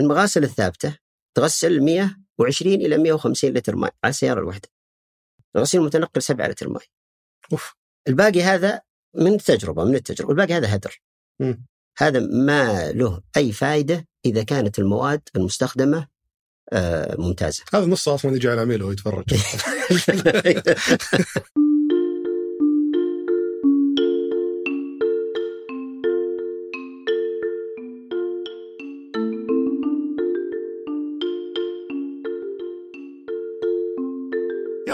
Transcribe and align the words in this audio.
المغاسل 0.00 0.44
الثابتة 0.44 0.96
تغسل 1.36 1.80
120 1.80 2.74
إلى 2.74 2.98
150 2.98 3.50
لتر 3.50 3.76
ماء 3.76 3.94
على 4.04 4.10
السيارة 4.10 4.40
الواحدة. 4.40 4.68
الغسيل 5.56 5.80
المتنقل 5.80 6.22
7 6.22 6.48
لتر 6.48 6.68
ماء. 6.68 6.82
أوف. 7.52 7.74
الباقي 8.08 8.42
هذا 8.42 8.80
من 9.16 9.34
التجربه 9.34 9.84
من 9.84 9.94
التجربة. 9.94 10.28
والباقي 10.28 10.54
هذا 10.54 10.74
هدر. 10.74 11.00
مم. 11.40 11.66
هذا 11.98 12.20
ما 12.20 12.92
له 12.92 13.22
أي 13.36 13.52
فائده 13.52 14.08
إذا 14.26 14.42
كانت 14.42 14.78
المواد 14.78 15.22
المستخدمة 15.36 16.08
آه، 16.72 17.16
ممتازة. 17.18 17.64
هذا 17.74 17.86
نص 17.86 18.08
أصلا 18.08 18.36
يجي 18.36 18.48
على 18.48 18.60
عميل 18.60 18.82
وهو 18.82 18.94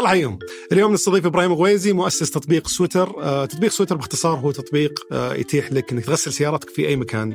يلا 0.07 0.15
حيهم 0.15 0.39
اليوم 0.73 0.93
نستضيف 0.93 1.27
إبراهيم 1.27 1.53
غويزي 1.53 1.93
مؤسس 1.93 2.31
تطبيق 2.31 2.69
سويتر. 2.69 3.23
آه، 3.23 3.45
تطبيق 3.45 3.71
سويتر 3.71 3.97
باختصار 3.97 4.39
هو 4.39 4.51
تطبيق 4.51 5.07
آه، 5.13 5.35
يتيح 5.35 5.73
لك 5.73 5.93
إنك 5.93 6.05
تغسل 6.05 6.33
سيارتك 6.33 6.71
في 6.71 6.89
أي 6.89 6.97
مكان 6.97 7.33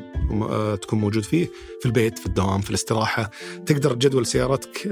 آه، 0.49 0.75
تكون 0.75 0.99
موجود 0.99 1.23
فيه 1.23 1.51
في 1.79 1.85
البيت 1.85 2.19
في 2.19 2.25
الدوام 2.25 2.61
في 2.61 2.69
الاستراحة. 2.69 3.31
تقدر 3.65 3.93
تجدول 3.93 4.25
سيارتك 4.25 4.87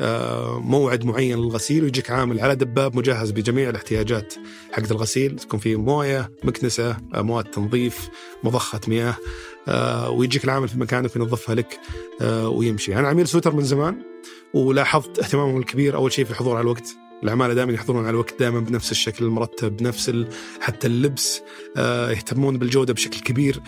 موعد 0.57 1.05
معين 1.05 1.37
للغسيل 1.37 1.83
ويجيك 1.83 2.11
عامل 2.11 2.39
على 2.39 2.55
دباب 2.55 2.95
مجهز 2.95 3.31
بجميع 3.31 3.69
الاحتياجات 3.69 4.33
حقت 4.71 4.91
الغسيل. 4.91 5.35
تكون 5.35 5.59
فيه 5.59 5.75
موية 5.75 6.31
مكنسة 6.43 6.97
مواد 7.15 7.43
تنظيف 7.43 8.09
مضخة 8.43 8.81
مياه 8.87 9.15
ويجيك 10.09 10.43
العامل 10.43 10.67
في 10.67 10.79
مكانك 10.79 11.15
وينظفها 11.15 11.55
لك 11.55 11.79
ويمشي. 12.45 12.95
أنا 12.95 13.07
عميل 13.07 13.27
سويتر 13.27 13.55
من 13.55 13.63
زمان 13.63 14.01
ولاحظت 14.53 15.19
اهتمامهم 15.19 15.57
الكبير 15.59 15.95
أول 15.95 16.11
شيء 16.11 16.25
في 16.25 16.31
الحضور 16.31 16.55
على 16.55 16.61
الوقت. 16.61 17.08
العمالة 17.23 17.53
دائما 17.53 17.73
يحضرون 17.73 18.01
على 18.01 18.09
الوقت 18.09 18.39
دائما 18.39 18.59
بنفس 18.59 18.91
الشكل 18.91 19.25
المرتب 19.25 19.83
نفس 19.83 20.09
ال... 20.09 20.27
حتى 20.61 20.87
اللبس 20.87 21.41
آه 21.77 22.11
يهتمون 22.11 22.57
بالجودة 22.57 22.93
بشكل 22.93 23.19
كبير. 23.19 23.61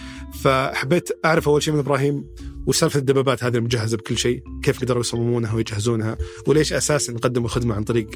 فحبيت 0.43 1.09
أعرف 1.25 1.47
أول 1.47 1.63
شيء 1.63 1.73
من 1.73 1.79
إبراهيم 1.79 2.25
وش 2.67 2.77
سالفه 2.77 2.99
الدبابات 2.99 3.43
هذه 3.43 3.57
المجهزة 3.57 3.97
بكل 3.97 4.17
شيء؟ 4.17 4.43
كيف 4.63 4.81
قدروا 4.81 5.01
يصممونها 5.01 5.53
ويجهزونها؟ 5.53 6.17
وليش 6.47 6.73
أساسا 6.73 7.13
قدموا 7.13 7.45
الخدمة 7.45 7.75
عن 7.75 7.83
طريق 7.83 8.07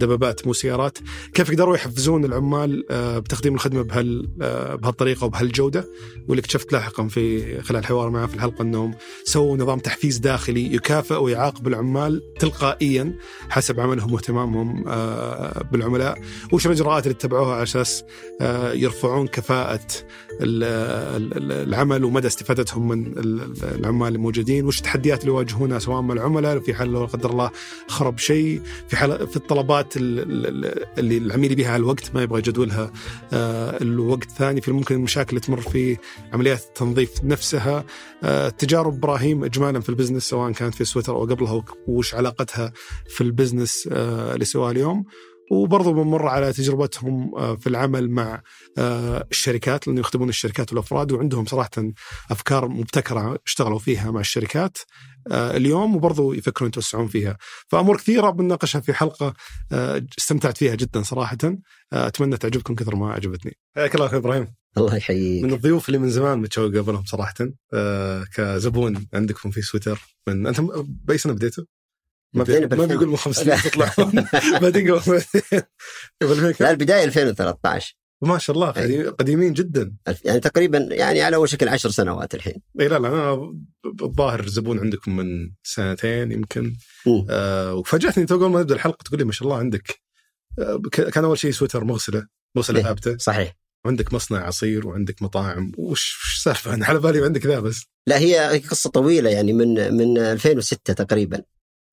دبابات 0.00 0.46
مو 0.46 0.52
سيارات؟ 0.52 0.98
كيف 1.34 1.50
قدروا 1.50 1.74
يحفزون 1.74 2.24
العمال 2.24 2.84
آه، 2.90 3.18
بتقديم 3.18 3.54
الخدمة 3.54 3.82
بهال 3.82 4.28
آه، 4.42 4.74
بهالطريقة 4.74 5.24
وبهالجودة؟ 5.24 5.88
واللي 6.28 6.40
اكتشفت 6.40 6.72
لاحقا 6.72 7.08
في 7.08 7.60
خلال 7.62 7.80
الحوار 7.80 8.10
معه 8.10 8.26
في 8.26 8.34
الحلقة 8.34 8.62
انهم 8.62 8.94
سووا 9.24 9.56
نظام 9.56 9.78
تحفيز 9.78 10.18
داخلي 10.18 10.74
يكافئ 10.74 11.14
ويعاقب 11.14 11.68
العمال 11.68 12.22
تلقائيا 12.38 13.18
حسب 13.48 13.80
عملهم 13.80 14.12
واهتمامهم 14.12 14.84
آه، 14.88 15.62
بالعملاء، 15.72 16.18
وش 16.52 16.66
الإجراءات 16.66 17.06
اللي 17.06 17.14
اتبعوها 17.14 17.54
على 17.54 17.62
أساس 17.62 18.04
يرفعون 18.74 19.26
كفاءة 19.26 19.86
العمل 20.40 22.04
ومدى 22.04 22.26
استفادتهم 22.26 22.88
من 22.88 23.06
ال- 23.06 23.18
ال- 23.18 23.64
العمال 23.78 24.14
الموجودين 24.14 24.64
وش 24.66 24.78
التحديات 24.78 25.20
اللي 25.20 25.32
يواجهونها 25.32 25.78
سواء 25.78 26.00
مع 26.02 26.14
العملاء 26.14 26.58
في 26.60 26.74
حال 26.74 26.92
لا 26.92 26.98
قدر 26.98 27.30
الله 27.30 27.50
خرب 27.88 28.18
شيء 28.18 28.60
في 28.88 28.96
حال 28.96 29.28
في 29.28 29.36
الطلبات 29.36 29.96
ال- 29.96 30.18
ال- 30.18 30.46
ال- 30.66 30.84
اللي 30.98 31.16
العميل 31.18 31.52
يبيها 31.52 31.68
على 31.72 31.80
الوقت 31.80 32.14
ما 32.14 32.22
يبغى 32.22 32.38
يجدولها 32.38 32.92
آه، 33.32 33.82
الوقت 33.82 34.30
ثاني 34.30 34.60
في 34.60 34.72
ممكن 34.72 34.94
المشاكل 34.94 35.28
اللي 35.30 35.40
تمر 35.40 35.60
في 35.60 35.96
عمليات 36.32 36.62
التنظيف 36.62 37.24
نفسها 37.24 37.84
آه، 38.24 38.48
تجارب 38.48 38.94
إبراهيم 38.94 39.44
اجمالا 39.44 39.80
في 39.80 39.88
ال 39.88 39.92
business 39.92 40.22
سواء 40.28 40.52
كانت 40.52 40.74
في 40.74 40.84
سويتر 40.84 41.12
أو 41.14 41.24
قبلها 41.24 41.64
وش 41.88 42.14
علاقتها 42.14 42.72
في 43.08 43.20
ال 43.20 43.28
business 43.28 43.88
آه، 43.92 44.34
اللي 44.34 44.44
سواه 44.44 44.70
اليوم. 44.70 45.04
وبرضو 45.50 45.92
بنمر 45.92 46.28
على 46.28 46.52
تجربتهم 46.52 47.34
آه، 47.36 47.56
في 47.56 47.66
العمل 47.66 48.10
مع 48.10 48.42
آه، 48.78 49.26
الشركات 49.30 49.86
لأنه 49.86 50.00
يخدمون 50.00 50.28
الشركات 50.28 50.72
والأفراد 50.72 51.12
وعندهم 51.12 51.46
صراحة 51.46 51.70
أفكار 52.30 52.68
مبتكرة 52.68 53.38
اشتغلوا 53.46 53.78
فيها 53.78 54.10
مع 54.10 54.20
الشركات 54.20 54.78
آه، 55.30 55.56
اليوم 55.56 55.96
وبرضو 55.96 56.32
يفكرون 56.32 56.68
يتوسعون 56.68 57.06
فيها. 57.06 57.36
فأمور 57.68 57.96
كثيرة 57.96 58.30
بنناقشها 58.30 58.80
في 58.80 58.92
حلقة 58.92 59.34
استمتعت 60.18 60.56
فيها 60.56 60.74
جدا 60.74 61.02
صراحة 61.02 61.38
أتمنى 61.92 62.36
تعجبكم 62.36 62.74
كثر 62.74 62.96
ما 62.96 63.12
عجبتني 63.12 63.56
حياك 63.76 63.94
الله 63.94 64.06
أخوي 64.06 64.18
إبراهيم. 64.18 64.54
الله 64.78 64.96
يحييك. 64.96 65.44
من 65.44 65.52
الضيوف 65.52 65.88
اللي 65.88 65.98
من 65.98 66.10
زمان 66.10 66.38
متشوق 66.38 66.76
قبلهم 66.76 67.04
صراحة 67.04 67.34
كزبون 68.34 69.06
عندكم 69.14 69.50
في 69.50 69.62
سويتر 69.62 70.00
من 70.28 70.46
أنت 70.46 70.60
بأي 71.04 71.18
سنة 71.18 71.32
بديتوا؟ 71.32 71.64
بدينا 72.44 72.76
ما. 72.76 72.86
بيقول 72.86 73.18
خمس 73.18 73.36
سنين 73.36 73.56
تطلعون 73.62 74.26
بعدين 74.60 74.94
قبل 74.94 75.22
لا؟ 76.60 76.70
البداية 76.70 77.04
2013 77.04 77.96
ما 78.22 78.38
شاء 78.38 78.56
الله 78.56 78.70
قديم- 78.70 79.10
قديمين 79.10 79.52
جدا. 79.52 79.94
يعني 80.24 80.40
تقريبا 80.40 80.78
يعني 80.90 81.22
على 81.22 81.36
وشك 81.36 81.62
العشر 81.62 81.90
سنوات 81.90 82.34
الحين. 82.34 82.62
اي 82.80 82.88
لا 82.88 82.98
لا 82.98 83.08
أنا 83.08 83.52
الظاهر 84.02 84.46
زبون 84.48 84.78
عندكم 84.78 85.16
من 85.16 85.50
سنتين 85.62 86.32
يمكن. 86.32 86.76
مم. 87.06 87.26
آه 87.30 87.74
وفاجأتني 87.74 88.26
تو 88.26 88.36
قبل 88.36 88.46
ما 88.46 88.60
نبدا 88.60 88.74
الحلقة 88.74 89.02
تقول 89.04 89.18
لي 89.18 89.24
ما 89.24 89.32
شاء 89.32 89.48
الله 89.48 89.58
عندك. 89.58 90.00
آه 90.58 90.80
كان 90.90 91.24
أول 91.24 91.38
شيء 91.38 91.50
سويتر 91.50 91.84
مغسلة 91.84 92.26
مغسلة 92.56 92.78
إيه. 92.78 92.84
ثابته 92.84 93.16
صحيح. 93.16 93.56
وعندك 93.84 94.12
مصنع 94.12 94.46
عصير 94.46 94.86
وعندك 94.86 95.22
مطاعم. 95.22 95.72
وش 95.78 96.32
السالفة؟ 96.36 96.70
أنا 96.74 96.86
على 96.86 96.98
بالي 96.98 97.24
عندك 97.24 97.46
ذا 97.46 97.60
بس. 97.60 97.82
لا 98.06 98.18
هي 98.18 98.58
قصة 98.70 98.90
طويلة 98.90 99.30
يعني 99.30 99.52
من 99.52 99.94
من 99.94 100.18
2006 100.18 100.92
تقريبا. 100.94 101.42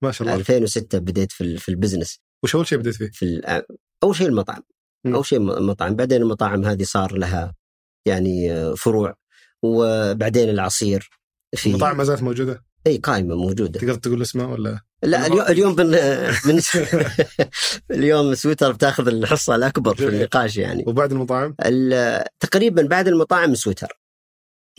ما 0.03 0.11
شاء 0.11 0.27
الله 0.27 0.39
2006 0.39 0.97
بديت 0.99 1.31
في 1.31 1.57
في 1.57 1.69
ال 1.69 1.74
business. 1.74 2.19
وش 2.43 2.55
أول 2.55 2.67
شيء 2.67 2.77
بديت 2.77 2.95
فيه؟ 2.95 3.09
في 3.13 3.25
ال- 3.25 3.63
أول 4.03 4.15
شيء 4.15 4.27
المطعم. 4.27 4.61
أول 5.07 5.25
شيء 5.25 5.39
م- 5.39 5.67
مطعم. 5.69 5.95
بعدين 5.95 6.21
المطاعم 6.21 6.65
هذه 6.65 6.83
صار 6.83 7.17
لها 7.17 7.53
يعني 8.05 8.51
آه، 8.53 8.73
فروع. 8.73 9.15
وبعدين 9.63 10.49
العصير 10.49 11.09
في 11.55 11.69
المطاعم 11.69 11.97
ما 11.97 12.03
زالت 12.03 12.23
موجودة؟ 12.23 12.63
إي 12.87 12.97
قائمة 12.97 13.35
موجودة. 13.35 13.79
تقدر 13.79 13.95
تقول 13.95 14.21
اسمها 14.21 14.45
ولا؟ 14.45 14.79
لا 15.03 15.27
اليوم 15.27 15.41
اليوم 15.41 15.75
بن... 15.75 15.91
بن... 16.45 16.59
اليوم 17.97 18.35
سويتر 18.35 18.71
بتاخذ 18.71 19.07
الحصة 19.07 19.55
الأكبر 19.55 19.95
في. 19.95 20.07
النقاش 20.07 20.57
يعني. 20.57 20.83
وبعد 20.87 21.11
المطاعم؟ 21.11 21.55
ال- 21.65 22.23
تقريبا 22.39 22.81
بعد 22.81 23.07
المطاعم 23.07 23.55
سويتر. 23.55 23.99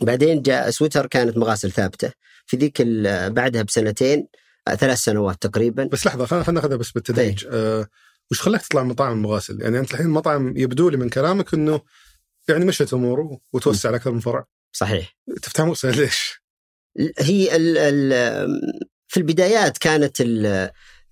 بعدين 0.01 0.41
جاء 0.41 0.69
سويتر 0.69 1.05
كانت 1.07 1.37
مغاسل 1.37 1.71
ثابتة. 1.71 2.11
في 2.45 2.57
ذيك 2.57 2.81
ال- 2.81 3.33
بعدها 3.33 3.61
بسنتين 3.61 4.19
آه، 4.19 4.25
ثلاث 4.73 4.97
سنوات 4.97 5.41
تقريبا. 5.41 5.83
بس 5.83 6.05
لحظة 6.05 6.25
خلينا 6.25 6.51
ناخذها 6.51 6.77
بس 6.77 6.91
بالتدريج. 6.91 7.45
آه 7.51 7.87
وش 8.31 8.41
خلاك 8.41 8.61
تطلع 8.61 8.83
من 8.83 8.89
مطاعم 8.89 9.11
المغاسل؟ 9.11 9.61
يعني 9.61 9.79
أنت 9.79 9.91
الحين 9.91 10.05
المطعم 10.05 10.57
يبدو 10.57 10.89
لي 10.89 10.97
من 10.97 11.09
كلامك 11.09 11.53
إنه 11.53 11.81
يعني 12.49 12.65
مشت 12.65 12.93
أموره 12.93 13.39
وتوسع 13.53 13.89
على 13.89 13.97
أكثر 13.97 14.11
من 14.11 14.19
فرع. 14.19 14.45
صحيح. 14.71 15.17
تفتح 15.41 15.63
مغسل 15.63 15.97
ليش؟ 16.01 16.41
هي 17.19 17.55
ال 17.55 17.77
ال 17.77 18.11
في 19.07 19.17
البدايات 19.17 19.77
كانت 19.77 20.21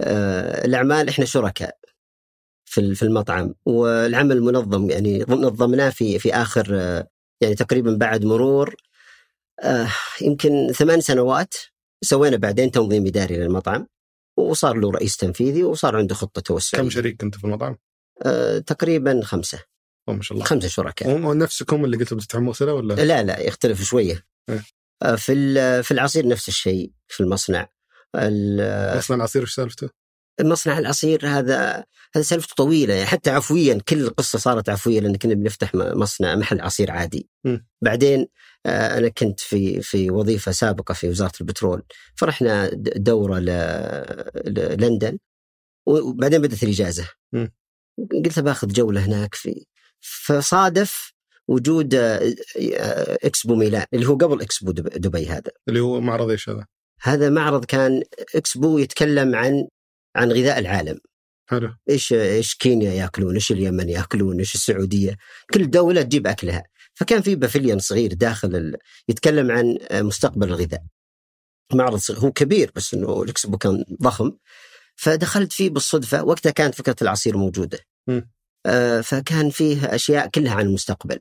آه، 0.02 0.66
الأعمال 0.66 1.10
إحنا 1.10 1.26
شركاء 1.26 1.78
في 2.66 2.96
في 2.96 3.04
المطعم. 3.04 3.54
والعمل 3.66 4.42
منظم 4.42 4.90
يعني 4.90 5.26
نظمناه 5.30 5.90
في 5.90 6.20
في 6.20 6.34
آخر 6.34 6.68
آه، 6.72 7.08
يعني 7.42 7.56
تقريبا 7.56 7.96
بعد 7.96 8.26
مرور 8.26 8.76
آه، 9.64 9.88
يمكن 10.22 10.72
ثمان 10.76 11.02
سنوات. 11.02 11.54
سوينا 12.04 12.38
بعدين 12.38 12.72
تنظيم 12.72 13.08
إداري 13.08 13.38
للمطعم 13.38 13.88
وصار 14.38 14.76
له 14.78 14.92
رئيس 14.92 15.18
تنفيذي 15.18 15.64
وصار 15.64 15.96
عنده 15.96 16.16
خطة 16.16 16.42
توسع 16.42 16.78
كم 16.78 16.90
شريك 16.90 17.22
كنت 17.22 17.36
في 17.38 17.44
المطعم؟ 17.44 17.78
آه، 18.26 18.58
تقريبا 18.60 19.22
خمسة 19.24 19.60
ما 20.10 20.22
شاء 20.22 20.34
الله 20.36 20.46
خمسة 20.46 20.68
شركاء 20.68 21.16
هم 21.16 21.38
نفسكم 21.38 21.86
اللي 21.86 21.98
قلتوا 21.98 22.18
بتفتحون 22.18 22.44
مغسله 22.44 22.74
ولا؟ 22.74 22.94
لا 22.94 23.24
لا 23.24 23.40
يختلف 23.40 23.82
شوية 23.84 24.26
إيه. 24.50 24.64
آه، 25.04 25.16
في 25.16 25.84
في 25.84 25.92
العصير 25.92 26.28
نفس 26.28 26.48
الشيء 26.48 26.92
في 27.08 27.24
المصنع 27.24 27.70
ال- 28.16 28.98
أصلا 29.00 29.18
العصير 29.18 29.44
وش 29.44 29.56
سالفته؟ 29.56 29.90
مصنع 30.42 30.78
العصير 30.80 31.28
هذا 31.28 31.84
هذا 32.16 32.24
سالفته 32.24 32.54
طويلة 32.58 32.94
يعني 32.94 33.06
حتى 33.06 33.30
عفويا 33.30 33.80
كل 33.88 34.02
القصة 34.02 34.40
صارت 34.40 34.70
عفوية 34.70 35.00
لأن 35.00 35.16
كنا 35.16 35.34
بنفتح 35.34 35.76
مصنع 35.76 36.36
محل 36.36 36.62
عصير 36.62 36.92
عادي. 36.92 37.30
م. 37.46 37.58
بعدين 37.82 38.28
آه، 38.66 38.98
أنا 38.98 39.08
كنت 39.10 39.40
في 39.40 39.82
في 39.82 40.12
وظيفة 40.12 40.52
سابقة 40.52 40.94
في 40.94 41.10
وزارة 41.10 41.32
البترول 41.42 41.84
فرحنا 42.16 42.70
دورة 42.96 43.40
ل- 43.40 44.24
للندن 44.48 45.18
وبعدين 45.88 46.42
بدأت 46.42 46.64
الإجازة. 46.64 47.10
قلت 48.26 48.40
باخذ 48.40 48.68
جولة 48.68 49.06
هناك 49.06 49.36
في 49.36 49.66
فصادف 50.02 51.14
وجود 51.48 51.96
آه، 51.96 52.36
آه، 52.78 53.18
إكسبو 53.24 53.56
ميلان 53.56 53.86
اللي 53.94 54.08
هو 54.08 54.16
قبل 54.16 54.42
إكسبو 54.42 54.72
دب- 54.72 54.90
دبي 55.02 55.28
هذا. 55.28 55.52
اللي 55.70 55.80
هو 55.80 56.02
معرض 56.02 56.30
إيش 56.30 56.50
هذا؟ 56.50 56.66
هذا 57.02 57.30
معرض 57.30 57.66
كان 57.66 58.04
إكسبو 58.36 58.78
يتكلم 58.78 59.36
عن 59.36 59.68
عن 60.16 60.32
غذاء 60.32 60.60
العالم. 60.60 61.00
حلو. 61.50 61.74
إيش 61.90 62.14
إيش 62.14 62.56
كينيا 62.56 62.94
ياكلون، 62.94 63.34
إيش 63.34 63.52
اليمن 63.52 63.90
ياكلون، 63.90 64.40
إيش 64.40 64.56
السعودية، 64.56 65.18
كل 65.54 65.70
دولة 65.70 66.02
تجيب 66.02 66.28
أكلها، 66.28 66.64
فكان 66.94 67.22
في 67.22 67.36
pavilion 67.36 67.80
صغير 67.80 68.14
داخل 68.14 68.56
ال... 68.56 68.78
يتكلم 69.10 69.52
عن 69.52 69.78
مستقبل 69.92 70.48
الغذاء. 70.48 70.82
معرض 71.74 71.96
صغير 71.96 72.20
هو 72.20 72.32
كبير 72.32 72.72
بس 72.76 72.94
إنه 72.94 73.24
الإكسبو 73.24 73.58
كان 73.58 73.86
ضخم. 74.02 74.32
فدخلت 74.96 75.54
فيه 75.54 75.70
بالصدفة 75.70 76.24
وقتها 76.24 76.50
كانت 76.50 76.76
فكرة 76.76 76.96
العصير 77.02 77.38
موجودة. 77.38 77.80
آه، 78.66 79.02
فكان 79.02 79.50
فيه 79.50 79.96
أشياء 79.96 80.28
كلها 80.28 80.54
عن 80.54 80.66
المستقبل. 80.66 81.20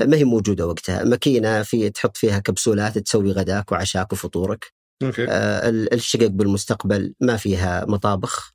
ما 0.00 0.16
هي 0.16 0.24
موجودة 0.24 0.66
وقتها. 0.66 1.04
ماكينة 1.04 1.62
في 1.62 1.90
تحط 1.90 2.16
فيها 2.16 2.38
كبسولات 2.38 2.98
تسوي 2.98 3.32
غداك 3.32 3.72
وعشاك 3.72 4.12
وفطورك. 4.12 4.72
أوكي. 5.06 5.24
آه، 5.28 5.68
ال- 5.68 5.94
الشقق 5.94 6.26
بالمستقبل 6.26 7.14
ما 7.20 7.36
فيها 7.36 7.84
مطابخ. 7.88 8.52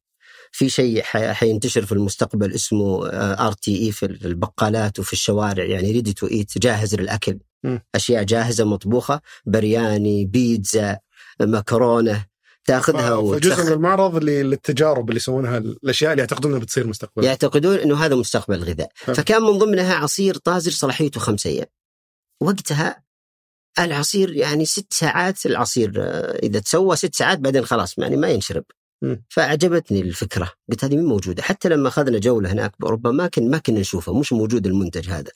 في 0.52 0.70
شيء 0.70 1.02
حينتشر 1.04 1.86
في 1.86 1.92
المستقبل 1.92 2.54
اسمه 2.54 3.08
RTE 3.14 3.92
في 3.92 4.06
البقالات 4.06 5.00
وفي 5.00 5.14
الشوارع 5.14 5.64
يعني 5.66 5.92
ready 5.92 6.14
to 6.14 6.28
eat 6.28 6.58
جاهز 6.58 6.96
للأكل. 6.96 7.40
مم. 7.64 7.82
أشياء 7.96 8.24
جاهزة 8.24 8.66
مطبوخة 8.66 9.22
برياني 9.46 10.26
بيتزا 10.26 10.98
مكرونة 11.42 12.26
تأخذها 12.66 13.34
فجزء 13.40 13.66
من 13.66 13.72
المعرض 13.72 14.24
للتجارب 14.24 15.10
اللي 15.10 15.18
يسوونها 15.18 15.58
الأشياء 15.58 16.12
اللي 16.12 16.22
يعتقدون 16.22 16.52
إنها 16.52 16.64
بتصير 16.64 16.88
مستقبلا 16.88 17.26
يعتقدون 17.28 17.76
إنه 17.76 17.96
هذا 18.06 18.16
مستقبل 18.16 18.56
الغذاء. 18.56 18.90
فكان 18.96 19.42
من 19.42 19.58
ضمنها 19.58 19.96
عصير 19.96 20.38
طازج 20.38 20.72
صلاحيته 20.72 21.20
خمسة 21.20 21.50
أيام. 21.50 21.66
وقتها 22.42 23.04
العصير 23.80 24.34
يعني 24.34 24.66
ست 24.66 24.94
ساعات 24.94 25.46
العصير 25.46 25.94
آه، 25.98 26.40
إذا 26.44 26.60
تسوى 26.60 26.96
ست 26.96 27.16
ساعات 27.16 27.40
بعدين 27.40 27.66
خلاص 27.66 27.98
يعني 27.98 28.18
ما 28.18 28.28
ينشرب. 28.28 28.64
مم. 29.02 29.24
فعجبتني 29.30 30.02
الفكرة. 30.02 30.52
قلت 30.70 30.84
هذه 30.84 30.96
مين 30.96 31.06
موجودة. 31.06 31.44
حتى 31.44 31.70
لما 31.70 31.88
أخذنا 31.88 32.20
جولة 32.20 32.52
هناك 32.52 32.74
بأوروبا 32.80 33.12
ما 33.12 33.28
كن 33.28 33.52
ما 33.52 33.58
كنا 33.58 33.80
نشوفه 33.80 34.14
مش 34.20 34.34
موجود 34.34 34.68
المنتج 34.68 35.10
هذا. 35.10 35.32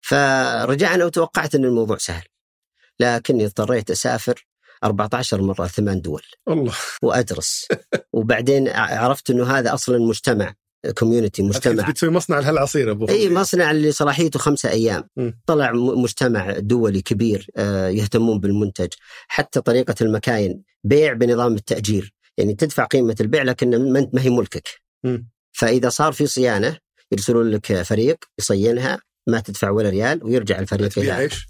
فرجعنا 0.00 1.04
وتوقعت 1.04 1.54
إن 1.54 1.64
الموضوع 1.64 1.96
سهل. 1.96 2.24
لكني 3.00 3.44
اضطريت 3.44 3.90
أسافر 3.90 4.46
14 4.84 5.42
مرة 5.42 5.66
ثمان 5.66 6.00
دول. 6.00 6.22
الله. 6.48 6.74
وأدرس. 7.02 7.68
وبعدين 8.12 8.68
عرفت 8.68 9.30
إنه 9.30 9.58
هذا 9.58 9.74
أصلا 9.74 9.98
مجتمع. 9.98 10.54
كوميونتي 10.98 11.42
مجتمع. 11.42 11.88
بتسوي 11.90 12.10
مصنع 12.10 12.38
لهالعصير 12.38 12.90
أبو 12.90 13.08
إي 13.08 13.30
مصنع 13.30 13.70
اللي 13.70 13.92
صلاحيته 13.92 14.38
خمسة 14.38 14.70
أيام. 14.70 15.08
مم. 15.16 15.40
طلع 15.46 15.72
م- 15.72 16.02
مجتمع 16.02 16.58
دولي 16.58 17.02
كبير 17.02 17.46
آه، 17.56 17.88
يهتمون 17.88 18.40
بالمنتج. 18.40 18.88
حتى 19.28 19.60
طريقة 19.60 19.94
المكاين 20.00 20.62
بيع 20.84 21.12
بنظام 21.12 21.54
التأجير. 21.54 22.14
يعني 22.38 22.54
تدفع 22.54 22.84
قيمة 22.84 23.16
البيع 23.20 23.42
لكن 23.42 23.92
ما 23.92 24.00
أنت- 24.00 24.08
ما 24.14 24.22
هي 24.22 24.30
ملكك. 24.30 24.68
مم. 25.04 25.28
فإذا 25.52 25.88
صار 25.88 26.12
في 26.12 26.26
صيانة 26.26 26.78
يرسلون 27.12 27.50
لك 27.50 27.82
فريق 27.82 28.24
يصينها 28.38 29.00
ما 29.28 29.40
تدفع 29.40 29.70
ولا 29.70 29.88
ريال 29.90 30.24
ويرجع 30.24 30.58
الفريق 30.58 30.98
إلى 30.98 31.18
إيش؟ 31.18 31.46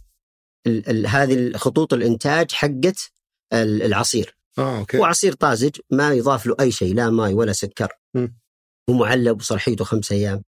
هذه 1.07 1.53
خطوط 1.57 1.93
الإنتاج 1.95 2.53
حقت 2.53 3.11
ال- 3.53 3.83
العصير. 3.83 4.37
آه 4.59 4.79
أوكي. 4.79 4.99
هو 4.99 5.05
عصير 5.05 5.33
طازج 5.33 5.71
ما 5.91 6.13
يضاف 6.13 6.47
له 6.47 6.55
أي 6.61 6.71
شيء 6.71 6.95
لا 6.95 7.11
ماء 7.11 7.33
ولا 7.33 7.53
سكر. 7.53 7.89
مم. 8.15 8.37
ومعلب 8.91 9.41
وصلاحيته 9.41 9.85
خمسة 9.85 10.17
أيام. 10.17 10.43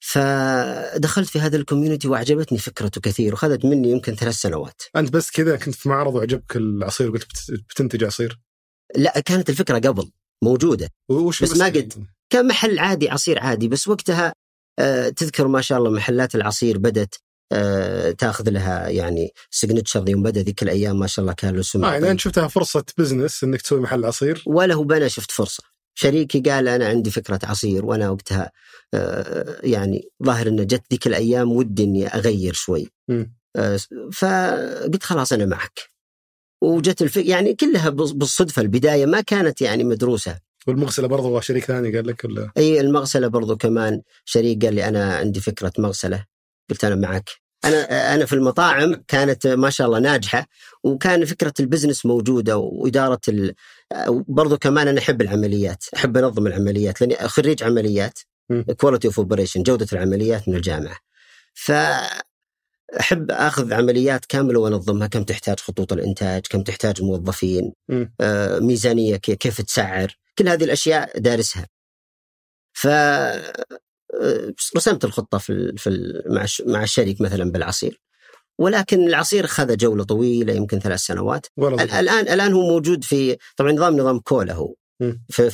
فدخلت 0.00 1.28
في 1.28 1.40
هذا 1.40 1.56
ال 1.56 1.61
community 1.61 2.08
وأعجبتني 2.08 2.58
فكرته 2.58 3.00
كثير 3.00 3.32
وخذت 3.32 3.64
مني 3.64 3.90
يمكن 3.90 4.14
ثلاث 4.14 4.34
سنوات. 4.34 4.82
أنت 4.96 5.12
بس 5.12 5.30
كذا 5.30 5.56
كنت 5.56 5.74
في 5.74 5.88
معرض 5.88 6.14
وعجبك 6.14 6.56
العصير 6.56 7.10
وقلت 7.10 7.24
بت- 7.24 7.64
بتنتج 7.70 8.04
عصير؟ 8.04 8.38
لا 8.96 9.20
كانت 9.20 9.50
الفكرة 9.50 9.78
قبل 9.78 10.10
موجودة. 10.44 10.88
وش 11.08 11.42
بس 11.42 11.56
ما 11.56 11.66
قد. 11.66 12.06
كان 12.30 12.46
محل 12.48 12.78
عادي 12.78 13.10
عصير 13.10 13.38
عادي 13.38 13.68
بس 13.68 13.88
وقتها 13.88 14.32
آه، 14.78 15.08
تذكر 15.08 15.48
ما 15.48 15.60
شاء 15.60 15.78
الله 15.78 15.90
محلات 15.90 16.34
العصير 16.34 16.78
بدت 16.78 17.14
آه، 17.52 18.10
تاخذ 18.10 18.50
لها 18.50 18.88
يعني 18.88 19.30
Signature 19.50 20.08
يوم 20.08 20.22
بدا 20.22 20.42
ذيك 20.42 20.62
الأيام 20.62 20.98
ما 20.98 21.06
شاء 21.06 21.22
الله 21.22 21.32
كان 21.34 21.56
له 21.56 21.62
سمعه 21.62 21.92
يعني 21.92 22.10
أنت 22.10 22.20
شفتها 22.20 22.48
فرصة 22.48 22.84
business 22.98 23.44
إنك 23.44 23.62
تسوي 23.62 23.80
محل 23.80 24.04
عصير؟ 24.04 24.42
ولا 24.46 24.74
هو 24.74 24.84
بنا 24.84 25.08
شفت 25.08 25.30
فرصة. 25.30 25.62
شريكي 25.98 26.40
قال 26.40 26.68
أنا 26.68 26.88
عندي 26.88 27.10
فكرة 27.10 27.38
عصير 27.44 27.84
وأنا 27.86 28.10
وقتها 28.10 28.52
آه، 28.94 29.60
يعني 29.62 30.08
ظاهر 30.24 30.48
أن 30.48 30.66
جت 30.66 30.82
ذيك 30.90 31.06
الأيام 31.06 31.52
ودي 31.52 31.84
أني 31.84 32.06
أغير 32.06 32.52
شوي. 32.52 32.88
آه، 33.56 33.78
فقلت 34.12 35.02
خلاص 35.02 35.32
أنا 35.32 35.46
معك. 35.46 35.80
وجت 36.62 37.02
الفكرة 37.02 37.30
يعني 37.30 37.54
كلها 37.54 37.88
بال- 37.88 38.14
بالصدفة 38.18 38.62
البداية 38.62 39.06
ما 39.06 39.20
كانت 39.20 39.60
يعني 39.62 39.84
مدروسة. 39.84 40.38
والمغسلة 40.66 41.06
برضه 41.08 41.40
شريك 41.40 41.64
ثاني 41.64 41.96
قال 41.96 42.06
لك 42.06 42.24
ولا؟ 42.24 42.50
أي 42.56 42.80
المغسلة 42.80 43.28
برضو 43.28 43.56
كمان 43.56 44.02
شريك 44.24 44.64
قال 44.64 44.74
لي 44.74 44.88
أنا 44.88 45.14
عندي 45.16 45.40
فكرة 45.40 45.72
مغسلة. 45.78 46.24
قلت 46.70 46.84
أنا 46.84 46.94
معك. 46.94 47.30
أنا 47.68 48.14
أنا 48.14 48.26
في 48.26 48.32
المطاعم 48.32 48.94
كانت 49.08 49.46
ما 49.46 49.70
شاء 49.70 49.86
الله 49.86 49.98
ناجحة 49.98 50.46
وكان 50.84 51.24
فكرة 51.24 51.52
ال 51.60 51.65
business 51.65 52.06
موجودة 52.06 52.56
وإدارة 52.58 53.20
ال... 53.28 53.54
برضو 54.28 54.58
كمان 54.58 54.88
أنا 54.88 54.98
أحب 55.00 55.22
العمليات 55.22 55.84
أحب 55.96 56.16
أنظم 56.16 56.46
العمليات 56.46 57.00
لأني 57.00 57.16
خريج 57.16 57.62
عمليات. 57.62 58.18
quality 58.80 59.06
of 59.08 59.18
operation 59.18 59.62
جودة 59.62 59.86
العمليات 59.92 60.48
من 60.48 60.54
الجامعة 60.56 60.96
ف 61.54 61.72
أحب 63.00 63.30
أخذ 63.30 63.72
عمليات 63.72 64.24
كاملة 64.24 64.60
وأنظمها 64.60 65.06
كم 65.06 65.22
تحتاج 65.22 65.60
خطوط 65.60 65.92
الإنتاج 65.92 66.42
كم 66.50 66.62
تحتاج 66.62 67.02
موظفين. 67.02 67.72
آه، 68.20 68.58
ميزانية 68.58 69.16
كي- 69.16 69.36
كيف 69.36 69.60
تسعر 69.60 70.16
كل 70.38 70.48
هذه 70.48 70.64
الأشياء 70.64 71.18
دارسها 71.18 71.66
ف 72.72 72.86
رسمت 74.76 75.04
الخطة 75.04 75.38
في 75.38 75.72
في 75.76 76.22
مع 76.26 76.46
مع 76.66 76.82
الشريك 76.82 77.20
مثلا 77.20 77.50
بالعصير. 77.52 78.00
ولكن 78.58 79.06
العصير 79.08 79.44
أخذ 79.44 79.76
جولة 79.76 80.04
طويلة 80.04 80.52
يمكن 80.52 80.78
ثلاث 80.78 81.00
سنوات. 81.00 81.46
ولا 81.56 81.82
ال- 81.82 81.90
الآن 81.90 82.28
الآن 82.28 82.52
هو 82.52 82.60
موجود 82.68 83.04
في 83.04 83.36
طبعا 83.56 83.72
نظام 83.72 83.96
نظام 83.96 84.18
كولا 84.18 84.52
هو. 84.54 84.74
في, 85.30 85.50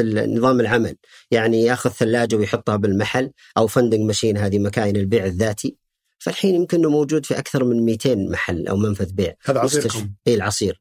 ال- 0.00 0.34
نظام 0.34 0.60
العمل. 0.60 0.96
يعني 1.30 1.62
ياخذ 1.62 1.90
ثلاجة 1.90 2.36
ويحطها 2.36 2.76
بالمحل 2.76 3.30
أو 3.56 3.66
vending 3.66 4.00
machine 4.00 4.36
هذه 4.36 4.58
مكاين 4.58 4.96
البيع 4.96 5.24
الذاتي. 5.26 5.76
فالحين 6.18 6.54
يمكن 6.54 6.78
إنه 6.78 6.90
موجود 6.90 7.26
في 7.26 7.38
أكثر 7.38 7.64
من 7.64 7.84
200 7.84 8.14
محل 8.30 8.68
أو 8.68 8.76
منفذ 8.76 9.12
بيع. 9.12 9.34
هذا 9.44 9.60
عصيركم 9.60 9.88
اي 10.26 10.34
العصير. 10.34 10.80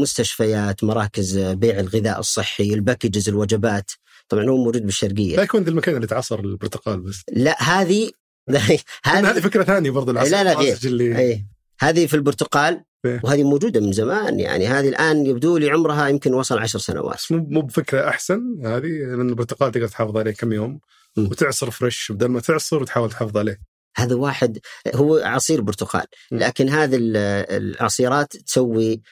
مستشفيات 0.00 0.84
مراكز 0.84 1.38
بيع 1.38 1.80
الغذاء 1.80 2.18
الصحي 2.20 2.74
ال 2.74 2.80
packages 2.80 3.28
الوجبات. 3.28 3.90
طبعا 4.28 4.44
هو 4.48 4.56
موجود 4.56 4.76
لا 4.76 4.84
بالشرقيه 4.86 5.40
يكون 5.40 5.62
ذي 5.62 5.70
المكان 5.70 5.96
اللي 5.96 6.06
تعصر 6.06 6.40
البرتقال 6.40 7.00
بس 7.00 7.22
لا 7.32 7.62
هذه 7.62 8.10
هذه 8.50 8.80
هذه 9.04 9.40
فكرة 9.40 9.62
ثانية 9.64 9.90
برضه 9.90 10.12
العصير 10.12 10.32
لا، 10.32 10.44
لا، 10.44 10.54
غير. 10.58 10.78
اللي 10.84 11.18
اي 11.18 11.46
هذه 11.80 12.06
في 12.06 12.14
البرتقال 12.14 12.84
إيه. 13.04 13.20
وهذه 13.24 13.42
موجودة 13.44 13.80
من 13.80 13.92
زمان 13.92 14.40
يعني 14.40 14.66
هذه 14.66 14.88
الآن 14.88 15.26
يبدو 15.26 15.56
لي 15.56 15.70
عمرها 15.70 16.08
يمكن 16.08 16.34
وصل 16.34 16.58
عشر 16.58 16.78
سنوات 16.78 17.14
بس 17.16 17.32
مو 17.32 17.46
مو 17.50 17.60
بفكرة 17.60 18.08
أحسن 18.08 18.40
هذه 18.64 18.86
لأن 18.86 19.28
البرتقال 19.28 19.72
تقدر 19.72 19.88
تحافظ 19.88 20.16
عليه 20.16 20.30
كم 20.32 20.52
يوم. 20.52 20.80
وتعصر 21.18 21.70
fresh 21.70 22.12
بدل 22.12 22.26
ما 22.26 22.40
تعصر 22.40 22.82
وتحاول 22.82 23.10
تحافظ 23.10 23.36
عليه 23.36 23.60
هذا 23.96 24.14
واحد 24.14 24.58
هو 24.94 25.16
عصير 25.18 25.60
برتقال. 25.60 26.04
لكن 26.32 26.68
هذه 26.68 26.96
ال- 26.96 27.16
العصيرات 27.50 28.36
تسوي 28.36 29.02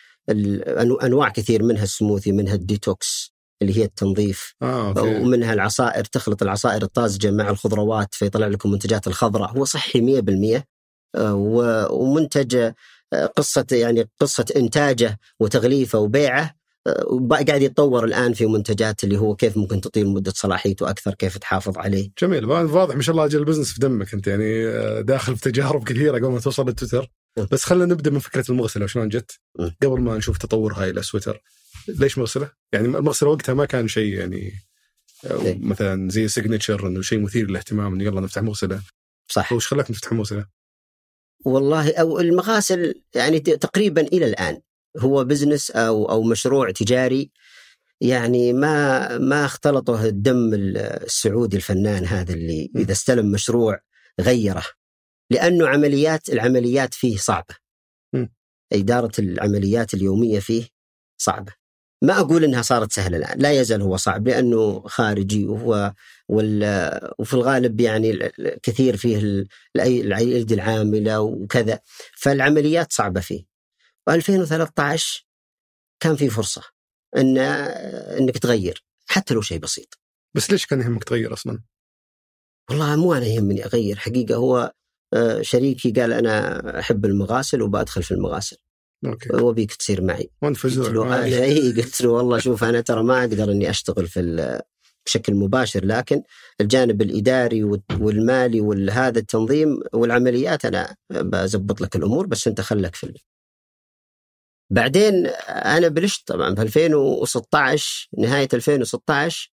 أنواع 1.05 1.29
كثير 1.29 1.63
منها 1.63 1.83
السموثي 1.83 2.33
منها 2.33 2.55
الديتوكس 2.55 3.36
اللي 3.63 3.79
هي 3.79 3.85
التنظيف. 3.85 4.55
آه 4.63 4.89
أوكي. 4.89 5.01
ومنها 5.01 5.53
العصائر 5.53 6.05
تخلط 6.05 6.43
العصائر 6.43 6.83
الطازجة 6.83 7.31
مع 7.31 7.51
الخضروات 7.51 8.15
فيطلع 8.15 8.47
لكم 8.47 8.71
منتجات 8.71 9.07
الخضراء. 9.07 9.51
هو 9.51 9.65
صحي 9.65 10.01
100% 10.01 10.65
آه، 11.15 11.35
ومنتج 11.91 12.73
آه، 13.13 13.27
قصة 13.27 13.67
يعني 13.73 14.09
قصة 14.21 14.45
إنتاجه 14.57 15.19
وتغليفه 15.41 15.99
وبيعه 15.99 16.55
آه، 16.87 17.45
قاعد 17.49 17.63
يتطور 17.63 18.05
الآن 18.05 18.33
في 18.33 18.47
منتجات 18.47 19.05
اللي 19.05 19.19
هو 19.19 19.37
كيف 19.37 19.57
ممكن 19.57 19.81
تطيل 19.81 20.09
مدة 20.09 20.33
صلاحيته 20.37 20.91
أكثر 20.91 21.15
كيف 21.15 21.39
تحافظ 21.39 21.79
عليه. 21.79 22.11
جميل. 22.23 22.45
واضح 22.45 22.97
ما 22.97 23.03
شاء 23.03 23.13
الله 23.13 23.25
أجل 23.25 23.39
ال 23.39 23.42
business 23.42 23.73
في 23.73 23.81
دمك 23.81 24.15
أنت 24.15 24.27
يعني 24.27 24.67
آه، 24.67 25.01
داخل 25.01 25.37
في 25.37 25.51
تجارب 25.51 25.85
كثيرة 25.85 26.19
قبل 26.19 26.29
ما 26.29 26.41
توصل 26.41 26.67
لسويتر. 26.67 27.11
بس 27.53 27.65
خلينا 27.65 27.85
نبدأ 27.85 28.11
من 28.11 28.19
فكرة 28.19 28.45
المغسلة 28.51 28.85
وشلون 28.85 29.09
جت. 29.09 29.31
قبل 29.83 30.01
ما 30.01 30.17
نشوف 30.17 30.39
تطورها 30.39 30.85
إلى 30.91 31.03
سويتر 31.03 31.43
ليش 31.89 32.19
مغسله؟ 32.19 32.51
يعني 32.73 32.87
المغسله 32.87 33.29
وقتها 33.29 33.55
ما 33.55 33.65
كان 33.65 33.89
شيء 33.89 34.15
يعني 34.15 34.53
إيه. 35.25 35.59
مثلا 35.61 36.09
زي 36.09 36.29
Signature 36.29 36.87
إنه 36.87 37.03
شيء 37.03 37.21
مثير 37.21 37.51
للاهتمام 37.51 37.95
إنه 37.95 38.05
يلا 38.05 38.21
نفتح 38.21 38.43
مغسله 38.43 38.83
صح 39.29 39.53
وش 39.53 39.69
خلاك 39.69 39.87
تفتح 39.87 40.13
مغسله؟ 40.13 40.47
والله 41.45 41.95
أو 41.95 42.21
المغاسل 42.21 43.03
يعني 43.15 43.41
تقريبا 43.41 44.01
إلى 44.01 44.27
الآن 44.27 44.61
هو 44.99 45.25
بزنس 45.25 45.71
أو 45.71 46.11
أو 46.11 46.23
مشروع 46.23 46.71
تجاري 46.71 47.31
يعني 48.01 48.53
ما 48.53 49.19
ما 49.19 49.45
اختلطه 49.45 50.05
الدم 50.05 50.55
السعودي 50.55 51.57
الفنان 51.57 52.05
هذا 52.05 52.35
اللي 52.35 52.71
إذا 52.77 52.93
استلم 52.93 53.33
مشروع 53.33 53.81
غيره 54.21 54.65
لأنه 55.31 55.69
عمليات 55.69 56.29
العمليات 56.29 56.95
فيه 56.95 57.17
صعبة 57.17 57.55
م. 58.13 58.27
إدارة 58.73 59.13
العمليات 59.19 59.95
اليومية 59.95 60.41
فيه 60.41 60.69
صعبة 61.19 61.53
ما 62.03 62.21
أقول 62.21 62.45
إنها 62.45 62.63
صارت 62.63 62.93
سهلة 62.93 63.17
الان 63.17 63.39
لا 63.39 63.53
يزال 63.53 63.83
هو 63.83 63.97
صعب 63.97 64.29
لأنه 64.29 64.83
خارجي 64.87 65.47
وهو 65.47 65.95
وال 66.29 66.65
وفي 67.19 67.35
الغالب 67.35 67.81
يعني 67.81 68.33
كثير 68.63 68.97
فيه 68.97 69.47
الايدي 69.77 70.55
العامله 70.55 71.21
وكذا. 71.21 71.81
فالعمليات 72.17 72.93
صعبة 72.93 73.21
فيه. 73.21 73.45
و2013 74.11 75.23
كان 76.01 76.17
في 76.17 76.31
فرصة 76.31 76.63
ان 77.17 77.39
إنك 78.19 78.39
تغير 78.39 78.85
حتى 79.07 79.35
لو 79.35 79.41
شيء 79.41 79.59
بسيط. 79.59 79.99
بس 80.35 80.51
ليش 80.51 80.67
كان 80.67 80.81
يهمك 80.81 81.05
تغير 81.05 81.33
أصلا؟ 81.33 81.63
والله 82.71 82.97
مو 82.97 83.15
أنا 83.15 83.27
يهمني 83.27 83.65
أغير 83.65 83.97
حقيقة 83.97 84.35
هو 84.35 84.73
آه، 85.15 85.43
شريكي 85.43 85.91
قال 85.91 86.13
أنا 86.13 86.79
أحب 86.79 87.05
المغاسل 87.05 87.63
وبأدخل 87.63 88.03
في 88.03 88.15
المغاسل. 88.15 88.57
أوكي. 89.07 89.29
وابيك 89.37 89.75
تصير 89.75 90.03
معي. 90.03 90.31
وانت 90.43 90.63
قلت 90.63 90.77
له 90.77 91.05
ما- 91.05 91.17
أنا 91.27 91.37
اي 91.45 91.73
قلت 91.73 92.01
له 92.01 92.11
والله 92.11 92.39
شوف 92.39 92.65
أنا 92.65 92.81
ترى 92.81 93.03
ما 93.03 93.21
أقدر 93.21 93.51
إني 93.53 93.71
أشتغل 93.71 94.07
في 94.07 94.61
بشكل 95.07 95.35
مباشر 95.35 95.85
لكن 95.85 96.23
الجانب 96.61 97.03
الإداري 97.03 97.65
وال- 97.65 97.83
والمالي 98.01 98.61
وهذا 98.61 99.19
التنظيم 99.19 99.81
والعمليات 99.93 100.65
أنا 100.65 100.97
بزبط 101.11 101.81
لك 101.81 101.97
الأمور 101.97 102.27
بس 102.27 102.49
أنت 102.49 102.61
خلك 102.61 102.95
في. 102.95 103.15
بعدين 104.71 105.27
أنا 105.49 105.89
بلشت 105.89 106.27
طبعا 106.29 106.55
في 106.55 106.63
2016 106.63 108.09
نهاية 108.19 108.49
2016 108.55 109.53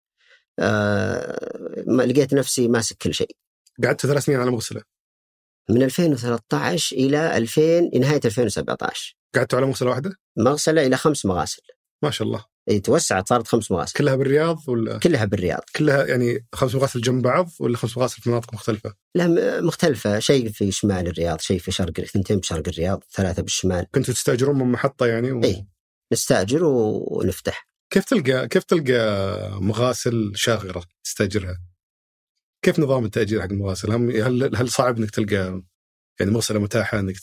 آه 0.59 1.83
لقيت 1.89 2.35
نفسي 2.35 2.69
ماسك 2.69 2.97
كل 2.97 3.15
شيء. 3.15 3.37
قعدت 3.85 4.07
ثلاث 4.07 4.25
سنين 4.25 4.41
على 4.41 4.51
مغسلة. 4.51 4.83
من 5.71 5.83
2013 5.83 6.97
إلى 6.97 7.37
2000 7.37 7.91
نهاية 8.01 8.21
2017 8.25 9.17
قعدت 9.35 9.55
على 9.55 9.67
مغسلة 9.67 9.91
واحدة؟ 9.91 10.17
مغسلة 10.39 10.87
إلى 10.87 10.97
خمس 10.97 11.27
مغاسل 11.27 11.63
ما 12.03 12.11
شاء 12.11 12.29
الله 12.29 12.45
إي 12.71 12.81
توسعت 12.81 13.29
صارت 13.29 13.47
خمس 13.49 13.71
مغاسل 13.71 13.93
كلها 13.99 14.15
بالرياض 14.17 14.69
ولا 14.69 14.99
كلها 14.99 15.25
بالرياض 15.25 15.61
كلها 15.77 16.07
يعني 16.07 16.47
خمس 16.53 16.75
مغاسل 16.75 17.01
جنب 17.01 17.23
بعض 17.23 17.51
ولا 17.61 17.77
خمس 17.77 17.99
مغاسل 17.99 18.23
في 18.23 18.31
مناطق 18.31 18.55
مختلفة؟ 18.55 18.95
لا 19.15 19.27
م- 19.27 19.67
مختلفة 19.67 20.19
شيء 20.19 20.49
في 20.51 20.71
شمال 20.73 21.07
الرياض 21.07 21.41
شيء 21.41 21.59
في 21.59 21.71
شرق 21.73 22.01
اثنتين 22.01 22.39
بشرق 22.39 22.69
الرياض 22.69 23.05
ثلاثة 23.13 23.43
بالشمال 23.43 23.87
كنتوا 23.95 24.15
تستأجرون 24.15 24.59
من 24.59 24.73
محطة 24.73 25.07
يعني 25.07 25.33
و... 25.33 25.41
نستأجر 26.13 26.65
و- 26.65 27.09
ونفتح 27.11 27.67
كيف 27.91 28.05
تلقى 28.05 28.49
كيف 28.49 28.65
تلقى 28.65 29.61
مغاسل 29.61 30.33
شاغرة 30.35 30.85
تستأجرها؟ 31.05 31.61
كيف 32.65 32.79
نظام 32.79 33.05
التأجير 33.05 33.41
حق 33.43 33.49
المغاسل؟ 33.51 33.93
هل 33.93 34.57
هل 34.57 34.69
صعب 34.69 34.99
إنك 34.99 35.11
تلقى 35.11 35.63
يعني 36.21 36.33
مغسلة 36.33 36.59
متاحة 36.59 36.99
إنك 37.01 37.17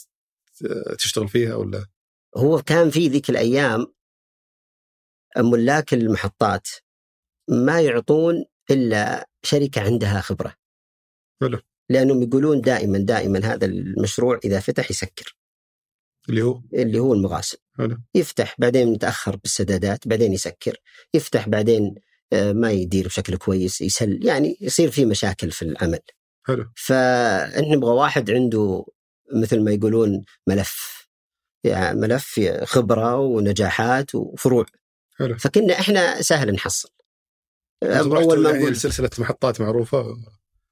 تشتغل 0.99 1.27
فيها 1.27 1.55
ولا؟ 1.55 1.85
هو 2.37 2.61
كان 2.61 2.89
في 2.89 3.07
ذيك 3.07 3.29
الأيام 3.29 3.93
ملاك 5.37 5.93
المحطات 5.93 6.67
ما 7.49 7.81
يعطون 7.81 8.45
إلا 8.71 9.29
شركة 9.43 9.81
عندها 9.81 10.21
خبرة. 10.21 10.55
حلو. 11.41 11.59
لأنهم 11.89 12.23
يقولون 12.23 12.61
دائما 12.61 12.97
دائما 12.97 13.39
هذا 13.39 13.65
المشروع 13.65 14.39
إذا 14.43 14.59
فتح 14.59 14.91
يسكر. 14.91 15.35
اللي 16.29 16.41
هو؟ 16.41 16.61
اللي 16.73 16.99
هو 16.99 17.13
المغاسل. 17.13 17.57
حلو. 17.77 17.97
يفتح 18.15 18.55
بعدين 18.59 18.93
يتأخر 18.93 19.35
بالسدادات 19.35 20.07
بعدين 20.07 20.33
يسكر. 20.33 20.77
يفتح 21.13 21.49
بعدين 21.49 21.95
آه، 22.33 22.53
ما 22.53 22.71
يدير 22.71 23.05
بشكل 23.05 23.37
كويس 23.37 23.81
يسل 23.81 24.25
يعني 24.25 24.57
يصير 24.61 24.91
في 24.91 25.05
مشاكل 25.05 25.51
في 25.51 25.61
العمل. 25.61 25.99
حلو. 26.47 26.71
فنبغى 26.75 27.91
واحد 27.91 28.31
عنده 28.31 28.85
مثل 29.35 29.63
ما 29.63 29.71
يقولون 29.71 30.23
ملف 30.47 30.98
يعني 31.63 31.99
ملف 31.99 32.39
خبرة 32.63 33.15
ونجاحات 33.17 34.15
وفروع. 34.15 34.65
حلو. 35.17 35.37
فكنا 35.37 35.79
إحنا 35.79 36.21
سهل 36.21 36.51
نحصل. 36.53 36.89
رحتوا 37.83 38.35
ما 38.35 38.49
يعني 38.49 38.63
نقول 38.63 38.75
سلسلة 38.75 39.09
محطات 39.19 39.61
معروفة 39.61 40.05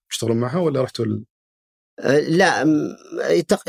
تشتغلون 0.09 0.37
معها 0.37 0.59
ولا 0.59 0.81
رحتوا 0.81 1.05
ال... 1.05 1.25
آه، 1.99 2.19
لا 2.19 2.63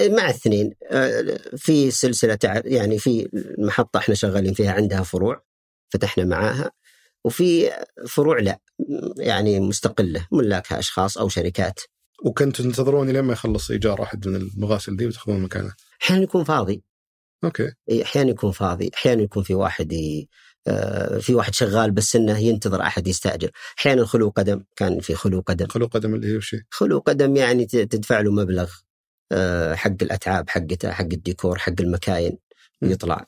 مع 0.00 0.24
الاثنين. 0.24 0.74
آه، 0.90 1.38
في 1.56 1.90
سلسلة 1.90 2.34
تع- 2.34 2.62
يعني 2.64 2.98
في 2.98 3.28
محطة 3.58 3.98
إحنا 3.98 4.14
شغالين 4.14 4.54
فيها 4.54 4.72
عندها 4.72 5.02
فروع 5.02 5.44
فتحنا 5.90 6.24
معاها. 6.24 6.70
وفي 7.24 7.70
فروع 8.08 8.38
لا 8.40 8.60
يعني 9.16 9.60
مستقلة 9.60 10.26
ملاكها 10.32 10.78
أشخاص 10.78 11.18
أو 11.18 11.28
شركات. 11.28 11.80
وكنتوا 12.24 12.64
تنتظرون 12.64 13.10
لين 13.10 13.22
ما 13.22 13.32
يخلص 13.32 13.70
إيجار 13.70 14.02
أحد 14.02 14.28
من 14.28 14.36
المغاسل 14.36 14.96
دي 14.96 15.06
وتاخذون 15.06 15.40
مكانه. 15.40 15.74
أحيانا 16.02 16.22
يكون 16.22 16.44
فاضي. 16.44 16.82
أوكي. 17.44 17.72
أحيانا 18.02 18.30
يكون 18.30 18.50
فاضي 18.50 18.90
أحيانا 18.94 19.22
يكون 19.22 19.42
في 19.42 19.54
واحد 19.54 19.92
ي... 19.92 20.28
آه، 20.66 21.18
في 21.18 21.34
واحد 21.34 21.54
شغال 21.54 21.90
بس 21.90 22.16
إنه 22.16 22.38
ينتظر 22.38 22.82
أحد 22.82 23.06
يستأجر. 23.06 23.50
أحيانا 23.78 24.04
خلو 24.04 24.28
قدم 24.28 24.64
كان 24.76 25.00
في 25.00 25.14
خلو 25.14 25.40
قدم. 25.40 25.66
خلو 25.66 25.86
قدم 25.86 26.14
اللي 26.14 26.32
هي 26.32 26.36
وش؟ 26.36 26.56
خلو 26.70 26.98
قدم 26.98 27.36
يعني 27.36 27.66
تدفع 27.66 28.20
له 28.20 28.32
مبلغ 28.32 28.72
آه، 29.32 29.74
حق 29.74 30.02
الأتعاب 30.02 30.50
حقته 30.50 30.90
حق 30.90 31.08
الديكور 31.12 31.58
حق 31.58 31.80
المكاين 31.80 32.38
م. 32.82 32.86
ويطلع 32.86 33.26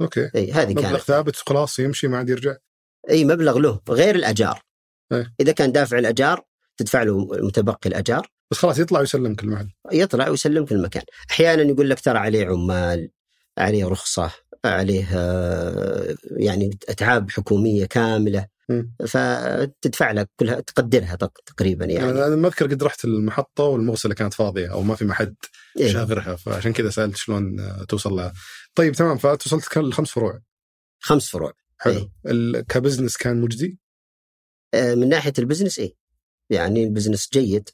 أوكي. 0.00 0.30
إي 0.34 0.52
هذه 0.52 0.70
مبلغ 0.70 0.82
كانت. 0.82 1.02
ثابت 1.02 1.36
خلاص 1.36 1.78
يمشي 1.78 2.08
ما 2.08 2.18
عاد 2.18 2.28
يرجع؟ 2.28 2.56
إي 3.10 3.24
مبلغ 3.24 3.58
له 3.58 3.80
غير 3.90 4.14
الأجار. 4.14 4.62
إيه. 5.12 5.34
إذا 5.40 5.52
كان 5.52 5.72
دافع 5.72 5.98
الأجار 5.98 6.44
تدفع 6.76 7.02
له 7.02 7.18
متبقي 7.24 7.88
الأجار. 7.90 8.30
بس 8.50 8.58
خلاص 8.58 8.78
يطلع 8.78 9.00
ويسلمك 9.00 9.44
المحل 9.44 9.70
يطلع 9.92 10.28
ويسلمك 10.28 10.72
المكان. 10.72 11.02
أحيانا 11.30 11.62
يقول 11.62 11.90
لك 11.90 12.00
ترى 12.00 12.18
عليه 12.18 12.46
عمال. 12.46 13.10
عليه 13.58 13.84
رخصة 13.88 14.30
عليه 14.64 15.08
آه، 15.14 16.14
يعني 16.36 16.78
أتعاب 16.88 17.30
حكومية 17.30 17.84
كاملة. 17.86 18.46
فتدفع 19.06 20.12
لك 20.12 20.30
كلها 20.36 20.60
تقدرها 20.60 21.14
تق- 21.16 21.40
تقريبا 21.46 21.84
يعني 21.84 22.10
أنا 22.10 22.36
ما 22.36 22.48
أذكر 22.48 22.66
قد 22.66 22.82
رحت 22.82 23.04
المحطة 23.04 23.64
والمغسلة 23.64 24.14
كانت 24.14 24.34
فاضية 24.34 24.72
أو 24.72 24.82
ما 24.82 24.94
في 24.94 25.04
محد 25.04 25.34
إيه. 25.78 25.92
شاغرها 25.92 26.36
فعشان 26.36 26.72
كذا 26.72 26.90
سألت 26.90 27.16
شلون 27.16 27.60
آه، 27.60 27.84
توصل 27.84 28.12
لها. 28.12 28.32
طيب 28.74 28.94
تمام 28.94 29.18
فتوصلت 29.18 29.68
كل 29.68 29.92
خمس 29.92 30.10
فروع 30.10 30.40
خمس 31.00 31.28
فروع 31.28 31.52
حلو 31.78 32.10
إيه. 32.26 32.60
ك 32.60 32.66
business 32.66 33.16
كان 33.16 33.40
مجدي 33.40 33.78
آه، 34.74 34.94
من 34.94 35.08
ناحية 35.08 35.32
ال 35.38 35.42
business 35.42 35.78
إيه 35.78 35.94
يعني 36.50 36.84
ال 36.84 36.89
business 36.89 37.28
جيد 37.32 37.68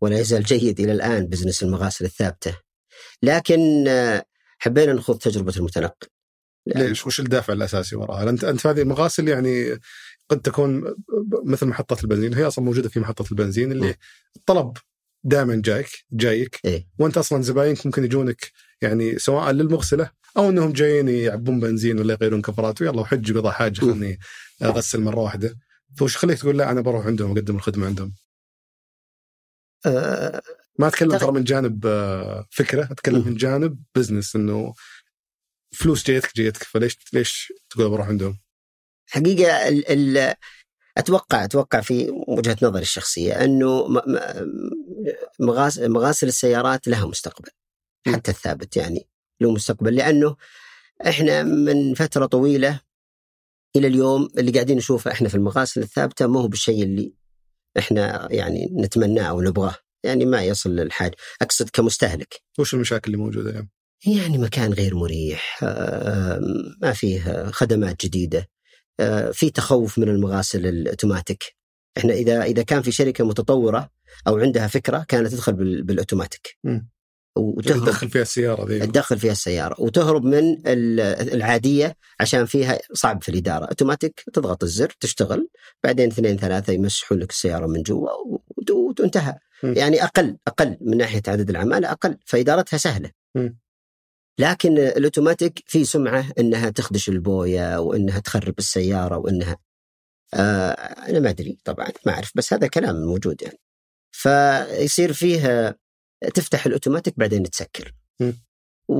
ولا 0.00 0.18
يزال 0.18 0.42
جيد 0.42 0.80
إلى 0.80 0.92
الآن 0.92 1.26
business 1.26 1.62
المغاسل 1.62 2.04
الثابتة 2.04 2.58
لكن 3.22 3.84
حبينا 4.68 4.92
نخوض 4.92 5.18
تجربة 5.18 5.52
المتنقل 5.56 6.08
ليش 6.66 7.06
وش 7.06 7.20
الدافع 7.20 7.52
الأساسي 7.52 7.96
وراها؟ 7.96 8.30
انت 8.30 8.44
أنت 8.44 8.66
هذه 8.66 8.82
المغاسل 8.82 9.28
يعني 9.28 9.78
قد 10.28 10.40
تكون 10.40 10.94
مثل 11.44 11.66
محطات 11.66 12.04
البنزين 12.04 12.34
هي 12.34 12.46
أصلا 12.46 12.64
موجودة 12.64 12.88
في 12.88 13.00
محطة 13.00 13.24
البنزين 13.32 13.72
اللي. 13.72 13.94
الطلب 14.36 14.76
دائما 15.24 15.62
جايك 15.64 15.88
جايك 16.12 16.60
إيه. 16.64 16.86
وأنت 16.98 17.18
أصلا 17.18 17.42
زباينك 17.42 17.86
ممكن 17.86 18.04
يجونك 18.04 18.52
يعني 18.82 19.18
سواء 19.18 19.50
للمغسلة 19.50 20.10
أو 20.36 20.48
إنهم 20.48 20.72
جايين 20.72 21.08
يعبون 21.08 21.60
بنزين 21.60 21.98
ولا 21.98 22.14
يغيرون 22.14 22.42
كفرات 22.42 22.82
ويلا 22.82 23.00
وحج 23.00 23.36
وقضى 23.36 23.50
حاجة. 23.50 23.80
خلني 23.80 24.18
أغسل 24.62 25.00
مرة 25.00 25.20
واحدة 25.20 25.56
فوش 25.98 26.16
خليك 26.16 26.38
تقول 26.38 26.58
لا 26.58 26.70
أنا 26.70 26.80
بروح 26.80 27.06
عندهم 27.06 27.30
أقدم 27.30 27.56
الخدمة 27.56 27.86
عندهم 27.86 28.12
آه، 29.86 30.42
ما 30.78 30.88
أتكلم 30.88 31.12
تغ- 31.16 31.20
ترى 31.20 31.32
من 31.32 31.44
جانب 31.44 31.86
آه، 31.86 32.46
فكرة 32.50 32.84
أتكلم. 32.92 33.26
من 33.28 33.34
جانب 33.34 33.82
business 33.94 34.36
إنه 34.36 34.74
فلوس 35.74 36.04
جيتك 36.04 36.34
جيتك 36.36 36.62
فليش 36.62 36.98
ليش 37.12 37.52
تقول 37.70 37.90
بروح 37.90 38.08
عندهم؟ 38.08 38.38
حقيقة 39.10 39.68
ال 39.68 39.88
ال 40.18 40.34
أتوقع 40.98 41.44
أتوقع 41.44 41.80
في 41.80 42.10
وجهة 42.28 42.56
نظري 42.62 42.82
الشخصية 42.82 43.44
إنه 43.44 43.88
مغاسل 45.88 46.26
السيارات 46.28 46.88
لها 46.88 47.06
مستقبل. 47.06 47.48
حتى 48.06 48.30
الثابت 48.30 48.76
يعني 48.76 49.08
له 49.40 49.52
مستقبل 49.52 49.94
لأنه 49.96 50.36
إحنا 51.08 51.42
من 51.42 51.94
فترة 51.94 52.26
طويلة 52.26 52.80
إلى 53.76 53.86
اليوم 53.86 54.28
اللي 54.38 54.52
قاعدين 54.52 54.76
نشوفه 54.76 55.12
إحنا 55.12 55.28
في 55.28 55.34
المغاسل 55.34 55.82
الثابتة 55.82 56.26
ما 56.26 56.40
هو 56.40 56.48
بالشيء 56.48 56.82
اللي 56.82 57.12
إحنا 57.78 58.28
يعني 58.32 58.68
نتمناه 58.76 59.22
أو 59.24 59.42
نبغاه 59.42 59.74
يعني 60.04 60.26
ما 60.26 60.42
يصل 60.42 60.70
للحاجه 60.70 61.16
أقصد 61.42 61.70
كمستهلك. 61.70 62.34
وش 62.58 62.74
المشاكل 62.74 63.12
اللي 63.12 63.24
موجودة 63.24 63.50
يعني؟ 63.50 63.70
يعني 64.06 64.38
مكان 64.38 64.72
غير 64.72 64.94
مريح 64.94 65.58
آه، 65.62 66.40
ما 66.82 66.92
فيه 66.92 67.46
خدمات 67.50 68.04
جديدة 68.06 68.48
آه، 69.00 69.30
في 69.30 69.50
تخوف 69.50 69.98
من 69.98 70.08
المغاسل 70.08 70.66
الأوتوماتيك. 70.66 71.44
إحنا 71.98 72.12
إذا 72.12 72.42
إذا 72.42 72.62
كان 72.62 72.82
في 72.82 72.92
شركة 72.92 73.24
متطورة 73.24 73.90
أو 74.26 74.38
عندها 74.38 74.66
فكرة 74.66 75.04
كانت 75.08 75.32
تدخل 75.32 75.52
بال- 75.52 75.82
بالأوتوماتيك. 75.82 76.56
مم. 76.64 76.88
وتهرب. 77.36 77.84
تدخل 77.84 78.08
فيها 78.10 78.22
السيارة 78.22 78.64
ذي. 78.68 78.78
تدخل 78.86 79.18
فيها 79.18 79.32
السيارة. 79.32 79.80
وتهرب 79.80 80.24
من 80.24 80.38
ال- 80.66 81.00
العادية 81.34 81.96
عشان 82.20 82.46
فيها 82.46 82.78
صعب 82.92 83.22
في 83.22 83.28
الإدارة. 83.28 83.64
أوتوماتيك 83.64 84.22
تضغط 84.32 84.62
الزر 84.62 84.92
تشتغل 85.00 85.48
بعدين 85.84 86.08
اثنين 86.08 86.36
ثلاثة 86.36 86.72
يمسحون 86.72 87.18
لك 87.18 87.30
السيارة 87.30 87.66
من 87.66 87.82
جوا 87.82 88.08
وانتهى. 89.00 89.38
يعني 89.62 90.04
أقل 90.04 90.38
أقل 90.46 90.76
من 90.80 90.96
ناحية 90.96 91.22
عدد 91.28 91.50
العماله 91.50 91.90
أقل 91.92 92.18
فادارتها 92.26 92.76
سهلة. 92.76 93.10
لكن 94.40 94.78
الأوتوماتيك 94.78 95.62
في 95.66 95.84
سمعة 95.84 96.32
إنها 96.38 96.70
تخدش 96.70 97.08
البوية 97.08 97.80
وإنها 97.80 98.20
تخرب 98.20 98.58
السيارة 98.58 99.16
وإنها 99.16 99.56
آه 100.34 100.70
أنا 101.08 101.20
ما 101.20 101.30
أدري 101.30 101.58
طبعا 101.64 101.88
ما 102.06 102.12
أعرف 102.12 102.32
بس 102.34 102.52
هذا 102.52 102.66
كلام 102.66 102.96
موجود 102.96 103.42
يعني. 103.42 103.58
فيصير 104.10 105.12
فيه 105.12 105.78
تفتح 106.34 106.66
الأوتوماتيك 106.66 107.14
بعدين 107.18 107.42
تسكر. 107.50 107.94
و... 108.88 108.94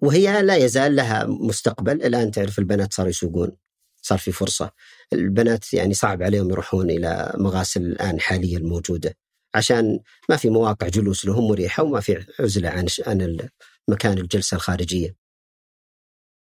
وهي 0.00 0.42
لا 0.42 0.56
يزال 0.56 0.96
لها 0.96 1.24
مستقبل. 1.26 2.02
الآن 2.02 2.30
تعرف 2.30 2.58
البنات 2.58 2.92
صاروا 2.92 3.10
يسوقون. 3.10 3.56
صار 4.02 4.18
في 4.18 4.32
فرصة 4.32 4.70
البنات 5.12 5.74
يعني 5.74 5.94
صعب 5.94 6.22
عليهم 6.22 6.50
يروحون 6.50 6.90
إلى 6.90 7.32
مغاسل 7.38 7.82
الآن 7.82 8.20
حاليا 8.20 8.58
موجودة 8.58 9.16
عشان 9.54 10.00
ما 10.28 10.36
في 10.36 10.50
مواقع 10.50 10.88
جلوس 10.88 11.24
لهم 11.26 11.48
مريحة 11.48 11.82
وما 11.82 12.00
في 12.00 12.26
عزلة 12.40 12.68
عن 12.68 12.86
عن 13.06 13.36
مكان 13.88 14.18
الجلسة 14.18 14.54
الخارجية. 14.56 15.16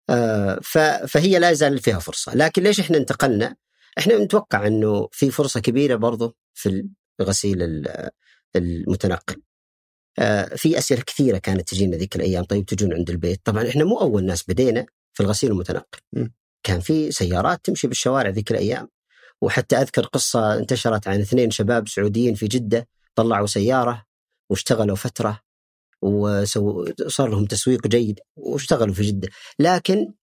آه، 0.09 0.59
فهي 1.07 1.39
لا 1.39 1.49
يزال 1.49 1.79
فيها 1.79 1.99
فرصة، 1.99 2.35
لكن 2.35 2.63
ليش 2.63 2.79
إحنا 2.79 2.97
انتقلنا؟ 2.97 3.55
إحنا 3.97 4.17
نتوقع 4.17 4.67
إنه 4.67 5.09
في 5.11 5.31
فرصة 5.31 5.59
كبيرة 5.59 5.95
برضو 5.95 6.35
في 6.53 6.87
الغسيل 7.19 7.87
المتنقل. 8.55 9.41
آه، 10.19 10.55
في 10.55 10.77
أسئلة 10.77 11.01
كثيرة 11.01 11.37
كانت 11.37 11.69
تجينا 11.69 11.97
ذيك 11.97 12.15
الأيام 12.15 12.43
طيب 12.43 12.65
تجون 12.65 12.93
عند 12.93 13.09
البيت، 13.09 13.41
طبعا 13.45 13.69
إحنا 13.69 13.83
مو 13.83 13.99
أول 14.01 14.25
ناس 14.25 14.43
بدينا 14.49 14.85
في 15.13 15.23
الغسيل 15.23 15.51
المتنقل. 15.51 15.99
كان 16.65 16.79
في 16.79 17.11
سيارات 17.11 17.65
تمشي 17.65 17.87
بالشوارع 17.87 18.29
ذيك 18.29 18.51
الأيام 18.51 18.87
وحتى 19.41 19.75
أذكر 19.75 20.05
قصة 20.05 20.57
انتشرت 20.57 21.07
عن 21.07 21.19
اثنين 21.19 21.51
شباب 21.51 21.87
سعوديين 21.87 22.35
في 22.35 22.47
جدة 22.47 22.87
طلعوا 23.15 23.47
سيارة 23.47 24.05
واشتغلوا 24.49 24.95
فترة 24.95 25.41
وصار 26.01 27.29
لهم 27.29 27.45
تسويق 27.45 27.87
جيد 27.87 28.19
واشتغلوا 28.35 28.93
في 28.93 29.03
جدة. 29.03 29.29
لكن 29.59 30.13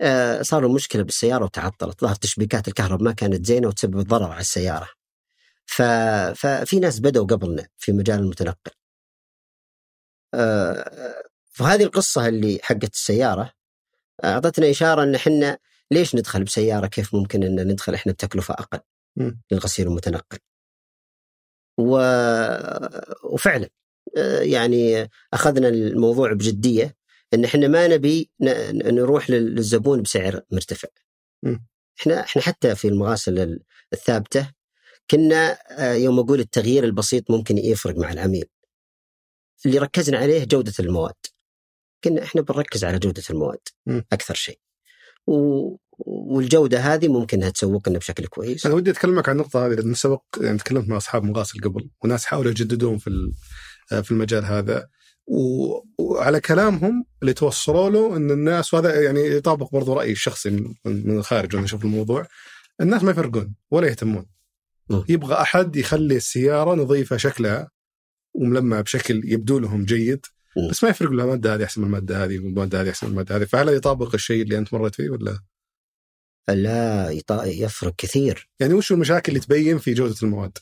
آه، 0.00 0.42
صار 0.42 0.62
لهم 0.62 0.74
مشكلة 0.74 1.02
بالسيارة 1.02 1.44
وتعطلت 1.44 2.00
ظهر 2.00 2.14
تشبيكات 2.14 2.68
الكهرباء 2.68 3.04
ما 3.04 3.12
كانت 3.12 3.46
زينة 3.46 3.68
وتسبب 3.68 4.00
ضرر 4.00 4.30
على 4.32 4.40
السيارة. 4.40 4.88
ففي 5.66 6.78
ناس 6.80 7.00
بدأوا 7.00 7.26
قبلنا 7.26 7.68
في 7.78 7.92
مجال 7.92 8.18
المتنقل. 8.20 8.72
آه، 10.34 11.22
فهذه 11.52 11.82
القصة 11.82 12.28
اللي 12.28 12.58
حقت 12.62 12.94
السيارة 12.94 13.52
أعطتنا 14.24 14.70
إشارة 14.70 15.02
أن 15.02 15.14
إحنا 15.14 15.58
ليش 15.92 16.14
ندخل 16.14 16.44
بسيارة 16.44 16.86
كيف 16.86 17.14
ممكن 17.14 17.42
أن 17.42 17.68
ندخل 17.68 17.94
إحنا 17.94 18.12
بتكلفة 18.12 18.54
أقل 18.54 18.80
للغسيل 19.52 19.86
المتنقل 19.86 20.38
و... 21.78 21.98
وفعلا 23.24 23.68
آه، 24.16 24.40
يعني 24.40 25.10
أخذنا 25.32 25.68
الموضوع 25.68 26.32
بجدية 26.32 26.96
إن 27.34 27.44
إحنا 27.44 27.68
ما 27.68 27.88
نبي 27.88 28.30
نروح 28.74 29.30
للزبون 29.30 30.02
بسعر 30.02 30.40
مرتفع. 30.50 30.88
إحنا 32.00 32.20
إحنا 32.20 32.42
حتى 32.42 32.74
في 32.74 32.88
المغاسل 32.88 33.60
الثابتة 33.92 34.52
كنا 35.10 35.58
آه، 35.70 35.94
يوم 35.94 36.18
أقول 36.18 36.40
التغيير 36.40 36.84
البسيط 36.84 37.30
ممكن 37.30 37.58
يفرق 37.58 37.96
مع 37.96 38.12
العميل. 38.12 38.44
اللي 39.66 39.78
ركزنا 39.78 40.18
عليه 40.18 40.44
جودة 40.44 40.72
المواد. 40.80 41.14
كنا 42.04 42.22
إحنا 42.22 42.40
بنركز 42.40 42.84
على 42.84 42.98
جودة 42.98 43.22
المواد 43.30 43.68
أكثر 44.12 44.34
شيء. 44.34 44.58
و... 45.26 45.76
والجودة 46.06 46.80
هذه 46.80 47.08
ممكن 47.08 47.38
انها 47.38 47.50
تسوق 47.50 47.88
لنا 47.88 47.98
بشكل 47.98 48.26
كويس. 48.26 48.66
أنا 48.66 48.74
ودي 48.74 48.90
أتكلمك 48.90 49.28
عن 49.28 49.36
النقطة 49.36 49.66
هذه 49.66 49.74
لأن 49.74 49.94
سبق 49.94 50.22
يعني 50.40 50.58
تكلمت 50.58 50.88
مع 50.88 50.96
أصحاب 50.96 51.24
مغاسل 51.24 51.60
قبل 51.60 51.90
وناس 52.04 52.24
حاولوا 52.24 52.50
يجددون 52.50 52.98
في 52.98 53.32
في 54.02 54.10
المجال 54.10 54.44
هذا 54.44 54.88
وعلى 55.98 56.40
كلامهم 56.40 57.04
اللي 57.22 57.32
توصلوا 57.32 57.90
له 57.90 58.16
إن 58.16 58.30
الناس 58.30 58.74
وهذا 58.74 59.02
يعني 59.02 59.20
يطابق 59.20 59.72
برضو 59.72 59.92
رأيي 59.92 60.12
الشخصي 60.12 60.50
من 60.84 61.18
الخارج 61.18 61.54
وأنا 61.54 61.66
أشوف 61.66 61.84
الموضوع 61.84 62.26
الناس 62.80 63.02
ما 63.02 63.10
يفرقون 63.10 63.54
ولا 63.70 63.88
يهتمون 63.88 64.26
يبغى 65.08 65.34
أحد 65.34 65.76
يخلي 65.76 66.16
السيارة 66.16 66.74
نظيفة 66.74 67.16
شكلها 67.16 67.70
وملمعة 68.34 68.82
بشكل 68.82 69.22
يبدو 69.24 69.58
لهم 69.58 69.84
جيد 69.84 70.26
بس 70.70 70.84
ما 70.84 70.90
يفرق 70.90 71.10
له 71.10 71.24
الماده 71.24 71.54
هذه 71.54 71.64
أحسن 71.64 71.80
من 71.80 71.86
المادة 71.86 72.24
هذه 72.24 72.38
والماده 72.38 72.80
هذه 72.80 72.90
أحسن 72.90 73.06
من 73.06 73.12
المادة 73.12 73.36
هذه. 73.36 73.44
فهل 73.44 73.68
يطابق 73.68 74.14
الشيء 74.14 74.42
اللي 74.42 74.58
أنت 74.58 74.74
مريت 74.74 74.94
فيه 74.94 75.10
ولا؟ 75.10 75.38
لا 76.48 77.10
يفرق 77.44 77.94
كثير. 77.96 78.48
يعني 78.60 78.74
وش 78.74 78.92
المشاكل 78.92 79.32
اللي 79.32 79.40
تبين 79.40 79.78
في 79.78 79.94
جودة 79.94 80.16
المواد؟ 80.22 80.58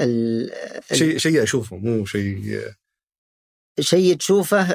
ال... 0.00 0.50
شيء 0.92 1.18
شيء 1.18 1.42
أشوفه 1.42 1.76
مو 1.76 2.04
شيء 2.04 2.60
شيء 3.80 4.16
تشوفه 4.16 4.66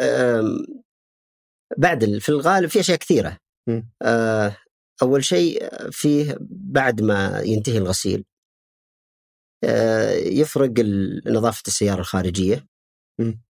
بعد 1.77 2.17
في 2.17 2.29
الغالب 2.29 2.69
في 2.69 2.79
أشياء 2.79 2.97
كثيرة. 2.97 3.37
آه، 4.01 4.57
أول 5.01 5.23
شيء 5.23 5.69
فيه 5.91 6.37
بعد 6.49 7.01
ما 7.01 7.41
ينتهي 7.45 7.77
الغسيل 7.77 8.25
آه، 9.63 10.11
يفرق 10.11 10.71
نظافة 11.25 11.63
السيارة 11.67 11.99
الخارجية. 11.99 12.65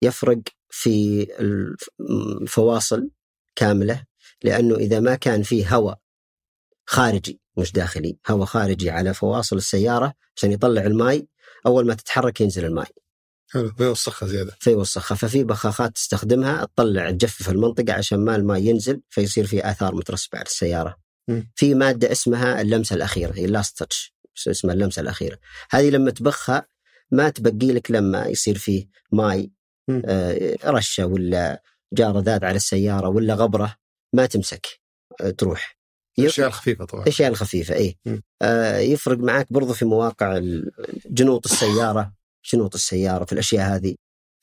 يفرق 0.01 0.39
في 0.69 1.27
الفواصل 2.41 3.09
كاملة 3.55 4.03
لأنه 4.43 4.75
إذا 4.75 4.99
ما 4.99 5.15
كان 5.15 5.43
فيه 5.43 5.75
هواء 5.75 5.99
خارجي 6.85 7.41
مش 7.57 7.71
داخلي 7.71 8.17
هواء 8.27 8.45
خارجي 8.45 8.89
على 8.89 9.13
فواصل 9.13 9.57
السيارة 9.57 10.13
عشان 10.35 10.51
يطلع 10.51 10.81
الماء 10.81 11.25
أول 11.65 11.87
ما 11.87 11.93
تتحرك 11.93 12.41
ينزل 12.41 12.65
الماء 12.65 12.87
حلو 13.49 13.71
فيوسخها 13.71 14.27
زيادة 14.27 14.57
فيوسخها 14.59 15.15
ففي 15.15 15.43
بخاخات 15.43 15.95
تستخدمها 15.95 16.65
تطلع 16.65 17.11
تجفف 17.11 17.49
المنطقة 17.49 17.93
عشان 17.93 18.25
ما 18.25 18.35
الماء 18.35 18.57
ينزل 18.57 19.01
فيصير 19.09 19.47
في 19.47 19.69
آثار 19.69 19.95
مترسبه 19.95 20.37
على 20.37 20.45
السيارة. 20.45 20.97
م. 21.27 21.41
في 21.55 21.73
مادة 21.73 22.11
اسمها 22.11 22.61
اللمسة 22.61 22.95
الأخيرة 22.95 23.33
هي 23.33 23.47
last 23.47 23.77
touch 23.77 24.15
اسمها 24.47 24.73
اللمسة 24.73 25.01
الأخيرة. 25.01 25.39
هذه 25.69 25.89
لما 25.89 26.11
تبخها 26.11 26.67
ما 27.11 27.29
تبقي 27.29 27.71
لك 27.71 27.91
لما 27.91 28.25
يصير 28.27 28.57
فيه 28.57 28.87
ماي 29.11 29.51
آه 30.05 30.57
رشة 30.65 31.05
ولا 31.05 31.63
جاء 31.93 32.11
رذاذ 32.11 32.45
على 32.45 32.55
السيارة 32.55 33.09
ولا 33.09 33.33
غبرة 33.33 33.75
ما 34.13 34.25
تمسك 34.25 34.67
آه 35.21 35.29
تروح. 35.29 35.77
الاشياء 36.19 36.47
الخفيفة 36.47 36.85
طبعا. 36.85 37.03
الاشياء 37.03 37.29
الخفيفة 37.29 37.75
اي 37.75 37.97
آه 38.41 38.77
يفرق 38.77 39.17
معك 39.17 39.53
برضو 39.53 39.73
في 39.73 39.85
مواقع 39.85 40.39
جنوط 41.05 41.45
السيارة 41.45 42.13
جنوط 42.41 42.75
السيارة 42.75 43.25
في 43.25 43.33
الأشياء 43.33 43.75
هذه. 43.75 43.95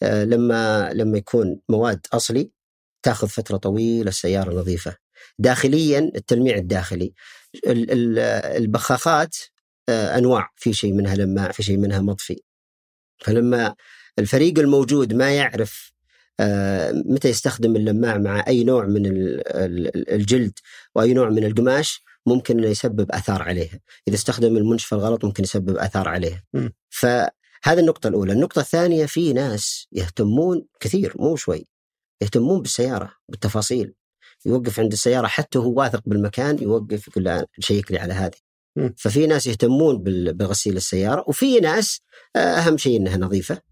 آه 0.02 0.24
لما 0.24 0.90
لما 0.92 1.18
يكون 1.18 1.60
مواد 1.68 2.06
أصلي 2.12 2.50
تاخذ 3.02 3.28
فترة 3.28 3.56
طويلة 3.56 4.08
السيارة 4.08 4.54
نظيفة. 4.54 4.96
داخليا 5.38 5.98
التلميع 6.16 6.56
الداخلي. 6.56 7.14
البخاخات 8.56 9.36
أنواع 9.88 10.50
في 10.56 10.72
شيء 10.72 10.92
منها 10.92 11.14
لماع 11.14 11.52
في 11.52 11.62
شيء 11.62 11.76
منها 11.76 12.00
مطفي. 12.00 12.42
فلما 13.18 13.74
الفريق 14.18 14.58
الموجود 14.58 15.14
ما 15.14 15.34
يعرف 15.36 15.92
آه، 16.40 16.92
متى 16.92 17.28
يستخدم 17.28 17.76
اللماع 17.76 18.18
مع 18.18 18.44
أي 18.48 18.64
نوع 18.64 18.86
من 18.86 19.02
الجلد 20.12 20.58
وأي 20.94 21.14
نوع 21.14 21.30
من 21.30 21.44
القماش 21.44 22.02
ممكن 22.26 22.58
إنه 22.58 22.68
يسبب 22.68 23.12
آثار 23.12 23.42
عليها، 23.42 23.80
إذا 24.08 24.14
استخدم 24.16 24.56
المنشفة 24.56 24.96
الغلط 24.96 25.24
ممكن 25.24 25.42
يسبب 25.42 25.76
آثار 25.76 26.08
عليها. 26.08 26.44
فهذه 26.90 27.80
النقطة 27.80 28.08
الأولى، 28.08 28.32
النقطة 28.32 28.60
الثانية 28.60 29.06
في 29.06 29.32
ناس 29.32 29.88
يهتمون 29.92 30.66
كثير 30.80 31.14
مو 31.18 31.36
شوي 31.36 31.66
يهتمون 32.22 32.62
بالسيارة 32.62 33.12
بالتفاصيل 33.28 33.94
يوقف 34.46 34.80
عند 34.80 34.92
السيارة 34.92 35.26
حتى 35.26 35.58
هو 35.58 35.72
واثق 35.80 36.02
بالمكان 36.06 36.62
يوقف 36.62 37.08
يقول 37.08 37.46
شيك 37.60 37.92
لي 37.92 37.98
على 37.98 38.12
هذه. 38.14 38.43
ففي 38.96 39.26
ناس 39.26 39.46
يهتمون 39.46 40.02
بغسيل 40.32 40.76
السيارة 40.76 41.24
وفي 41.28 41.60
ناس 41.60 42.00
آه، 42.36 42.38
أهم 42.38 42.76
شيء 42.76 42.96
إنها 42.96 43.16
نظيفة 43.16 43.62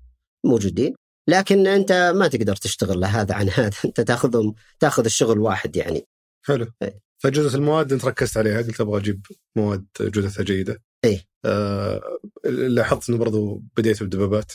موجودين. 0.44 0.94
لكن 1.28 1.66
أنت 1.66 2.12
ما 2.16 2.28
تقدر 2.28 2.56
تشتغل 2.56 3.04
هذا 3.04 3.34
عن 3.34 3.48
هذا. 3.48 3.76
أنت 3.84 4.00
تأخذهم 4.00 4.54
تأخذ 4.80 5.04
الشغل 5.04 5.38
واحد 5.38 5.76
يعني. 5.76 6.06
حلو. 6.46 6.66
أي. 6.82 7.00
فجوده 7.18 7.54
المواد 7.54 7.92
أنت 7.92 8.04
ركزت 8.04 8.36
عليها 8.36 8.62
قلت 8.62 8.80
أبغى 8.80 9.00
أجيب 9.00 9.26
مواد 9.56 9.86
جودتها 10.00 10.42
جيدة. 10.42 10.82
اي 11.04 11.20
آه 11.44 12.00
لاحظت 12.44 13.08
إنه 13.08 13.18
برضو 13.18 13.62
بديت 13.76 14.00
بالدبابات 14.00 14.52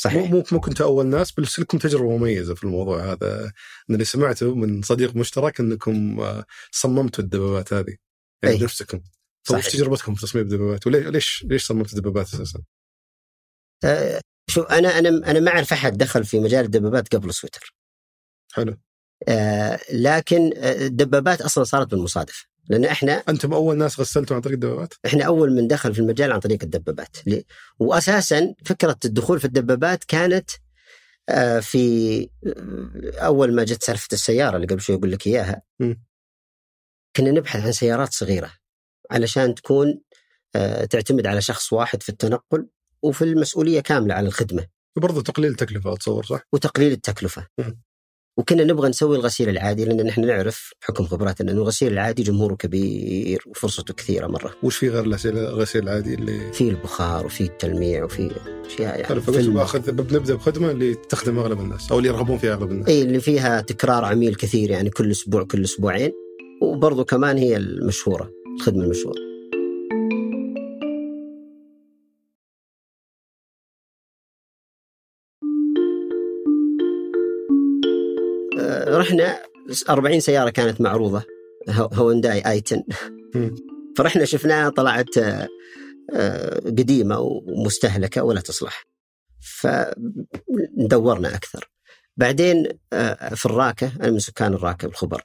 صحيح. 0.00 0.30
مو 0.30 0.44
مو 0.52 0.60
كنت 0.60 0.80
اول 0.80 1.06
ناس 1.06 1.32
بس 1.32 1.60
لكم 1.60 1.78
تجربة 1.78 2.16
مميزة 2.16 2.54
في 2.54 2.64
الموضوع 2.64 3.12
هذا. 3.12 3.52
من 3.88 3.94
اللي 3.94 4.04
سمعته 4.04 4.54
من 4.54 4.82
صديق 4.82 5.16
مشترك 5.16 5.60
أنكم 5.60 6.20
آه، 6.20 6.44
صممتوا 6.70 7.24
الدبابات 7.24 7.72
هذه. 7.72 7.96
يعني 8.42 8.56
بنفسكم. 8.56 9.00
صحيح. 9.44 9.68
تجربتكم 9.68 10.14
في 10.14 10.22
تصميم 10.22 10.44
الدبابات؟ 10.44 10.86
وليش 10.86 11.44
ليش 11.48 11.66
صممت 11.66 11.92
الدبابات 11.92 12.26
أساسا؟ 12.34 12.60
أه 13.84 14.20
شوف 14.50 14.66
أنا 14.66 14.98
أنا 14.98 15.08
أنا 15.08 15.40
ما 15.40 15.50
أعرف 15.50 15.72
أحد 15.72 15.98
دخل 15.98 16.24
في 16.24 16.40
مجال 16.40 16.64
الدبابات 16.64 17.14
قبل 17.14 17.34
سويتر. 17.34 17.74
حلو. 18.52 18.76
آه 19.28 19.80
لكن 19.92 20.50
آه، 20.56 20.86
الدبابات 20.86 21.40
أصلا 21.40 21.64
صارت 21.64 21.90
بالمصادفه 21.90 22.44
لأن 22.68 22.84
إحنا 22.84 23.12
أنتم 23.12 23.52
أول 23.52 23.78
ناس 23.78 24.00
غسلتوا 24.00 24.36
عن 24.36 24.42
طريق 24.42 24.54
الدبابات؟ 24.54 24.94
إحنا 25.06 25.24
أول 25.24 25.52
من 25.52 25.68
دخل 25.68 25.94
في 25.94 26.00
المجال 26.00 26.32
عن 26.32 26.40
طريق 26.40 26.62
الدبابات. 26.62 27.16
واساسا 27.78 28.54
فكرة 28.64 28.98
الدخول 29.04 29.38
في 29.40 29.44
الدبابات 29.44 30.04
كانت 30.04 30.50
آه 31.28 31.60
في 31.60 32.20
آه، 32.46 33.18
أول 33.18 33.54
ما 33.54 33.64
جت 33.64 33.82
سالفة 33.82 34.08
السيارة 34.12 34.56
اللي 34.56 34.66
قبل 34.66 34.80
شوي 34.80 34.96
أقول 34.96 35.12
لك 35.12 35.26
إياها. 35.26 35.62
م. 35.80 35.94
كنا 37.16 37.30
نبحث 37.30 37.64
عن 37.64 37.72
سيارات 37.72 38.12
صغيرة. 38.12 38.52
علشان 39.10 39.54
تكون 39.54 40.00
آه 40.56 40.84
تعتمد 40.84 41.26
على 41.26 41.40
شخص 41.40 41.72
واحد 41.72 42.02
في 42.02 42.08
التنقل 42.08 42.66
وفي 43.02 43.22
المسؤولية 43.22 43.80
كاملة 43.80 44.14
على 44.14 44.26
الخدمة. 44.28 44.66
وبرضه 44.96 45.22
تقليل 45.22 45.50
التكلفة 45.50 45.92
أتصور 45.92 46.24
صح؟ 46.24 46.40
وتقليل 46.52 46.92
التكلفة. 46.92 47.46
وكنا 48.36 48.64
نبغى 48.64 48.88
نسوي 48.88 49.16
الغسيل 49.16 49.48
العادي 49.48 49.84
لأن 49.84 50.06
نحن 50.06 50.26
نعرف 50.26 50.72
بحكم 50.82 51.06
خبراتنا 51.06 51.52
إنه 51.52 51.60
الغسيل 51.60 51.92
العادي 51.92 52.22
جمهوره 52.22 52.54
كبير 52.54 53.44
وفرصته 53.46 53.94
كثيرة 53.94 54.26
مرة. 54.26 54.54
وش 54.62 54.76
في 54.76 54.88
غير 54.88 55.04
الغسيل 55.04 55.82
العادي 55.82 56.14
اللي 56.14 56.52
في 56.52 56.68
البخار 56.68 57.26
وفي 57.26 57.40
التلميع 57.40 58.04
وفي 58.04 58.30
أشياء 58.66 59.00
يعني 59.00 59.20
فقلت 59.20 59.48
باخذ 59.48 59.92
بنبدا 59.92 60.34
بخدمة 60.34 60.70
اللي 60.70 60.94
تخدم 60.94 61.38
أغلب 61.38 61.60
الناس 61.60 61.92
أو 61.92 61.98
اللي 61.98 62.08
يرغبون 62.08 62.38
فيها 62.38 62.54
أغلب 62.54 62.70
الناس. 62.70 62.88
اي 62.88 63.02
اللي 63.02 63.20
فيها 63.20 63.60
تكرار 63.60 64.04
عميل 64.04 64.34
كثير 64.34 64.70
يعني 64.70 64.90
كل 64.90 65.10
أسبوع 65.10 65.44
كل 65.44 65.64
أسبوعين 65.64 66.12
وبرضو 66.62 67.04
كمان 67.04 67.38
هي 67.38 67.56
المشهورة 67.56 68.30
الخدمه 68.56 68.84
المشهوره. 68.84 69.20
آه، 78.60 78.98
رحنا 78.98 79.42
40 79.88 80.20
سيارة 80.20 80.50
كانت 80.50 80.80
معروضة 80.80 81.22
هو- 81.70 81.90
هونداي 81.92 82.50
آيتن 82.50 82.82
مم. 83.34 83.54
فرحنا 83.96 84.24
شفناها 84.24 84.68
طلعت 84.70 85.18
آه، 85.18 85.48
آه، 86.14 86.58
قديمة 86.60 87.18
ومستهلكة 87.20 88.22
ولا 88.24 88.40
تصلح 88.40 88.84
فدورنا 89.40 91.34
أكثر 91.34 91.70
بعدين 92.16 92.68
في 93.34 93.46
الراكة 93.46 93.92
أنا 94.00 94.10
من 94.10 94.18
سكان 94.18 94.54
الراكة 94.54 94.88
بالخبر 94.88 95.22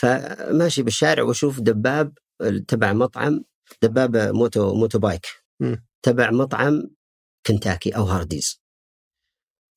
فماشي 0.00 0.82
بالشارع 0.82 1.22
وأشوف 1.22 1.60
دباب 1.60 2.18
تبع 2.68 2.92
مطعم 2.92 3.44
دبابه 3.82 4.32
moto 4.32 4.74
motorbike. 4.74 5.26
تبع 6.02 6.30
مطعم 6.30 6.82
كنتاكي 7.46 7.96
أو 7.96 8.04
هارديز. 8.04 8.60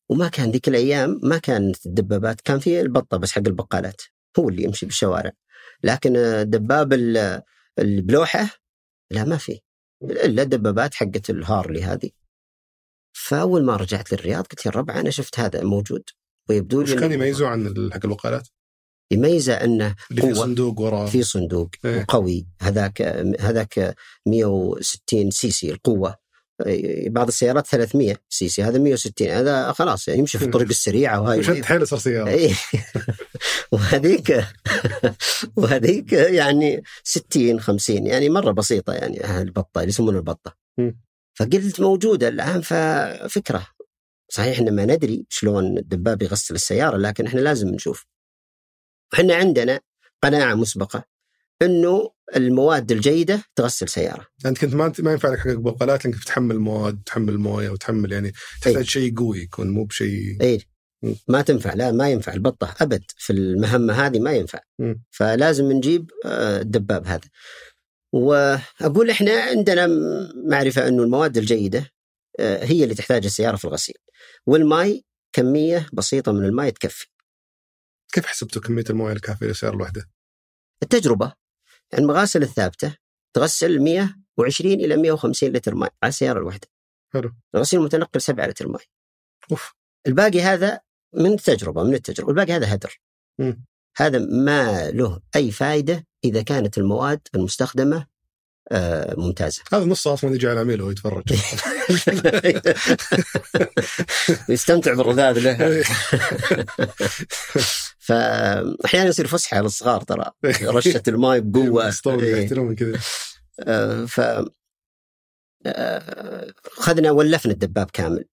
وما 0.09 0.27
كان 0.27 0.51
ذيك 0.51 0.67
الأيام 0.67 1.19
ما 1.23 1.37
كانت 1.37 1.85
الدبابات 1.85 2.41
كان 2.41 2.59
في 2.59 2.81
البطة 2.81 3.17
بس 3.17 3.31
حق 3.31 3.41
البقالات. 3.47 4.01
هو 4.39 4.49
اللي 4.49 4.63
يمشي 4.63 4.85
بالشوارع. 4.85 5.31
لكن 5.83 6.13
دباب 6.49 6.93
ال- 6.93 7.41
اللي 7.79 8.01
بلوحه 8.01 8.49
لا 9.11 9.23
ما 9.23 9.37
في. 9.37 9.59
إلا 10.03 10.41
الدبابات 10.41 10.93
حقت 10.93 11.29
الهارلي 11.29 11.83
هذه. 11.83 12.09
فأول 13.13 13.65
ما 13.65 13.75
رجعت 13.75 14.13
للرياض 14.13 14.47
قلت 14.47 14.65
يا 14.65 14.71
ربع 14.71 14.99
أنا 14.99 15.09
شفت 15.09 15.39
هذا 15.39 15.63
موجود. 15.63 16.03
ويبدو 16.49 16.81
لي 16.81 16.95
كان 16.95 17.11
يميزه 17.11 17.47
عن 17.47 17.89
حق 17.93 18.05
البقالات؟ 18.05 18.47
يميزه 19.13 19.53
انه 19.53 19.95
قوة. 20.21 20.33
صندوق 20.33 20.81
وراه. 20.81 21.05
في 21.05 21.23
صندوق 21.23 21.69
إيه. 21.85 21.99
وقوي 21.99 22.47
هذاك 22.61 23.01
هذاك 23.39 23.95
160 24.25 25.31
سي 25.31 25.51
سي 25.51 25.71
القوة. 25.71 26.23
إيه، 26.65 27.09
بعض 27.09 27.27
السيارات 27.27 27.67
300 27.67 28.15
سي 28.29 28.49
سي 28.49 28.63
هذا 28.63 28.77
160 28.77 29.27
هذا 29.27 29.71
خلاص 29.71 30.07
يعني 30.07 30.19
يمشي 30.19 30.37
في 30.37 30.45
الطرق 30.45 30.67
السريعه 30.77 31.21
و 31.21 31.39
highway. 31.39 31.58
شد 31.58 31.65
حيلة 31.65 31.85
صار 31.85 31.99
سيارة. 31.99 32.29
اي 32.29 32.53
وهذيك 33.71 34.45
وهذيك 35.57 36.13
يعني 36.13 36.83
60 37.03 37.59
50 37.59 38.07
يعني 38.07 38.29
مرة 38.29 38.51
بسيطة 38.51 38.93
يعني 38.93 39.41
البطة 39.41 39.79
اللي 39.79 39.89
يسمونها 39.89 40.19
البطة. 40.19 40.57
فقلت 41.33 41.79
موجودة 41.79 42.27
الآن 42.27 42.61
ففكرة. 42.61 43.67
صحيح 44.29 44.57
إحنا 44.57 44.71
ما 44.71 44.85
ندري 44.85 45.25
شلون 45.29 45.77
الدباب 45.77 46.21
يغسل 46.21 46.55
السيارة 46.55 46.97
لكن 46.97 47.25
إحنا 47.25 47.39
لازم 47.39 47.69
نشوف. 47.69 48.05
إحنا 49.13 49.35
عندنا 49.35 49.79
قناعة 50.23 50.55
مسبقة 50.55 51.03
إنه 51.61 52.09
المواد 52.35 52.91
الجيدة 52.91 53.43
تغسل 53.55 53.89
سيارة 53.89 54.27
أنت 54.45 54.57
كنت 54.57 54.73
ما 54.73 54.93
ما 54.99 55.11
ينفع 55.11 55.29
لك 55.29 55.39
حق 55.39 55.47
الوقالات 55.47 56.05
لانك 56.05 56.23
تحمل 56.23 56.59
مواد 56.59 57.01
تحمل 57.05 57.37
موية 57.37 57.69
وتحمل 57.69 58.11
يعني 58.11 58.31
تحتاج 58.61 58.75
إيه. 58.77 58.83
شيء 58.83 59.15
قوي 59.17 59.39
يكون 59.39 59.69
مو 59.69 59.83
بشيء 59.83 60.37
اي. 60.41 60.61
ما 61.27 61.41
تنفع 61.41 61.73
لا 61.73 61.91
ما 61.91 62.09
ينفع 62.09 62.33
البطة 62.33 62.75
أبد 62.81 63.03
في 63.17 63.33
المهمة 63.33 63.93
هذه 63.93 64.19
ما 64.19 64.31
ينفع 64.31 64.59
مم. 64.79 65.03
فلازم 65.11 65.71
نجيب 65.71 66.11
آه، 66.25 66.61
الدباب 66.61 67.07
هذا 67.07 67.27
وأقول 68.13 69.09
إحنا 69.09 69.41
عندنا 69.41 69.87
م- 69.87 70.31
معرفة 70.49 70.87
إنه 70.87 71.03
المواد 71.03 71.37
الجيدة 71.37 71.89
آه، 72.39 72.65
هي 72.65 72.83
اللي 72.83 72.95
تحتاج 72.95 73.25
السيارة 73.25 73.55
في 73.55 73.65
الغسيل 73.65 73.95
والماء 74.45 75.01
كمية 75.33 75.87
بسيطة 75.93 76.31
من 76.31 76.45
الماء 76.45 76.69
تكفي 76.69 77.07
كيف 78.13 78.25
حسبتوا 78.25 78.61
كمية 78.61 78.83
المويه 78.89 79.13
الكافية 79.13 79.45
للسياره 79.45 79.75
الواحده؟ 79.75 80.09
التجربة 80.83 81.33
المغاسل 81.93 82.43
الثابتة 82.43 82.97
تغسل 83.33 83.79
120 83.79 84.73
إلى 84.73 84.97
150 84.97 85.49
لتر 85.49 85.75
ماء 85.75 85.93
على 86.03 86.09
السيارة 86.09 86.39
الواحده 86.39 86.67
حلو. 87.13 87.33
الغسيل 87.55 87.79
المتنقل 87.79 88.21
7 88.21 88.47
لتر 88.47 88.67
ماء. 88.67 88.81
أوف. 89.51 89.73
الباقي 90.07 90.41
هذا 90.41 90.79
من 91.13 91.33
التجربه 91.33 91.83
من 91.83 91.93
التجربة. 91.93 92.29
الباقي 92.29 92.53
هذا 92.53 92.73
هدر. 92.73 92.99
مم. 93.39 93.65
هذا 93.97 94.19
ما 94.19 94.91
له 94.91 95.19
أي 95.35 95.51
فائده 95.51 96.07
إذا 96.25 96.41
كانت 96.41 96.77
المواد 96.77 97.27
المستخدمة 97.35 98.13
آه، 98.71 99.15
ممتازة. 99.17 99.63
هذا 99.73 99.85
نصه 99.85 100.13
أصلا 100.13 100.35
يجي 100.35 100.47
على 100.47 100.53
العميل 100.53 100.81
وهو 100.81 100.91
يتفرج. 100.91 101.23
يستمتع 104.49 104.93
بالرذاذ 104.93 105.39
له. 105.39 105.83
فأحيانا 108.03 109.09
يصير 109.09 109.27
فسحة 109.27 109.61
للصغار 109.61 110.01
ترى. 110.01 110.31
رشة 110.77 111.03
الماء 111.07 111.39
بقوة. 111.39 111.93
إيه. 112.07 112.47
كذا. 112.47 112.99
آه، 113.59 114.05
ف 114.05 114.21
آه، 115.65 116.53
خذنا 116.71 117.11
ولفنا 117.11 117.51
الدباب 117.51 117.89
كامل. 117.93 118.25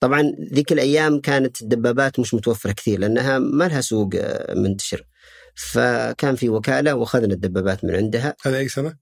طبعا 0.00 0.32
ذيك 0.54 0.72
الأيام 0.72 1.20
كانت 1.20 1.62
الدبابات 1.62 2.20
مش 2.20 2.34
متوفرة 2.34 2.72
كثير 2.72 3.00
لأنها 3.00 3.38
ما 3.38 3.64
لها 3.68 3.80
سوق 3.80 4.10
آه، 4.14 4.54
منتشر. 4.54 5.06
فكان 5.54 6.36
في 6.36 6.48
وكالة 6.48 6.94
وأخذنا 6.94 7.34
الدبابات 7.34 7.84
من 7.84 7.94
عندها. 7.94 8.36
هذا 8.42 8.58
أي 8.58 8.68
سنة؟ 8.68 8.96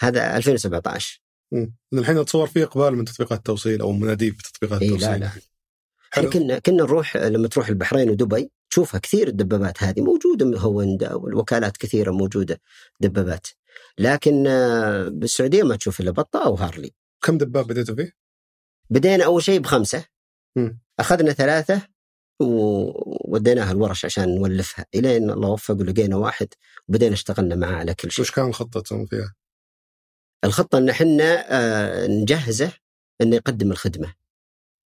هذا 0.00 0.36
2017 0.36 1.22
مم. 1.52 1.74
الحين 1.94 2.18
أتصور 2.18 2.46
في 2.46 2.62
إقبال 2.62 2.96
من 2.96 3.04
تطبيقات 3.04 3.38
التوصيل 3.38 3.80
أو 3.80 3.92
مناديب 3.92 4.36
بتطبيقات 4.36 4.82
اي 4.82 4.88
التوصيل 4.88 5.10
لا 5.10 5.18
لا. 5.18 5.26
إحنا 5.26 5.42
حلو. 6.10 6.30
كنا 6.30 6.58
كنا 6.58 6.82
نروح 6.82 7.16
لما 7.16 7.48
تروح 7.48 7.68
البحرين 7.68 8.10
ودبي 8.10 8.50
تشوفها 8.72 9.00
كثير 9.00 9.28
الدبابات 9.28 9.82
هذه 9.82 10.00
موجودة 10.00 10.46
من 10.46 10.58
هوندا 10.58 11.14
والوكالات 11.14 11.76
كثيرة 11.76 12.10
موجودة 12.10 12.60
دبابات. 13.00 13.46
لكن 13.98 14.46
آه، 14.46 15.08
بالسعودية 15.08 15.62
ما 15.62 15.76
تشوف 15.76 16.00
إلا 16.00 16.10
بطة 16.10 16.44
أو 16.44 16.54
هارلي. 16.54 16.90
كم 17.22 17.38
دباب 17.38 17.66
بديتوا 17.66 17.94
فيه؟ 17.94 18.12
بدينا 18.90 19.24
أول 19.24 19.42
شيء 19.42 19.60
بخمسة. 19.60 20.04
مم. 20.56 20.80
أخذنا 21.00 21.32
ثلاثة 21.32 21.82
ووديناها 22.40 23.72
الورش 23.72 24.04
عشان 24.04 24.34
نولفها. 24.34 24.86
إلين 24.94 25.30
الله 25.30 25.48
وفق 25.48 25.74
ولقينا 25.74 26.16
واحد 26.16 26.48
وبدينا 26.88 27.14
اشتغلنا 27.14 27.54
معاه 27.54 27.74
على 27.76 27.94
كل 27.94 28.10
شيء. 28.10 28.22
وش 28.22 28.30
كان 28.30 28.52
تسوون 28.52 29.06
فيها؟ 29.06 29.34
الخطة 30.44 30.78
إن 30.78 30.88
إحنا 30.88 31.44
آه، 31.48 32.06
نجهزه 32.06 32.72
إنه 33.20 33.36
يقدم 33.36 33.70
الخدمة. 33.70 34.14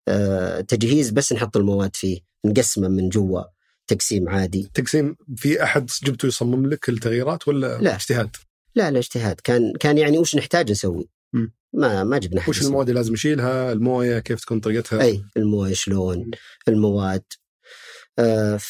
آه، 0.08 0.60
تجهيز 0.60 1.10
بس 1.10 1.32
نحط 1.32 1.56
المواد 1.56 1.96
فيه 1.96 2.20
نقسمه 2.46 2.88
من 2.88 3.08
جوا. 3.08 3.54
تقسيم 3.86 4.28
عادي 4.28 4.70
تقسيم 4.74 5.16
في 5.36 5.62
أحد 5.62 5.90
جبته 6.04 6.26
يصمم 6.26 6.66
لك 6.66 6.88
التغييرات 6.88 7.48
ولا 7.48 7.78
لا. 7.78 7.94
اجتهاد؟ 7.94 8.36
لا 8.74 8.90
لا 8.90 8.98
اجتهاد 8.98 9.40
كان 9.40 9.72
كان 9.80 9.98
يعني 9.98 10.18
وش 10.18 10.36
نحتاج 10.36 10.70
نسوي. 10.70 11.08
ما 11.72 12.04
ما 12.04 12.18
جبنا 12.18 12.40
أحد 12.40 12.48
وش. 12.48 12.62
المواد 12.62 12.88
اللي 12.88 13.00
لازم 13.00 13.14
يشيلها؟ 13.14 13.72
الموية 13.72 14.18
كيف 14.18 14.40
تكون 14.40 14.60
طريقتها؟ 14.60 15.02
أي 15.02 15.24
الموية 15.36 15.74
شلون 15.74 16.30
المواد 16.68 17.22
آه 18.18 18.60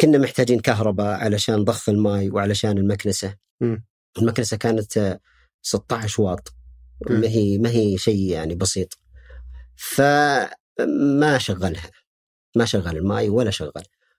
كنا 0.00 0.18
محتاجين 0.18 0.60
كهرباء 0.60 1.24
علشان 1.24 1.64
ضخ 1.64 1.88
الماء 1.88 2.30
وعلشان 2.30 2.78
المكنسة 2.78 3.36
مم. 3.60 3.84
المكنسة 4.18 4.56
كانت 4.56 4.98
آه، 4.98 5.20
16 5.62 6.22
واط 6.22 6.54
مم. 7.10 7.20
ما 7.20 7.28
هي 7.28 7.58
ما 7.58 7.70
هي 7.70 7.98
شيء 7.98 8.30
يعني 8.30 8.54
بسيط 8.54 8.98
فما 9.76 11.38
شغلها 11.38 11.90
ما 12.56 12.64
شغل 12.64 12.96
الماء 12.96 13.28
ولا 13.28 13.50
شغل 13.50 13.72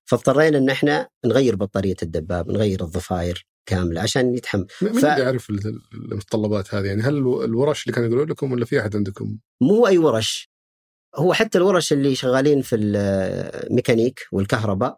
فاضطرينا 0.09 0.57
إن 0.57 0.69
إحنا 0.69 1.07
نغير 1.25 1.55
بطارية 1.55 1.95
الدباب 2.03 2.51
نغير 2.51 2.83
الضفاير 2.83 3.47
كاملة 3.65 4.01
عشان 4.01 4.35
يتحمل. 4.35 4.67
مين 4.81 4.93
ف- 4.93 5.05
اللي 5.05 5.23
يعرف 5.23 5.49
ال- 5.49 5.81
المتطلبات 5.93 6.75
هذه؟ 6.75 6.85
يعني 6.85 7.01
هل 7.01 7.17
الو- 7.17 7.43
الورش 7.43 7.83
اللي 7.83 7.93
كانوا 7.95 8.07
يقولون 8.09 8.29
لكم 8.29 8.51
ولا 8.51 8.65
في 8.65 8.79
أحد 8.79 8.95
عندكم؟ 8.95 9.37
مو 9.61 9.87
أي 9.87 9.97
ورش. 9.97 10.49
هو 11.15 11.33
حتى 11.33 11.57
الورش 11.57 11.93
اللي 11.93 12.15
شغالين 12.15 12.61
في 12.61 12.75
الميكانيك 12.75 14.19
والكهرباء 14.31 14.97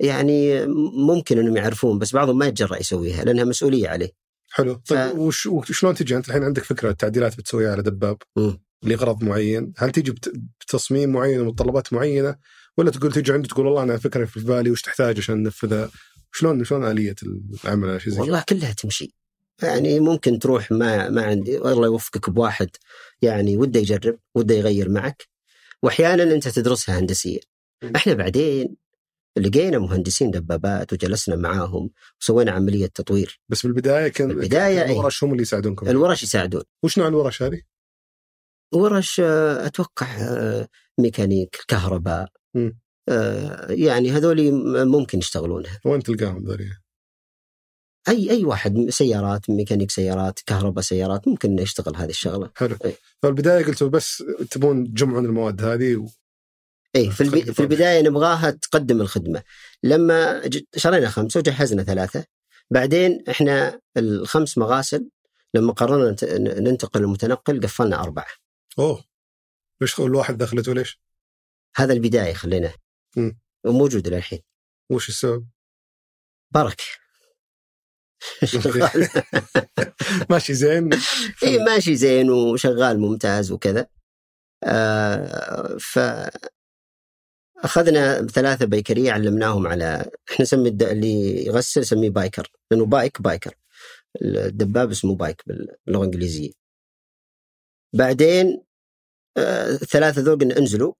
يعني 0.00 0.66
ممكن 1.06 1.38
إنهم 1.38 1.56
يعرفون 1.56 1.98
بس 1.98 2.12
بعضهم 2.14 2.38
ما 2.38 2.46
يتجرأ 2.46 2.76
يسويها 2.80 3.24
لأنها 3.24 3.44
مسؤولية 3.44 3.88
عليه. 3.88 4.10
حلو. 4.50 4.74
طيب 4.74 4.98
ف- 5.12 5.14
وش 5.14 5.46
وشلون 5.46 5.94
تجي؟ 5.94 6.16
أنت 6.16 6.28
الحين 6.28 6.42
عندك 6.42 6.62
فكرة 6.64 6.92
تعديلات 6.92 7.38
بتسويها 7.38 7.72
على 7.72 7.82
دباب 7.82 8.16
مم. 8.36 8.62
لغرض 8.84 9.24
معين، 9.24 9.72
هل 9.76 9.90
تيجي 9.90 10.10
بت- 10.10 10.32
بتصميم 10.60 11.12
معين 11.12 11.40
ومتطلبات 11.40 11.92
معينة؟ 11.92 12.36
ولا 12.78 12.90
تقول 12.90 13.12
تيجي 13.12 13.32
عندي 13.32 13.48
تقول 13.48 13.66
والله 13.66 13.82
أنا 13.82 13.96
فكرة 13.96 14.24
في 14.24 14.40
بالي 14.40 14.70
وش 14.70 14.82
تحتاج 14.82 15.18
عشان 15.18 15.42
ننفذها؟ 15.42 15.90
شلون 16.32 16.64
شلون 16.64 16.90
آلية 16.90 17.14
العمل 17.64 17.88
على 17.88 18.00
شيء 18.00 18.12
زي؟ 18.12 18.20
والله 18.20 18.44
كلها 18.48 18.72
تمشي 18.72 19.14
يعني 19.62 20.00
ممكن 20.00 20.38
تروح 20.38 20.72
ما 20.72 21.08
ما 21.08 21.22
عندي 21.22 21.58
الله 21.58 21.86
يوفقك 21.86 22.30
بواحد 22.30 22.68
يعني 23.22 23.56
وده 23.56 23.80
يجرب 23.80 24.18
وده 24.34 24.54
يغير 24.54 24.88
معك 24.88 25.28
وأحيانا 25.82 26.22
أنت 26.22 26.48
تدرسها 26.48 26.98
هندسيا. 26.98 27.40
إحنا 27.96 28.14
بعدين 28.14 28.76
لقينا 29.36 29.78
مهندسين 29.78 30.30
دبابات 30.30 30.92
وجلسنا 30.92 31.36
معاهم 31.36 31.90
وسوينا 32.20 32.52
عملية 32.52 32.86
تطوير 32.86 33.40
بس 33.48 33.66
بالبدايه 33.66 34.08
كان 34.08 34.28
بالبداية 34.28 34.78
كان 34.78 34.88
إيه. 34.88 34.92
الورش 34.92 35.24
هم 35.24 35.32
اللي 35.32 35.42
يساعدونكم 35.42 35.88
الورش 35.88 36.22
يساعدون 36.22 36.62
وش 36.82 36.98
نوع 36.98 37.08
الورش 37.08 37.42
هذه؟ 37.42 37.62
ورش 38.72 39.20
آه، 39.20 39.66
أتوقع 39.66 40.06
آه، 40.20 40.68
ميكانيك 40.98 41.56
كهرباء. 41.68 42.28
آه، 43.08 43.72
يعني 43.72 44.10
هذول 44.10 44.52
ممكن 44.86 45.18
يشتغلونها. 45.18 45.80
وين 45.84 46.02
تلقاهم 46.02 46.44
ذولي؟ 46.44 46.70
أي 48.08 48.30
أي 48.30 48.44
واحد 48.44 48.86
سيارات 48.88 49.50
ميكانيك 49.50 49.90
سيارات 49.90 50.40
كهرباء 50.46 50.84
سيارات 50.84 51.28
ممكن 51.28 51.50
إنه 51.50 51.62
يشتغل 51.62 51.96
هذه 51.96 52.10
الشغلة. 52.10 52.50
حلو. 52.56 52.76
إيه. 52.84 52.94
فالبداية 53.22 53.64
قلتوا 53.64 53.88
بس 53.88 54.24
تبون 54.50 54.94
تجمعون 54.94 55.24
المواد 55.24 55.64
هذه 55.64 55.96
و... 55.96 56.06
اي 56.96 57.10
في, 57.10 57.20
البي... 57.20 57.42
في 57.42 57.60
البداية 57.60 58.02
نبغاها 58.02 58.50
تقدم 58.50 59.00
الخدمة. 59.00 59.42
لما 59.82 60.46
ج- 60.46 60.64
شرينا 60.76 61.08
خمسة 61.08 61.38
وجهزنا 61.38 61.82
ثلاثة. 61.82 62.24
بعدين 62.70 63.24
إحنا 63.30 63.80
الخمس 63.96 64.58
مغاسل 64.58 65.08
لما 65.54 65.72
قررنا 65.72 66.10
نت- 66.10 66.24
ننتقل 66.60 67.00
للمتنقل 67.00 67.60
قفلنا 67.60 68.02
أربعة. 68.02 68.26
أوه. 68.78 69.04
ليش 69.80 70.00
الواحد 70.00 70.38
دخلته 70.38 70.74
ليش؟ 70.74 71.00
هذا 71.76 71.92
البداية 71.92 72.34
خليناه. 72.34 72.74
وموجود 73.64 74.08
للحين. 74.08 74.40
وش 74.90 75.08
السبب؟ 75.08 75.46
شغال 78.44 79.08
ماشي 80.30 80.54
زين. 80.54 80.90
اي 81.44 81.58
ماشي 81.64 81.96
زين 81.96 82.30
وشغال 82.30 82.98
ممتاز 83.00 83.52
وكذا. 83.52 83.86
آه 84.64 85.76
ف 85.80 85.98
أخذنا 87.58 88.26
ثلاثة 88.26 88.66
بايكرية 88.66 89.12
علمناهم 89.12 89.66
على 89.66 90.10
إحنا 90.30 90.42
نسمي 90.42 90.68
الد... 90.68 90.82
اللي 90.82 91.46
يغسل 91.46 91.80
نسميه 91.80 92.10
biker. 92.10 92.52
لأنه 92.70 92.86
bike 92.86 93.22
biker. 93.22 93.54
الدباب 94.22 94.90
اسمه 94.90 95.16
bike 95.16 95.42
باللغة 95.46 95.74
الإنجليزية. 95.88 96.50
بعدين 97.94 98.64
آه 99.36 99.70
الثلاثه 99.70 100.22
ذول 100.22 100.38
قلنا 100.38 100.58
إنزلوا. 100.58 100.92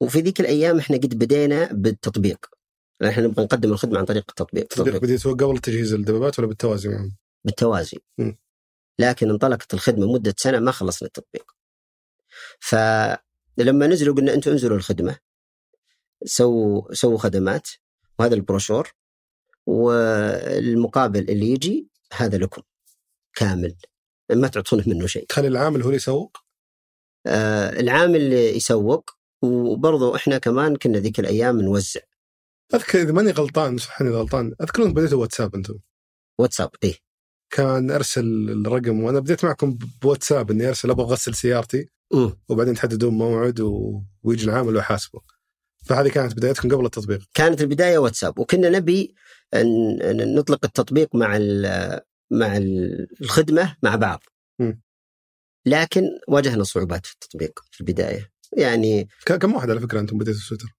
وفي 0.00 0.20
ذيك 0.20 0.40
الأيام 0.40 0.78
إحنا 0.78 0.96
قد 0.96 1.18
بدينا 1.18 1.72
بالتطبيق. 1.72 2.46
لأن 3.00 3.10
إحنا 3.10 3.24
نبغى 3.24 3.44
نقدم 3.44 3.72
الخدمة 3.72 3.98
عن 3.98 4.04
طريق 4.04 4.24
التطبيق. 4.28 4.66
تطبيق 4.66 4.96
بديتوا 4.96 5.32
قبل 5.32 5.58
تجهيز 5.58 5.92
الدبابات 5.92 6.38
ولا 6.38 6.48
بالتوازي 6.48 6.88
معهم؟ 6.88 7.16
بالتوازي. 7.44 7.98
مم. 8.18 8.38
لكن 8.98 9.30
انطلقت 9.30 9.74
الخدمة 9.74 10.12
مدة 10.12 10.34
سنة 10.38 10.58
ما 10.58 10.70
خلصنا 10.70 11.06
التطبيق. 11.06 11.52
فلما 12.60 13.86
نزلوا 13.86 14.14
قلنا 14.14 14.34
أنتم 14.34 14.50
انزلوا 14.50 14.76
الخدمة. 14.76 15.16
سووا 16.24 16.94
سووا 16.94 17.18
خدمات. 17.18 17.68
وهذا 18.18 18.34
البروشور. 18.34 18.92
والمقابل 19.66 21.30
اللي 21.30 21.50
يجي 21.50 21.88
هذا 22.12 22.38
لكم. 22.38 22.62
كامل. 23.34 23.76
ما 24.30 24.48
تعطونه 24.48 24.84
منه 24.86 25.06
شيء. 25.06 25.26
تخلي 25.26 25.48
العامل 25.48 25.82
هو 25.82 25.86
اللي 25.86 25.96
يسوق؟ 25.96 26.36
آه 27.26 27.80
العامل 27.80 28.32
يسوق 28.32 29.17
وبرضه 29.42 30.16
إحنا 30.16 30.38
كمان 30.38 30.76
كنا 30.76 30.98
ذيك 30.98 31.20
الأيام 31.20 31.60
نوزع. 31.60 32.00
أذكر 32.74 33.02
إذا 33.02 33.12
ماني 33.12 33.30
غلطان 33.30 33.78
صحني 33.78 34.08
اذا 34.08 34.16
غلطان؟ 34.16 34.54
اذكر 34.60 34.82
انكم 34.82 34.94
بديتوا 34.94 35.20
واتساب 35.20 35.54
أنتم؟ 35.54 35.78
واتساب 36.38 36.70
إيه. 36.84 36.94
كان 37.50 37.90
أرسل 37.90 38.24
الرقم 38.66 39.02
وأنا 39.02 39.20
بديت 39.20 39.44
معكم 39.44 39.78
بواتساب 40.02 40.50
إني 40.50 40.68
أرسل 40.68 40.90
أبغى 40.90 41.06
أغسل 41.06 41.34
سيارتي. 41.34 41.88
مم. 42.12 42.40
وبعدين 42.48 42.74
تحددون 42.74 43.14
موعد 43.14 43.60
و... 43.60 44.02
ويجي 44.22 44.44
العامل 44.44 44.76
ويحاسبه 44.76 45.20
فهذه 45.86 46.08
كانت 46.08 46.36
بدايتكم 46.36 46.68
قبل 46.68 46.86
التطبيق. 46.86 47.20
كانت 47.34 47.60
البداية 47.60 47.98
واتساب. 47.98 48.38
وكنا 48.38 48.70
نبي 48.70 49.14
أن 49.54 50.34
نطلق 50.34 50.64
التطبيق 50.64 51.14
مع 51.14 51.36
ال- 51.36 52.00
مع 52.30 52.56
ال- 52.56 53.06
الخدمة 53.20 53.76
مع 53.82 53.96
بعض. 53.96 54.22
مم. 54.58 54.82
لكن 55.66 56.02
واجهنا 56.28 56.64
صعوبات 56.64 57.06
في 57.06 57.12
التطبيق 57.12 57.60
في 57.70 57.80
البداية. 57.80 58.30
يعني 58.56 59.08
كم 59.26 59.54
واحد 59.54 59.70
على 59.70 59.80
فكرة 59.80 60.00
أنتم 60.00 60.18
بديتوا 60.18 60.40
سويتر؟ 60.40 60.76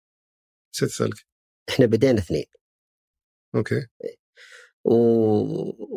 نسيت 0.76 0.90
أسألك. 0.90 1.26
إحنا 1.70 1.86
بدينا 1.86 2.20
اثنين. 2.20 2.46
okay. 3.56 3.88
و... 4.84 4.94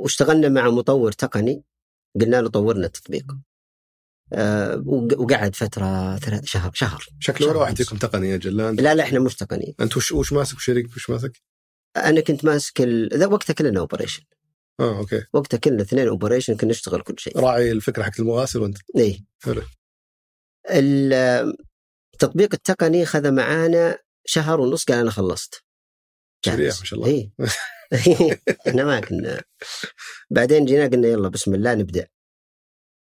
واشتغلنا 0.03 0.49
مع 0.49 0.71
مطور 0.71 1.13
تقني 1.13 1.65
قلنا 2.21 2.41
له 2.41 2.49
طور 2.49 2.72
لنا 2.72 2.87
التطبيق. 2.87 3.27
آه 4.33 4.83
وق- 4.87 5.21
وقعد 5.21 5.57
فترة 5.57 6.17
ثلاث 6.17 6.45
شهر 6.45 6.71
شهر. 6.75 7.07
شكله 7.21 7.49
ولا 7.49 7.59
واحد. 7.59 7.77
فيكم 7.77 7.97
تقني 7.97 8.29
يا 8.29 8.37
جلان؟ 8.37 8.75
لا 8.75 8.95
لا 8.95 9.03
إحنا 9.03 9.21
مش 9.21 9.35
تقنيين 9.37 9.75
انت 9.81 9.97
وش 9.97 10.13
وش 10.13 10.33
ماسك؟ 10.33 10.57
وشريك 10.57 10.87
وش 10.97 11.11
ماسك؟ 11.11 11.43
أنا 11.97 12.21
كنت 12.21 12.45
ماسك 12.45 12.81
ال... 12.81 13.09
ذا 13.19 13.27
وقتها 13.27 13.55
كلنا 13.55 13.81
operation 13.81 14.23
آه 14.81 14.99
okay. 14.99 15.25
وقتها 15.33 15.59
كنا 15.59 15.83
اثنين 15.83 16.09
operation 16.09 16.57
كنا 16.57 16.71
نشتغل 16.71 17.03
كل 17.03 17.15
شيء. 17.19 17.39
راعي 17.39 17.73
الفكرة 17.73 18.03
حقت 18.03 18.21
المغاسل 18.21 18.61
وانت. 18.63 18.79
إيه. 18.97 19.19
حلو. 19.43 19.63
التطبيق 20.71 22.55
التقني 22.55 23.05
خذ 23.07 23.31
معانا 23.33 23.99
شهر 24.25 24.61
ونص 24.61 24.85
قال 24.85 24.99
أنا 24.99 25.11
خلصت. 25.11 25.65
سريع. 26.47 26.67
ما 26.67 26.85
شاء 26.85 26.99
الله. 27.01 27.09
إيه. 27.11 27.31
إحنا 28.69 28.85
ما 28.85 29.01
كنا. 29.01 29.43
بعدين 30.31 30.65
جينا 30.65 30.87
قلنا 30.87 31.09
يلا 31.09 31.29
بسم 31.29 31.55
الله 31.55 31.75
نبدأ. 31.75 32.09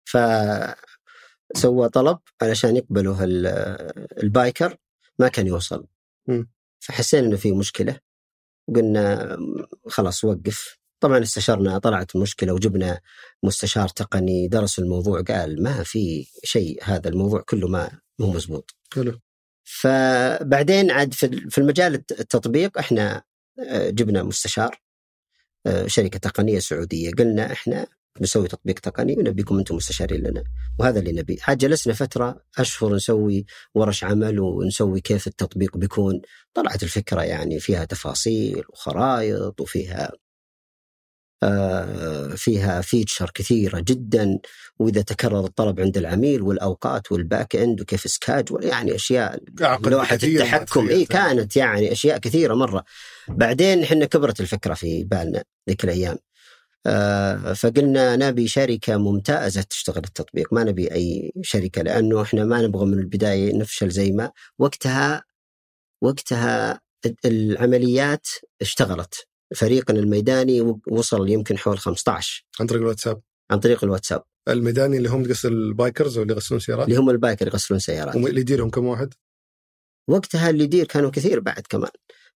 ف 0.05 0.19
سوى 1.57 1.89
طلب 1.89 2.19
علشان 2.43 2.77
يقبلوا 2.77 3.15
هال- 3.15 3.47
البايكر 4.23 4.77
ما 5.19 5.29
كان 5.29 5.47
يوصل. 5.47 5.87
فحسينا 6.81 7.27
إنه 7.27 7.37
في 7.37 7.53
مشكلة. 7.53 8.01
وقلنا 8.69 9.37
خلاص 9.89 10.25
وقف. 10.25 10.80
طبعا 11.01 11.23
استشرنا 11.23 11.79
طلعت 11.79 12.17
المشكلة 12.17 12.53
وجبنا 12.53 13.01
مستشار 13.43 13.89
تقني 13.89 14.49
درس 14.49 14.79
الموضوع 14.79 15.23
قال 15.23 15.63
ما 15.63 15.83
في 15.83 16.27
شيء 16.45 16.79
هذا 16.83 17.09
الموضوع 17.09 17.41
كله 17.41 17.69
ما 17.69 17.91
مو 18.19 18.33
مزبوط. 18.33 18.75
حلو. 18.95 19.21
فبعدين 19.65 20.91
عاد 20.91 21.15
في 21.15 21.51
في 21.51 21.59
المجال 21.59 21.95
الت- 21.95 22.21
التطبيق 22.21 22.79
إحنا 22.79 23.23
آه، 23.69 23.91
جبنا 23.91 24.23
مستشار 24.23 24.81
آه، 25.67 25.87
شركة 25.87 26.19
تقنية 26.19 26.59
سعودية. 26.59 27.11
قلنا 27.11 27.53
إحنا 27.53 27.87
نسوي 28.21 28.49
تطبيق 28.49 28.79
تقني 28.79 29.17
ونبيكم 29.19 29.59
أنتم 29.59 29.75
مستشارين 29.77 30.21
لنا 30.23 30.45
وهذا 30.79 30.99
اللي 31.01 31.13
نبي. 31.13 31.39
عاد 31.49 31.59
جلسنا 31.59 31.95
فترة 31.95 32.45
أشهر 32.59 32.95
نسوي 32.95 33.47
ورش 33.75 34.05
عمل 34.05 34.41
ونسوي 34.41 35.01
كيف 35.01 35.27
التطبيق 35.27 35.77
بيكون. 35.77 36.21
طلعت 36.55 36.83
الفكرة 36.83 37.23
يعني 37.23 37.61
فيها 37.61 37.85
تفاصيل 37.85 38.63
وخرائط 38.69 39.61
وفيها 39.61 40.13
فيها 42.37 42.81
feature 42.81 43.31
كثيرة 43.35 43.81
جدا 43.81 44.39
وإذا 44.79 45.03
تكرر 45.03 45.45
الطلب 45.45 45.81
عند 45.81 45.97
العميل 45.97 46.43
والأوقات 46.43 47.13
وال 47.13 47.28
back 47.28 47.57
end 47.57 47.81
وكيف 47.81 48.11
schedule 48.11 48.49
يعني 48.61 48.95
أشياء 48.95 49.39
لوحة 49.87 50.19
التحكم. 50.23 50.89
إي. 50.89 51.05
كانت 51.05 51.57
يعني 51.57 51.93
أشياء 51.93 52.19
كثيرة 52.19 52.55
مرة. 52.55 52.85
بعدين 53.29 53.83
إحنا 53.83 54.05
كبرت 54.07 54.41
الفكرة 54.41 54.75
في 54.75 55.05
بالنا 55.05 55.45
ذيك 55.69 55.85
الأيام. 55.85 56.17
آه 56.87 57.53
فقلنا 57.53 58.17
نبي 58.17 58.49
شركة 58.49 58.97
ممتازة 58.97 59.63
تشتغل 59.63 60.05
التطبيق. 60.05 60.53
ما 60.53 60.65
نبي 60.65 60.93
أي 60.93 61.33
شركة 61.43 61.83
لأنه 61.83 62.23
إحنا 62.23 62.45
ما 62.45 62.63
نبغى 62.63 62.87
من 62.87 62.99
البداية 62.99 63.57
نفشل 63.57 63.91
زي 63.91 64.13
ما 64.13 64.31
وقتها 64.59 65.25
وقتها 66.03 66.81
العمليات 67.25 68.27
اشتغلت. 68.61 69.30
فريقنا 69.57 69.99
الميداني 70.01 70.79
وصل 70.89 71.29
يمكن 71.29 71.59
حول 71.59 71.79
15 71.79 72.47
عن 72.61 72.67
طريق 72.67 72.81
الواتساب. 72.83 73.21
عن 73.51 73.61
طريق 73.61 73.85
الواتساب. 73.85 74.23
الميداني 74.49 74.97
اللي 74.97 75.09
هم 75.09 75.25
تقصد 75.25 75.47
ال 75.47 75.57
bikers 75.57 76.19
واللي 76.19 76.33
يغسلون 76.35 76.61
سيارات؟ 76.61 76.89
اللي 76.89 76.97
هم 76.99 77.11
ال 77.11 77.17
biker 77.17 77.47
يغسلون 77.47 77.81
سيارات. 77.81 78.17
اللي 78.17 78.41
يديرهم 78.41 78.71
كم 78.71 78.87
واحد؟ 78.87 79.15
وقتها 80.09 80.51
اللي 80.51 80.65
يدير 80.65 80.87
كانوا 80.87 81.11
كثير 81.11 81.41
بعد 81.41 81.63
كمان. 81.69 81.91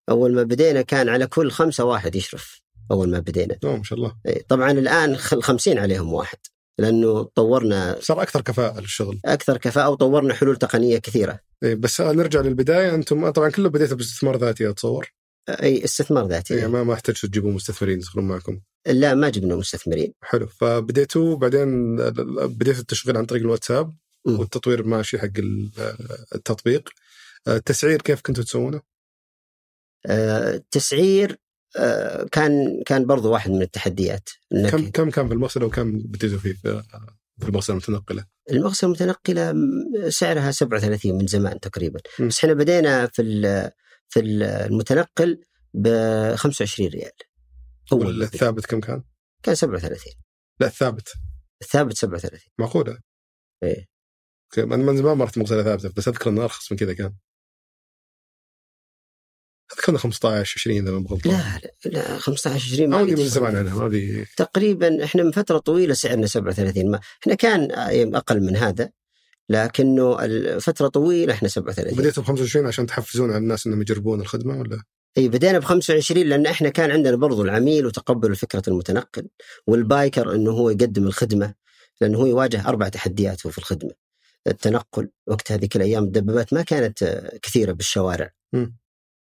أول 0.08 0.34
ما 0.34 0.42
بدينا 0.42 0.82
كان 0.82 1.08
على 1.08 1.26
كل 1.26 1.50
خمسة 1.50 1.84
واحد 1.84 2.14
يشرف. 2.14 2.62
أول 2.90 3.10
ما 3.10 3.18
بدينا. 3.18 3.58
ما 3.64 3.82
شاء 3.82 3.98
الله. 3.98 4.16
إيه، 4.26 4.42
طبعا 4.48 4.70
الآن 4.70 5.16
خ- 5.16 5.38
خمسين 5.40 5.78
عليهم 5.78 6.12
واحد. 6.12 6.38
لأنه 6.78 7.22
طورنا 7.22 7.96
صار 8.00 8.22
أكثر 8.22 8.40
كفاءة 8.40 8.80
للشغل. 8.80 9.20
أكثر 9.24 9.56
كفاءة 9.58 9.88
وطورنا 9.88 10.34
حلول 10.34 10.56
تقنية 10.56 10.98
كثيرة. 10.98 11.40
إيه 11.62 11.74
بس 11.74 12.00
نرجع 12.00 12.40
للبداية. 12.40 12.94
أنتم 12.94 13.30
طبعا 13.30 13.50
كله 13.50 13.68
بديتوا 13.68 13.96
باستثمار 13.96 14.36
ذاتي 14.36 14.70
أتصور. 14.70 15.10
أي 15.48 15.84
استثمار 15.84 16.26
ذاتي 16.28 16.54
إيه 16.54 16.66
ما 16.66 16.82
ما 16.82 16.94
احتجتوا 16.94 17.28
تجيبوا 17.28 17.52
مستثمرين 17.52 17.98
يدخلون 17.98 18.28
معكم 18.28 18.60
لا 18.86 19.14
ما 19.14 19.28
جبنا 19.28 19.56
مستثمرين 19.56 20.12
حلو 20.22 20.46
فبديتوا 20.46 21.36
بعدين 21.36 21.96
بديتوا 22.46 22.80
التشغيل 22.80 23.16
عن 23.16 23.24
طريق 23.24 23.42
الواتساب 23.42 23.92
مم. 24.26 24.38
والتطوير 24.40 24.86
ماشي 24.86 25.18
حق 25.18 25.28
ال- 25.38 25.70
التطبيق 26.34 26.88
التسعير 27.48 28.02
كيف 28.02 28.20
كنتوا 28.20 28.44
تسوونه؟ 28.44 28.80
آه، 30.06 30.54
التسعير 30.54 31.36
آه، 31.78 32.26
كان 32.32 32.82
كان 32.86 33.06
برضو 33.06 33.32
واحد 33.32 33.50
من 33.50 33.62
التحديات 33.62 34.28
كم 34.70 34.90
كم 34.90 35.10
كان 35.10 35.28
في 35.28 35.34
المغسله 35.34 35.66
وكم 35.66 35.98
بديتوا 35.98 36.38
فيه 36.38 36.52
في 36.52 36.82
في 37.40 37.48
المغسله 37.48 37.76
المتنقلة؟ 37.76 38.24
المغسله 38.50 38.88
المتنقلة 38.90 39.52
م- 39.52 40.10
سعرها 40.10 40.50
37 40.50 41.18
من 41.18 41.26
زمان 41.26 41.60
تقريبا 41.60 42.00
م. 42.18 42.28
بس 42.28 42.38
إحنا 42.38 42.52
بدينا 42.54 43.06
في 43.06 43.22
ال- 43.22 43.70
في 44.14 44.20
المتنقل 44.20 45.44
ب 45.74 45.88
25 46.34 46.90
ريال. 46.90 47.12
أول 47.92 48.18
ما. 48.18 48.24
الثابت 48.24 48.66
كم 48.66 48.80
كان؟ 48.80 49.02
كان 49.42 49.54
37 49.54 49.98
لا 50.60 50.66
الثابت. 50.66 51.12
الثابت 51.62 51.96
37 51.96 52.40
معقولة؟ 52.58 52.98
إيه. 53.62 53.86
أوكي 54.44 54.74
أنا 54.74 54.76
من 54.76 54.96
زمان 54.96 55.16
مرت 55.16 55.38
مغسلة 55.38 55.62
ثابتة 55.62 55.92
بس 55.96 56.08
أذكر 56.08 56.30
إنه 56.30 56.42
أرخص 56.44 56.72
من 56.72 56.78
كذا 56.78 56.94
كان. 56.94 57.14
أذكر 59.72 59.92
إنه 59.92 59.98
15 59.98 60.54
20 60.60 60.76
إذا 60.76 60.90
ما 60.90 61.06
غلطان 61.10 61.32
لا 61.32 61.60
لا, 61.84 61.90
لا 61.90 62.18
15 62.18 62.74
20 62.74 62.90
ما 62.90 62.96
ما 62.96 63.02
ودي 63.02 63.14
من. 63.14 63.28
زمان 63.28 63.56
عنها 63.56 63.74
ما 63.74 63.84
ودي 63.84 64.24
تقريبا 64.36 65.04
إحنا 65.04 65.22
من 65.22 65.30
فترة 65.30 65.58
طويلة 65.58 65.94
سعرنا 65.94 66.26
37 66.26 66.90
ما 66.90 67.00
إحنا 67.22 67.34
كان 67.34 67.72
أقل 68.14 68.40
من 68.40 68.56
هذا. 68.56 68.90
لكنه 69.48 70.16
فترة 70.58 70.88
طويلة 70.88 71.32
إحنا 71.32 71.48
37 71.48 71.92
وبديتوا 71.92 72.22
ب 72.22 72.26
25 72.26 72.66
عشان 72.66 72.86
تحفزون 72.86 73.30
على 73.30 73.38
الناس 73.38 73.66
إنهم 73.66 73.80
يجربون 73.80 74.20
الخدمة 74.20 74.60
ولا؟ 74.60 74.82
اي 75.18 75.28
بدينا 75.28 75.58
ب 75.58 75.64
25 75.64 76.26
لأن 76.26 76.46
إحنا 76.46 76.68
كان 76.68 76.90
عندنا 76.90 77.16
برضو 77.16 77.42
العميل 77.42 77.86
وتقبل 77.86 78.36
فكره 78.36 78.62
المتنقل 78.68 79.28
والبايكر 79.66 80.34
إنه 80.34 80.50
هو 80.50 80.70
يقدم 80.70 81.06
الخدمة 81.06 81.54
لأنه 82.00 82.18
هو 82.18 82.26
يواجه 82.26 82.68
أربع 82.68 82.88
تحديات 82.88 83.40
في 83.40 83.58
الخدمة 83.58 83.90
التنقل 84.46 85.10
وقت 85.26 85.52
هذيك 85.52 85.76
الأيام 85.76 86.04
الدبابات 86.04 86.52
ما 86.52 86.62
كانت 86.62 87.02
آه، 87.02 87.38
كثيرة 87.42 87.72
بالشوارع 87.72 88.30
مم. 88.52 88.76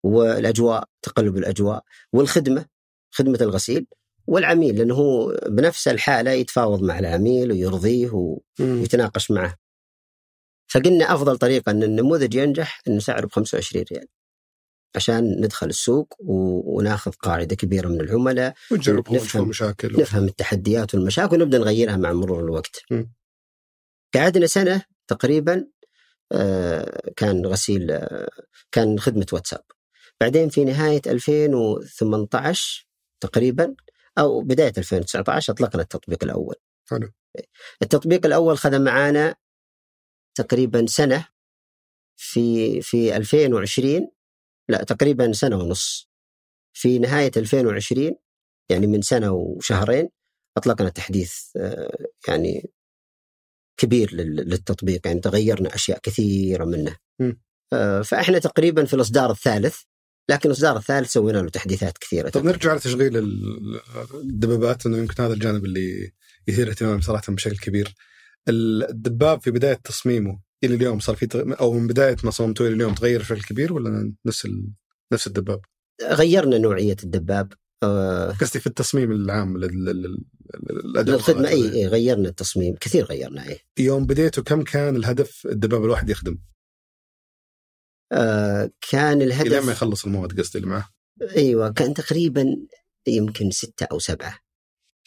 والأجواء 0.04 0.84
تقلب 1.02 1.36
الأجواء 1.36 1.84
والخدمة 2.12 2.66
خدمة 3.10 3.38
الغسيل 3.40 3.86
والعميل 4.26 4.78
لأنه 4.78 4.94
هو 4.94 5.40
بنفس 5.46 5.88
الحالة 5.88 6.30
يتفاوض 6.30 6.82
مع 6.82 6.98
العميل 6.98 7.52
ويرضيه. 7.52 8.40
ويتناقش 8.60 9.30
معه 9.30 9.56
فقلنا 10.68 11.14
أفضل 11.14 11.38
طريقة 11.38 11.70
إن 11.70 11.82
النموذج 11.82 12.34
ينجح 12.34 12.80
إنه 12.88 12.98
سعره 12.98 13.26
ب 13.26 13.32
25 13.32 13.84
ريال 13.92 14.06
عشان 14.96 15.40
ندخل 15.40 15.66
السوق. 15.66 16.14
وناخذ 16.20 17.12
قاعدة 17.12 17.56
كبيرة 17.56 17.88
من 17.88 18.00
العملاء 18.00 18.54
نفهم- 19.14 19.18
تشوفون 19.28 19.48
مشاكل 19.48 20.00
نفهم 20.00 20.24
التحديات 20.24 20.94
والمشاكل 20.94 21.42
ونبدأ 21.42 21.58
نغيرها 21.58 21.96
مع 21.96 22.12
مرور 22.12 22.40
الوقت. 22.44 22.82
م. 22.90 23.04
قعدنا 24.14 24.46
سنة 24.46 24.82
تقريبا 25.08 25.66
آه، 26.32 27.10
كان 27.16 27.46
غسيل 27.46 27.90
آه، 27.90 28.28
كان 28.72 28.98
خدمة 28.98 29.26
واتساب. 29.32 29.62
بعدين 30.20 30.48
في 30.48 30.64
نهاية 30.64 31.02
2018 31.06 32.86
تقريبا 33.20 33.74
أو 34.18 34.40
بداية 34.40 34.72
2019 34.78 35.52
أطلقنا 35.52 35.82
التطبيق 35.82 36.24
الأول. 36.24 36.54
حلو. 36.90 37.10
التطبيق 37.82 38.26
الأول 38.26 38.58
خذ 38.58 38.78
معانا 38.78 39.34
تقريبا 40.34 40.86
سنة 40.86 41.28
في 42.16 42.80
في 42.80 43.16
2020 43.16 44.08
لا 44.68 44.84
تقريبا 44.84 45.32
سنة 45.32 45.56
ونص. 45.56 46.10
في 46.76 46.98
نهاية 46.98 47.30
2020 47.36 48.12
يعني 48.70 48.86
من 48.86 49.02
سنة 49.02 49.32
وشهرين 49.32 50.08
أطلقنا 50.56 50.88
تحديث 50.88 51.34
آه، 51.56 52.06
يعني 52.28 52.70
كبير 53.80 54.14
لل- 54.14 54.36
للتطبيق 54.48 55.06
يعني 55.06 55.20
تغيرنا 55.20 55.74
أشياء 55.74 55.98
كثيرة 55.98 56.64
منه. 56.64 56.96
آه، 57.72 58.02
فإحنا 58.02 58.38
تقريبا 58.38 58.84
في 58.84 58.94
الإصدار 58.94 59.30
الثالث 59.30 59.76
لكن 60.30 60.48
الإصدار 60.50 60.76
الثالث 60.76 61.12
سوينا 61.12 61.38
له 61.38 61.48
تحديثات 61.50 61.98
كثيرة. 61.98 62.28
طب 62.28 62.44
نرجع 62.44 62.74
لتشغيل 62.74 63.16
ال- 63.16 63.80
الدبابات 64.14 64.86
إنه 64.86 64.98
يمكن 64.98 65.22
هذا 65.22 65.32
الجانب 65.34 65.64
اللي 65.64 66.12
يثير 66.48 66.70
اهتمام 66.70 67.00
صراحة 67.00 67.32
بشكل 67.32 67.56
كبير. 67.58 67.94
الدباب 68.48 69.40
في 69.42 69.50
بداية 69.50 69.74
تصميمه 69.84 70.40
إلى 70.64 70.74
اليوم 70.74 71.00
صار 71.00 71.16
في 71.16 71.26
تغ- 71.26 71.60
أو 71.60 71.72
من 71.72 71.86
بداية 71.86 72.16
ما 72.24 72.30
صممته 72.30 72.66
إلى 72.66 72.74
اليوم 72.74 72.94
تغير 72.94 73.20
بشكل 73.20 73.42
كبير 73.42 73.72
ولا 73.72 74.14
نفس 74.26 74.44
ال... 74.44 74.70
نفس 75.12 75.26
الدباب؟ 75.26 75.60
غيرنا 76.02 76.58
نوعية 76.58 76.96
الدباب 77.04 77.52
آه، 77.82 78.30
قصدي 78.32 78.60
في 78.60 78.66
التصميم 78.66 79.12
العام 79.12 79.58
للخدمة 79.58 81.48
اي. 81.48 81.72
اي 81.72 81.86
غيرنا 81.86 82.28
التصميم 82.28 82.74
كثير 82.80 83.04
غيرنا 83.04 83.48
اي 83.48 83.58
يوم 83.78 84.06
بديتوا 84.06 84.42
كم 84.42 84.62
كان 84.62 84.96
الهدف 84.96 85.46
الدباب 85.46 85.84
الواحد 85.84 86.10
يخدم؟ 86.10 86.38
آه، 88.12 88.70
كان 88.90 89.22
الهدف 89.22 89.68
يخلص 89.68 90.04
المواد 90.04 90.40
قصدي 90.40 90.58
اللي 90.58 90.70
معه 90.70 90.88
أيوه 91.36 91.72
كان 91.72 91.94
تقريبا 91.94 92.56
يمكن 93.06 93.50
ستة 93.50 93.86
أو 93.92 93.98
سبعة 93.98 94.38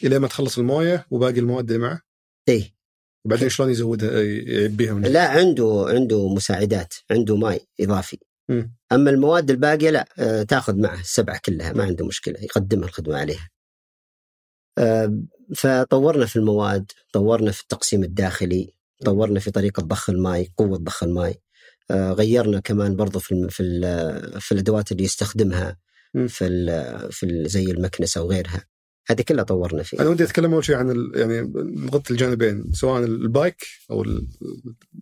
إلى 0.03 0.19
ما 0.19 0.27
تخلص 0.27 0.57
الموية 0.57 1.05
وباقي 1.11 1.39
المواد 1.39 1.71
اللي 1.71 1.83
معه 1.87 2.01
اي 2.49 2.73
وبعدين 3.27 3.49
شلون 3.49 3.69
يزودها 3.69 4.21
يعبيها 4.21 4.93
من 4.93 5.01
لا 5.01 5.27
عنده 5.27 5.85
عنده 5.87 6.29
مساعدات 6.33 6.93
عنده 7.11 7.37
ماي 7.37 7.67
إضافي 7.79 8.17
مم. 8.49 8.73
أما 8.91 9.09
المواد 9.09 9.49
الباقية 9.49 9.89
لا 9.89 10.07
آه، 10.19 10.43
تأخذ 10.43 10.75
معه 10.75 10.99
السبعة 10.99 11.39
كلها 11.45 11.73
ما 11.73 11.83
عنده 11.83 12.05
مشكلة 12.05 12.39
يقدمها 12.39 12.87
الخدمة 12.87 13.17
عليها. 13.17 13.49
آه، 14.77 15.19
فطورنا 15.55 16.25
في 16.25 16.35
المواد، 16.35 16.91
طورنا 17.13 17.51
في 17.51 17.61
التقسيم 17.61 18.03
الداخلي، 18.03 18.73
طورنا 19.05 19.39
في 19.39 19.51
طريقة 19.51 19.81
ضخ 19.81 20.09
الماي، 20.09 20.53
قوة 20.57 20.77
ضخ 20.77 21.03
الماي. 21.03 21.41
آه، 21.91 22.11
غيرنا 22.11 22.59
كمان 22.59 22.95
برضو 22.95 23.19
في 23.19 23.47
في 23.49 23.63
في 24.39 24.51
الأدوات 24.51 24.91
اللي 24.91 25.03
يستخدمها. 25.03 25.77
في 26.27 26.47
في 27.11 27.43
زي 27.47 27.63
المكنسة 27.63 28.21
وغيرها. 28.21 28.65
هذه 29.07 29.21
كلها 29.21 29.43
طورنا 29.43 29.73
أنا 29.73 29.83
فيها. 29.83 30.07
ودي 30.07 30.23
أتكلم 30.23 30.53
أول 30.53 30.65
شيء 30.65 30.75
عن. 30.75 31.11
يعني 31.15 31.53
نغطي 31.55 32.11
الجانبين 32.13 32.71
سواء 32.73 33.03
ال 33.03 33.16
bike 33.16 33.65
أو 33.91 34.03
ال- 34.03 34.27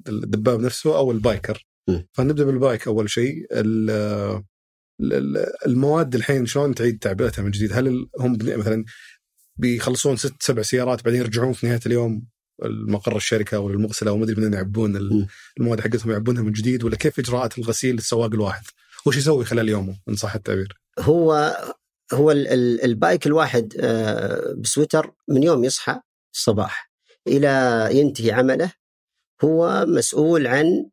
الدباب 0.07 0.59
نفسه 0.59 0.97
أو 0.97 1.11
ال 1.11 1.19
biker. 1.19 1.67
فنبدأ 2.13 2.43
بال 2.43 2.58
bike 2.58 2.87
أول 2.87 3.09
شيء 3.09 3.45
ال... 3.51 3.89
ال- 5.01 5.45
المواد 5.65 6.15
الحين 6.15 6.45
شلون 6.45 6.75
تعيد 6.75 6.99
تعبئتها 6.99 7.41
من 7.41 7.51
جديد؟ 7.51 7.73
هل 7.73 8.07
هم 8.19 8.37
مثلا 8.41 8.85
بيخلصون 9.57 10.15
ست 10.15 10.33
سبع 10.43 10.61
سيارات 10.61 11.05
بعدين 11.05 11.19
يرجعون 11.21 11.53
في 11.53 11.67
نهاية 11.67 11.79
اليوم 11.85 12.25
المقر 12.65 13.15
الشركة 13.17 13.59
ولا 13.59 13.73
المغسلة 13.75 14.11
أو 14.11 14.17
ما 14.17 14.23
أدري 14.23 14.35
منين 14.35 14.53
يعبون. 14.53 14.95
المواد 15.59 15.81
حقتهم 15.81 16.11
يعبونها 16.11 16.43
من 16.43 16.51
جديد 16.51 16.83
ولا 16.83 16.95
كيف 16.95 17.19
إجراءات 17.19 17.57
الغسيل 17.57 17.95
للسواق 17.95 18.33
الواحد؟ 18.33 18.63
وش 19.05 19.17
يسوي 19.17 19.45
خلال 19.45 19.69
يومه 19.69 19.99
إن 20.09 20.15
صح 20.15 20.35
التعبير؟ 20.35 20.81
هو 20.99 21.55
هو 22.13 22.31
ال- 22.31 22.47
ال- 22.47 22.83
البايك 22.83 23.27
الواحد 23.27 23.73
آه، 23.79 24.53
بسويتر 24.57 25.11
من 25.27 25.43
يوم 25.43 25.63
يصحى 25.63 25.99
الصباح 26.33 26.91
إلى 27.27 27.89
ينتهي 27.91 28.31
عمله 28.31 28.71
هو 29.43 29.85
مسؤول 29.87 30.47
عن 30.47 30.85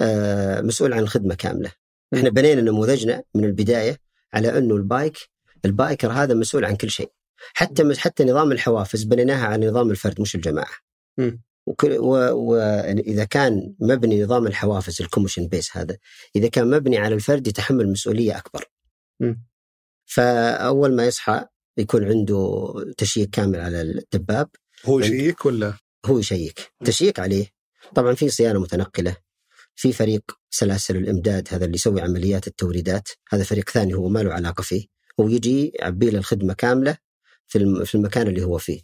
آه، 0.00 0.60
مسؤول 0.60 0.92
عن 0.92 0.98
الخدمه 1.02 1.34
كاملة. 1.34 1.72
إحنا 2.14 2.28
بنينا 2.30 2.60
نموذجنا 2.60 3.22
من 3.34 3.44
البداية 3.44 3.98
على 4.32 4.58
إنه 4.58 4.76
ال 4.76 4.84
bike 4.84 5.16
ال 5.64 5.72
biker 5.72 6.12
هذا 6.12 6.34
مسؤول 6.34 6.64
عن 6.64 6.76
كل 6.76 6.90
شيء. 6.90 7.12
حتى 7.54 7.94
حتى 7.98 8.24
نظام 8.24 8.52
الحوافز 8.52 9.02
بنيناها 9.02 9.46
على 9.46 9.66
نظام 9.66 9.90
الفرد 9.90 10.20
مش 10.20 10.34
الجماعة. 10.34 10.70
وكل- 11.66 11.98
واذا 11.98 13.24
كان 13.24 13.74
مبني 13.80 14.22
نظام 14.24 14.46
الحوافز 14.46 15.02
ال 15.02 15.06
commission 15.06 15.46
base 15.46 15.76
هذا 15.76 15.96
إذا 16.36 16.48
كان 16.48 16.70
مبني 16.70 16.98
على 16.98 17.14
الفرد 17.14 17.46
يتحمل 17.46 17.88
مسؤولية 17.88 18.38
أكبر. 18.38 18.64
مم. 19.20 19.44
فأول 20.14 20.96
ما 20.96 21.06
يصحى 21.06 21.44
يكون 21.78 22.04
عنده 22.04 22.72
تشييك 22.98 23.30
كامل 23.30 23.60
على 23.60 23.80
الدباب. 23.82 24.48
هو 24.86 25.00
يشيك 25.00 25.46
ولا؟ 25.46 25.74
هو 26.06 26.18
يشيك 26.18 26.72
تشييك 26.84 27.18
عليه. 27.18 27.46
طبعا 27.94 28.14
في 28.14 28.28
صيانة 28.28 28.60
متنقلة. 28.60 29.16
في 29.74 29.92
فريق 29.92 30.22
سلاسل 30.50 30.96
الإمداد 30.96 31.48
هذا 31.50 31.64
اللي 31.64 31.74
يسوي 31.74 32.00
عمليات 32.00 32.46
التوريدات. 32.46 33.08
هذا 33.30 33.44
فريق 33.44 33.70
ثاني 33.70 33.94
هو 33.94 34.08
ما 34.08 34.18
له 34.22 34.32
علاقة 34.32 34.62
فيه. 34.62 34.86
هو 35.20 35.28
يجي 35.28 35.72
يعبي 35.80 36.10
له 36.10 36.18
الخدمه 36.18 36.54
كاملة 36.54 36.96
في 37.46 37.58
الم- 37.58 37.84
في 37.84 37.94
المكان 37.94 38.28
اللي 38.28 38.44
هو 38.44 38.58
فيه. 38.58 38.80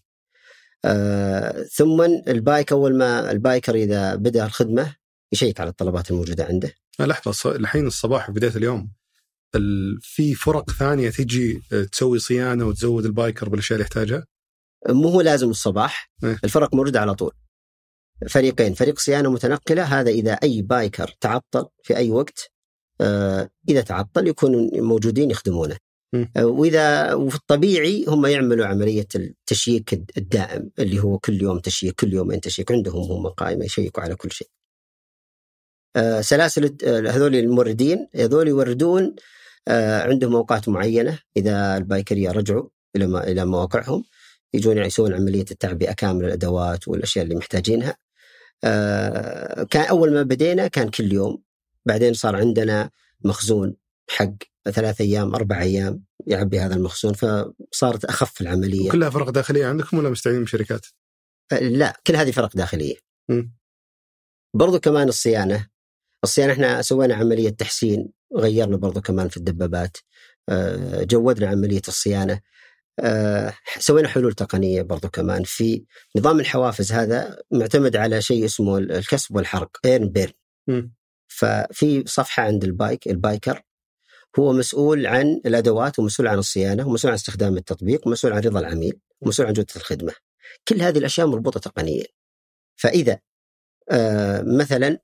آه 0.84 1.62
ثم 1.62 2.00
ال 2.28 2.37
bike 2.37 2.72
أول 2.72 2.98
ما 2.98 3.30
ال 3.30 3.37
biker 3.37 3.74
إذا 3.74 4.14
بدأ 4.14 4.46
الخدمة 4.46 4.96
يشيك 5.32 5.60
على 5.60 5.70
الطلبات 5.70 6.10
الموجودة 6.10 6.44
عنده. 6.44 6.72
لحظة 7.00 7.56
الحين 7.56 7.86
الصباح 7.86 8.26
في 8.26 8.32
بدايه 8.32 8.56
اليوم 8.56 8.80
ال- 8.80 8.88
في 10.00 10.34
فرق 10.34 10.70
ثانية 10.70 11.10
تجي 11.10 11.62
آه، 11.72 11.82
تسوي 11.82 12.18
صيانة 12.18 12.66
وتزود 12.66 13.04
ال 13.04 13.11
biker 13.11 13.48
بالأشياء 13.48 13.76
اللي 13.76 13.84
يحتاجها 13.84 14.26
مو 14.88 15.08
هو 15.08 15.20
لازم 15.20 15.50
الصباح 15.50 16.10
إيه. 16.24 16.38
الفرق 16.44 16.74
موجوده 16.74 17.00
على 17.00 17.14
طول 17.14 17.32
فريقين 18.28 18.74
فريق 18.74 18.98
صيانة 18.98 19.30
متنقلة 19.30 19.82
هذا 19.82 20.10
إذا 20.10 20.32
أي 20.32 20.62
بايكر 20.62 21.14
تعطل 21.20 21.66
في 21.82 21.96
أي 21.96 22.10
وقت 22.10 22.50
آه، 23.00 23.50
إذا 23.68 23.80
تعطل 23.80 24.26
يكونوا 24.28 24.70
موجودين 24.74 25.30
يخدمونه. 25.30 25.76
آه، 26.36 26.46
وإذا 26.46 27.14
وفي 27.14 27.36
الطبيعي 27.36 28.04
هم 28.08 28.26
يعملوا 28.26 28.66
عملية 28.66 29.06
التشييك 29.14 29.92
الدائم 30.16 30.70
اللي 30.78 31.00
هو 31.00 31.18
كل 31.18 31.42
يوم 31.42 31.58
تشييك 31.58 31.94
كل 31.94 32.12
يومين 32.12 32.40
تشييك 32.40 32.72
عندهم 32.72 33.12
هم 33.12 33.28
قائمة 33.28 33.64
يشيكوا 33.64 34.02
على 34.02 34.14
كل 34.14 34.32
شيء 34.32 34.48
آه، 35.96 36.20
سلاسل 36.20 36.76
هذول 36.84 37.36
الموردين 37.36 38.08
هذول 38.14 38.48
يوردون 38.48 39.16
عندهم 40.02 40.36
أوقات 40.36 40.68
معينة 40.68 41.18
إذا 41.36 41.76
البايكريه 41.76 42.30
رجعوا 42.30 42.68
إلى 42.96 43.04
إلى 43.04 43.44
مواقعهم 43.44 44.04
يجون 44.54 44.78
يسوون 44.78 45.14
عملية 45.14 45.44
التعبئه 45.50 45.92
كامله 45.92 46.26
الأدوات 46.26 46.88
والأشياء 46.88 47.24
اللي 47.24 47.36
محتاجينها. 47.36 47.96
آه، 48.64 49.62
كان 49.62 49.84
أول 49.84 50.14
ما 50.14 50.22
بدينا 50.22 50.68
كان 50.68 50.90
كل 50.90 51.12
يوم 51.12 51.42
بعدين 51.86 52.14
صار 52.14 52.36
عندنا 52.36 52.90
مخزون 53.24 53.76
حق 54.10 54.34
ثلاث 54.70 55.00
أيام 55.00 55.34
أربع 55.34 55.62
أيام 55.62 56.04
يعبي 56.26 56.60
هذا 56.60 56.74
المخزون 56.74 57.12
فصارت 57.12 58.04
أخف 58.04 58.40
العملية 58.40 58.90
كلها 58.90 59.10
فرق 59.10 59.30
داخلية 59.30 59.66
عندكم 59.66 59.98
ولا 59.98 60.10
مستعينين 60.10 60.44
بشركات؟ 60.44 60.86
آه، 61.52 61.58
لا 61.58 62.00
كل 62.06 62.16
هذه 62.16 62.30
فرق 62.30 62.56
داخلية 62.56 62.94
م. 63.28 63.42
برضو 64.54 64.80
كمان 64.80 65.08
الصيانة 65.08 65.68
الصيانة 66.24 66.52
إحنا 66.52 66.82
سوينا 66.82 67.14
عملية 67.14 67.50
تحسين 67.50 68.08
غيرنا 68.36 68.76
برضو 68.76 69.00
كمان 69.00 69.28
في 69.28 69.36
الدبابات 69.36 69.96
آه، 70.48 71.02
جودنا 71.04 71.48
عملية 71.48 71.82
الصيانة 71.88 72.40
آه، 73.00 73.52
سوينا 73.78 74.08
حلول 74.08 74.32
تقنية 74.32 74.82
برضو 74.82 75.08
كمان 75.08 75.42
في 75.44 75.84
نظام 76.16 76.40
الحوافز 76.40 76.92
هذا 76.92 77.38
معتمد 77.52 77.96
على 77.96 78.22
شيء 78.22 78.44
اسمه 78.44 78.78
الكسب 78.78 79.36
والحرق 79.36 79.70
earn 79.84 80.08
burn. 80.08 80.32
ففي 81.28 82.04
صفحة 82.06 82.42
عند 82.42 82.64
ال 82.64 82.73
bike 82.73 83.06
ال 83.08 83.17
biker 83.17 83.62
هو 84.38 84.52
مسؤول 84.52 85.06
عن 85.06 85.40
الأدوات 85.46 85.98
ومسؤول 85.98 86.28
عن 86.28 86.38
الصيانة 86.38 86.88
ومسؤول 86.88 87.10
عن 87.10 87.14
استخدام 87.14 87.56
التطبيق 87.56 88.06
ومسؤول 88.06 88.32
عن 88.32 88.40
رضا 88.40 88.60
العميل 88.60 88.98
ومسؤول 89.20 89.48
عن 89.48 89.52
جودة 89.54 89.74
الخدمة. 89.76 90.12
كل 90.68 90.82
هذه 90.82 90.98
الأشياء 90.98 91.26
مربوطة 91.26 91.60
تقنيا. 91.60 92.04
فإذا 92.76 93.18
آه 93.90 94.42
مثلا 94.42 94.98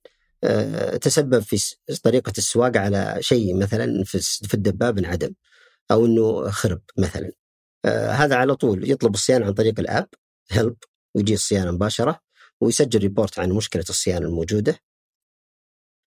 تسبب 1.01 1.41
في 1.41 1.77
طريقة 2.05 2.33
السواقه 2.39 2.81
على 2.81 3.17
شيء 3.21 3.57
مثلا 3.57 4.05
في 4.05 4.55
الدباب 4.55 4.99
انعدم 4.99 5.35
أو 5.91 6.07
إنه 6.07 6.51
خرب 6.51 6.83
مثلا. 6.99 7.33
آه 7.85 8.11
هذا 8.11 8.37
على 8.37 8.57
طول 8.57 8.91
يطلب 8.91 9.15
الصيانة 9.15 9.47
عن 9.47 9.53
طريق 9.53 9.81
الآب 9.81 10.09
هيلب 10.51 10.77
ويجي 11.15 11.35
الصيانة 11.35 11.71
مباشرة 11.71 12.21
ويسجل 12.61 13.01
ريبورت 13.01 13.39
عن 13.39 13.53
مشكلة 13.53 13.85
الصيانة 13.91 14.27
الموجودة. 14.27 14.79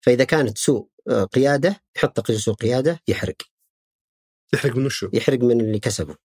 فإذا 0.02 0.24
كانت 0.24 0.58
سوء 0.58 0.90
آه، 1.10 1.24
قيادة 1.24 1.82
يحط 1.96 2.18
تقرير 2.18 2.40
سوء 2.40 2.54
قيادة 2.54 3.00
يحرق 3.08 3.36
يحرق 4.54 4.76
من 4.76 4.86
وشو؟ 4.86 5.10
يحرق 5.14 5.40
من 5.40 5.62
اللي 5.62 5.80
كسبه 5.80 6.16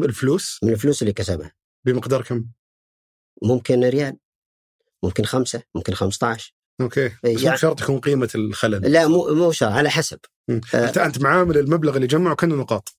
الفلوس 0.00 0.60
من 0.62 0.72
الفلوس 0.72 1.02
اللي 1.02 1.12
كسبها 1.12 1.52
بمقدار 1.84 2.22
كم؟ 2.22 2.46
ممكن 3.42 3.84
ريال 3.84 4.18
ممكن 5.02 5.24
خمسة 5.24 5.62
ممكن 5.74 5.94
15 5.94 6.54
okay 6.80 7.08
بس 7.08 7.14
يعني- 7.24 7.50
مو 7.50 7.56
شرط 7.56 7.80
يكون 7.80 7.98
قيمة 8.00 8.28
الخلل 8.34 8.92
لا 8.92 9.08
مو 9.08 9.34
مو 9.34 9.52
شرط 9.52 9.72
على 9.72 9.90
حسب. 9.90 10.18
آه. 10.50 10.60
انت 10.74 10.98
أنت 10.98 11.20
معامل 11.20 11.58
المبلغ 11.58 11.96
اللي 11.96 12.06
جمعه 12.06 12.34
كأنه 12.34 12.54
نقاط 12.54 12.96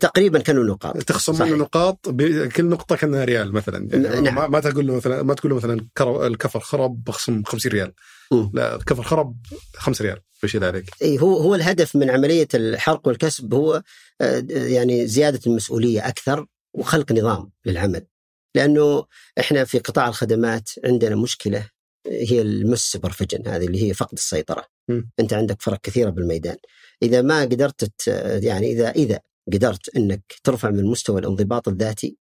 تقريبا 0.00 0.38
كانوا 0.38 0.64
نقاط 0.64 0.96
تخصم. 1.02 1.44
منه 1.46 1.56
نقاط 1.56 2.08
بكل 2.08 2.64
نقطة 2.64 2.96
كأنها 2.96 3.24
ريال 3.24 3.52
مثلا 3.52 3.88
يعني 3.92 4.20
نعم. 4.20 4.34
ما, 4.34 4.46
ما 4.48 4.60
تقول 4.60 4.86
له 4.86 4.94
مثلا 4.96 5.22
ما 5.22 5.34
تقول 5.34 5.50
له 5.52 5.56
مثلا 5.56 5.86
الكفر 6.26 6.60
خرب 6.60 7.04
بخصم 7.04 7.42
50 7.44 7.72
ريال 7.72 7.92
م. 8.32 8.50
لا 8.54 8.74
الكفر 8.76 9.02
خرب 9.02 9.36
5 9.76 10.02
ريال 10.04 10.20
بشيل 10.42 10.64
عليك 10.64 10.90
إيه 11.02 11.18
هو 11.18 11.36
هو 11.36 11.54
الهدف 11.54 11.96
من 11.96 12.10
عملية 12.10 12.48
الحرق 12.54 13.08
والكسب 13.08 13.54
هو 13.54 13.82
آه، 14.20 14.44
يعني 14.50 15.06
زيادة 15.06 15.40
المسؤولية 15.46 16.08
أكثر 16.08 16.46
وخلق 16.74 17.12
نظام 17.12 17.50
للعمل 17.66 18.06
لأنه 18.54 19.04
إحنا 19.40 19.64
في 19.64 19.78
قطاع 19.78 20.08
الخدمات 20.08 20.70
عندنا 20.84 21.16
مشكلة 21.16 21.68
هي 22.10 22.40
المس 22.40 22.80
سوبرفيجن 22.80 23.46
هذه 23.46 23.66
اللي 23.66 23.82
هي 23.82 23.94
فقد 23.94 24.12
السيطرة. 24.12 24.64
م. 24.88 25.02
أنت 25.20 25.32
عندك 25.32 25.62
فرق 25.62 25.80
كثيرة 25.80 26.10
بالميدان. 26.10 26.56
إذا 27.02 27.22
ما 27.22 27.42
قدرت 27.42 28.08
يعني 28.42 28.72
إذا 28.72 28.90
إذا 28.90 29.20
قدرت 29.52 29.96
أنك 29.96 30.22
ترفع 30.44 30.70
من 30.70 30.84
مستوى 30.84 31.20
الانضباط 31.20 31.68
الذاتي 31.68 32.16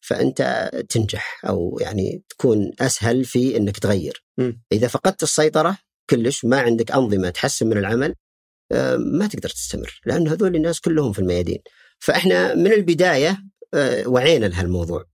فأنت 0.00 0.70
تنجح 0.88 1.40
أو 1.48 1.78
يعني 1.80 2.22
تكون 2.28 2.72
أسهل 2.80 3.24
في 3.24 3.56
أنك 3.56 3.78
تغير. 3.78 4.24
م. 4.38 4.52
إذا 4.72 4.88
فقدت 4.88 5.22
السيطرة 5.22 5.78
كلش 6.10 6.44
ما 6.44 6.60
عندك 6.60 6.92
أنظمة 6.92 7.30
تحسن 7.30 7.66
من 7.66 7.78
العمل 7.78 8.14
آه، 8.72 8.96
ما 8.96 9.26
تقدر 9.26 9.48
تستمر 9.48 10.00
لأن 10.06 10.28
هذول 10.28 10.56
الناس 10.56 10.80
كلهم 10.80 11.12
في 11.12 11.18
الميادين. 11.18 11.58
فإحنا 11.98 12.54
من 12.54 12.72
البداية 12.72 13.38
آه، 13.74 14.08
وعينا 14.08 14.46
لهالموضوع. 14.46 15.04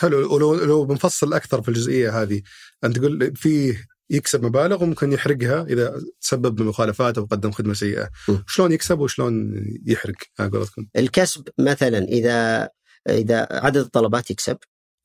حلو. 0.00 0.34
ولو 0.34 0.54
لو 0.54 0.84
بنفصل 0.84 1.32
أكثر 1.34 1.62
في 1.62 1.68
الجزئية 1.68 2.22
هذه 2.22 2.42
أنت 2.84 2.98
تقول 2.98 3.36
فيه 3.36 3.86
يكسب 4.10 4.44
مبالغ 4.44 4.82
وممكن 4.82 5.12
يحرقها 5.12 5.62
إذا 5.62 6.02
تسبب 6.20 6.54
بمخالفات 6.54 7.18
أو 7.18 7.24
قدم 7.24 7.50
خدمة 7.50 7.74
سيئة. 7.74 8.08
م. 8.28 8.36
شلون 8.46 8.72
يكسب 8.72 9.00
وشلون 9.00 9.64
يحرق؟ 9.86 10.14
على 10.38 10.50
قولتكم. 10.50 10.86
الكسب 10.96 11.48
مثلا 11.58 11.98
إذا 11.98 12.68
إذا 13.08 13.48
عدد 13.50 13.76
الطلبات 13.76 14.30
يكسب 14.30 14.58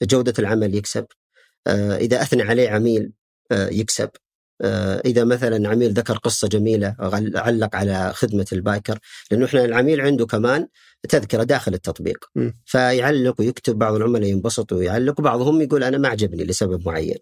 جودة 0.04 0.34
العمل 0.40 0.76
يكسب 0.76 1.06
آه، 1.68 1.98
إذا 1.98 2.22
أثنى 2.22 2.42
عليه 2.44 2.70
عميل 2.70 3.12
آه، 3.52 3.70
يكسب. 3.70 4.10
آه، 4.62 5.01
إذا 5.05 5.24
مثلا 5.24 5.70
عميل 5.70 5.93
ذكر 5.93 6.18
قصة 6.18 6.47
جميلة 6.47 6.95
غل- 7.01 7.38
علق 7.38 7.76
على 7.76 8.14
خدمة 8.14 8.45
البايكر 8.53 8.99
لأنه 9.32 9.45
إحنا 9.45 9.66
العميل 9.66 10.01
عنده 10.01 10.26
كمان 10.26 10.68
تذكرة 11.10 11.43
داخل 11.43 11.74
التطبيق. 11.74 12.26
م. 12.36 12.51
فيعلق 12.66 13.36
ويكتب 13.39 13.78
بعض 13.78 13.93
العملاء 13.95 14.30
ينبسط 14.30 14.72
ويعلق 14.74 15.20
وبعضهم 15.20 15.62
يقول 15.62 15.84
أنا 15.84 15.97
ما 15.97 16.08
عجبني 16.10 16.43
لسبب 16.43 16.88
معين. 16.88 17.18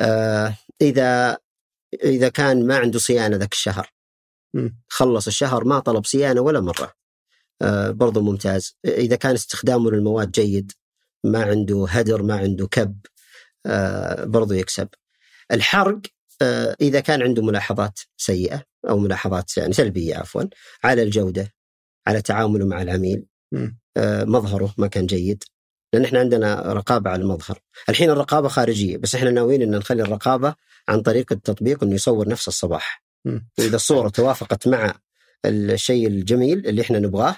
آه، 0.00 0.56
إذا 0.80 1.38
إذا 2.04 2.28
كان 2.28 2.66
ما 2.66 2.76
عنده 2.78 2.98
صيانة 2.98 3.36
ذاك 3.36 3.52
الشهر. 3.52 3.92
م. 4.54 4.68
خلص 4.88 5.26
الشهر 5.26 5.64
ما 5.64 5.78
طلب 5.78 6.04
صيانة 6.04 6.40
ولا 6.40 6.60
مرة. 6.60 6.92
آه، 7.62 7.90
برضو 7.90 8.20
ممتاز. 8.20 8.76
إذا 8.84 9.16
كان 9.16 9.34
استخدامه 9.34 9.90
للمواد 9.90 10.30
جيد 10.30 10.72
ما 11.24 11.42
عنده 11.42 11.86
هدر 11.88 12.22
ما 12.22 12.36
عنده 12.36 12.66
كب 12.66 12.98
آه، 13.66 14.24
برضو 14.24 14.54
يكسب. 14.54 14.88
الحرق 15.52 16.00
إذا 16.80 17.00
كان 17.00 17.22
عنده 17.22 17.42
ملاحظات 17.42 18.00
سيئة 18.16 18.62
أو 18.88 18.98
ملاحظات 18.98 19.56
يعني 19.56 19.72
سلبية 19.72 20.16
عفوا 20.16 20.42
على 20.84 21.02
الجودة 21.02 21.52
على 22.06 22.22
تعامله 22.22 22.66
مع 22.66 22.82
العميل. 22.82 23.24
آه، 23.96 24.24
مظهره 24.24 24.74
ما 24.78 24.86
كان 24.86 25.06
جيد 25.06 25.44
لأن 25.92 26.04
إحنا 26.04 26.18
عندنا 26.18 26.72
رقابة 26.72 27.10
على 27.10 27.22
المظهر 27.22 27.58
الحين 27.88 28.10
الرقابة 28.10 28.48
خارجية 28.48 28.96
بس 28.96 29.14
إحنا 29.14 29.30
ناويين 29.30 29.62
أن 29.62 29.70
نخلي 29.70 30.02
الرقابة 30.02 30.54
عن 30.88 31.00
طريق 31.02 31.32
التطبيق 31.32 31.84
أنه 31.84 31.94
يصور 31.94 32.28
نفس 32.28 32.48
الصباح. 32.48 33.04
وإذا 33.58 33.76
الصورة 33.76 34.08
توافقت 34.08 34.68
مع 34.68 34.94
الشيء 35.46 36.06
الجميل 36.06 36.66
اللي 36.66 36.82
إحنا 36.82 36.98
نبغاه 36.98 37.36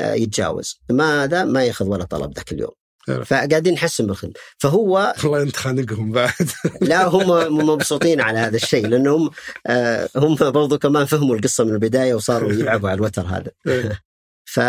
آه، 0.00 0.14
يتجاوز 0.14 0.80
ما 0.90 1.24
هذا 1.24 1.44
ما 1.44 1.64
ياخذ 1.64 1.88
ولا 1.88 2.04
طلب 2.04 2.34
ذاك 2.34 2.52
اليوم. 2.52 2.72
فقاعدين 3.06 3.74
نحسن 3.74 4.06
بالخدمة 4.06 4.34
فهو 4.58 5.14
والله 5.24 5.42
انت 5.42 5.56
خانقهم 5.56 6.12
بعد 6.12 6.50
لا 6.80 7.06
هم 7.06 7.56
مبسوطين 7.66 8.20
على 8.20 8.38
هذا 8.38 8.56
الشيء 8.56 8.86
لأنهم 8.86 9.30
آه، 9.66 10.08
هم 10.16 10.34
برضو 10.34 10.78
كمان 10.78 11.04
فهموا 11.06 11.36
القصة 11.36 11.64
من 11.64 11.72
البداية 11.72 12.14
وصاروا 12.14 12.52
يلعبوا 12.52 12.88
على 12.88 12.98
الوتر 12.98 13.22
هذا 13.22 13.50
إيه. 13.66 14.00
ف 14.44 14.60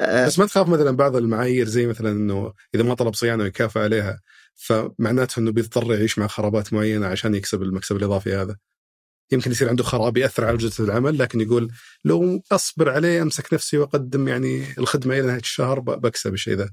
آه، 0.00 0.26
بس 0.26 0.38
ما 0.38 0.46
تخاف 0.46 0.68
مثلا 0.68 0.90
بعض 0.90 1.16
المعايير 1.16 1.66
زي 1.66 1.86
مثلا 1.86 2.10
إنه 2.10 2.52
إذا 2.74 2.82
ما 2.82 2.94
طلب 2.94 3.14
صيانة 3.14 3.42
ويكافئ 3.42 3.80
عليها 3.80 4.20
فمعناته 4.54 5.40
إنه 5.40 5.52
بيضطر 5.52 5.94
يعيش 5.94 6.18
مع 6.18 6.26
خرابات 6.26 6.72
معينة 6.72 7.06
عشان 7.06 7.34
يكسب 7.34 7.62
المكسب 7.62 7.96
الإضافي 7.96 8.34
هذا. 8.34 8.56
يمكن 9.32 9.50
يصير 9.50 9.68
عنده 9.68 9.84
خراب 9.84 10.16
يأثر 10.16 10.44
على 10.44 10.56
جودة 10.56 10.74
العمل 10.80 11.18
لكن 11.18 11.40
يقول 11.40 11.72
لو 12.04 12.42
أصبر 12.52 12.90
عليه 12.90 13.22
أمسك 13.22 13.54
نفسي 13.54 13.78
وأقدم 13.78 14.28
يعني 14.28 14.64
الخدمة 14.78 15.14
إلى 15.14 15.26
نهاية 15.26 15.40
الشهر 15.40 15.80
بكسب 15.80 16.34
الشيء 16.34 16.54
ذا. 16.54 16.70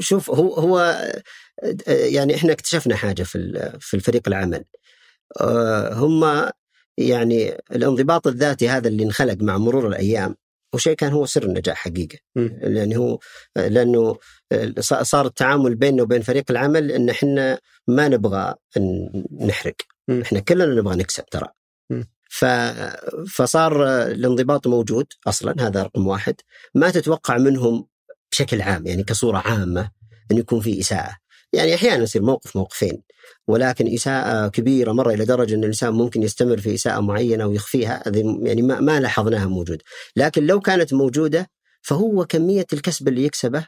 شوف 0.00 0.30
هو 0.30 0.54
هو 0.54 1.02
يعني 1.88 2.34
إحنا 2.34 2.52
اكتشفنا 2.52 2.96
حاجة 2.96 3.22
في 3.22 3.72
في 3.80 3.94
الفريق 3.94 4.22
العمل 4.28 4.64
آه، 5.40 5.94
هم 5.94 6.50
يعني 6.98 7.56
الانضباط 7.72 8.26
الذاتي 8.26 8.68
هذا 8.68 8.88
اللي 8.88 9.04
انخلق 9.04 9.36
مع 9.40 9.58
مرور 9.58 9.88
الأيام 9.88 10.36
هو 10.74 10.78
شيء 10.78 10.94
كان 10.94 11.12
هو 11.12 11.26
سر 11.26 11.42
النجاح 11.44 11.76
حقيقة. 11.76 12.18
لأن 12.62 12.92
هو 12.96 13.18
لأنه 13.56 14.16
صار 14.80 15.26
التعامل 15.26 15.74
بيننا 15.74 16.02
وبين 16.02 16.22
فريق 16.22 16.44
العمل 16.50 16.92
إن 16.92 17.08
إحنا 17.08 17.58
ما 17.88 18.08
نبغى 18.08 18.54
ن- 18.78 19.46
نحرق. 19.46 19.74
إحنا 20.22 20.40
كلنا 20.40 20.66
نبغى 20.80 20.96
نكسب 20.96 21.24
ترى. 21.24 21.48
ف... 22.30 22.44
فصار 23.30 23.86
الانضباط 24.02 24.66
موجود 24.66 25.06
أصلا 25.26 25.54
هذا 25.60 25.82
رقم 25.82 26.06
واحد 26.06 26.34
ما 26.74 26.90
تتوقع 26.90 27.38
منهم 27.38 27.86
بشكل 28.36 28.62
عام 28.62 28.86
يعني 28.86 29.02
كصورة 29.04 29.38
عامة 29.38 29.90
انه 30.30 30.40
يكون 30.40 30.60
في 30.60 30.80
إساءة. 30.80 31.16
يعني 31.52 31.74
أحيانا 31.74 32.02
يصير 32.02 32.22
موقف 32.22 32.56
موقفين 32.56 33.02
ولكن 33.48 33.94
إساءة 33.94 34.48
كبيرة 34.48 34.92
مرة 34.92 35.14
إلى 35.14 35.24
درجة 35.24 35.54
أن 35.54 35.60
الإنسان 35.60 35.92
ممكن 35.92 36.22
يستمر 36.22 36.58
في 36.58 36.74
إساءة 36.74 37.00
معينة 37.00 37.46
ويخفيها 37.46 38.02
هذه 38.06 38.38
يعني 38.42 38.62
ما, 38.62 38.80
ما 38.80 39.00
لاحظناها 39.00 39.46
موجود. 39.46 39.82
لكن 40.16 40.46
لو 40.46 40.60
كانت 40.60 40.94
موجودة 40.94 41.50
فهو 41.82 42.24
كمية 42.24 42.66
الكسب 42.72 43.08
اللي 43.08 43.24
يكسبه 43.24 43.66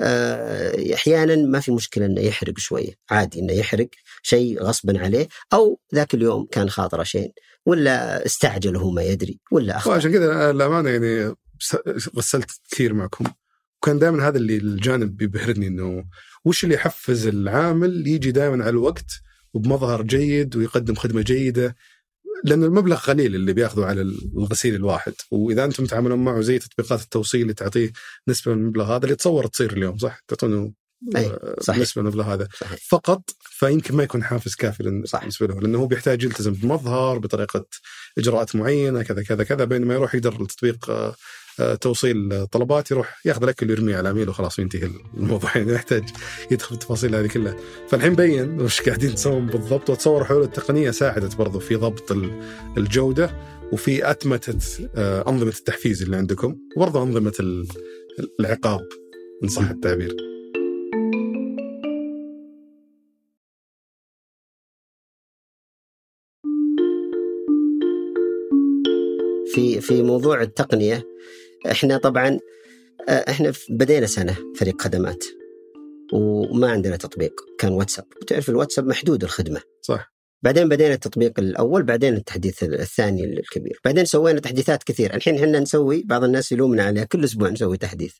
آه، 0.00 0.94
أحيانا 0.94 1.36
ما 1.36 1.60
في 1.60 1.72
مشكلة 1.72 2.06
إنه 2.06 2.20
يحرق 2.20 2.58
شوية 2.58 2.94
عادي 3.10 3.40
إنه 3.40 3.52
يحرق 3.52 3.88
شيء 4.22 4.62
غصبا 4.62 5.00
عليه 5.00 5.28
أو 5.52 5.80
ذاك 5.94 6.14
اليوم 6.14 6.46
كان 6.50 6.70
خاطره 6.70 7.02
شيء 7.02 7.32
ولا 7.66 8.26
استعجل 8.26 8.76
وهو 8.76 8.90
ما 8.90 9.02
يدري 9.02 9.40
ولا 9.52 9.76
أخطأ. 9.76 9.90
وعشان 9.90 10.12
كذا 10.12 10.50
الأمانة 10.50 10.90
يعني 10.90 11.34
غسلت 12.16 12.50
كثير 12.70 12.94
معكم. 12.94 13.24
وكان 13.82 13.98
دائما 13.98 14.28
هذا 14.28 14.38
اللي 14.38 14.56
الجانب 14.56 15.16
بيبهرني 15.16 15.66
إنه 15.66 16.04
وش 16.44 16.64
اللي 16.64 16.74
يحفز 16.74 17.26
العامل 17.26 18.06
يجي 18.06 18.30
دائما 18.30 18.64
على 18.64 18.70
الوقت 18.70 19.10
وبمظهر 19.54 20.02
جيد 20.02 20.56
ويقدم 20.56 20.94
خدمة 20.94 21.22
جيدة 21.22 21.76
لأن 22.44 22.64
المبلغ 22.64 22.96
قليل 22.96 23.34
اللي 23.34 23.52
بياخذه 23.52 23.84
على 23.84 24.02
الغسيل 24.36 24.74
الواحد 24.74 25.12
وإذا 25.30 25.64
أنتم 25.64 25.86
تعاملون 25.86 26.24
معه 26.24 26.40
زي 26.40 26.58
تطبيقات 26.58 27.02
التوصيل 27.02 27.42
اللي 27.42 27.54
تعطيه 27.54 27.92
نسبة 28.28 28.54
من 28.54 28.60
المبلغ 28.60 28.96
هذا 28.96 29.04
اللي 29.04 29.16
تصور 29.16 29.46
تصير 29.46 29.72
اليوم 29.72 29.98
صح؟ 29.98 30.20
تعطونه 30.28 30.72
أي، 31.16 31.38
صحيح. 31.60 31.80
نسبة 31.80 32.02
من 32.02 32.08
المبلغ 32.08 32.34
هذا 32.34 32.48
صحيح. 32.60 32.78
فقط 32.88 33.30
فيمكن 33.40 33.96
ما 33.96 34.02
يكون 34.02 34.24
حافز 34.24 34.54
كافي. 34.54 34.82
بالنسبة 34.82 35.46
له 35.46 35.60
لأنه 35.60 35.78
هو 35.78 35.86
بيحتاج 35.86 36.24
يلتزم 36.24 36.52
بمظهر 36.52 37.18
بطريقة 37.18 37.66
إجراءات 38.18 38.56
معينة 38.56 39.02
كذا 39.02 39.22
كذا 39.22 39.44
كذا 39.44 39.64
بينما 39.64 39.94
يروح 39.94 40.14
يقدر 40.14 40.40
التطبيق 40.40 40.90
آه، 40.90 41.08
آه، 41.08 41.14
توصيل 41.80 42.46
طلبات 42.46 42.90
يروح 42.90 43.20
ياخذ 43.24 43.42
الأكل 43.42 43.68
ويرميه 43.70 43.96
على 43.96 44.00
العميل 44.10 44.28
وخلاص 44.28 44.58
ينتهي 44.58 44.90
الموضوع. 45.16 45.50
يعني 45.56 45.72
يحتاج 45.72 46.04
يدخل 46.50 46.66
في 46.68 46.72
التفاصيل 46.72 47.14
هذه 47.14 47.26
كلها. 47.26 47.56
فالحين 47.88 48.14
بين 48.14 48.60
وش 48.60 48.80
قاعدين 48.82 49.14
تسوون 49.14 49.46
بالضبط 49.46 49.90
وتصور 49.90 50.24
حلول 50.24 50.42
التقنية 50.42 50.90
ساعدت 50.90 51.36
برضو 51.36 51.58
في 51.58 51.74
ضبط 51.74 52.12
ال- 52.12 52.42
الجودة 52.76 53.30
وفي 53.72 54.10
أتمتة 54.10 54.58
آه، 54.96 55.28
أنظمة 55.28 55.48
التحفيز 55.58 56.02
اللي 56.02 56.16
عندكم 56.16 56.56
وبرضو 56.76 57.02
أنظمة 57.02 57.32
ال- 57.40 57.66
العقاب 58.40 58.88
إن 59.44 59.48
صح 59.48 59.70
التعبير. 59.70 60.16
في 69.54 69.80
في 69.80 70.02
موضوع 70.02 70.42
التقنية 70.42 71.06
إحنا 71.70 71.98
طبعا 71.98 72.38
آه، 73.08 73.30
إحنا 73.30 73.52
بدينا 73.70 74.06
سنة 74.06 74.36
فريق 74.56 74.82
خدمات 74.82 75.24
وما 76.12 76.70
عندنا 76.70 76.96
تطبيق 76.96 77.32
كان 77.58 77.72
واتساب. 77.72 78.04
وتعرف 78.22 78.48
الواتساب 78.48 78.86
محدود 78.86 79.24
الخدمة. 79.24 79.60
صح. 79.82 80.12
بعدين 80.42 80.68
بدينا 80.68 80.94
التطبيق 80.94 81.40
الأول 81.40 81.82
بعدين 81.82 82.14
التحديث 82.14 82.62
الثاني 82.62 83.24
الكبير. 83.24 83.80
بعدين 83.84 84.04
سوينا 84.04 84.40
تحديثات 84.40 84.82
كثير. 84.82 85.14
الحين 85.14 85.34
إحنا 85.34 85.60
نسوي 85.60 86.02
بعض 86.06 86.24
الناس 86.24 86.52
يلومنا 86.52 86.82
عليها 86.84 87.04
كل 87.04 87.24
أسبوع 87.24 87.48
نسوي 87.48 87.76
تحديث. 87.76 88.14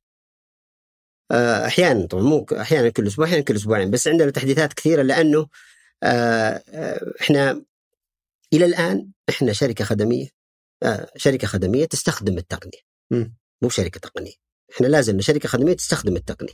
آه، 1.30 1.66
أحيانا 1.66 2.06
طبعا 2.06 2.22
مو 2.22 2.46
أحيانا 2.52 2.88
كل 2.88 3.06
أسبوع 3.06 3.26
أحيانا 3.26 3.44
كل 3.44 3.56
أسبوعين 3.56 3.90
بس 3.90 4.08
عندنا 4.08 4.30
تحديثات 4.30 4.72
كثيرة 4.72 5.02
لأنه 5.02 5.46
آه، 6.02 6.62
إحنا 7.20 7.62
إلى 8.52 8.64
الآن 8.64 9.10
إحنا 9.28 9.52
شركة 9.52 9.84
خدمية 9.84 10.28
شركة 11.16 11.46
خدمية 11.46 11.84
تستخدم 11.84 12.38
التقنية. 12.38 12.87
مو 13.62 13.68
شركة 13.68 14.00
تقنية. 14.00 14.32
إحنا 14.74 14.86
لازلنا 14.86 15.22
شركة 15.22 15.48
خدمية 15.48 15.72
تستخدم 15.72 16.16
التقنية. 16.16 16.52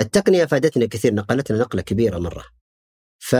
التقنية 0.00 0.44
أفادتنا 0.44 0.86
كثير 0.86 1.14
نقلتنا 1.14 1.58
نقلة 1.58 1.82
كبيرة 1.82 2.18
مرة. 2.18 2.44
ف 3.18 3.36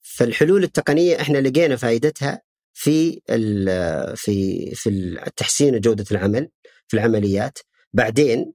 فالحلول 0.00 0.64
التقنية 0.64 1.20
إحنا 1.20 1.38
لقينا 1.38 1.76
فائدتها 1.76 2.42
في 2.74 3.20
ال- 3.30 4.16
في 4.16 4.70
في 4.74 5.20
تحسين 5.36 5.80
جوده 5.80 6.04
العمل 6.10 6.48
في 6.88 6.94
العمليات. 6.96 7.58
بعدين 7.92 8.52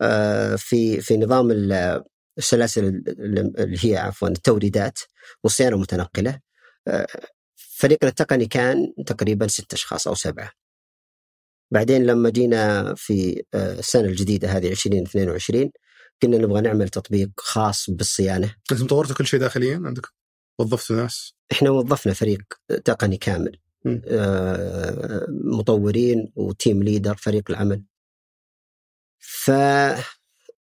آه، 0.00 0.56
في 0.56 1.00
في 1.00 1.16
نظام 1.16 1.50
ال- 1.50 2.02
السلاسل 2.38 2.84
ال- 2.86 3.60
اللي 3.60 3.78
هي 3.84 3.96
عفوا 3.96 4.28
التوريدات 4.28 4.98
والصيانة 5.44 5.76
المتنقلة. 5.76 6.40
آه، 6.88 7.06
فريقنا 7.56 8.10
التقني 8.10 8.46
كان 8.46 8.92
تقريبا 9.06 9.46
ست 9.46 9.72
أشخاص 9.72 10.08
أو 10.08 10.14
سبعة. 10.14 10.50
بعدين 11.70 12.06
لما 12.06 12.30
جينا 12.30 12.94
في 12.94 13.42
آه، 13.54 13.78
السنة 13.78 14.08
الجديدة 14.08 14.48
هذه 14.48 14.70
2022 14.70 15.70
كنا 16.22 16.38
نبغى 16.38 16.60
نعمل 16.60 16.88
تطبيق 16.88 17.30
خاص 17.36 17.90
بالصيانة. 17.90 18.54
أنتم 18.72 18.86
طورتوا 18.86 19.16
كل 19.16 19.26
شيء 19.26 19.40
داخليا 19.40 19.82
عندكم 19.84 20.10
وظفتوا 20.58 20.96
ناس؟ 20.96 21.34
إحنا 21.52 21.70
وظفنا 21.70 22.12
فريق 22.12 22.42
تقني 22.84 23.16
كامل. 23.16 23.58
آه، 24.08 25.26
مطورين 25.28 26.32
و 26.36 26.45
team 26.45 26.82
leader 26.82 27.16
فريق 27.16 27.50
العمل. 27.50 27.82
ف 29.18 29.50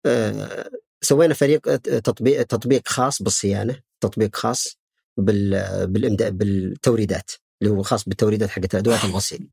آه، 0.05 0.69
سوينا 1.01 1.33
فريق 1.33 1.75
تطبيق 1.77 2.43
تطبيق 2.43 2.87
خاص 2.87 3.21
بالصيانة 3.21 3.79
تطبيق 3.99 4.35
خاص 4.35 4.77
بال 5.17 5.87
بالتوريدات 6.31 7.31
اللي 7.61 7.73
هو 7.73 7.83
خاص 7.83 8.03
بالتوريدات 8.03 8.49
حقت 8.49 8.75
ادوات 8.75 9.05
الغسيل 9.05 9.49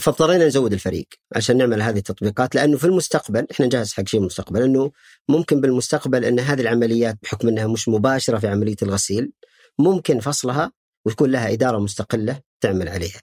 فاضطرينا 0.00 0.46
نزود 0.46 0.72
الفريق 0.72 1.06
عشان 1.36 1.56
نعمل 1.56 1.82
هذه 1.82 1.98
التطبيقات 1.98 2.54
لأنه 2.54 2.76
في 2.76 2.84
المستقبل 2.84 3.46
إحنا 3.50 3.66
نجهز 3.66 3.92
حق 3.92 4.06
شيء 4.06 4.20
المستقبل 4.20 4.62
إنه 4.62 4.92
ممكن 5.28 5.60
بالمستقبل 5.60 6.24
إن 6.24 6.40
هذه 6.40 6.60
العمليات 6.60 7.18
بحكم 7.22 7.48
إنها 7.48 7.66
مش 7.66 7.88
مباشرة 7.88 8.38
في 8.38 8.48
عملية 8.48 8.76
الغسيل 8.82 9.32
ممكن 9.78 10.20
فصلها 10.20 10.72
ويكون 11.04 11.30
لها 11.30 11.52
إدارة 11.52 11.78
مستقلة 11.78 12.40
تعمل 12.60 12.88
عليها. 12.88 13.20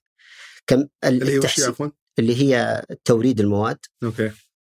كم 0.67 0.87
اللي 1.03 1.31
هي 1.31 1.39
وش 1.39 1.59
التحسين-؟ 1.59 1.91
اللي 2.19 2.35
هي 2.35 2.83
توريد 3.05 3.39
المواد 3.39 3.77
okay 4.03 4.31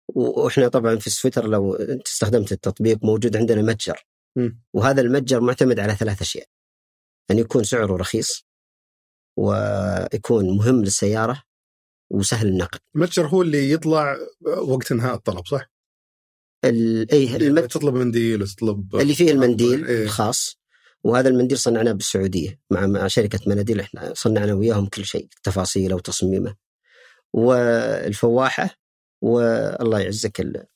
وإحنا 0.09 0.69
طبعا 0.69 0.97
في 0.97 1.07
السويتر 1.07 1.49
لو 1.49 1.75
انت 1.75 2.07
استخدمت 2.07 2.53
التطبيق 2.53 2.99
موجود 3.05 3.37
عندنا 3.37 3.63
متجر 3.63 4.07
مم. 4.37 4.61
وهذا 4.75 5.01
المتجر 5.01 5.41
معتمد 5.41 5.81
على 5.81 5.95
ثلاث 5.95 6.23
أشياء 6.23 6.47
أن 7.31 7.39
يكون 7.39 7.65
سعره 7.65 7.97
رخيص 7.97 8.46
ويكون 9.37 10.57
مهم 10.57 10.85
للسيارة 10.85 11.43
وسهل 12.11 12.47
النقل. 12.49 12.79
المتجر 12.97 13.27
هو 13.27 13.43
اللي 13.43 13.71
يطلع 13.71 14.17
وقت 14.59 14.93
انهاء 14.93 15.15
الطلب 15.15 15.47
صح؟ 15.47 15.71
ال- 16.65 17.11
اي 17.13 17.37
المت... 17.37 17.65
تطلب 17.73 17.95
منديل 17.95 18.43
وتطلب 18.43 18.97
اللي 18.97 19.15
فيه 19.15 19.31
المنديل 19.31 19.87
إيه. 19.87 20.05
الخاص. 20.05 20.59
وهذا 21.05 21.29
المنديل 21.29 21.59
صنعناه 21.59 21.93
بالسعودية 21.93 22.61
مع 22.71 22.87
مع 22.87 23.07
شركة 23.07 23.41
مناديل 23.47 23.81
إحنا 23.81 24.13
صنعنا 24.15 24.55
وياهم 24.55 24.87
كل 24.87 25.05
شيء 25.05 25.29
تفاصيله 25.43 25.95
وتصميمه. 25.97 26.55
والفواحة 27.33 28.71
والله 29.23 30.01
يعزك 30.01 30.41
ال- 30.41 30.67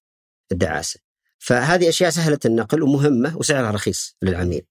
الدعاسة. 0.53 1.01
فهذه 1.39 1.89
أشياء 1.89 2.11
سهلة 2.11 2.39
النقل 2.45 2.83
ومهمة 2.83 3.37
وسعرها 3.37 3.71
رخيص 3.71 4.17
للعميل. 4.23 4.67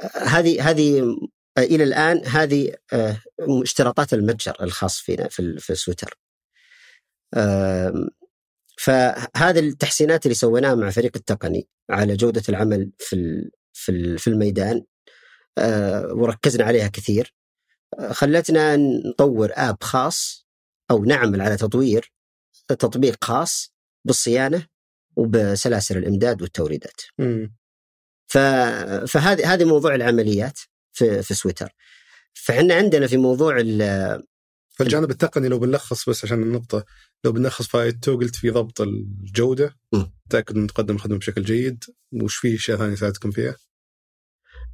آه، 0.00 0.18
هذه 0.18 0.70
هذه 0.70 1.16
إلى 1.58 1.84
الآن 1.84 2.26
هذه 2.26 2.74
آه، 2.92 3.16
اشتراطات 3.62 4.14
المتجر 4.14 4.56
الخاص 4.60 5.00
فينا 5.00 5.28
في 5.28 5.58
في 5.58 5.70
السويتر. 5.70 6.18
آم، 7.36 8.08
فهذه 8.78 9.58
التحسينات 9.58 10.26
اللي 10.26 10.34
سويناها 10.34 10.74
مع 10.74 10.90
فريق 10.90 11.12
التقني 11.16 11.68
على 11.90 12.16
جودة 12.16 12.42
العمل 12.48 12.92
في 12.98 13.50
في 13.72 14.18
في 14.18 14.26
الميدان 14.30 14.82
آه، 15.58 16.06
وركزنا 16.14 16.64
عليها 16.64 16.88
كثير. 16.88 17.34
آه، 17.98 18.12
خلتنا 18.12 18.76
نطور 18.76 19.52
آب 19.54 19.82
خاص 19.82 20.46
أو 20.90 21.04
نعمل 21.04 21.40
على 21.40 21.56
تطوير 21.56 22.12
تطبيق 22.68 23.24
خاص 23.24 23.74
بالصيانة 24.04 24.66
وبسلاسل 25.16 25.96
الإمداد 25.98 26.42
والتوريدات. 26.42 27.00
فهذه 29.06 29.54
هذه 29.54 29.64
موضوع 29.64 29.94
العمليات. 29.94 30.58
في 30.92 31.22
في 31.22 31.34
سويتر. 31.34 31.74
فإحنا 32.34 32.74
عندنا 32.74 33.06
في 33.06 33.16
موضوع 33.16 33.56
ال... 33.60 34.22
فالجانب 34.70 35.10
التقني 35.10 35.48
لو 35.48 35.58
بنلخص 35.58 36.08
بس 36.08 36.24
عشان 36.24 36.42
النقطة 36.42 36.84
لو 37.24 37.32
بنلخص 37.32 37.66
فائدته 37.66 38.16
قلت 38.16 38.36
في 38.36 38.50
ضبط 38.50 38.80
الجودة 38.80 39.76
مم. 39.92 40.12
تأكد 40.30 40.56
أن 40.56 40.66
تقدم 40.66 40.94
الخدمة 40.94 41.18
بشكل 41.18 41.42
جيد 41.42 41.84
وش 42.12 42.36
في 42.36 42.54
أشياء 42.54 42.78
ثانية 42.78 42.94
ساعدتكم 42.94 43.30
فيها؟ 43.30 43.56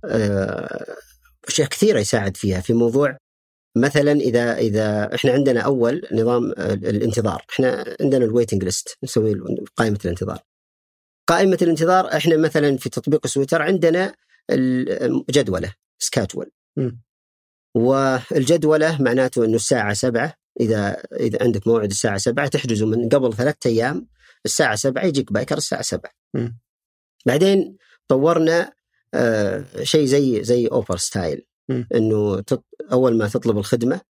آه، 0.04 0.96
أشياء 1.48 1.68
كثيرة 1.68 1.98
يساعد 1.98 2.36
فيها 2.36 2.60
في 2.60 2.72
موضوع 2.72 3.16
مثلا 3.76 4.12
إذا 4.12 4.58
إذا 4.58 5.14
إحنا 5.14 5.32
عندنا 5.32 5.60
أول 5.60 6.02
نظام 6.12 6.52
الانتظار، 6.60 7.44
إحنا 7.50 7.96
عندنا 8.00 8.24
ال 8.24 8.29
waiting 8.29 8.64
list 8.64 8.98
نسوي 9.04 9.40
قائمة 9.76 9.98
الانتظار. 10.04 10.38
قائمة 11.26 11.58
الانتظار 11.62 12.16
إحنا 12.16 12.36
مثلا 12.36 12.76
في 12.76 12.88
تطبيق 12.88 13.26
سويتر 13.26 13.62
عندنا 13.62 14.14
الجدوله 14.50 15.74
schedule 15.98 16.50
مم. 16.76 17.00
والجدولة 17.74 19.02
معناته 19.02 19.44
إنه 19.44 19.54
الساعة 19.56 19.92
سبعة 19.94 20.34
إذا 20.60 21.02
إذا 21.20 21.38
عندك 21.42 21.66
موعد 21.66 21.90
الساعة 21.90 22.16
سبعة 22.18 22.48
تحجزه 22.48 22.86
من 22.86 23.08
قبل 23.08 23.32
ثلاثة 23.34 23.70
أيام 23.70 24.08
الساعة 24.44 24.74
سبعة 24.76 25.04
يجيك 25.04 25.32
biker 25.32 25.56
الساعة 25.56 25.82
سبعة 25.82 26.12
مم. 26.34 26.58
بعدين 27.26 27.76
طورنا 28.08 28.72
آه 29.14 29.64
شيء 29.82 30.04
زي 30.04 30.44
زي 30.44 30.66
Uber 30.66 30.96
style. 30.96 31.44
إنه 31.94 32.40
تط... 32.40 32.64
أول 32.92 33.18
ما 33.18 33.28
تطلب 33.28 33.58
الخدمة 33.58 34.00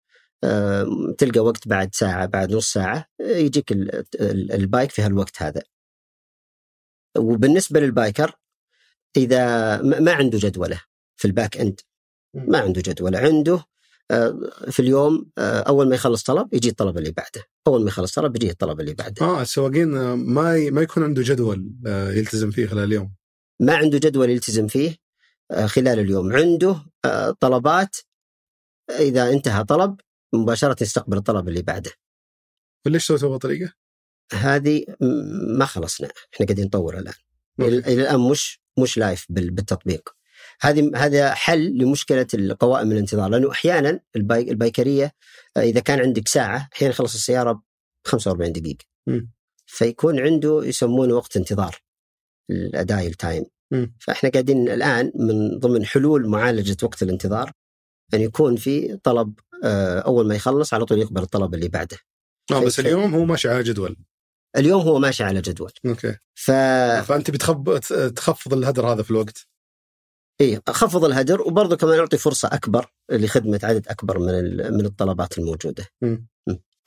آه 0.44 0.86
تلقى 1.18 1.40
وقت 1.40 1.68
بعد 1.68 1.94
ساعة 1.94 2.26
بعد 2.26 2.52
نص 2.52 2.72
ساعة 2.72 3.04
آه، 3.20 3.24
يجيك 3.24 3.72
ال- 3.72 4.04
ال- 4.20 4.52
ال 4.52 4.60
bike 4.60 4.90
في 4.90 5.02
هالوقت 5.02 5.42
هذا 5.42 5.62
وبالنسبة 7.18 7.80
لل 7.80 7.95
biker 7.95 8.32
إذا 9.16 9.46
ما 9.82 10.00
ما 10.00 10.12
عنده 10.12 10.38
جدولة 10.38 10.80
في 11.18 11.24
ال 11.24 11.31
back 11.31 11.56
end. 11.56 11.80
ما 12.34 12.58
عنده 12.58 12.80
جدوله 12.84 13.18
عنده 13.18 13.64
آه، 14.10 14.40
في 14.70 14.80
اليوم 14.80 15.30
آه، 15.38 15.60
أول 15.60 15.88
ما 15.88 15.94
يخلص 15.94 16.22
طلب 16.22 16.54
يجي 16.54 16.68
الطلب 16.68 16.98
اللي 16.98 17.10
بعده. 17.10 17.44
أول 17.66 17.82
ما 17.82 17.88
يخلص 17.88 18.14
طلب 18.14 18.36
يجي 18.36 18.50
الطلب 18.50 18.80
اللي 18.80 18.94
بعده. 18.94 19.26
آه 19.26 19.42
السواقين 19.42 19.96
آه، 19.96 20.14
ما 20.14 20.56
ي... 20.56 20.70
ما 20.70 20.82
يكون 20.82 21.02
عنده 21.02 21.22
جدول 21.22 21.72
يلتزم 21.86 22.50
فيه 22.50 22.66
خلال 22.66 22.84
اليوم. 22.84 23.14
ما 23.60 23.76
عنده 23.76 23.98
جدول 23.98 24.30
يلتزم 24.30 24.66
فيه 24.66 24.96
خلال 25.66 25.98
اليوم. 25.98 26.32
عنده 26.32 26.84
طلبات 27.40 27.96
إذا 28.90 29.30
انتهى 29.30 29.64
طلب 29.64 30.00
مباشرة 30.34 30.82
يستقبل 30.82 31.16
الطلب 31.16 31.48
اللي 31.48 31.62
بعده. 31.62 31.90
وليش 32.86 33.06
سويتوا 33.06 33.36
بطريقه؟ 33.36 33.72
هذه 34.32 34.84
ما 35.58 35.64
خلصنا. 35.66 36.08
إحنا 36.34 36.46
قاعدين 36.46 36.64
نطور 36.64 36.98
الآن. 36.98 37.14
إلى 37.60 38.02
الآن 38.02 38.20
مش 38.30 38.60
مش 38.78 38.98
live 38.98 39.26
بال- 39.28 39.50
بالتطبيق. 39.50 40.17
هذه 40.60 40.90
هذا 40.96 41.34
حل 41.34 41.78
لمشكلة 41.78 42.26
القوائم 42.34 42.92
الانتظار 42.92 43.30
لأنه 43.30 43.50
أحيانا 43.50 44.00
الباي 44.16 44.50
البايكرية 44.50 45.12
آه، 45.56 45.60
إذا 45.60 45.80
كان 45.80 46.00
عندك 46.00 46.28
ساعة 46.28 46.68
أحيانا 46.72 46.94
يخلص 46.94 47.14
السيارة 47.14 47.52
ب 47.52 47.60
45 48.06 48.52
دقيقة. 48.52 48.84
فيكون 49.66 50.20
عنده 50.20 50.60
يسمونه 50.64 51.14
وقت 51.14 51.36
انتظار 51.36 51.76
ال 52.50 52.63
idle 52.63 53.14
time. 53.14 53.44
فإحنا 54.00 54.30
قاعدين 54.30 54.68
الآن 54.68 55.12
من 55.14 55.58
ضمن 55.58 55.86
حلول 55.86 56.28
معالجة 56.28 56.76
وقت 56.82 57.02
الانتظار 57.02 57.52
أن 58.14 58.20
يكون 58.20 58.56
في 58.56 58.96
طلب 58.96 59.34
آه، 59.64 59.98
أول 60.00 60.28
ما 60.28 60.34
يخلص 60.34 60.74
على 60.74 60.84
طول 60.84 60.98
يقبل 60.98 61.22
الطلب 61.22 61.54
اللي 61.54 61.68
بعده. 61.68 61.98
آه 62.52 62.60
بس 62.64 62.80
اليوم 62.80 63.14
هو 63.14 63.24
ماشي 63.24 63.48
على 63.48 63.62
جدول. 63.62 63.96
اليوم 64.56 64.82
هو 64.82 64.98
ماشي 64.98 65.24
على 65.24 65.40
جدول. 65.40 65.72
okay. 65.86 66.16
ف 66.34 66.50
فأنت 67.06 67.30
بتخب... 67.30 67.78
تخفض 68.16 68.54
الهدر 68.54 68.92
هذا 68.92 69.02
في 69.02 69.10
الوقت؟ 69.10 69.48
اي 70.40 70.60
أخفض 70.68 71.04
الهدر 71.04 71.42
وبرضه 71.42 71.76
كمان 71.76 71.98
أعطي 71.98 72.18
فرصة 72.18 72.48
أكبر 72.52 72.86
لخدمة 73.10 73.60
عدد 73.62 73.88
أكبر 73.88 74.18
من 74.18 74.56
من 74.72 74.86
الطلبات 74.86 75.38
الموجودة. 75.38 75.86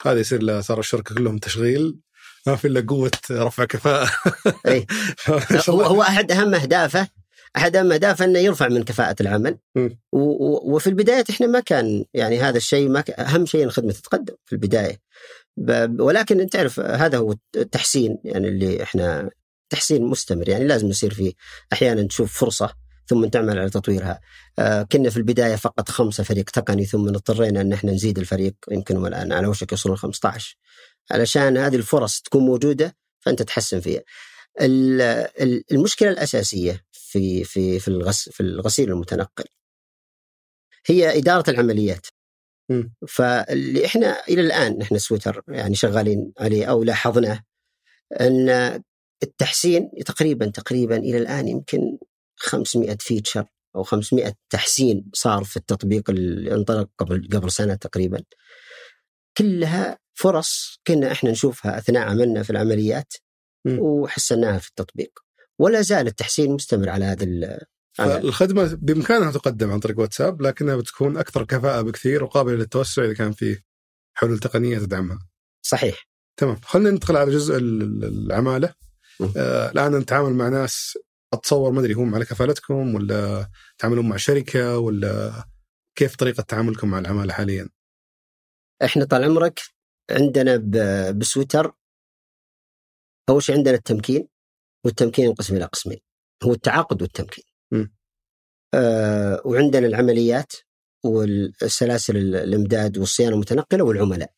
هذا 0.02 0.20
يصير 0.20 0.60
صار 0.60 0.78
الشركة 0.78 1.14
كلهم 1.14 1.38
تشغيل 1.38 2.00
ما 2.46 2.56
في 2.56 2.68
إلا 2.68 2.84
قوة 2.88 3.10
رفع 3.30 3.64
كفاءة. 3.64 4.10
اي 4.66 4.86
هو 5.68 6.02
أحد 6.02 6.32
أهم 6.32 6.54
أهدافه 6.54 7.08
أحد 7.56 7.76
أهم 7.76 7.92
أهدافه 7.92 8.24
إنه 8.24 8.38
يرفع 8.38 8.68
من 8.68 8.82
كفاءة 8.82 9.16
العمل. 9.20 9.58
وفي 10.12 10.86
البداية 10.86 11.24
إحنا 11.30 11.46
ما 11.46 11.60
كان 11.60 12.04
يعني 12.14 12.40
هذا 12.40 12.56
الشيء 12.56 12.88
ما 12.88 13.00
كان 13.00 13.26
أهم 13.26 13.46
شيء 13.46 13.64
الخدمة 13.64 13.92
تتقدم 13.92 14.34
في 14.44 14.52
البداية. 14.52 15.00
ولكن 15.98 16.40
أنت 16.40 16.52
تعرف 16.52 16.80
هذا 16.80 17.18
هو 17.18 17.34
التحسين 17.56 18.18
يعني 18.24 18.48
اللي 18.48 18.82
إحنا 18.82 19.30
تحسين 19.70 20.04
مستمر. 20.04 20.48
يعني 20.48 20.64
لازم 20.64 20.88
يصير 20.88 21.14
فيه 21.14 21.32
أحيانا 21.72 22.02
تشوف 22.02 22.38
فرصة 22.38 22.81
ثم 23.12 23.26
تعمل 23.26 23.58
على 23.58 23.70
تطويرها 23.70 24.20
آه، 24.58 24.82
كنا 24.82 25.10
في 25.10 25.16
البداية 25.16 25.56
فقط 25.56 25.88
خمسة 25.90 26.24
فريق 26.24 26.50
تقني 26.50 26.84
ثم 26.84 27.08
اضطرينا 27.08 27.60
إن 27.60 27.72
إحنا 27.72 27.92
نزيد 27.92 28.18
الفريق 28.18 28.54
يمكن 28.70 29.06
الآن 29.06 29.32
على 29.32 29.46
وشك 29.46 29.72
يوصلون 29.72 29.96
15 29.96 30.56
علشان 31.10 31.56
هذه 31.56 31.76
الفرص 31.76 32.20
تكون 32.20 32.42
موجودة 32.42 32.96
فأنت 33.20 33.42
تحسن 33.42 33.80
فيها. 33.80 34.02
ال- 34.60 35.00
ال- 35.42 35.64
المشكلة 35.72 36.10
الأساسية 36.10 36.84
في 36.92 37.44
في 37.44 37.78
في 37.78 37.88
الغس 37.88 38.28
في 38.28 38.40
الغسيل 38.42 38.90
المتنقل 38.90 39.44
هي 40.86 41.18
إدارة 41.18 41.50
العمليات. 41.50 42.06
فاللي 43.08 43.86
إحنا 43.86 44.22
إلى 44.28 44.40
الآن 44.40 44.82
إحنا 44.82 44.98
سويتر 44.98 45.42
يعني 45.48 45.74
شغالين 45.74 46.32
عليه 46.38 46.64
أو 46.66 46.84
لاحظناه 46.84 47.40
أن 48.20 48.48
التحسين 49.22 49.90
تقريبا 50.06 50.46
تقريبا 50.46 50.96
إلى 50.96 51.18
الآن 51.18 51.48
يمكن 51.48 51.98
500 52.42 52.96
فيتشر 53.00 53.44
أو 53.76 53.82
500 53.82 54.34
تحسين 54.50 55.10
صار 55.14 55.44
في 55.44 55.56
التطبيق 55.56 56.10
اللي 56.10 56.54
انطلق 56.54 56.88
قبل 56.98 57.28
قبل 57.32 57.50
سنة 57.50 57.74
تقريبا 57.74 58.22
كلها 59.38 59.98
فرص 60.14 60.80
كنا 60.86 61.12
إحنا 61.12 61.30
نشوفها 61.30 61.78
أثناء 61.78 62.08
عملنا 62.08 62.42
في 62.42 62.50
العمليات. 62.50 63.12
وحسناها 63.78 64.58
في 64.58 64.68
التطبيق 64.68 65.10
ولا 65.58 65.80
زال 65.82 66.06
التحسين 66.06 66.52
مستمر 66.52 66.88
على 66.88 67.04
هذا 67.04 67.24
ال- 67.24 67.58
فالخدمة 67.92 68.78
بإمكانها 68.82 69.32
تقدم 69.32 69.70
عن 69.70 69.80
طريق 69.80 69.98
واتساب 70.00 70.42
لكنها 70.42 70.76
بتكون 70.76 71.16
أكثر 71.16 71.44
كفاءة 71.44 71.80
بكثير 71.82 72.24
وقابلة 72.24 72.54
للتوسع 72.56 73.04
إذا 73.04 73.14
كان 73.14 73.32
في 73.32 73.60
حلول 74.14 74.38
تقنية 74.38 74.78
تدعمها. 74.78 75.18
صحيح 75.62 76.08
تمام 76.36 76.56
خلينا 76.64 76.90
ندخل 76.90 77.16
على 77.16 77.30
جزء 77.32 77.56
ال- 77.56 77.82
ال- 77.82 78.04
العمالة 78.26 78.74
مم. 79.20 79.32
آه 79.36 79.70
الآن 79.70 79.94
نتعامل 79.96 80.32
مع 80.34 80.48
ناس 80.48 80.98
أتصور 81.32 81.72
ما 81.72 81.80
أدري 81.80 81.92
هم 81.94 82.14
على 82.14 82.24
كفالتكم 82.24 82.94
ولا 82.94 83.50
تعاملون 83.78 84.08
مع 84.08 84.16
شركة 84.16 84.78
ولا 84.78 85.32
كيف 85.94 86.16
طريقة 86.16 86.42
تعاملكم 86.42 86.88
مع 86.90 86.98
العمالة 86.98 87.32
حاليا؟ 87.32 87.68
إحنا 88.84 89.04
طال 89.04 89.24
عمرك 89.24 89.60
عندنا 90.10 90.56
بسويتر 91.12 91.72
أول 93.28 93.42
شيء 93.42 93.56
عندنا 93.56 93.74
التمكين 93.74 94.28
والتمكين 94.84 95.24
ينقسم 95.24 95.56
إلى 95.56 95.64
قسمين 95.64 95.98
هو 96.44 96.52
التعاقد 96.52 97.02
والتمكين. 97.02 97.44
آه 98.74 99.42
وعندنا 99.44 99.86
العمليات 99.86 100.52
والسلاسل 101.04 102.16
ال- 102.16 102.34
الإمداد 102.36 102.98
والصيانة 102.98 103.34
المتنقلة 103.34 103.84
والعملاء 103.84 104.32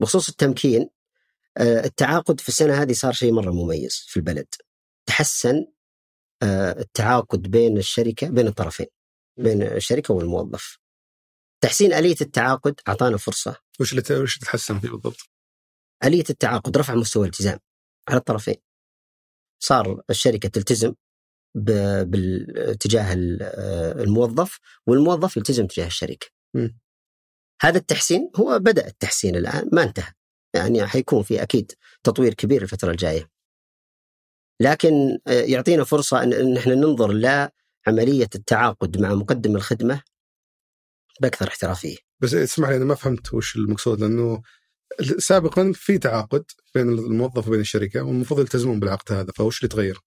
بخصوص 0.00 0.28
التمكين 0.28 0.88
آه 1.56 1.84
التعاقد 1.84 2.40
في 2.40 2.48
السنة 2.48 2.82
هذه 2.82 2.92
صار 2.92 3.12
شيء 3.12 3.32
مرة 3.32 3.50
مميز 3.50 4.04
في 4.08 4.16
البلد 4.16 4.46
تحسن 5.08 5.66
آه 6.42 6.72
التعاقد 6.80 7.42
بين 7.42 7.78
الشركة 7.78 8.28
بين 8.30 8.46
الطرفين 8.46 8.86
بين 9.38 9.62
الشركة 9.62 10.14
والموظف. 10.14 10.78
تحسين 11.62 11.92
آلية 11.92 12.16
التعاقد 12.20 12.80
أعطانا 12.88 13.16
فرصة. 13.16 13.56
وش 13.80 13.92
اللي 13.92 14.22
وش 14.22 14.38
تتحسن 14.38 14.80
فيه 14.80 14.88
بالضبط؟ 14.88 15.30
آلية 16.04 16.24
التعاقد 16.30 16.78
رفع 16.78 16.94
مستوى 16.94 17.22
الالتزام 17.22 17.58
على 18.08 18.18
الطرفين. 18.18 18.56
صار 19.62 20.02
الشركة 20.10 20.48
تلتزم 20.48 20.94
ب- 21.56 22.10
بال- 22.10 22.78
تجاه 22.78 23.12
ال- 23.12 23.42
آه، 23.42 23.92
الموظف 23.92 24.58
والموظف 24.86 25.36
يلتزم 25.36 25.66
تجاه 25.66 25.86
الشركة. 25.86 26.26
مم. 26.54 26.78
هذا 27.62 27.78
التحسين 27.78 28.30
هو 28.36 28.58
بدأ 28.58 28.86
التحسين 28.86 29.36
الآن 29.36 29.70
ما 29.72 29.82
انتهى. 29.82 30.12
يعني 30.54 30.86
حيكون 30.86 31.22
في 31.22 31.42
أكيد 31.42 31.72
تطوير 32.04 32.34
كبير 32.34 32.62
الفترة 32.62 32.90
الجاية. 32.90 33.30
لكن 34.60 35.18
آه، 35.26 35.30
يعطينا 35.30 35.84
فرصة 35.84 36.22
أن 36.22 36.32
إن 36.32 36.56
إحنا 36.56 36.74
ننظر 36.74 37.12
لعملية 37.12 38.28
التعاقد 38.34 38.98
مع 39.00 39.14
مقدم 39.14 39.56
الخدمة 39.56 40.02
بأكثر 41.20 41.48
احترافية 41.48 41.96
بس 42.20 42.34
اسمح 42.34 42.68
لي 42.68 42.76
أنا 42.76 42.84
ما 42.84 42.94
فهمت 42.94 43.34
وش 43.34 43.56
المقصود 43.56 44.00
لأنه 44.00 44.42
سابقا 45.18 45.72
في 45.74 45.98
تعاقد 45.98 46.44
بين 46.74 46.88
الموظف 46.88 47.48
وبين 47.48 47.60
الشركة 47.60 48.02
والمفروض 48.02 48.40
يلتزمون 48.40 48.80
بالعقد 48.80 49.12
هذا 49.12 49.32
فوش 49.32 49.58
اللي 49.58 49.68
تغير؟ 49.68 50.00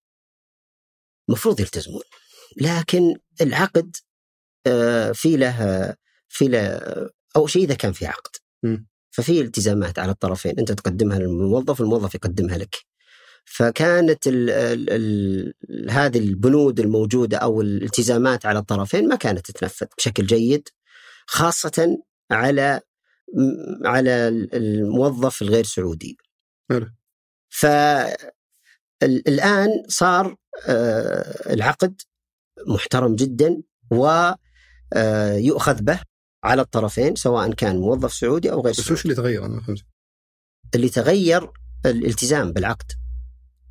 مفروض 1.30 1.60
يلتزمون 1.60 2.02
لكن 2.58 3.16
العقد 3.41 3.95
آه، 4.68 5.12
في 5.12 5.38
له 5.38 5.95
في 6.30 6.47
له 6.47 6.80
اول 7.36 7.50
شيء 7.50 7.64
إذا 7.64 7.74
كان 7.74 7.91
في 7.91 8.06
عقد 8.06 8.36
مم. 8.64 8.88
ففي 9.12 9.41
التزامات 9.41 10.00
على 10.00 10.12
الطرفين 10.12 10.60
أنت 10.60 10.72
تقدمها 10.72 11.20
للموظف 11.20 11.82
والموظف 11.82 12.16
يقدمها 12.16 12.58
لك 12.58 12.76
فكانت 13.52 14.28
ال 14.28 14.50
ال 14.50 14.89
ال 15.70 15.91
هذه 15.91 16.18
البنود 16.18 16.80
الموجودة 16.80 17.38
أو 17.38 17.62
الالتزامات 17.62 18.45
على 18.45 18.60
الطرفين 18.60 19.08
ما 19.08 19.16
كانت 19.16 19.52
تتنفذ 19.52 19.88
بشكل 19.97 20.26
جيد 20.26 20.70
خاصة 21.26 21.97
على 22.32 22.82
على 23.86 24.28
الموظف 24.54 25.41
الغير 25.41 25.64
سعودي 25.64 26.18
حلو. 26.70 26.88
فالآن 27.50 28.24
صار 29.88 30.36
آه، 30.68 31.54
العقد 31.54 32.02
محترم 32.68 33.16
جدا 33.16 33.62
ويؤخذ 33.91 35.82
به 35.82 36.00
على 36.43 36.62
الطرفين 36.62 37.16
سواء 37.16 37.52
كان 37.54 37.78
موظف 37.78 38.14
سعودي 38.14 38.52
أو 38.52 38.62
غير 38.62 38.74
بس 38.74 38.80
وش 38.80 38.86
سعودي 38.86 39.02
اللي 39.04 39.16
تغير 39.16 39.45
أنا 39.45 39.62
فهمت؟ 39.62 39.86
اللي 40.76 40.89
تغير 40.89 41.52
الالتزام 41.86 42.54
بالعقد 42.54 42.91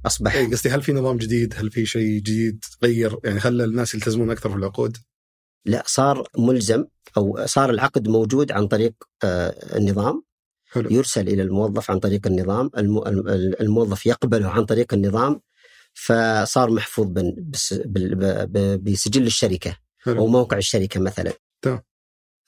أصبح 0.07 0.35
اي 0.35 0.47
قصدي 0.47 0.69
هل 0.71 0.83
في 0.83 0.93
نظام 0.93 1.17
جديد؟ 1.17 1.55
هل 1.57 1.71
في 1.71 1.87
شيء 1.87 2.19
جديد 2.19 2.65
تغير؟ 2.81 3.19
يعني 3.25 3.41
خلى 3.41 3.65
الناس 3.65 3.95
يلتزمون 3.95 4.31
أكثر 4.31 4.51
في 4.51 4.57
العقود؟ 4.57 4.97
لا 5.65 5.83
صار 5.87 6.29
ملزم 6.39 6.85
أو 7.17 7.47
صار 7.47 7.71
العقد 7.71 8.09
موجود 8.09 8.53
عن 8.53 8.67
طريق 8.69 8.93
آه، 9.25 9.77
النظام 9.77 10.23
حلو 10.71 10.91
يرسل 10.91 11.29
إلى 11.29 11.43
الموظف 11.43 11.91
عن 11.91 11.99
طريق 11.99 12.27
النظام 12.27 12.71
الم- 12.77 13.07
الم- 13.07 13.55
الموظف 13.61 14.07
يقبله 14.07 14.49
عن 14.49 14.65
طريق 14.65 14.95
النظام 14.95 15.41
فصار 15.95 16.71
محفوظ 16.71 17.07
بسجل 18.83 19.27
الشركة 19.27 19.71
أو 19.71 19.77
حلو 20.15 20.27
موقع 20.27 20.57
الشركة 20.57 21.01
مثلا 21.01 21.33
تمام. 21.63 21.83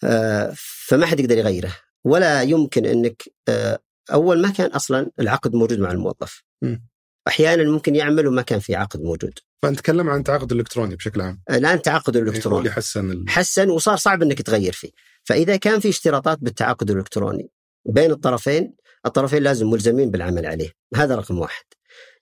آه، 0.05 0.53
فما 0.86 1.07
حد 1.07 1.20
يقدر 1.20 1.38
يغيره 1.38 1.76
ولا 2.05 2.42
يمكن 2.42 2.86
إنك 2.86 3.22
آه، 3.48 3.78
أول 4.12 4.42
ما 4.42 4.51
كان 4.51 4.70
أصلا 4.70 5.11
العقد 5.20 5.55
موجود 5.55 5.78
مع 5.78 5.90
الموظف 5.92 6.42
مم. 6.62 6.84
أحيانا 7.28 7.70
ممكن 7.70 7.96
يعمل 7.96 8.26
وما 8.26 8.42
كان 8.42 8.60
في 8.60 8.74
عقد 8.74 9.00
موجود. 9.00 9.38
فنتكلم 9.62 10.10
عن 10.10 10.18
التعاقد 10.18 10.52
الالكتروني 10.52 10.96
بشكل 10.96 11.20
عام. 11.20 11.42
الآن 11.50 11.82
تعاقد 11.82 12.16
يعني 12.16 12.28
هو 12.28 12.30
الالكتروني 12.32 12.58
اللي 12.58 12.70
حسن 12.70 13.10
ال... 13.10 13.28
حسن 13.28 13.70
وصار 13.70 13.96
صعب 13.96 14.22
إنك 14.22 14.42
تغير 14.42 14.72
فيه. 14.72 14.90
فإذا 15.24 15.56
كان 15.56 15.80
في 15.80 15.88
اشتراطات 15.88 16.38
بالتعاقد 16.40 16.90
الالكتروني 16.90 17.50
بين 17.84 18.10
الطرفين 18.10 18.74
الطرفين 19.06 19.42
لازم 19.42 19.70
ملزمين 19.70 20.10
بالعمل 20.10 20.46
عليه. 20.46 20.72
هذا 20.94 21.16
رقم 21.16 21.38
واحد. 21.38 21.64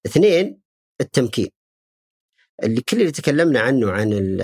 اثنين 0.06 0.60
التمكين. 1.00 1.48
اللي 2.62 2.80
كل 2.80 3.00
اللي 3.00 3.12
تكلمنا 3.12 3.60
عنه 3.60 3.90
عن 3.90 4.38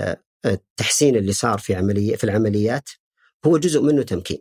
التحسين 0.45 1.15
اللي 1.15 1.33
صار 1.33 1.57
في 1.57 1.75
عملية 1.75 2.15
في 2.15 2.23
العمليات 2.23 2.89
هو 3.45 3.57
جزء 3.57 3.81
منه 3.81 4.03
تمكين. 4.03 4.39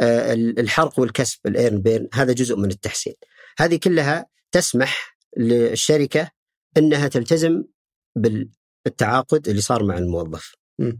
آه، 0.00 0.34
الحرق 0.34 0.98
والكسب 0.98 1.38
ال 1.46 1.53
earn 1.53 1.82
burn 1.82 2.08
هذا 2.14 2.32
جزء 2.32 2.56
من 2.56 2.70
التحسين. 2.70 3.14
هذه 3.58 3.76
كلها 3.76 4.26
تسمح 4.52 5.11
للشركة 5.36 6.30
إنها 6.76 7.08
تلتزم 7.08 7.64
بالتعاقد 8.84 9.48
اللي 9.48 9.60
صار 9.60 9.84
مع 9.84 9.98
الموظف 9.98 10.54
م. 10.78 10.92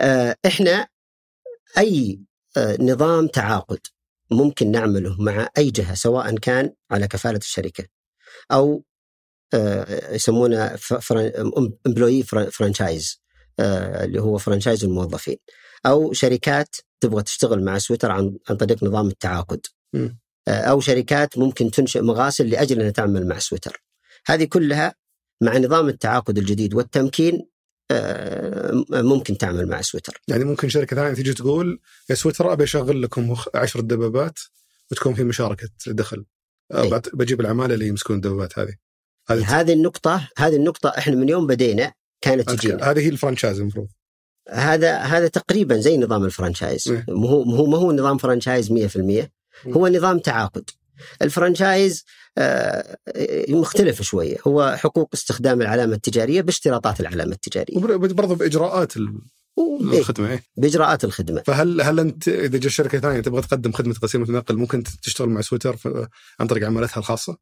آه، 0.00 0.36
إحنا 0.46 0.88
أي 1.78 2.20
آه، 2.56 2.76
نظام 2.80 3.26
تعاقد 3.26 3.80
ممكن 4.30 4.70
نعمله 4.70 5.22
مع 5.22 5.48
أي 5.58 5.70
جهة 5.70 5.94
سواء 5.94 6.36
كان 6.36 6.72
على 6.90 7.08
كفالة 7.08 7.38
الشركة 7.38 7.84
أو 8.52 8.84
يسمونه 10.10 10.78
employee 11.86 12.22
franchise 12.22 13.22
اللي 13.60 14.20
هو 14.20 14.38
franchise 14.38 14.84
الموظفين 14.84 15.36
أو 15.86 16.12
شركات 16.12 16.76
تبغى 17.00 17.22
تشتغل 17.22 17.64
مع 17.64 17.78
سويتر 17.78 18.10
عن 18.10 18.38
عن 18.50 18.56
طريق 18.56 18.84
نظام 18.84 19.08
التعاقد 19.08 19.66
م. 19.94 20.08
أو 20.48 20.80
شركات 20.80 21.38
ممكن 21.38 21.70
تنشئ 21.70 22.00
مغاسل 22.00 22.50
لأجل 22.50 22.80
انها 22.80 22.90
تعمل 22.90 23.28
مع 23.28 23.38
سويتر. 23.38 23.82
هذه 24.26 24.44
كلها 24.44 24.94
مع 25.40 25.58
نظام 25.58 25.88
التعاقد 25.88 26.38
الجديد 26.38 26.74
والتمكين 26.74 27.46
ممكن 28.90 29.38
تعمل 29.38 29.68
مع 29.68 29.80
سويتر. 29.80 30.20
يعني 30.28 30.44
ممكن 30.44 30.68
شركة 30.68 30.96
ثانية 30.96 31.14
تيجي 31.14 31.34
تقول 31.34 31.80
يا 32.10 32.14
سويتر 32.14 32.52
أبي 32.52 32.64
أشغل 32.64 33.02
لكم 33.02 33.36
عشر 33.54 33.80
دبابات 33.80 34.38
وتكون 34.90 35.14
في 35.14 35.24
مشاركة 35.24 35.68
دخل. 35.86 36.24
أي. 36.74 37.00
بجيب 37.14 37.40
العمالة 37.40 37.74
اللي 37.74 37.88
يمسكون 37.88 38.16
الدبابات 38.16 38.58
هذه. 38.58 38.74
هذه 39.28 39.60
هذه 39.60 39.72
النقطة 39.72 40.28
هذه 40.38 40.56
النقطة 40.56 40.88
إحنا 40.88 41.14
من 41.14 41.28
يوم 41.28 41.46
بدينا 41.46 41.92
كانت 42.20 42.66
هذه 42.82 43.00
هي 43.00 43.08
ال 43.08 43.13
franchise 43.13 43.60
المفروض. 43.60 43.88
هذا 44.50 44.96
هذا 44.96 45.28
تقريبا 45.28 45.76
زي 45.76 45.98
نظام 45.98 46.24
ال 46.24 46.30
franchise 46.30 46.88
إيه. 46.88 47.04
مو 47.08 47.26
هو 47.26 47.66
ما 47.66 47.78
هو 47.78 47.92
نظام 47.92 48.18
franchise 48.18 48.72
100% 48.72 49.28
هو 49.66 49.88
نظام 49.88 50.18
تعاقد 50.18 50.70
ال 51.22 51.30
franchise 51.30 52.04
آه، 52.38 52.96
مختلف 53.48 54.02
شوية 54.02 54.36
هو 54.46 54.76
حقوق 54.78 55.10
استخدام 55.14 55.62
العلامة 55.62 55.94
التجارية 55.94 56.40
باشتراطات 56.40 57.00
العلامة 57.00 57.32
التجارية 57.32 57.78
برضه 57.96 58.34
بإجراءات 58.34 58.96
الخدمة 58.96 60.30
إيه؟ 60.30 60.42
بإجراءات 60.56 61.04
الخدمة 61.04 61.42
فهل 61.42 61.80
هل 61.80 62.00
أنت 62.00 62.28
إذا 62.28 62.58
جت 62.58 62.66
شركة 62.66 62.98
ثانية 62.98 63.20
تبغى 63.20 63.42
تقدم 63.42 63.72
خدمة 63.72 63.94
غسيل 64.02 64.20
متنقل 64.20 64.56
ممكن 64.56 64.82
تشتغل 65.02 65.28
مع 65.28 65.40
سويتر 65.40 65.76
عن 66.40 66.46
طريق 66.46 66.66
عمالتها 66.66 67.00
الخاصة؟ 67.00 67.36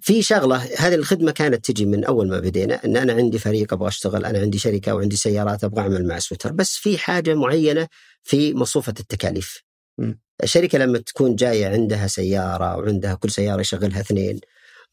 في 0.00 0.22
شغلة 0.22 0.56
هذه 0.56 0.94
الخدمة 0.94 1.30
كانت 1.30 1.70
تجي 1.70 1.86
من 1.86 2.04
أول 2.04 2.28
ما 2.28 2.40
بدينا 2.40 2.84
إن 2.84 2.96
أنا 2.96 3.12
عندي 3.12 3.38
فريق 3.38 3.72
أبغى 3.72 3.88
أشتغل 3.88 4.24
أنا 4.24 4.38
عندي 4.38 4.58
شركة 4.58 4.94
وعندي 4.94 5.16
سيارات 5.16 5.64
أبغى 5.64 5.80
أعمل 5.80 6.06
مع 6.06 6.18
سويتر 6.18 6.52
بس 6.52 6.76
في 6.76 6.98
حاجة 6.98 7.34
معينة 7.34 7.88
في 8.22 8.54
مصفوفة 8.54 8.94
التكاليف 9.00 9.62
م. 9.98 10.12
الشركة 10.42 10.78
لما 10.78 10.98
تكون 10.98 11.34
جاية 11.34 11.66
عندها 11.66 12.06
سيارة 12.06 12.76
وعندها 12.76 13.14
كل 13.14 13.30
سيارة 13.30 13.60
يشغلها 13.60 14.00
اثنين 14.00 14.40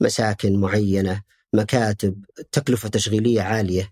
مساكن 0.01 0.55
معينة 0.55 1.21
مكاتب 1.53 2.25
تكلفة 2.51 2.89
تشغيلية 2.89 3.41
عالية 3.41 3.91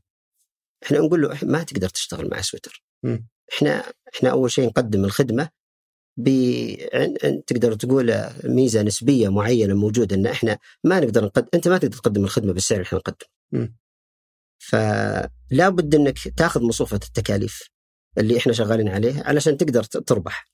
إحنا 0.84 1.00
نقول 1.00 1.22
له 1.22 1.38
ما 1.44 1.64
تقدر 1.64 1.90
تشتغل 1.90 2.30
مع 2.30 2.42
سويتر 2.42 2.84
م. 3.04 3.18
إحنا 3.54 3.84
إحنا 4.16 4.30
أول 4.32 4.52
شيء 4.52 4.66
نقدم 4.68 5.06
الخدمة 5.06 5.50
ب 6.18 6.30
تقدر 7.48 7.74
تقول 7.74 8.26
ميزة 8.44 8.82
نسبية 8.82 9.30
معينة 9.30 9.74
موجودة 9.74 10.16
إن 10.16 10.26
إحنا 10.26 10.58
ما 10.84 11.00
نقدر 11.00 11.26
نقدم 11.26 11.48
أنت 11.54 11.68
ما 11.68 11.78
تقدر 11.78 11.98
تقدم 11.98 12.24
الخدمة 12.24 12.54
بالسعر 12.54 12.78
اللي 12.78 12.88
إحنا 12.88 13.00
نقدمه. 13.00 13.74
فلا 14.60 15.70
بد 15.70 15.96
إنك 15.96 16.18
تأخذ 16.38 16.64
مصوفه 16.64 16.96
التكاليف 16.96 17.70
اللي 18.18 18.38
إحنا 18.38 18.54
شغالين 18.54 18.88
عليه 18.90 19.24
علشان 19.24 19.58
تقدر 19.58 19.84
تربح. 19.84 20.52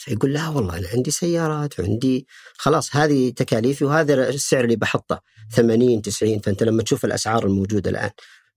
فيقول 0.00 0.32
لا 0.32 0.48
والله 0.48 0.78
أنا 0.78 0.88
عندي 0.88 1.10
سيارات 1.10 1.80
وعندي 1.80 2.26
خلاص 2.56 2.96
هذه 2.96 3.30
تكاليفي 3.30 3.84
وهذا 3.84 4.28
السعر 4.28 4.64
اللي 4.64 4.76
بحطه 4.76 5.22
80 5.52 6.02
90 6.02 6.38
فأنت 6.38 6.62
لما 6.62 6.82
تشوف 6.82 7.04
الأسعار 7.04 7.46
الموجودة 7.46 7.90
الآن 7.90 8.10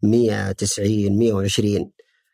190 0.03 1.19
120 1.19 1.91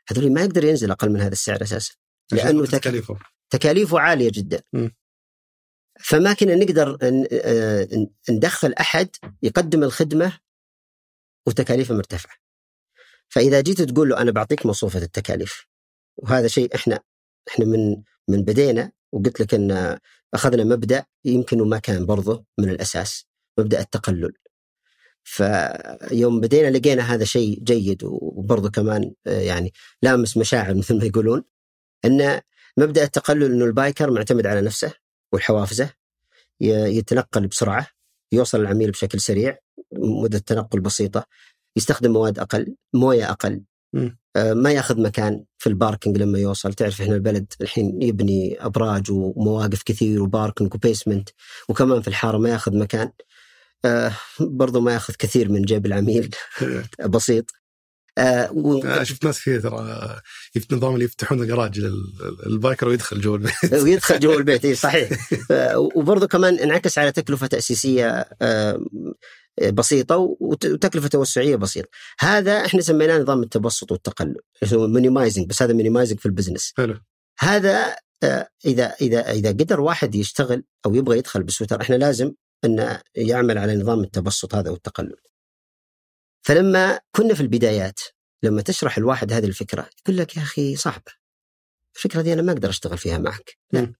هذول 0.08 0.34
ما 0.34 0.42
يقدر 0.42 0.64
ينزل 0.64 0.92
أقل 0.92 1.10
من 1.10 1.22
هذا 1.22 1.32
السعر 1.32 1.62
أساسا 1.62 1.94
لأنه 2.32 2.66
تكاليفه. 2.66 3.20
تكاليفه 3.50 4.00
عالية 4.00 4.32
جدا. 4.34 4.62
م. 4.74 4.90
فما 6.00 6.34
كنا 6.34 6.56
نقدر 6.56 6.98
آه، 7.02 7.88
ندخل 8.30 8.74
أحد 8.74 9.10
يقدم 9.44 9.84
الخدمة 9.84 10.40
وتكاليفه 11.48 11.96
مرتفعة. 11.96 12.36
فإذا 13.30 13.62
جيت 13.62 13.82
تقول 13.82 14.10
له 14.10 14.22
أنا 14.22 14.32
بعطيك 14.32 14.66
مصروفة 14.66 15.00
التكاليف 15.00 15.66
وهذا 16.18 16.48
شيء 16.48 16.76
إحنا 16.76 17.00
إحنا 17.48 17.66
من 17.66 18.04
من 18.28 18.44
بدينا 18.44 18.92
وقلت 19.12 19.40
لك 19.42 19.54
إن 19.54 19.98
أخذنا 20.34 20.64
مبدأ 20.64 21.06
يمكن 21.26 21.62
ما 21.62 21.80
كان 21.80 22.06
برضه 22.06 22.46
من 22.60 22.70
الأساس 22.70 23.26
مبدأ 23.60 23.80
التقلل 23.80 24.34
فيوم 25.24 26.40
بدينا 26.40 26.78
لقينا 26.78 27.02
هذا 27.14 27.24
شيء 27.24 27.60
جيد 27.64 28.04
وبرضه 28.04 28.70
كمان 28.70 29.14
آه، 29.28 29.40
يعني 29.40 29.74
لامس 30.02 30.38
مشاعر 30.38 30.74
مثل 30.78 30.98
ما 30.98 31.06
يقولون 31.06 31.44
إن 32.06 32.42
مبدأ 32.78 33.04
التقلل 33.04 33.44
إنه 33.54 33.66
البايكر 33.66 34.12
معتمد 34.12 34.48
على 34.48 34.62
نفسه 34.62 34.94
وحوافزه 35.34 35.94
يتنقل 36.62 37.48
بسرعة 37.48 37.88
يوصل 38.32 38.62
العميل 38.62 38.92
بشكل 38.92 39.20
سريع 39.20 39.58
مدة 39.94 40.40
تنقل 40.40 40.80
بسيطة 40.80 41.26
يستخدم 41.78 42.12
مواد 42.14 42.40
أقل 42.40 42.76
موية 42.94 43.32
أقل. 43.32 43.64
آه، 44.36 44.54
ما 44.54 44.72
ياخذ 44.72 45.02
مكان 45.02 45.44
في 45.58 45.68
ال 45.68 45.74
parking 45.74 46.18
لما 46.18 46.40
يوصل. 46.40 46.74
تعرف 46.74 47.02
إحنا 47.02 47.16
البلد 47.16 47.54
الحين 47.62 48.02
يبني 48.02 48.66
أبراج 48.66 49.12
ومواقف 49.12 49.84
كثير 49.84 50.24
و 50.24 50.30
parking 50.30 50.76
و 50.76 50.82
basement 50.82 51.30
وكمان 51.70 52.02
في 52.02 52.08
الحارة 52.08 52.38
ما 52.38 52.50
ياخذ 52.50 52.78
مكان. 52.78 53.12
آه 53.86 54.12
برضو 54.40 54.82
ما 54.82 54.94
ياخذ 54.94 55.14
كثير 55.20 55.50
من 55.50 55.62
جيب 55.62 55.86
العميل. 55.86 56.36
بسيط. 57.10 57.52
آه 58.18 58.52
و... 58.52 58.84
آه 58.84 59.04
شفت 59.04 59.26
ناس 59.26 59.40
كثير 59.42 59.62
ترى 59.62 60.22
نظام 60.72 60.94
اللي 60.94 61.06
يفتحون 61.06 61.42
الجراج 61.42 61.80
لل 62.46 62.58
biker 62.58 62.88
ويدخل 62.88 63.22
جوا 63.22 63.38
البيت. 63.38 63.74
ويدخل 63.84 64.20
جوا 64.20 64.36
البيت 64.36 64.66
إي 64.66 64.76
صحيح. 64.76 65.10
آه 65.52 65.90
وبرضه 65.96 66.28
كمان 66.28 66.60
انعكس 66.60 66.98
على 66.98 67.12
تكلفة 67.12 67.48
تأسيسية 67.48 68.26
آه 68.42 68.80
بسيطة 69.64 70.18
وتكلفة 70.40 71.08
توسعية 71.08 71.56
بسيطة. 71.56 71.90
هذا 72.20 72.66
إحنا 72.66 72.82
سميناه 72.82 73.18
نظام 73.18 73.44
التبسط 73.44 73.92
والتقلل 73.92 74.36
minimizing 74.74 75.48
بس 75.48 75.62
هذا 75.62 75.74
minimizing 75.74 76.20
في 76.20 76.26
ال 76.26 76.30
business. 76.30 76.74
حلو. 76.78 77.00
هذا 77.40 77.96
آه، 78.24 78.50
إذا 78.66 78.96
إذا 79.02 79.32
إذا 79.32 79.50
قدر 79.50 79.82
واحد 79.82 80.16
يشتغل 80.16 80.64
أو 80.86 80.96
يبغى 80.96 81.18
يدخل 81.18 81.44
بسويتر 81.44 81.82
إحنا 81.82 81.96
لازم 81.96 82.34
انه 82.66 83.02
يعمل 83.16 83.58
على 83.58 83.76
نظام 83.76 84.00
التبسط 84.00 84.56
هذا 84.56 84.70
والتقلل 84.70 85.16
فلما 86.46 87.00
كنا 87.16 87.34
في 87.34 87.42
البدايات 87.42 88.00
لما 88.44 88.62
تشرح 88.62 88.98
الواحد 88.98 89.34
هذه 89.34 89.46
الفكرة 89.46 89.90
يقول 90.02 90.18
لك 90.18 90.38
يا 90.38 90.42
أخي 90.42 90.76
صعبة. 90.76 91.12
الفكرة 91.96 92.22
دي 92.22 92.34
أنا 92.34 92.42
ما 92.42 92.52
أقدر 92.52 92.70
أشتغل 92.70 92.98
فيها 92.98 93.18
معك. 93.18 93.58
لا. 93.72 93.94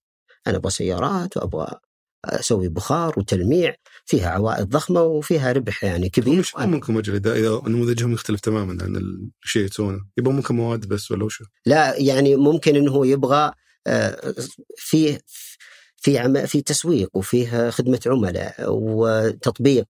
أنا 0.48 0.58
أبغى 0.58 0.72
سيارات 0.72 1.38
وأبغى 1.38 1.80
أسوي 2.26 2.70
بخار 2.70 3.14
وتلميع 3.18 3.76
فيها 4.06 4.30
عوائد 4.30 4.70
ضخمة 4.70 5.02
وفيها 5.02 5.52
ربح 5.52 5.84
يعني 5.84 6.10
كبير. 6.10 6.40
مش 6.40 6.56
ممكن 6.56 6.96
وجه 6.96 7.18
إذا 7.18 7.62
نموذجهم 7.68 8.14
يختلف 8.14 8.40
تماما 8.40 8.84
عن 8.84 9.24
الشيء 9.44 9.66
يسوونه 9.66 10.00
يبغى 10.18 10.34
ممكن 10.34 10.56
مواد 10.56 10.86
بس 10.86 11.12
ولا 11.12 11.24
وشو؟ 11.24 11.46
لا 11.66 11.96
يعني 11.98 12.36
ممكن 12.36 12.76
إنه 12.76 12.92
هو 12.92 13.04
يبغى 13.04 13.52
آه، 13.88 14.34
فيه 14.78 15.22
في 15.98 16.18
عم... 16.18 16.46
في 16.46 16.62
تسويق 16.62 17.10
وفيه 17.18 17.70
خدمة 17.70 18.00
عملاء 18.06 18.66
وتطبيق 18.68 19.86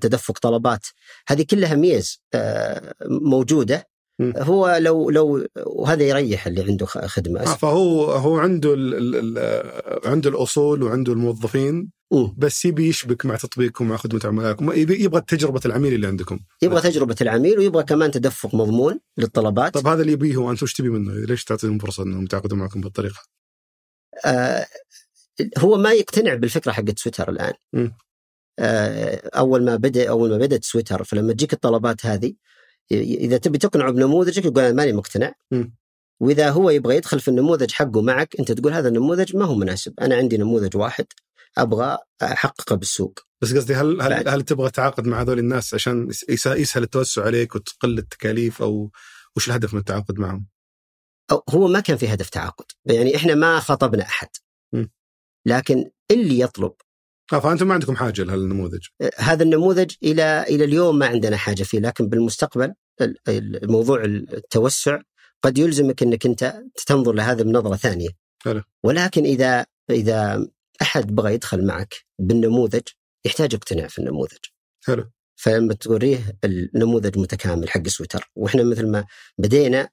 تدفق 0.00 0.38
طلبات. 0.38 0.86
هذه 1.28 1.42
كلها 1.50 1.74
ميز 1.74 2.22
آه، 2.34 2.94
موجودة. 3.06 3.91
هو 4.20 4.76
لو 4.80 5.10
لو 5.10 5.46
وهذا 5.66 6.02
يريح 6.02 6.46
اللي 6.46 6.62
عنده 6.62 6.86
خدمة 6.86 7.40
آه 7.40 7.44
فهو 7.44 8.04
هو 8.04 8.38
عنده 8.38 8.74
ال 8.74 9.14
ال 9.14 10.08
عنده 10.08 10.30
الأصول 10.30 10.82
وعنده 10.82 11.12
الموظفين 11.12 11.90
بس 12.36 12.64
يبي 12.64 12.88
يشبك 12.88 13.26
مع 13.26 13.36
تطبيقكم 13.36 13.88
مع 13.88 13.96
خدمة 13.96 14.20
عملائكم 14.24 14.72
يبغى 14.72 15.20
تجربة 15.20 15.60
العميل 15.66 15.94
اللي 15.94 16.06
عندكم 16.06 16.38
يبغى 16.62 16.80
تجربة 16.80 17.16
العميل 17.20 17.58
ويبغى 17.58 17.84
كمان 17.84 18.10
تدفق 18.10 18.54
مضمون 18.54 19.00
للطلبات 19.18 19.74
طب 19.74 19.86
هذا 19.86 20.02
اللي 20.02 20.12
يبيه 20.12 20.36
هو 20.36 20.50
انت 20.50 20.62
وش 20.62 20.74
تبي 20.74 20.88
منه؟ 20.88 21.14
ليش 21.14 21.44
تعطيهم 21.44 21.78
فرصة 21.78 22.02
إنهم 22.02 22.24
يتعاقدوا 22.24 22.56
معكم 22.56 22.80
بالطريقة؟ 22.80 23.20
آه 24.26 24.66
هو 25.58 25.76
ما 25.76 25.92
يقتنع 25.92 26.34
بالفكرة 26.34 26.72
حقت 26.72 26.90
تويتر 26.90 27.30
الآن 27.30 27.52
م. 27.72 27.88
آه، 28.58 29.30
أول 29.36 29.64
ما 29.64 29.76
بدأ 29.76 30.08
أول 30.08 30.30
ما 30.30 30.36
بدأت 30.36 30.64
تويتر 30.64 31.04
فلما 31.04 31.32
تجيك 31.32 31.52
الطلبات 31.52 32.06
هذه 32.06 32.34
إذا 32.92 33.36
تبي 33.36 33.58
تقنعه 33.58 33.90
بنموذجك 33.92 34.44
يقول 34.44 34.58
أنا 34.64 34.72
ماني 34.74 34.92
مقتنع 34.92 35.32
م. 35.50 35.64
وإذا 36.20 36.50
هو 36.50 36.70
يبغى 36.70 36.96
يدخل 36.96 37.20
في 37.20 37.28
النموذج 37.28 37.70
حقه 37.72 38.02
معك 38.02 38.36
أنت 38.40 38.52
تقول 38.52 38.72
هذا 38.72 38.88
النموذج 38.88 39.36
ما 39.36 39.44
هو 39.44 39.54
مناسب 39.54 39.94
أنا 40.00 40.14
عندي 40.16 40.36
نموذج 40.36 40.76
واحد 40.76 41.06
أبغى 41.58 41.98
أحققه 42.22 42.76
بالسوق 42.76 43.18
بس 43.42 43.54
قصدي 43.56 43.74
هل 43.74 44.02
هل. 44.02 44.28
هل 44.28 44.42
تبغى 44.42 44.70
تتعاقد 44.70 45.06
مع 45.06 45.20
هذول 45.20 45.38
الناس 45.38 45.74
عشان 45.74 46.08
يس- 46.28 46.46
يسهل 46.46 46.82
التوسع 46.82 47.24
عليك 47.24 47.54
وتقل 47.54 47.98
التكاليف 47.98 48.62
أو 48.62 48.90
وش 49.36 49.48
الهدف 49.48 49.74
من 49.74 49.80
التعاقد 49.80 50.18
معهم؟ 50.18 50.46
أو 51.32 51.42
هو 51.50 51.68
ما 51.68 51.80
كان 51.80 51.96
في 51.96 52.08
هدف 52.14 52.28
تعاقد 52.28 52.64
يعني 52.86 53.16
إحنا 53.16 53.34
ما 53.34 53.60
خاطبنا 53.60 54.02
أحد 54.02 54.28
م. 54.72 54.84
لكن 55.46 55.90
اللي 56.10 56.40
يطلب 56.40 56.72
فانتم 57.40 57.68
ما 57.68 57.74
عندكم 57.74 57.96
حاجة 57.96 58.22
لهالنموذج؟ 58.22 58.86
هذا 59.16 59.42
النموذج 59.42 59.94
إلى 60.02 60.44
إلى 60.48 60.64
اليوم 60.64 60.98
ما 60.98 61.06
عندنا 61.06 61.36
حاجة 61.36 61.62
فيه 61.62 61.78
لكن 61.78 62.08
بالمستقبل 62.08 62.74
ال- 63.00 63.16
ال- 63.28 63.64
الموضوع 63.64 64.04
التوسع 64.04 64.98
قد 65.42 65.58
يلزمك 65.58 66.02
إنك 66.02 66.26
أنت 66.26 66.62
تنظر 66.86 67.12
لهذا 67.12 67.42
بنظرة 67.42 67.76
ثانية. 67.76 68.08
حلو. 68.44 68.62
ولكن 68.84 69.24
إذا 69.24 69.66
إذا 69.90 70.46
أحد 70.82 71.14
بغى 71.14 71.34
يدخل 71.34 71.66
معك 71.66 71.94
بالنموذج 72.18 72.82
يحتاج 73.24 73.52
يقتنع 73.54 73.86
في 73.86 73.98
النموذج. 73.98 74.38
حلو. 74.84 75.10
فلما 75.36 75.74
توريه 75.74 76.38
النموذج 76.44 77.18
متكامل 77.18 77.70
حق 77.70 77.88
سويتر. 77.88 78.30
وإحنا 78.36 78.62
مثل 78.62 78.86
ما 78.86 79.04
بدينا 79.38 79.88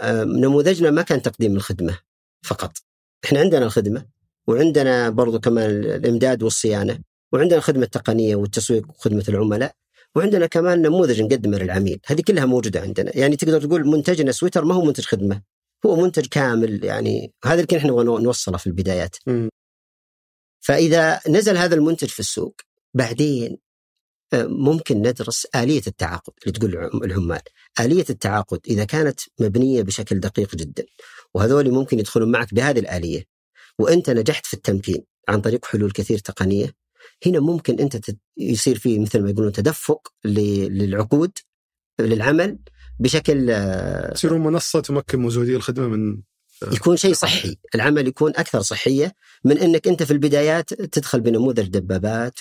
آه، 0.00 0.24
نموذجنا 0.24 0.90
ما 0.90 1.02
كان 1.02 1.22
تقديم 1.22 1.56
الخدمة 1.56 1.98
فقط. 2.44 2.78
إحنا 3.24 3.40
عندنا 3.40 3.64
الخدمة 3.66 4.06
وعندنا 4.48 5.10
برضو 5.10 5.40
كمان 5.40 5.70
الإمداد 5.70 6.42
والصيانة 6.42 6.98
وعندنا 7.32 7.56
الخدمه 7.58 7.82
التقنيه 7.84 8.36
والتسويق 8.36 8.88
وخدمة 8.90 9.24
العملاء 9.28 9.72
وعندنا 10.16 10.46
كمان 10.46 10.82
نموذج 10.82 11.22
نقدمه 11.22 11.58
للعميل. 11.58 12.00
هذه 12.06 12.20
كلها 12.20 12.44
موجودة 12.44 12.80
عندنا. 12.80 13.16
يعني 13.16 13.36
تقدر 13.36 13.60
تقول 13.66 13.86
منتجنا 13.86 14.32
سويتر 14.32 14.64
ما 14.64 14.74
هو 14.74 14.84
منتج 14.84 15.04
خدمة 15.04 15.42
هو 15.86 15.96
منتج 15.96 16.26
كامل. 16.26 16.84
يعني 16.84 17.32
هذا 17.44 17.60
اللي 17.62 17.78
إحنا 17.78 17.90
نبغى 17.90 18.04
نوصله 18.04 18.56
في 18.58 18.66
البدايات. 18.66 19.16
مم. 19.26 19.48
فإذا 20.60 21.20
نزل 21.28 21.56
هذا 21.56 21.74
المنتج 21.74 22.08
في 22.08 22.20
السوق 22.20 22.54
بعدين 22.94 23.58
آه، 24.32 24.44
ممكن 24.46 24.98
ندرس 24.98 25.46
آلية 25.56 25.82
التعاقد 25.86 26.32
اللي 26.42 26.52
تقول 26.58 26.70
العم- 26.74 27.02
العمال. 27.04 27.40
آلية 27.80 28.04
التعاقد 28.10 28.60
إذا 28.68 28.84
كانت 28.84 29.20
مبنية 29.40 29.82
بشكل 29.82 30.20
دقيق 30.20 30.54
جدا 30.56 30.84
وهذول 31.34 31.70
ممكن 31.70 31.98
يدخلون 31.98 32.30
معك 32.32 32.54
بهذه 32.54 32.78
الآلية. 32.78 33.31
وأنت 33.78 34.10
نجحت 34.10 34.46
في 34.46 34.54
التمكين 34.54 35.04
عن 35.28 35.40
طريق 35.40 35.64
حلول 35.64 35.90
كثير 35.92 36.18
تقنية 36.18 36.74
هنا 37.26 37.40
ممكن 37.40 37.76
تت- 37.88 38.18
يصير 38.36 38.78
فيه 38.78 38.98
مثل 38.98 39.22
ما 39.22 39.30
يقولون 39.30 39.52
تدفق 39.52 40.08
للعقود 40.24 41.32
للعمل 42.00 42.58
بشكل 42.98 43.50
آه، 43.50 44.12
تصيرون 44.12 44.40
منصة 44.40 44.80
تمكن 44.80 45.18
مزودي 45.20 45.56
الخدمة 45.56 45.86
من 45.88 46.22
يكون 46.72 46.96
شيء 46.96 47.14
صحي 47.14 47.56
العمل 47.74 48.08
يكون 48.08 48.30
أكثر 48.36 48.60
صحية 48.62 49.14
من 49.44 49.58
أنك 49.58 49.88
أنت 49.88 50.02
في 50.02 50.10
البدايات 50.10 50.74
تدخل 50.74 51.20
بنموذج 51.20 51.68
دبابات. 51.68 52.38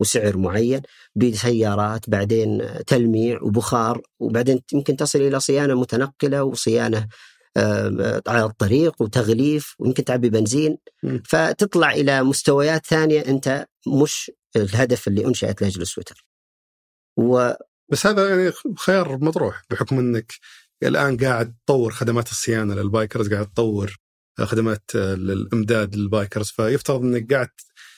وسعر 0.00 0.36
معين 0.36 0.80
بسيارات 1.14 2.10
بعدين 2.10 2.62
تلميع 2.86 3.42
وبخار 3.42 4.02
وبعدين 4.18 4.60
يمكن 4.72 4.96
تصل 4.96 5.18
إلى 5.20 5.40
صيانة 5.40 5.74
متنقلة 5.74 6.42
وصيانة 6.44 6.98
آه، 6.98 7.08
على 8.26 8.44
الطريق 8.44 9.02
وتغليف 9.02 9.74
ويمكن 9.78 10.04
تعبي 10.04 10.30
بنزين. 10.30 10.78
فتطلع 11.24 11.90
إلى 11.92 12.22
مستويات 12.22 12.86
ثانية 12.86 13.20
أنت 13.20 13.66
مش 14.02 14.30
الهدف 14.56 15.08
اللي 15.08 15.26
أنشأت 15.26 15.62
لأجل 15.62 15.86
سويتر 15.86 16.24
و... 17.16 17.52
بس 17.88 18.06
هذا 18.06 18.28
يعني 18.28 18.52
خيار 18.78 19.18
مطروح 19.18 19.62
بحكم 19.70 19.98
إنك 19.98 20.32
الآن 20.82 21.16
قاعد 21.16 21.54
تطور 21.66 21.92
خدمات 21.92 22.30
الصيانة 22.30 22.74
لل 22.74 22.89
bikers 22.89 23.32
قاعد 23.32 23.46
تطور 23.46 23.96
خدمات 24.38 24.82
الامداد 24.94 25.96
للبايكرز 25.96 26.46
فيفترض 26.46 27.00
إنك 27.00 27.32
قاعد 27.32 27.48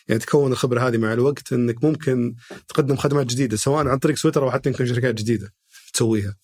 يعني 0.09 0.21
تكون 0.21 0.53
الخبرة 0.53 0.89
هذه 0.89 0.97
مع 0.99 1.13
الوقت 1.13 1.53
إنك 1.53 1.85
ممكن 1.85 2.35
تقدم 2.69 2.97
خدمات 2.97 3.27
جديدة 3.27 3.57
سواء 3.57 3.87
عن 3.87 3.99
طريق 3.99 4.17
سويتر 4.17 4.43
أو 4.43 4.51
حتى 4.51 4.69
يمكن 4.69 4.87
شركات 4.87 5.15
جديدة 5.15 5.55
تسويها. 5.95 6.37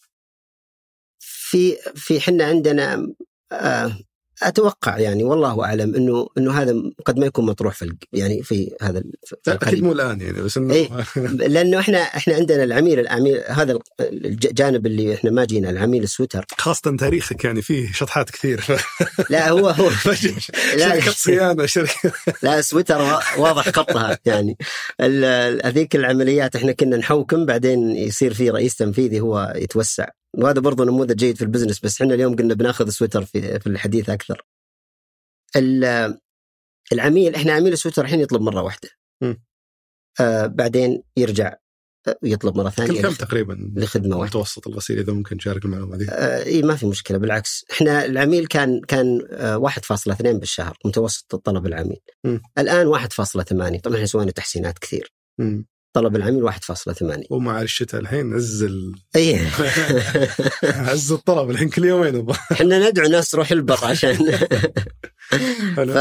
في 1.55 1.77
في 1.95 2.21
حنا 2.21 2.45
عندنا 2.45 3.07
آه، 3.53 3.97
أتوقع 4.43 4.99
يعني 4.99 5.25
والله 5.25 5.65
أعلم 5.65 5.95
إنه 5.95 6.29
إنه 6.39 6.53
هذا 6.63 6.75
قد 7.05 7.19
ما 7.19 7.27
يكون 7.27 7.47
مطروح 7.47 7.75
في 7.75 7.93
يعني 8.13 8.43
في 8.43 8.73
هذا 8.83 9.03
في 9.25 9.37
أكيد 9.49 9.83
مو 9.83 9.93
الآن 9.93 10.21
يعني 10.21 10.43
بس 10.43 10.57
إنه 10.57 10.75
إيه. 10.75 10.89
لأنه 11.55 11.79
إحنا 11.79 11.99
إحنا 11.99 12.35
عندنا 12.35 12.65
العميل 12.65 12.99
العميل 13.01 13.43
هذا 13.49 13.79
الجانب 14.01 14.87
اللي 14.87 15.15
إحنا 15.15 15.31
ما 15.31 15.45
جينا 15.45 15.71
العميل 15.71 16.03
السويتر. 16.03 16.45
خاصة 16.59 16.97
تاريخك 16.97 17.45
يعني 17.45 17.63
فيه 17.63 17.93
شطحات 17.93 18.31
كثير. 18.31 18.65
لا 19.31 19.49
هو 19.51 19.69
هو. 19.69 19.91
لا 20.77 21.01
شركة 21.01 21.11
صيانة 21.11 21.67
شركة. 21.67 22.13
لا 22.43 22.61
سويتر 22.61 23.01
وا- 23.01 23.39
واضح 23.39 23.69
خطها 23.69 24.19
يعني. 24.25 24.57
هذيك 25.65 25.97
العمليات 25.97 26.57
إحنا 26.57 26.73
كنا 26.73 26.97
نحوكم 26.97 27.47
بعدين 27.47 27.91
يصير 27.91 28.35
في 28.35 28.51
رئيس 28.51 28.77
تنفيذي 28.77 29.21
هو 29.21 29.53
يتوسع. 29.57 30.09
وهذا 30.39 30.61
برضه 30.61 30.85
نموذج 30.85 31.17
جيد 31.17 31.37
في 31.37 31.43
ال 31.43 31.47
business 31.47 31.81
بس 31.81 32.01
إحنا 32.03 32.15
اليوم 32.15 32.37
قلنا 32.37 32.55
بناخذ 32.55 32.89
سويتر 32.89 33.25
في 33.25 33.61
في 33.61 33.67
الحديث 33.67 34.11
أكثر. 34.11 34.47
ال- 35.57 36.19
العميل 36.93 37.35
إحنا 37.35 37.53
عميل 37.53 37.79
سويتر 37.79 38.03
الحين 38.05 38.21
يطلب 38.21 38.43
مرة 38.43 38.63
واحدة. 38.63 38.89
آه 40.21 40.47
بعدين 40.47 41.03
يرجع 41.17 41.55
آه، 42.09 42.19
يطلب 42.23 42.57
مرة 42.57 42.71
ثانية 42.71 43.03
كم 43.03 43.13
تقريبا 43.13 43.73
لخدمة 43.77 44.17
واحدة. 44.17 44.39
متوسط 44.39 44.69
الغسيل 44.69 44.99
إذا 44.99 45.13
ممكن 45.13 45.37
تشارك 45.39 45.65
المعلومة 45.65 45.97
هذه 45.97 46.09
آه 46.11 46.45
إي 46.45 46.63
ما 46.63 46.77
في 46.77 46.87
مشكلة 46.87 47.19
بالعكس 47.19 47.65
إحنا 47.73 48.05
العميل 48.05 48.47
كان 48.47 48.81
كان 48.81 49.27
آه 49.31 49.57
1.2 49.57 50.39
بالشهر 50.39 50.79
متوسط 50.85 51.35
طلب 51.37 51.67
العميل. 51.67 52.01
مم. 52.25 52.43
الآن 52.59 52.87
1.8 52.87 53.81
طبعا 53.81 53.95
إحنا 53.97 54.07
سوينا 54.07 54.31
تحسينات 54.31 54.79
كثير. 54.79 55.13
مم. 55.39 55.67
طلب 55.95 56.17
العميل 56.17 56.51
1.8 56.53 57.27
ومع 57.31 57.63
الشتاء 57.63 58.01
الحين 58.01 58.35
عز 58.35 58.63
ال... 58.63 58.95
اي 59.17 59.39
عز 60.65 61.13
الطلب 61.13 61.51
الحين 61.51 61.69
كل 61.69 61.85
يومين. 61.85 62.27
إحنا 62.53 62.89
ندعو 62.91 63.09
ناس 63.09 63.31
تروح 63.31 63.51
البر 63.51 63.85
عشان. 63.85 64.15
حلو. 65.77 65.95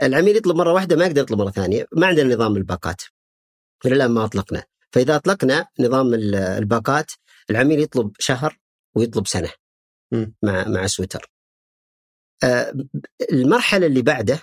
فالعميل 0.00 0.36
يطلب 0.36 0.56
مرة 0.56 0.72
واحدة 0.72 0.96
ما 0.96 1.04
يقدر 1.06 1.22
يطلب 1.22 1.38
مرة 1.38 1.50
ثانية. 1.50 1.86
ما 1.96 2.06
عندنا 2.06 2.34
نظام 2.34 2.56
الباقات. 2.56 3.02
إلى 3.86 3.94
الآن 3.94 4.10
ما 4.10 4.24
أطلقنا. 4.24 4.64
فإذا 4.92 5.16
أطلقنا 5.16 5.66
نظام 5.80 6.14
ال- 6.14 6.34
الباقات 6.34 7.10
العميل 7.50 7.80
يطلب 7.80 8.12
شهر 8.18 8.58
ويطلب 8.94 9.26
سنة. 9.26 9.50
مم. 10.12 10.34
مع 10.42 10.68
مع 10.68 10.86
سويتر. 10.86 11.30
آه، 12.44 12.72
المرحلة 13.32 13.86
اللي 13.86 14.02
بعده 14.02 14.42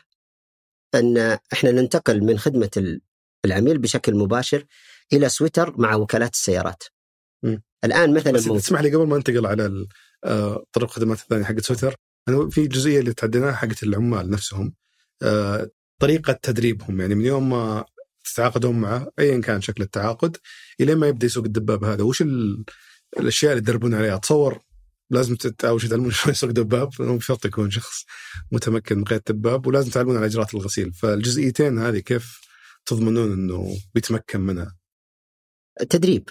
أن 0.95 1.17
إحنا 1.53 1.71
ننتقل 1.71 2.23
من 2.23 2.39
خدمة 2.39 2.69
ال- 2.77 3.01
العميل 3.45 3.77
بشكل 3.77 4.15
مباشر 4.15 4.65
إلى 5.13 5.29
سويتر 5.29 5.73
مع 5.77 5.95
وكالات 5.95 6.33
السيارات. 6.33 6.83
مم. 7.43 7.61
الآن 7.83 8.13
مثلا 8.13 8.31
بس 8.33 8.43
تسمح 8.45 8.81
لي 8.81 8.95
قبل 8.95 9.07
ما 9.07 9.17
ننتقل 9.17 9.45
على 9.45 9.87
آه، 10.23 10.63
طرق 10.73 10.83
الخدمات 10.83 11.19
الثانية 11.19 11.43
حقت 11.45 11.59
سويتر 11.59 11.95
أنا 12.29 12.49
في 12.49 12.67
جزئية 12.67 12.99
اللي 12.99 13.13
تعديناها 13.13 13.51
حقت 13.51 13.83
العمال 13.83 14.29
نفسهم 14.29 14.73
آه، 15.21 15.69
طريقة 16.01 16.33
تدريبهم. 16.33 17.01
يعني 17.01 17.15
من 17.15 17.25
يوم 17.25 17.49
ما 17.49 17.85
تتعاقدون 18.23 18.79
معه 18.79 19.07
ايا 19.19 19.41
كان 19.41 19.61
شكل 19.61 19.83
التعاقد 19.83 20.37
إلى 20.81 20.95
ما 20.95 21.07
يبدأ 21.07 21.25
يسوق 21.25 21.43
الدباب 21.45 21.83
هذا. 21.83 22.03
وش 22.03 22.21
ال- 22.21 22.63
الأشياء 23.19 23.51
اللي 23.51 23.61
تدربون 23.61 23.93
عليها؟ 23.93 24.15
اتصور 24.15 24.59
لازم 25.09 25.35
تت- 25.35 25.65
أول 25.65 25.81
شيء 25.81 25.89
تعلمون 25.89 26.11
شلون 26.17 26.31
يسوق 26.31 26.49
دباب 26.51 26.89
لأنه 26.99 27.17
بشرط 27.17 27.45
يكون 27.45 27.71
شخص 27.71 28.03
متمكن 28.51 28.97
من 28.97 29.03
قيادة 29.03 29.23
دباب 29.29 29.67
ولازم 29.67 29.89
تعلمون 29.91 30.17
على 30.17 30.25
إجراءات 30.25 30.53
الغسيل. 30.53 30.93
فالجزئيتين 30.93 31.79
هذه 31.79 31.99
كيف 31.99 32.46
تضمنون 32.87 33.31
إنه 33.33 33.77
بيتمكن 33.93 34.39
منها؟ 34.39 34.77
تدريب. 35.89 36.29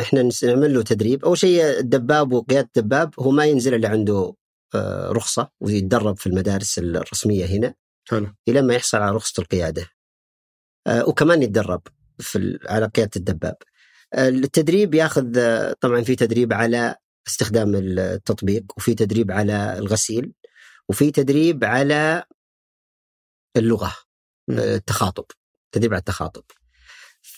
إحنا 0.00 0.30
نعمل 0.42 0.74
له 0.74 0.82
تدريب. 0.82 1.24
أول 1.24 1.38
شيء 1.38 1.78
الدباب 1.78 2.32
وقيادة 2.32 2.70
الدباب 2.76 3.14
هو 3.20 3.30
ما 3.30 3.44
ينزل 3.44 3.74
إلا 3.74 3.88
عنده 3.88 4.34
آه، 4.74 5.12
رخصة 5.12 5.50
ويتدرب 5.60 6.18
في 6.18 6.26
المدارس 6.26 6.78
الرسمية 6.78 7.46
هنا. 7.46 7.74
حلو. 8.08 8.34
إلى 8.48 8.62
ما 8.62 8.74
يحصل 8.74 8.98
على 8.98 9.16
رخصة 9.16 9.40
القيادة. 9.40 9.86
آه، 10.86 11.08
وكمان 11.08 11.42
يتدرب 11.42 11.82
في 12.18 12.58
على 12.68 12.86
قيادة 12.86 13.10
الدباب. 13.16 13.56
آه، 14.14 14.28
التدريب 14.28 14.94
ياخذ 14.94 15.32
طبعا 15.80 16.02
في 16.02 16.16
تدريب 16.16 16.52
على 16.52 16.96
استخدام 17.26 17.74
التطبيق 17.74 18.64
وفي 18.76 18.94
تدريب 18.94 19.30
على 19.30 19.78
الغسيل 19.78 20.32
وفي 20.88 21.10
تدريب 21.10 21.64
على 21.64 22.24
اللغة 23.56 23.96
التخاطب. 24.50 25.24
تدريب 25.72 25.92
على 25.92 26.00
التخاطب. 26.00 26.42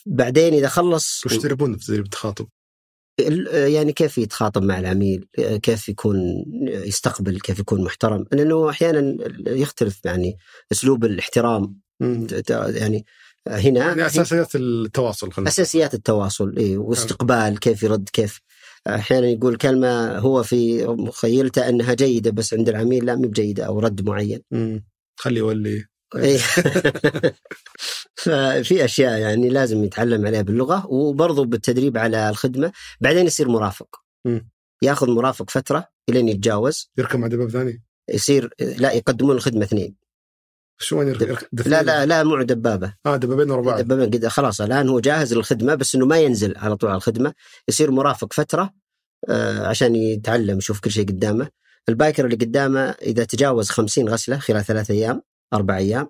بعدين 0.06 0.54
إذا 0.54 0.68
خلص 0.68 1.26
وش 1.26 1.36
تدربون 1.36 1.76
في 1.76 1.86
تدريب 1.86 2.04
التخاطب؟ 2.04 2.48
ال- 3.20 3.72
يعني 3.72 3.92
كيف 3.92 4.18
يتخاطب 4.18 4.62
مع 4.62 4.78
العميل؟ 4.78 5.28
كيف 5.62 5.88
يكون 5.88 6.44
يستقبل؟ 6.62 7.40
كيف 7.40 7.58
يكون 7.58 7.84
محترم؟ 7.84 8.24
لأنه 8.32 8.70
أحيانا 8.70 9.16
يختلف 9.46 10.04
يعني 10.04 10.36
أسلوب 10.72 11.04
الاحترام. 11.04 11.80
يعني 12.00 13.04
هنا 13.48 13.86
يعني 13.86 14.06
أساسيات 14.06 14.56
التواصل 14.56 15.32
خلينا 15.32 15.50
أساسيات 15.50 15.94
التواصل 15.94 16.56
إيه 16.56 16.78
واستقبال 16.78 17.58
كيف 17.60 17.82
يرد 17.82 18.08
كيف. 18.12 18.40
أحيانا 18.86 19.26
يقول 19.26 19.56
كلمة 19.56 20.18
هو 20.18 20.42
في 20.42 20.86
مخيلته 20.86 21.68
أنها 21.68 21.94
جيدة 21.94 22.30
بس 22.30 22.54
عند 22.54 22.68
العميل 22.68 23.06
لا 23.06 23.14
مو 23.16 23.28
بجيدة 23.28 23.64
أو 23.64 23.78
رد 23.78 24.08
معين. 24.08 24.42
مم. 24.50 24.84
خلي 25.16 25.38
يولي. 25.38 25.84
ففي 28.14 28.84
أشياء 28.84 29.18
يعني 29.18 29.48
لازم 29.48 29.84
يتعلم 29.84 30.26
عليها 30.26 30.42
باللغة 30.42 30.86
وبرضه 30.86 31.44
بالتدريب 31.44 31.98
على 31.98 32.28
الخدمة. 32.30 32.72
بعدين 33.00 33.26
يصير 33.26 33.48
مرافق. 33.48 33.96
ياخذ 34.82 35.11
مرافق 35.11 35.50
فترة 35.50 35.88
إلين 36.08 36.28
يتجاوز. 36.28 36.90
يركب 36.98 37.18
مع 37.18 37.26
دباب 37.26 37.50
ثاني؟ 37.50 37.82
يصير 38.11 38.54
لا 38.61 38.92
يقدمون 38.92 39.36
الخدمة 39.36 39.64
اثنين. 39.64 39.96
شو 40.78 40.98
وين؟ 40.98 41.08
يركب- 41.08 41.68
لا 41.68 41.82
لا 41.82 42.06
لا 42.06 42.22
مو 42.24 42.42
دبابة. 42.42 42.94
آه 43.06 43.16
دبابين 43.16 43.50
ورا 43.50 43.62
بعض. 43.62 43.80
دبابين 43.80 44.11
قد 44.11 44.26
خلاص 44.26 44.61
الآن 44.61 44.88
هو 44.88 45.00
جاهز 45.00 45.34
للخدمة 45.34 45.74
بس 45.74 45.94
إنه 45.94 46.06
ما 46.06 46.18
ينزل 46.18 46.56
على 46.56 46.76
طول 46.76 46.90
على 46.90 46.96
الخدمة. 46.96 47.34
يصير 47.68 47.90
مرافق 47.90 48.32
فترة 48.32 48.70
آه، 49.28 49.66
عشان 49.66 49.94
يتعلم 49.96 50.58
يشوف 50.58 50.80
كل 50.80 50.90
شيء 50.90 51.06
قدامه. 51.08 51.48
البايكر 51.88 52.24
اللي 52.24 52.36
قدامه 52.36 52.80
إذا 52.90 53.24
تجاوز 53.24 53.70
50 53.70 54.08
غسلة 54.08 54.38
خلال 54.38 54.64
ثلاث 54.64 54.90
أيام 54.90 55.22
أربع 55.53 55.76
أيام 55.76 56.09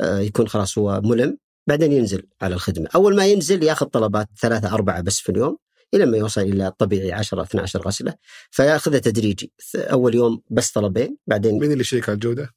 آه، 0.00 0.18
يكون 0.18 0.48
خلاص 0.48 0.78
هو 0.78 1.00
ملم. 1.04 1.38
بعدين 1.66 1.92
ينزل 1.92 2.26
على 2.42 2.54
الخدمة. 2.54 2.88
أول 2.94 3.16
ما 3.16 3.26
ينزل 3.26 3.62
ياخذ 3.62 3.86
طلبات 3.86 4.28
ثلاثة 4.40 4.74
أربعة 4.74 5.00
بس 5.00 5.20
في 5.20 5.32
اليوم 5.32 5.58
إلى 5.94 6.06
ما 6.06 6.16
يوصل 6.16 6.40
إلى 6.40 6.66
الطبيعي 6.66 7.12
10 7.12 7.42
12 7.42 7.80
غسلة. 7.80 8.14
فياخذها 8.50 8.98
تدريجي. 8.98 9.52
أول 9.76 10.14
يوم 10.14 10.42
بس 10.50 10.70
طلبين 10.70 11.16
بعدين 11.26 11.58
مين 11.58 11.72
اللي 11.72 11.80
يشيك 11.80 12.08
على 12.08 12.14
الجودة؟ 12.14 12.54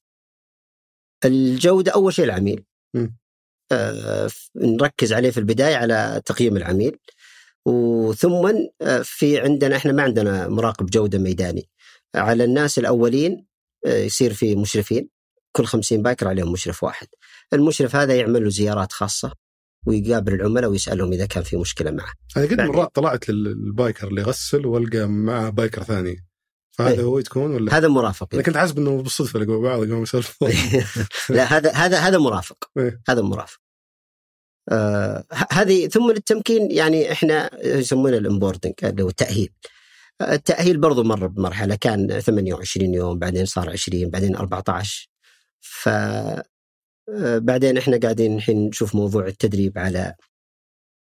الجودة 1.26 1.92
أول 1.92 2.14
شيء 2.14 2.26
العميل. 2.26 2.64
آه، 3.72 4.30
نركز 4.56 5.14
عليه 5.14 5.32
في 5.32 5.38
البداية 5.38 5.76
على 5.76 6.22
تقييم 6.26 6.58
العميل. 6.58 6.98
وثم 7.66 8.68
آه، 8.82 9.02
في 9.04 9.40
عندنا 9.40 9.76
إحنا 9.76 9.92
ما 9.92 10.04
عندنا 10.04 10.48
مراقب 10.48 10.86
جودة 10.86 11.18
ميداني. 11.18 11.70
على 12.16 12.44
الناس 12.44 12.80
الأولين 12.80 13.46
آه، 13.86 13.98
يصير 13.98 14.34
في 14.34 14.56
مشرفين. 14.56 15.10
كل 15.52 15.66
50 15.66 16.02
biker 16.02 16.28
عليهم 16.28 16.52
مشرف 16.52 16.84
واحد. 16.84 17.08
المشرف 17.54 17.96
هذا 17.96 18.16
يعمل 18.16 18.44
له 18.44 18.50
زيارات 18.50 18.92
خاصة 18.92 19.34
ويقابل 19.88 20.34
العملاء 20.34 20.70
ويسألهم 20.70 21.14
إذا 21.14 21.26
كان 21.26 21.44
في 21.44 21.58
مشكلة 21.58 21.92
معه. 21.92 22.14
أنا 22.38 22.46
قد. 22.46 22.62
مرات 22.62 22.96
طلعت 22.96 23.30
لل 23.30 23.52
biker 23.52 24.08
اللي 24.08 24.22
يغسل 24.22 24.66
وألقى 24.66 25.08
معه 25.08 25.50
biker 25.50 25.84
ثاني. 25.84 26.26
فهذا 26.72 27.00
إيه. 27.00 27.04
هو 27.04 27.22
تكون 27.22 27.52
ولا؟ 27.52 27.78
هذا 27.78 27.88
مرافق. 27.88 28.28
أنا 28.34 28.44
كنت 28.44 28.58
حاسب 28.58 28.78
إنه 28.78 29.02
بالصدفة 29.02 29.40
لقوا 29.40 29.64
بعض 29.64 29.80
قاموا 29.80 30.04
يسولفون. 30.04 30.52
لا 31.30 31.44
هذا 31.44 31.72
هذا 31.72 32.00
هذا 32.00 32.18
مرافق. 32.18 32.58
إيه. 32.78 33.02
هذا 33.10 33.22
مرافق. 33.22 33.60
آه 34.72 35.26
هذه 35.52 35.88
ثم 35.88 36.10
التمكين 36.10 36.72
يعني 36.72 37.12
إحنا 37.12 37.50
يسمونه 37.66 38.18
ال 38.18 38.23
onboarding 38.23 38.74
اللي 38.84 39.04
هو 39.04 39.10
التأهيل. 39.10 39.50
آه، 40.22 40.34
التأهيل 40.34 40.78
برضو 40.78 41.04
مر 41.04 41.28
بمرحلة 41.28 41.76
كان 41.76 42.20
28 42.20 42.94
يوم 42.94 43.20
بعدين 43.20 43.46
صار 43.46 43.70
20 43.70 44.10
بعدين 44.10 44.36
14 44.36 45.10
ف 45.62 45.90
آه، 45.90 47.38
بعدين 47.38 47.78
إحنا 47.78 47.98
قاعدين 47.98 48.36
الحين 48.36 48.68
نشوف 48.68 48.96
موضوع 48.96 49.28
التدريب 49.28 49.78
على 49.78 50.16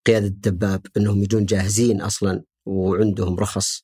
قيادة 0.08 0.28
الدباب 0.28 0.86
إنهم 0.98 1.24
يجون 1.24 1.46
جاهزين 1.46 2.02
أصلا 2.02 2.44
وعندهم 2.66 3.40
رخص 3.40 3.84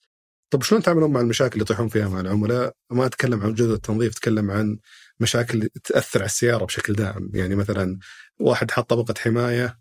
طب 0.49 0.63
شلون 0.63 0.81
تعاملون 0.81 1.11
مع 1.11 1.21
المشاكل 1.21 1.53
اللي 1.53 1.61
يطيحون 1.61 1.87
فيها 1.87 2.09
مع 2.09 2.19
العملاء؟ 2.19 2.73
ما 2.91 3.05
أتكلم 3.05 3.41
عن 3.41 3.53
جوده 3.53 3.73
التنظيف 3.73 4.11
أتكلم 4.13 4.51
عن 4.51 4.77
مشاكل 5.19 5.69
تأثر 5.83 6.19
على 6.19 6.25
السيارة 6.25 6.65
بشكل 6.65 6.93
دائم، 6.93 7.31
يعني 7.33 7.55
مثلا 7.55 7.99
واحد 8.39 8.71
حط 8.71 8.89
طبقة 8.89 9.13
حماية 9.17 9.79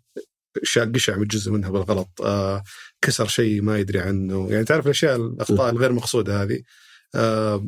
شا- 0.63 0.91
قشع 0.95 1.15
من 1.17 1.27
جزء 1.27 1.51
منها 1.51 1.69
بالغلط، 1.69 2.21
آه 2.21 2.63
كسر 3.01 3.27
شيء 3.27 3.61
ما 3.61 3.77
يدري 3.77 3.99
عنه، 3.99 4.51
يعني 4.51 4.63
تعرف 4.65 4.85
الأشياء 4.85 5.15
الأخطاء 5.15 5.69
الغير 5.69 5.91
مقصودة 5.93 6.43
هذه. 6.43 6.61
آه 7.15 7.67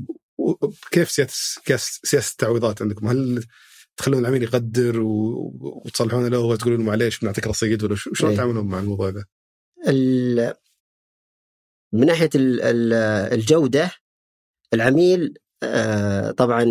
كيف 0.91 1.11
سياسة 1.11 2.31
التعويضات 2.31 2.81
عندكم؟ 2.81 3.07
هل 3.07 3.43
تخلون 3.97 4.19
العميل 4.19 4.43
يقدر 4.43 4.99
وتصلحون 5.01 6.27
له 6.27 6.39
وتقولون 6.39 6.79
له 6.79 6.85
معليش 6.85 7.19
بنعطيك 7.19 7.47
رصيد 7.47 7.83
ولا 7.83 7.95
شو- 7.95 8.13
شلون 8.13 8.31
إيه. 8.31 8.37
تعاملون 8.37 8.65
مع 8.67 8.79
الموضوع 8.79 9.09
ذا؟ 9.09 9.25
من 11.93 12.05
ناحية 12.05 12.29
ال- 12.35 12.61
ال- 12.61 12.93
الجودة 13.33 13.91
العميل 14.73 15.33
آه، 15.63 16.31
طبعا 16.31 16.65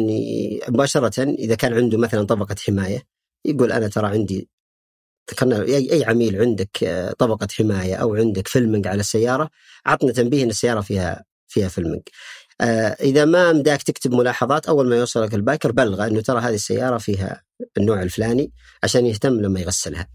مباشرة 0.69 1.23
إذا 1.23 1.55
كان 1.55 1.73
عنده 1.75 1.99
مثلا 1.99 2.23
طبقة 2.23 2.55
حماية 2.67 3.03
يقول 3.45 3.73
أنا 3.73 3.89
ترى 3.89 4.07
عندي 4.07 4.49
ذكرنا 5.31 5.63
اي 5.63 5.93
أي 5.93 6.05
عميل 6.05 6.41
عندك 6.41 6.85
آه، 6.85 7.13
طبقة 7.13 7.49
حماية 7.53 7.95
أو 7.95 8.15
عندك 8.15 8.49
فيلمنج 8.49 8.87
على 8.87 9.01
السيارة 9.01 9.51
عطنا 9.87 10.13
تنبيه 10.13 10.45
إن 10.45 10.49
السيارة 10.51 10.81
فيها 10.81 11.25
فيها 11.49 11.69
filming 11.69 12.01
إذا 13.01 13.25
ما 13.25 13.53
مداك 13.53 13.83
تكتب 13.83 14.15
ملاحظات 14.15 14.67
أول 14.67 14.89
ما 14.89 14.97
يوصلك 14.97 15.35
ال 15.35 15.41
biker 15.41 15.73
بلغه 15.73 16.07
أنه 16.07 16.21
ترى 16.21 16.41
هذه 16.41 16.55
السيارة 16.55 16.99
فيها 16.99 17.43
النوع 17.79 18.03
الفلاني 18.03 18.53
عشان 18.83 19.07
يهتم 19.07 19.41
لما 19.41 19.61
يغسلها 19.61 20.09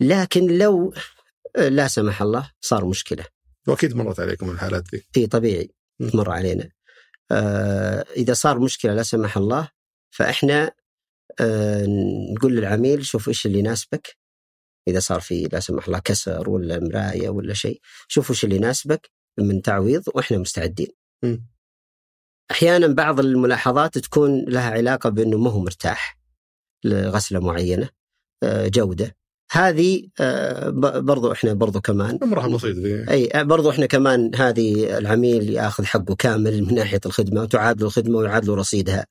لكن 0.00 0.58
لو 0.58 0.94
آه، 1.56 1.68
لا 1.68 1.88
سمح 1.88 2.22
الله 2.22 2.50
صار 2.60 2.84
مشكلة 2.84 3.24
وأكيد 3.68 3.96
مرت 3.96 4.20
عليكم 4.20 4.50
الحالات 4.50 4.94
ذي. 4.94 5.02
إي 5.16 5.26
طبيعي. 5.26 5.70
تمر 6.12 6.30
علينا 6.30 6.70
آه 7.30 8.04
إذا 8.16 8.32
صار 8.32 8.58
مشكلة 8.58 8.94
لا 8.94 9.02
سمح 9.02 9.36
الله 9.36 9.68
فإحنا 10.10 10.72
آه 11.40 11.86
نقول 12.36 12.56
للعميل 12.56 13.06
شوف 13.06 13.28
إيش 13.28 13.46
اللي 13.46 13.58
يناسبك 13.58 14.16
إذا 14.88 15.00
صار 15.00 15.20
في 15.20 15.48
لا 15.52 15.60
سمح 15.60 15.86
الله 15.86 15.98
كسر 15.98 16.50
ولا 16.50 16.78
مراية 16.78 17.28
ولا 17.28 17.54
شيء 17.54 17.80
شوف 18.08 18.30
إيش 18.30 18.44
اللي 18.44 18.56
يناسبك 18.56 19.10
من 19.38 19.62
تعويض 19.62 20.02
وإحنا 20.14 20.38
مستعدين. 20.38 21.01
أحيانا 22.50 22.86
بعض 22.86 23.20
الملاحظات 23.20 23.98
تكون 23.98 24.44
لها 24.48 24.70
علاقة 24.70 25.10
بأنه 25.10 25.38
ما 25.38 25.50
هو 25.50 25.60
مرتاح 25.60 26.18
لغسلة 26.84 27.40
معينة 27.40 27.88
آه 28.42 28.68
جودة 28.68 29.16
هذه 29.52 30.08
آه 30.20 30.68
برضو 31.00 31.32
إحنا 31.32 31.52
برضو 31.52 31.80
كمان 31.80 32.18
امرها 32.22 32.48
بسيط. 32.48 32.76
أي 33.10 33.44
برضو 33.44 33.70
إحنا 33.70 33.86
كمان 33.86 34.30
هذه 34.34 34.98
العميل 34.98 35.50
يأخذ 35.50 35.84
حقه 35.84 36.14
كامل 36.14 36.62
من 36.64 36.74
ناحية 36.74 37.00
الخدمة 37.06 37.42
وتعاد 37.42 37.80
له 37.80 37.86
الخدمة 37.86 38.18
ويعاد 38.18 38.44
له 38.44 38.54
رصيدها. 38.54 39.06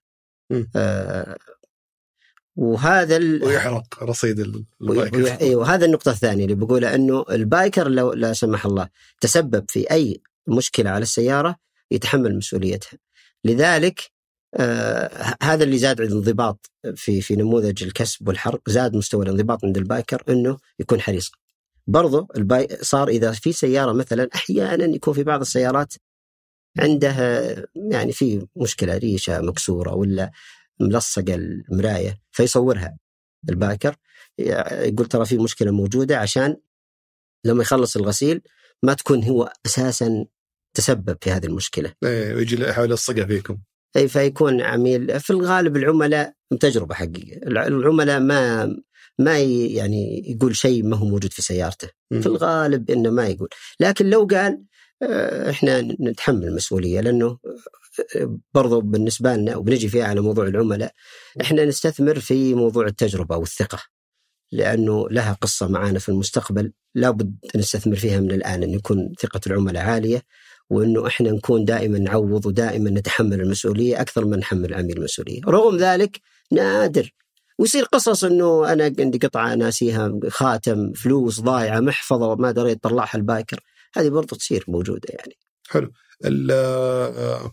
آه 0.76 1.38
وهذا 2.56 3.18
ال... 3.18 3.44
ويحرق 3.44 4.04
رصيد 4.04 4.40
وي- 4.40 4.66
ال 4.82 4.92
biker 4.92 5.42
اي 5.42 5.56
وهذا 5.56 5.86
النقطة 5.86 6.12
الثانية 6.12 6.44
اللي 6.44 6.56
بقولها 6.56 6.96
إنه 6.96 7.26
ال 7.30 7.39
biker 7.39 7.88
لو 7.88 8.14
لا 8.14 8.34
سمح 8.34 8.66
الله 8.66 8.90
تسبب 9.22 9.66
في 9.70 9.92
أي 9.92 10.22
مشكلة 10.48 10.90
على 10.90 11.02
السيارة 11.02 11.56
يتحمل 11.92 12.38
مسؤوليتها. 12.38 13.00
لذلك 13.46 14.12
آه 14.56 15.36
هذا 15.44 15.64
اللي 15.64 15.78
زاد 15.78 16.02
الانضباط 16.02 16.72
في 16.96 17.22
في 17.22 17.36
نموذج 17.36 17.84
الكسب 17.84 18.28
والحرق 18.28 18.70
زاد 18.70 18.96
مستوى 18.96 19.26
الانضباط 19.26 19.66
عند 19.66 19.78
ال 19.78 19.85
biker 19.85 20.24
إنه 20.30 20.58
يكون 20.80 21.02
حريص. 21.02 21.32
برضو 21.88 22.28
الباي 22.38 22.68
صار 22.82 23.08
إذا 23.08 23.32
في 23.32 23.52
سيارة 23.52 23.94
مثلا 23.94 24.30
أحيانا 24.36 24.86
يكون 24.86 25.14
في 25.14 25.24
بعض 25.24 25.42
السيارات 25.42 25.94
عندها 26.80 27.56
يعني 27.92 28.12
في 28.12 28.48
مشكلة 28.56 28.98
ريشة 28.98 29.42
مكسورة 29.42 29.94
ولا 29.96 30.32
ملصقة 30.80 31.36
المراية 31.36 32.22
فيصورها 32.32 32.98
البايكر 33.50 33.96
يقول 34.40 35.06
ترى 35.06 35.26
في 35.26 35.38
مشكلة 35.38 35.72
موجودة 35.72 36.18
عشان 36.18 36.58
لما 37.46 37.62
يخلص 37.62 37.96
الغسيل 37.96 38.42
ما 38.84 38.94
تكون 38.94 39.24
هو 39.24 39.54
أساسا 39.66 40.26
تسبب 40.74 41.18
في 41.22 41.32
هذه 41.32 41.46
المشكلة. 41.46 41.94
إيه 42.04 42.36
ويجي 42.36 42.64
يحاول 42.64 42.92
يلصقها 42.92 43.26
فيكم. 43.26 43.58
أي 43.98 44.08
فيكون 44.08 44.62
عميل. 44.62 45.20
في 45.20 45.30
الغالب 45.30 45.78
العملاء 45.78 46.34
تجربة 46.60 46.96
حقيقه 46.96 47.48
الع- 47.48 47.68
العملاء 47.68 48.20
ما 48.20 48.66
ما 49.20 49.40
يعني 49.40 50.32
يقول 50.32 50.56
شيء 50.56 50.84
ما 50.84 50.98
هو 50.98 51.06
موجود 51.06 51.34
في 51.34 51.42
سيارته. 51.42 51.90
م. 52.12 52.22
في 52.22 52.26
الغالب 52.28 52.92
إنه 52.92 53.10
ما 53.10 53.28
يقول. 53.28 53.50
لكن 53.80 54.10
لو 54.10 54.28
قال 54.32 54.64
آه، 55.04 55.50
إحنا 55.50 55.82
نتحمل 55.82 56.48
المسؤولية 56.48 57.02
لأنه 57.02 57.38
آه، 58.16 58.40
برضو 58.54 58.82
بالنسبة 58.82 59.36
لنا 59.36 59.56
وبنجي 59.56 59.88
فيها 59.90 60.06
على 60.06 60.22
موضوع 60.22 60.48
العملاء 60.48 60.94
إحنا 61.42 61.66
نستثمر 61.66 62.20
في 62.20 62.54
موضوع 62.56 62.86
التجربة 62.88 63.38
والثقة. 63.38 63.80
لأنه 64.52 65.10
لها 65.10 65.34
قصة 65.42 65.68
معانا 65.68 66.00
في 66.00 66.10
المستقبل. 66.10 66.74
لابد 66.96 67.36
نستثمر 67.56 67.96
فيها 67.96 68.20
من 68.20 68.32
الآن 68.32 68.64
إن 68.64 68.70
يكون 68.70 69.14
ثقة 69.22 69.42
العملاء 69.48 69.84
عالية. 69.84 70.22
وإنه 70.72 71.08
إحنا 71.08 71.32
نكون 71.32 71.66
دائما 71.66 72.00
نعوض 72.00 72.46
ودائما 72.46 72.90
نتحمل 72.90 73.42
المسؤولية 73.42 74.02
أكثر 74.02 74.26
من 74.26 74.38
نحمل 74.38 74.66
العميل 74.66 74.98
المسؤولية، 74.98 75.42
رغم 75.48 75.78
ذلك 75.78 76.20
نادر. 76.52 77.14
ويصير 77.60 77.84
قصص 77.84 78.24
إنه 78.24 78.74
أنا 78.74 78.84
عندي 79.00 79.18
قطعة 79.18 79.56
ناسيها 79.56 80.12
خاتم 80.28 80.94
فلوس 80.94 81.40
ضايعة 81.42 81.80
محفظة 81.80 82.36
ما 82.36 82.52
دريت 82.52 82.84
طلعها 82.84 83.16
البايكر 83.16 83.60
هذه 83.96 84.10
برضو 84.10 84.36
تصير 84.36 84.66
موجودة 84.68 85.10
يعني. 85.10 85.36
آه، 86.52 87.52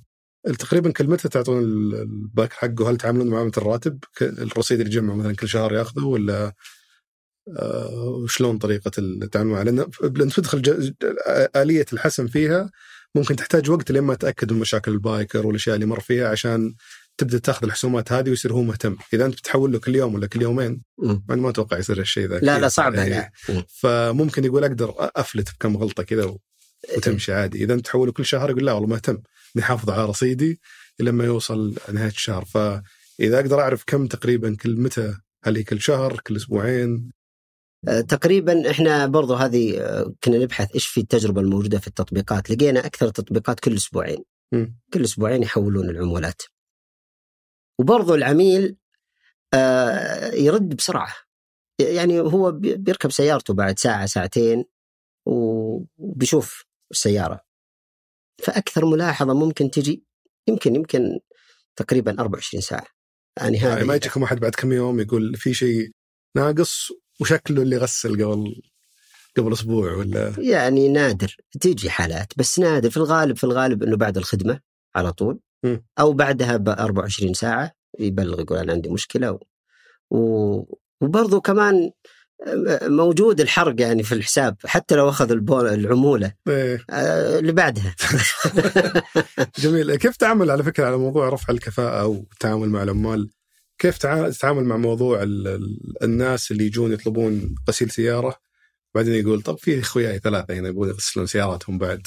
تقريبا 0.58 0.90
كل 0.92 1.06
متى 1.06 1.28
تعطون 1.28 1.58
ال- 1.58 1.94
ال 1.94 2.04
biker 2.04 2.54
حقه؟ 2.54 2.90
هل 2.90 2.96
تعاملون 2.96 3.26
معاه 3.26 3.44
مثل 3.44 3.60
الراتب 3.60 3.98
الرصيد 4.22 4.80
اللي 4.80 4.92
يجمعه 4.92 5.14
مثلا 5.14 5.36
كل 5.36 5.48
شهر 5.48 5.74
ياخذه 5.74 6.04
ولا 6.04 6.52
آه، 7.58 8.18
وشلون 8.22 8.58
طريقة 8.58 8.90
التعامل 8.98 9.50
معه؟ 9.50 9.62
لأن 9.62 10.30
تدخل 10.30 10.62
آلية 11.56 11.86
الحسم 11.92 12.26
فيها 12.26 12.70
ممكن 13.14 13.36
تحتاج 13.36 13.70
وقت 13.70 13.92
لين 13.92 14.02
ما 14.02 14.14
تأكد 14.14 14.52
من 14.52 14.58
مشاكل 14.58 14.92
ال 14.92 15.01
biker 15.01 15.46
والأشياء 15.46 15.74
اللي 15.74 15.86
مر 15.86 16.00
فيها 16.00 16.28
عشان 16.28 16.74
تبدأ 17.18 17.38
تأخذ 17.38 17.66
الحسومات 17.66 18.12
هذه 18.12 18.30
ويصير 18.30 18.52
هو 18.52 18.62
مهتم 18.62 18.96
إذا 19.14 19.26
أنت 19.26 19.34
بتحول 19.34 19.72
له 19.72 19.78
كل 19.78 19.96
يوم 19.96 20.14
ولا 20.14 20.26
كل 20.26 20.42
يومين. 20.42 20.82
أنا 21.30 21.42
ما 21.42 21.50
أتوقع 21.50 21.78
يصير 21.78 22.00
الشيء 22.00 22.28
ذا 22.28 22.38
لا. 22.38 22.58
لا. 22.96 23.08
لا 23.10 23.30
مم. 23.48 23.64
فممكن 23.68 24.44
يقول 24.44 24.64
أقدر 24.64 24.94
أفلت 24.98 25.48
بكم 25.54 25.76
غلطة 25.76 26.02
كذا 26.02 26.36
وتمشي 26.96 27.32
عادي 27.32 27.64
إذا 27.64 27.74
أنت 27.74 27.84
تحوله 27.84 28.12
كل 28.12 28.24
شهر 28.24 28.50
يقول 28.50 28.66
لا 28.66 28.72
والله 28.72 28.88
مهتم 28.88 29.18
نحافظ 29.56 29.90
على 29.90 30.04
رصيدي 30.04 30.60
لما 31.00 31.24
يوصل 31.24 31.74
نهاية 31.92 32.08
الشهر 32.08 32.44
فإذا 32.44 33.40
أقدر 33.40 33.60
أعرف 33.60 33.84
كم 33.86 34.06
تقريبا 34.06 34.56
كل 34.56 34.76
متى 34.80 35.14
هل 35.44 35.56
هي 35.56 35.62
كل 35.62 35.80
شهر 35.80 36.20
كل 36.20 36.36
أسبوعين 36.36 37.10
تقريبا 38.08 38.70
إحنا 38.70 39.06
برضو 39.06 39.34
هذه 39.34 39.80
آه، 39.80 40.14
كنا 40.24 40.38
نبحث 40.38 40.74
إيش 40.74 40.86
في 40.86 41.00
التجربة 41.00 41.40
الموجودة 41.40 41.78
في 41.78 41.86
التطبيقات. 41.88 42.50
لقينا 42.50 42.86
أكثر 42.86 43.06
التطبيقات 43.06 43.60
كل 43.60 43.76
أسبوعين. 43.76 44.24
مم. 44.52 44.78
كل 44.94 45.04
أسبوعين 45.04 45.42
يحولون 45.42 45.90
العمولات. 45.90 46.42
وبرضو 47.80 48.14
العميل 48.14 48.76
آه، 49.54 50.34
يرد 50.34 50.76
بسرعة. 50.76 51.14
يعني 51.80 52.20
هو 52.20 52.52
بي- 52.52 52.76
بيركب 52.76 53.10
سيارته 53.12 53.54
بعد 53.54 53.78
ساعة 53.78 54.06
ساعتين 54.06 54.64
وبيشوف 55.26 56.64
السيارة. 56.90 57.40
فأكثر 58.42 58.84
ملاحظة 58.86 59.34
ممكن 59.34 59.70
تجي 59.70 60.04
يمكن 60.48 60.74
يمكن 60.76 61.18
تقريبا 61.76 62.20
24 62.20 62.60
ساعة. 62.60 62.86
يعني 63.40 63.56
يعني 63.56 63.84
ما 63.84 63.94
يجيكم 63.94 64.22
واحد 64.22 64.40
بعد 64.40 64.54
كم 64.54 64.72
يوم 64.72 65.00
يقول 65.00 65.34
في 65.36 65.54
شيء 65.54 65.90
ناقص 66.36 66.88
وشكله 67.20 67.62
اللي 67.62 67.76
غسل 67.76 68.24
قبل 68.24 68.62
قبل 69.36 69.52
أسبوع 69.52 69.92
ولا؟ 69.94 70.32
يعني 70.38 70.88
نادر 70.88 71.36
تيجي 71.60 71.90
حالات 71.90 72.32
بس 72.36 72.58
نادر. 72.58 72.90
في 72.90 72.96
الغالب 72.96 73.36
في 73.36 73.44
الغالب 73.44 73.82
إنه 73.82 73.96
بعد 73.96 74.16
الخدمة 74.16 74.60
على 74.96 75.12
طول. 75.12 75.40
مم. 75.64 75.84
أو 75.98 76.12
بعدها 76.12 76.56
ب 76.56 76.68
24 76.68 77.34
ساعة 77.34 77.72
يبلغ 77.98 78.40
يقول 78.40 78.58
أنا 78.58 78.72
عندي 78.72 78.88
مشكلة 78.88 79.32
و... 79.32 79.38
و... 80.10 80.76
وبرضه 81.00 81.40
كمان 81.40 81.90
موجود 82.82 83.40
الحرق 83.40 83.80
يعني 83.80 84.02
في 84.02 84.12
الحساب 84.12 84.56
حتى 84.64 84.94
لو 84.94 85.08
أخذ 85.08 85.30
العمولة. 85.52 86.32
إيه. 86.48 86.84
آه، 86.90 87.38
اللي 87.38 87.52
بعدها. 87.52 87.94
جميل. 89.58 89.96
كيف 89.96 90.16
تعامل 90.16 90.50
على 90.50 90.62
فكرة 90.62 90.86
على 90.86 90.96
موضوع 90.96 91.28
رفع 91.28 91.52
الكفاءة 91.52 92.00
أو 92.00 92.14
التعامل 92.32 92.68
مع 92.68 92.82
العمال 92.82 93.30
كيف 93.78 93.98
تع- 93.98 94.30
تتعامل 94.30 94.64
مع 94.64 94.76
موضوع 94.76 95.22
ال- 95.22 95.48
ال- 95.48 96.02
الناس 96.02 96.50
اللي 96.50 96.64
يجون 96.66 96.92
يطلبون 96.92 97.54
غسيل 97.68 97.90
سيارة 97.90 98.36
بعدين 98.94 99.14
يقول 99.14 99.42
طب 99.42 99.58
في 99.58 99.80
إخوياي 99.80 100.18
ثلاثة 100.18 100.54
هنا 100.54 100.68
يبغون 100.68 100.88
يغسلون 100.88 101.26
سياراتهم 101.26 101.78
بعد. 101.78 102.06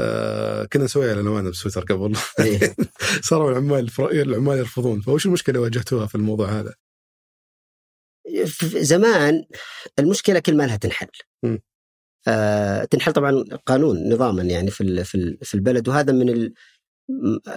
آه 0.00 0.64
كنا 0.64 0.84
نسويها 0.84 1.14
للامانه 1.14 1.50
بسويتر 1.50 1.80
قبل 1.80 2.16
إيه. 2.40 2.76
صاروا 3.28 3.50
العمال 3.50 3.90
العمال 4.00 4.58
يرفضون 4.58 5.00
فوش 5.00 5.26
المشكلة 5.26 5.54
اللي 5.54 5.64
واجهتوها 5.64 6.06
في 6.06 6.14
الموضوع 6.14 6.48
هذا؟ 6.48 6.74
زمان 8.76 9.44
المشكلة 9.98 10.38
كل 10.38 10.56
ما 10.56 10.62
لها 10.66 10.76
تنحل 10.76 11.06
م. 11.44 11.56
آه 12.28 12.84
تنحل 12.84 13.12
طبعا 13.12 13.44
قانون 13.66 14.12
نظاما 14.12 14.42
يعني 14.42 14.70
في 14.70 15.04
في 15.42 15.54
البلد 15.54 15.88
وهذا 15.88 16.12
من 16.12 16.28
ال... 16.28 16.54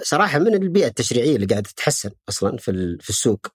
صراحة 0.02 0.40
من 0.40 0.54
البيئة 0.54 0.88
التشريعية 0.88 1.36
اللي 1.36 1.46
قاعدة 1.48 1.70
تتحسن 1.70 2.12
أصلا 2.30 2.58
في 2.58 2.98
في 3.02 3.10
السوق 3.10 3.48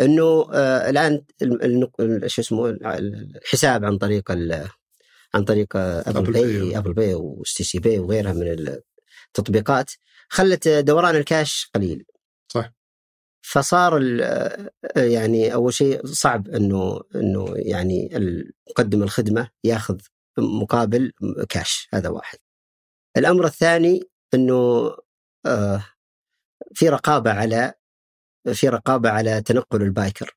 إنه 0.00 0.48
آه 0.52 0.90
الآن 0.90 1.24
ال- 1.42 1.62
ال- 1.64 1.90
ال- 2.00 2.30
شو 2.30 2.42
اسمه 2.42 2.68
ال- 2.68 2.86
الحساب 3.36 3.84
عن 3.84 3.98
طريق 3.98 4.30
عن 5.34 5.44
طريق 5.44 5.76
آه، 5.76 6.04
Apple 6.06 6.32
Pay. 6.32 6.78
Apple 6.78 6.92
Pay 6.92 7.14
و 7.14 7.64
STC 7.64 7.78
Pay 7.78 7.98
وغيرها 7.98 8.32
من 8.32 8.76
التطبيقات 9.28 9.90
خلت 10.28 10.68
دوران 10.68 11.16
الكاش 11.16 11.70
قليل 11.74 12.04
صح. 12.48 12.72
فصار 13.42 13.96
ال- 13.96 14.70
يعني 14.96 15.54
أول 15.54 15.74
شيء 15.74 16.06
صعب 16.06 16.48
إنه 16.48 17.00
إنه 17.14 17.52
يعني 17.56 18.10
مقدم 18.70 19.02
الخدمة 19.02 19.48
ياخذ 19.64 19.96
مقابل 20.38 21.12
كاش 21.48 21.88
هذا 21.94 22.08
واحد. 22.08 22.38
الأمر 23.16 23.44
الثاني 23.46 24.00
إنه 24.34 24.54
آه، 24.54 24.98
في 26.74 26.88
رقابة 26.88 27.32
على 27.32 27.74
في 28.54 28.68
رقابة 28.68 29.10
على 29.10 29.42
تنقل 29.42 29.82
ال 29.82 29.90
biker. 29.90 30.36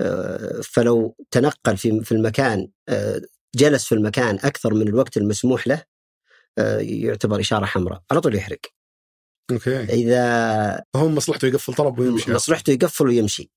آه، 0.00 0.60
فلو 0.60 1.16
تنقل 1.30 1.76
في 1.76 2.00
في 2.04 2.12
المكان 2.12 2.68
آه، 2.88 3.20
جلس 3.56 3.84
في 3.84 3.94
المكان 3.94 4.34
أكثر 4.34 4.74
من 4.74 4.88
الوقت 4.88 5.16
المسموح 5.16 5.66
له 5.68 5.84
آه، 6.58 6.78
يعتبر 6.78 7.40
إشارة 7.40 7.64
حمراء 7.64 8.02
على 8.10 8.20
طول 8.20 8.34
يحرق. 8.34 8.60
okay 9.52 9.84
إذا 9.84 10.84
فهم 10.94 11.14
مصلحته 11.14 11.48
يقفل 11.48 11.74
طلب 11.74 11.98
ويمشي 11.98 12.32
مصلحته 12.32 12.70
يقفل 12.70 13.06
ويمشي. 13.06 13.52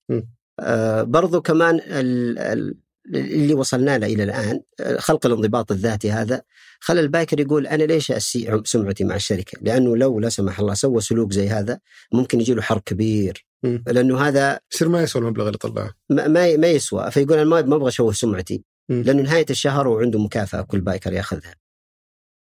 آه 0.60 1.04
برضو 1.04 1.42
كمان 1.42 1.76
ال- 1.76 2.40
ال- 2.40 2.78
اللي 3.14 3.54
وصلنا 3.54 3.98
له 3.98 4.08
إلى 4.08 4.24
الآن 4.24 4.62
آه، 4.80 4.98
خلق 4.98 5.26
الانضباط 5.26 5.72
الذاتي 5.72 6.12
هذا 6.12 6.42
خلى 6.80 7.00
ال 7.00 7.07
biker 7.07 7.40
يقول 7.40 7.68
أنا 7.68 7.84
ليش 7.84 8.12
أسيء 8.12 8.64
سمعتي 8.64 9.04
مع 9.04 9.16
الشركة؟ 9.16 9.58
لأنه 9.62 9.98
لو 9.98 10.20
لا 10.20 10.30
سمح 10.30 10.60
الله 10.60 10.74
سوى 10.74 11.02
سلوك 11.02 11.34
زي 11.34 11.50
هذا 11.50 11.80
ممكن 12.14 12.42
يجي 12.42 12.54
له 12.54 12.62
حرق 12.62 12.84
كبير. 12.84 13.46
مم. 13.64 13.84
لأنه 13.88 14.20
هذا 14.20 14.60
يصير 14.74 14.90
ما 14.90 15.04
يسوى 15.04 15.22
المبلغ 15.22 15.48
اللي 15.48 15.58
طلعه 15.58 15.94
ما 16.10 16.28
ما 16.28 16.58
ما 16.58 16.68
يسوى. 16.68 17.12
فيقول 17.12 17.38
أنا 17.38 17.50
ما 17.50 17.62
ما 17.62 17.76
أبغى 17.76 17.88
اشوه 17.88 18.12
سمعتي. 18.12 18.64
مم. 18.90 19.02
لأنه 19.02 19.22
نهاية 19.22 19.46
الشهر 19.50 19.88
وعنده 19.88 20.20
مكافأة 20.20 20.62
كل 20.62 20.82
بايكر 20.82 21.14
يأخذها. 21.14 21.56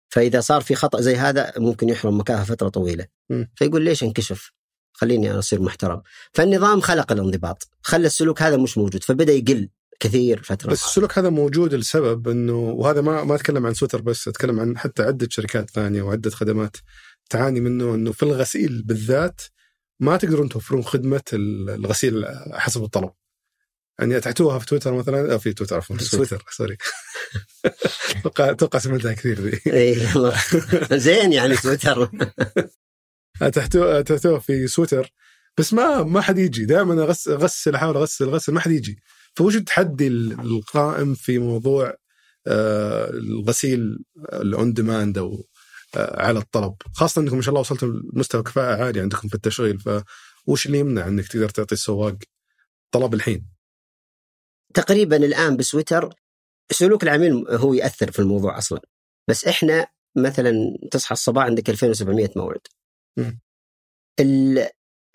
فإذا 0.10 0.40
صار 0.40 0.62
في 0.62 0.76
خطأ 0.76 1.02
زي 1.02 1.16
هذا 1.16 1.54
ممكن 1.58 1.90
يحرم 1.90 2.20
مكافأة 2.20 2.44
فترة 2.44 2.70
طويلة. 2.70 3.06
مم. 3.30 3.52
فيقول 3.56 3.82
ليش 3.82 4.04
انكشف؟ 4.04 4.52
خليني 4.94 5.32
أنا 5.32 5.40
أصير 5.40 5.62
محترم. 5.62 6.02
فالنظام 6.34 6.82
خلق 6.82 7.12
الانضباط. 7.12 7.68
خلى 7.82 8.08
السلوك 8.08 8.42
هذا 8.42 8.58
مش 8.58 8.78
موجود. 8.78 9.04
فبدأ 9.04 9.34
يقل. 9.34 9.70
كثير 10.00 10.42
فترة 10.44 10.72
بس 10.72 10.86
السلوك 10.86 11.18
هذا 11.18 11.30
موجود 11.30 11.74
لسبب 11.74 12.28
إنه 12.28 12.54
وهذا 12.60 13.02
ما 13.02 13.24
ما 13.24 13.36
أتكلم 13.36 13.66
عن 13.66 13.74
سوتر 13.74 14.02
بس 14.02 14.28
أتكلم 14.28 14.60
عن 14.60 14.78
حتى 14.78 15.04
عدة 15.04 15.28
شركات 15.32 15.70
ثانية 15.70 16.02
وعدة 16.02 16.30
خدمات 16.30 16.78
تعاني 17.30 17.60
منه 17.60 17.96
إنه 17.96 18.12
في 18.12 18.24
الغسيل 18.24 18.84
بالذات 18.84 19.42
ما 20.00 20.18
تقدرون 20.18 20.50
توفرون 20.50 20.84
خدمة 20.84 21.22
ال- 21.34 21.70
الغسيل 21.70 22.26
حسب 22.54 22.84
الطلب. 22.84 23.12
يعني 24.00 24.18
اتعتوها 24.18 24.60
في 24.60 24.66
تويتر 24.66 24.94
مثلا 24.94 25.34
آه، 25.34 25.38
في 25.38 25.54
تويتر 25.54 25.76
عفوا 25.78 25.98
في 25.98 26.10
تويتر 26.10 26.46
سوري. 26.52 26.78
أتوقع 28.16 28.50
أتوقع 28.52 28.80
سمعتها 28.80 29.14
كثير 29.14 29.40
ذي. 29.40 29.60
اي 29.68 29.98
والله 30.16 30.36
زين 31.08 31.34
يعني 31.34 31.56
تويتر 31.56 32.10
اتعتوها 33.42 34.40
في 34.40 34.68
سويتر 34.68 35.12
بس 35.58 35.74
ما 35.74 36.04
ما 36.04 36.22
حد 36.22 36.38
يجي. 36.38 36.66
دائما 36.66 37.04
أغسل 37.28 37.76
أحاول 37.76 37.98
أغسل 37.98 38.26
أغسل 38.30 38.54
ما 38.54 38.60
حد 38.60 38.72
يجي. 38.72 39.00
فوش 39.36 39.56
التحدي 39.56 40.08
القائم 40.08 41.14
في 41.14 41.40
موضوع 41.40 41.96
آه، 42.48 43.10
الغسيل 43.10 44.06
ال 44.34 44.47
on 44.47 44.74
demand 44.74 45.18
أو 45.18 45.46
آه، 45.96 46.22
على 46.22 46.40
الطلب. 46.40 46.76
خاصة 46.94 47.22
إنكم 47.22 47.36
ما 47.36 47.42
شاء 47.42 47.50
الله 47.50 47.60
وصلتوا 47.60 47.88
لمستوى 47.88 48.44
كفاءة 48.44 48.84
عالي 48.84 49.00
عندكم 49.00 49.28
في 49.28 49.36
التشغيل 49.36 49.80
فوش 49.80 50.66
اللي 50.66 50.80
يمنع 50.80 51.08
إنك 51.08 51.28
تقدر 51.28 51.50
تعطي 51.50 51.76
السواق 51.76 52.18
طلب 52.92 53.14
الحين؟ 53.14 53.46
تقريبا 54.74 55.18
الآن 55.18 55.58
بسويتر 55.58 56.14
سلوك 56.72 57.04
العميل 57.04 57.48
هو 57.50 57.74
يأثر 57.74 58.12
في 58.12 58.20
الموضوع 58.20 58.58
أصلا. 58.58 58.82
بس 59.30 59.46
إحنا 59.46 59.88
مثلا 60.18 60.54
تصحى 60.92 61.14
الصباح 61.14 61.46
عندك 61.46 61.70
2700 61.70 62.30
موعد. 62.36 62.62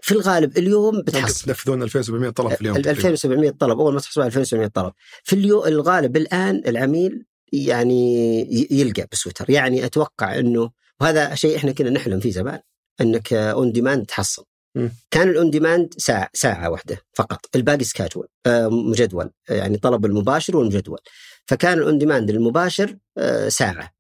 في 0.03 0.13
الغالب 0.13 0.59
اليوم 0.59 1.03
بتحصل. 1.03 1.47
تنفذون 1.47 1.83
2700 1.83 2.31
طلب 2.31 2.55
في 2.55 2.61
اليوم. 2.61 2.77
ال 2.77 2.89
2700 2.89 3.51
طلب 3.51 3.81
أول 3.81 3.93
ما 3.95 4.01
تصحى 4.01 4.27
2700 4.27 4.67
طلب. 4.67 4.93
في 5.25 5.33
اليوم 5.33 5.67
الغالب 5.67 6.17
الآن 6.17 6.63
العميل 6.67 7.25
يعني 7.53 8.41
يلقى 8.71 9.07
بسويتر. 9.13 9.51
يعني 9.51 9.85
أتوقع 9.85 10.39
إنه 10.39 10.71
وهذا 11.01 11.35
شيء 11.35 11.57
إحنا 11.57 11.73
كنا 11.73 11.91
نحلم 11.91 12.21
فيه 12.21 12.31
زمان 12.31 12.61
إنك 13.01 13.33
on 13.33 13.73
demand 13.73 14.07
تحصل. 14.07 14.45
مم. 14.75 14.93
كان 15.11 15.29
ال 15.29 15.36
on 15.36 15.51
demand 15.51 15.95
ساعة 15.99 16.29
ساعة 16.35 16.71
واحدة 16.71 16.99
فقط. 17.15 17.57
الباقي 17.57 17.85
schedule 17.85 18.29
آه، 18.47 18.69
مجدول. 18.69 19.31
يعني 19.49 19.79
طلب 19.79 20.07
المباشر 20.07 20.57
والمجدول. 20.57 20.99
فكان 21.47 21.79
ال 21.79 21.86
on 21.86 21.99
demand 21.99 22.31
المباشر 22.31 22.97
آه، 23.19 23.49
ساعة. 23.49 23.91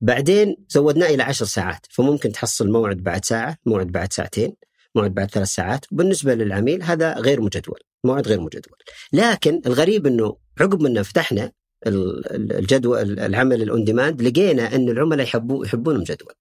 بعدين 0.00 0.56
زودناه 0.68 1.06
إلى 1.06 1.22
عشر 1.22 1.44
ساعات. 1.44 1.86
فممكن 1.90 2.32
تحصل 2.32 2.70
موعد 2.70 2.96
بعد 2.96 3.24
ساعة 3.24 3.56
موعد 3.66 3.86
بعد 3.86 4.12
ساعتين. 4.12 4.54
موعد 4.94 5.14
بعد 5.14 5.30
ثلاث 5.30 5.48
ساعات 5.48 5.86
وبالنسبه 5.92 6.34
للعميل 6.34 6.82
هذا 6.82 7.14
غير 7.18 7.40
مجدول 7.40 7.78
موعد 8.04 8.28
غير 8.28 8.40
مجدول. 8.40 8.76
لكن 9.12 9.60
الغريب 9.66 10.06
إنه 10.06 10.36
عقب 10.60 10.82
ما 10.82 11.02
فتحنا 11.02 11.52
ال- 11.86 12.34
ال- 12.34 12.52
الجدول 12.52 13.20
العمل 13.20 13.62
ال 13.62 13.69
on 13.69 13.84
demand 13.84 14.22
لقينا 14.22 14.74
إن 14.74 14.88
العملاء 14.88 15.26
يحبوا 15.26 15.66
يحبون 15.66 15.94
المجدول. 15.94 16.32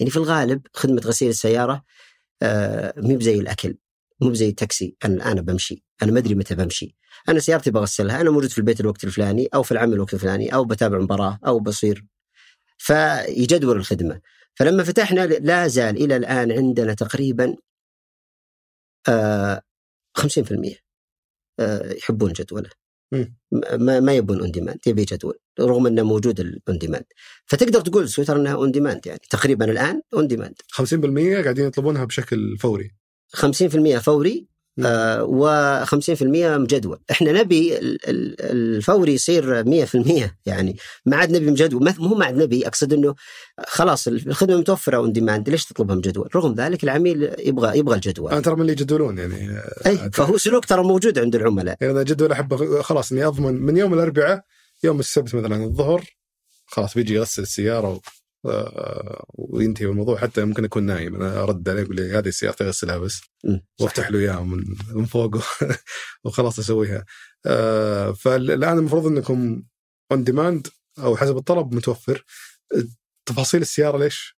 يعني 0.00 0.10
في 0.10 0.16
الغالب 0.16 0.62
خدمة 0.74 1.00
غسيل 1.04 1.28
السيارة 1.28 1.84
آه، 2.42 2.94
مو 2.96 3.16
بزي 3.16 3.34
الأكل 3.38 3.74
مو 4.20 4.30
بزي 4.30 4.48
التاكسي. 4.48 4.96
أنا 5.04 5.32
أنا 5.32 5.40
بمشي 5.40 5.84
أنا 6.02 6.12
ما 6.12 6.18
أدري 6.18 6.34
متى 6.34 6.54
بمشي. 6.54 6.96
أنا 7.28 7.38
سيارتي 7.40 7.70
بغسلها 7.70 8.20
أنا 8.20 8.30
موجود 8.30 8.50
في 8.50 8.58
البيت 8.58 8.80
الوقت 8.80 9.04
الفلاني 9.04 9.48
أو 9.54 9.62
في 9.62 9.72
العمل 9.72 9.92
الوقت 9.92 10.14
الفلاني 10.14 10.54
أو 10.54 10.64
بتابع 10.64 10.98
مباراة 10.98 11.38
أو 11.46 11.60
بصير. 11.60 12.04
فيجدول 12.78 13.76
الخدمة. 13.76 14.20
فلما 14.54 14.82
فتحنا 14.84 15.26
لا 15.26 15.66
زال 15.68 15.96
إلى 15.96 16.16
الآن 16.16 16.52
عندنا 16.52 16.94
تقريبا 16.94 17.56
آه 19.08 19.62
50% 20.18 20.74
آه 21.60 21.92
يحبون 21.92 22.32
جدوله. 22.32 22.70
ما 23.78 24.00
ما 24.00 24.12
يبون 24.14 24.40
on 24.40 24.50
demand 24.50 24.78
يبي 24.86 25.04
جدول 25.04 25.38
رغم 25.60 25.86
إنه 25.86 26.02
موجود 26.02 26.40
ال 26.40 26.53
on 26.53 26.78
demand 26.78 27.04
فتقدر 27.46 27.80
تقول 27.80 28.08
سويتر 28.08 28.36
إنها 28.36 28.54
on 28.54 28.70
demand 28.72 29.06
يعني 29.06 29.20
تقريبا 29.30 29.70
الآن 29.70 30.02
on 30.14 30.26
demand 30.26 30.54
50% 30.72 31.42
قاعدين 31.42 31.66
يطلبونها 31.66 32.04
بشكل 32.04 32.58
فوري 32.58 32.90
50% 33.36 33.98
فوري. 33.98 34.49
آه 34.78 35.84
و50% 35.84 36.22
مجدول. 36.58 36.98
إحنا 37.10 37.32
نبي 37.32 37.78
ال- 37.78 38.08
ال- 38.08 38.36
الفوري 38.40 39.14
يصير 39.14 39.64
100% 39.64 40.36
يعني 40.46 40.76
ما 41.06 41.16
عاد 41.16 41.30
نبي 41.30 41.50
مجدول. 41.50 41.94
مو 41.98 42.14
ما 42.14 42.24
عاد 42.24 42.36
نبي 42.36 42.66
أقصد 42.66 42.92
إنه 42.92 43.14
خلاص 43.66 44.08
الخدمة 44.08 44.56
متوفرة 44.56 44.96
on 44.96 45.12
demand 45.12 45.48
ليش 45.48 45.64
تطلبها 45.66 45.96
مجدول؟ 45.96 46.28
رغم 46.36 46.54
ذلك 46.54 46.84
العميل 46.84 47.34
يبغى 47.38 47.78
يبغى 47.78 47.94
الجدول. 47.94 48.32
أنا 48.32 48.40
ترى 48.40 48.54
من 48.54 48.60
اللي 48.60 48.72
يجدولون 48.72 49.18
يعني. 49.18 49.60
أي 49.86 50.10
فهو 50.12 50.36
سلوك 50.36 50.64
ترى 50.64 50.82
موجود 50.82 51.18
عند 51.18 51.34
العملاء. 51.34 51.76
يعني 51.80 51.92
أنا 51.92 52.02
جدول 52.02 52.32
احب 52.32 52.80
خلاص 52.80 53.12
إني 53.12 53.24
أضمن 53.26 53.54
من 53.54 53.76
يوم 53.76 53.94
الأربعاء 53.94 54.42
يوم 54.84 55.00
السبت 55.00 55.34
مثلا 55.34 55.64
الظهر 55.64 56.04
خلاص 56.66 56.94
بيجي 56.94 57.14
يغسل 57.14 57.42
السيارة 57.42 58.00
وينتهي 59.34 59.86
الموضوع 59.86 60.16
حتى 60.18 60.44
ممكن 60.44 60.64
أكون 60.64 60.82
نايم 60.82 61.14
أنا 61.16 61.42
أرد 61.42 61.68
عليه 61.68 61.82
أقول 61.82 61.96
لي 61.96 62.02
هذه 62.18 62.30
سيارتي 62.30 62.64
اغسلها 62.64 62.98
بس. 62.98 63.20
وأفتح 63.80 64.10
له 64.10 64.18
إياها 64.18 64.40
من 64.42 64.64
من 64.94 65.04
فوق 65.04 65.36
وخلاص 66.24 66.58
أسويها 66.58 67.04
آه، 67.46 68.12
فالآن 68.12 68.78
المفروض 68.78 69.06
إنكم 69.06 69.62
on 70.12 70.24
demand 70.24 70.66
أو 70.98 71.16
حسب 71.16 71.36
الطلب 71.36 71.74
متوفر 71.74 72.24
تفاصيل 73.28 73.60
السيارة 73.60 73.98
ليش؟ 73.98 74.36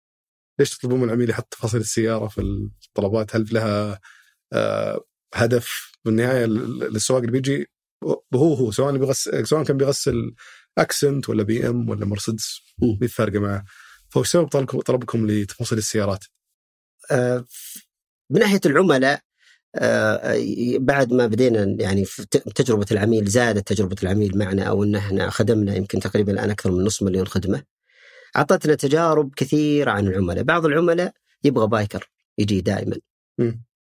ليش 0.59 0.79
تطلبون 0.79 0.99
من 1.01 1.05
العميل 1.05 1.31
يحط 1.31 1.49
تفاصيل 1.55 1.81
السيارة 1.81 2.29
في 2.29 2.41
الطلبات؟ 2.89 3.37
هل 3.37 3.47
لها 3.53 4.01
آه، 4.53 5.05
هدف 5.35 5.93
بالنهاية 6.05 6.45
ال- 6.45 6.97
السواق 6.97 7.21
اللي 7.21 7.33
بيجي 7.33 7.67
هو 8.35 8.55
هو 8.55 8.71
سواء 8.71 8.97
بيغسل 8.97 9.47
سواء 9.47 9.65
كان 9.65 9.77
بيغسل 9.77 10.35
أكسنت 10.79 11.29
ولا 11.29 11.43
بي 11.43 11.69
إم 11.69 11.89
ولا 11.89 12.07
مرسيدس. 12.07 12.61
مي 13.01 13.09
فارقة 13.09 13.39
معه 13.41 13.65
فوش 14.11 14.29
سبب 14.29 14.47
طلبكم 14.83 15.27
لتفاصيل 15.27 15.79
السيارات؟ 15.79 16.25
آه، 17.11 17.45
من 18.31 18.41
ناحية 18.41 18.61
العملاء 18.67 19.21
آه، 19.75 20.37
بعد 20.79 21.13
ما 21.13 21.27
بدينا 21.27 21.77
يعني 21.83 22.05
في 22.05 22.27
تجربة 22.55 22.87
العميل 22.91 23.25
زادت 23.27 23.69
تجربة 23.69 23.97
العميل 24.03 24.39
معنا 24.39 24.63
أو 24.63 24.85
إن 24.85 24.95
إحنا 24.95 25.31
خدمنا 25.31 25.77
يمكن 25.77 26.01
تقريبا 26.01 26.33
الآن 26.33 26.51
أكثر 26.51 26.71
من 26.71 26.85
نص 26.85 27.03
مليون 27.03 27.27
خدمة 27.27 27.63
أعطتنا 28.37 28.75
تجارب 28.75 29.35
كثيرة 29.37 29.91
عن 29.91 30.07
العملاء 30.07 30.45
بعض 30.45 30.67
العملاء 30.67 31.13
يبغى 31.45 31.67
biker 31.67 32.11
يجي 32.39 32.61
دائما. 32.61 32.97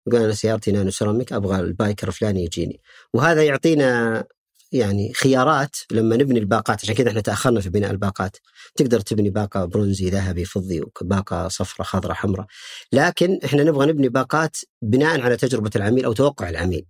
يقول 0.07 0.23
أنا 0.23 0.33
سيارتي 0.33 0.73
nano 0.73 0.91
ceramic 0.91 1.33
أبغى 1.33 1.61
ال 1.61 1.69
biker 1.69 2.09
الفلاني 2.09 2.45
يجيني 2.45 2.81
وهذا 3.15 3.45
يعطينا 3.45 4.25
يعني 4.73 5.13
خيارات 5.13 5.77
لما 5.93 6.17
نبني 6.17 6.39
الباقات 6.39 6.81
عشان 6.83 6.95
كذا 6.95 7.09
إحنا 7.09 7.21
تأخرنا 7.21 7.61
في 7.61 7.71
بناء 7.71 7.91
الباقات. 7.91 8.37
تقدر 8.77 9.01
تبني 9.01 9.31
باقة 9.31 9.65
برونزي 9.65 10.11
ذهبي 10.11 10.45
فضي 10.45 10.81
وباقه 10.81 11.49
صفراء 11.49 11.89
خضراء 11.89 12.15
حمراء 12.15 12.47
لكن 12.93 13.39
إحنا 13.45 13.63
نبغى 13.65 13.87
نبني 13.87 14.09
باقات 14.09 14.57
بناء 14.83 15.21
على 15.21 15.37
تجربة 15.37 15.71
العميل 15.77 16.05
أو 16.05 16.13
توقع 16.13 16.49
العميل. 16.49 16.87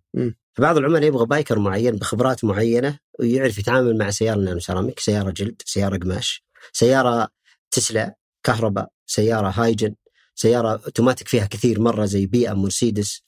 فبعض 0.54 0.76
العملاء 0.76 1.02
يبغى 1.08 1.26
biker 1.26 1.58
معين 1.58 1.96
بخبرات 1.96 2.44
معينة 2.44 2.98
ويعرف 3.20 3.58
يتعامل 3.58 3.98
مع 3.98 4.10
سيارة 4.10 4.38
nano 4.40 4.60
ceramic 4.60 5.00
سيارة 5.00 5.30
جلد 5.30 5.62
سيارة 5.64 5.96
قماش 5.98 6.44
سيارة 6.72 7.28
تسلا 7.70 8.16
كهرباء 8.44 8.88
سيارة 9.06 9.48
هايجن 9.48 9.94
سيارة 10.34 10.70
أوتوماتيك 10.70 11.28
فيها 11.28 11.46
كثير 11.46 11.80
مرة 11.80 12.04
زي 12.04 12.26
بي 12.26 12.50
إم 12.50 12.62
مرسيدس. 12.62 13.22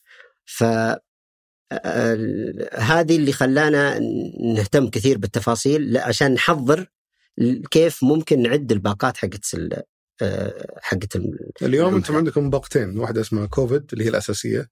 ف 0.47 0.65
هذه 2.75 3.17
اللي 3.17 3.33
خلانا 3.33 3.99
نهتم 4.55 4.89
كثير 4.89 5.19
بالتفاصيل 5.19 5.99
عشان 5.99 6.35
نحضر 6.35 6.87
كيف 7.71 8.05
ممكن 8.05 8.43
نعد 8.43 8.73
الباقات 8.73 9.17
حقت 9.17 9.57
آه، 10.23 10.79
حقت 10.83 11.17
ال- 11.17 11.51
اليوم. 11.63 11.95
أنتم 11.95 12.17
عندكم 12.17 12.51
باقتين 12.51 12.99
واحدة 12.99 13.21
اسمها 13.21 13.47
كوفيد 13.47 13.87
اللي 13.93 14.05
هي 14.05 14.09
الأساسية. 14.09 14.69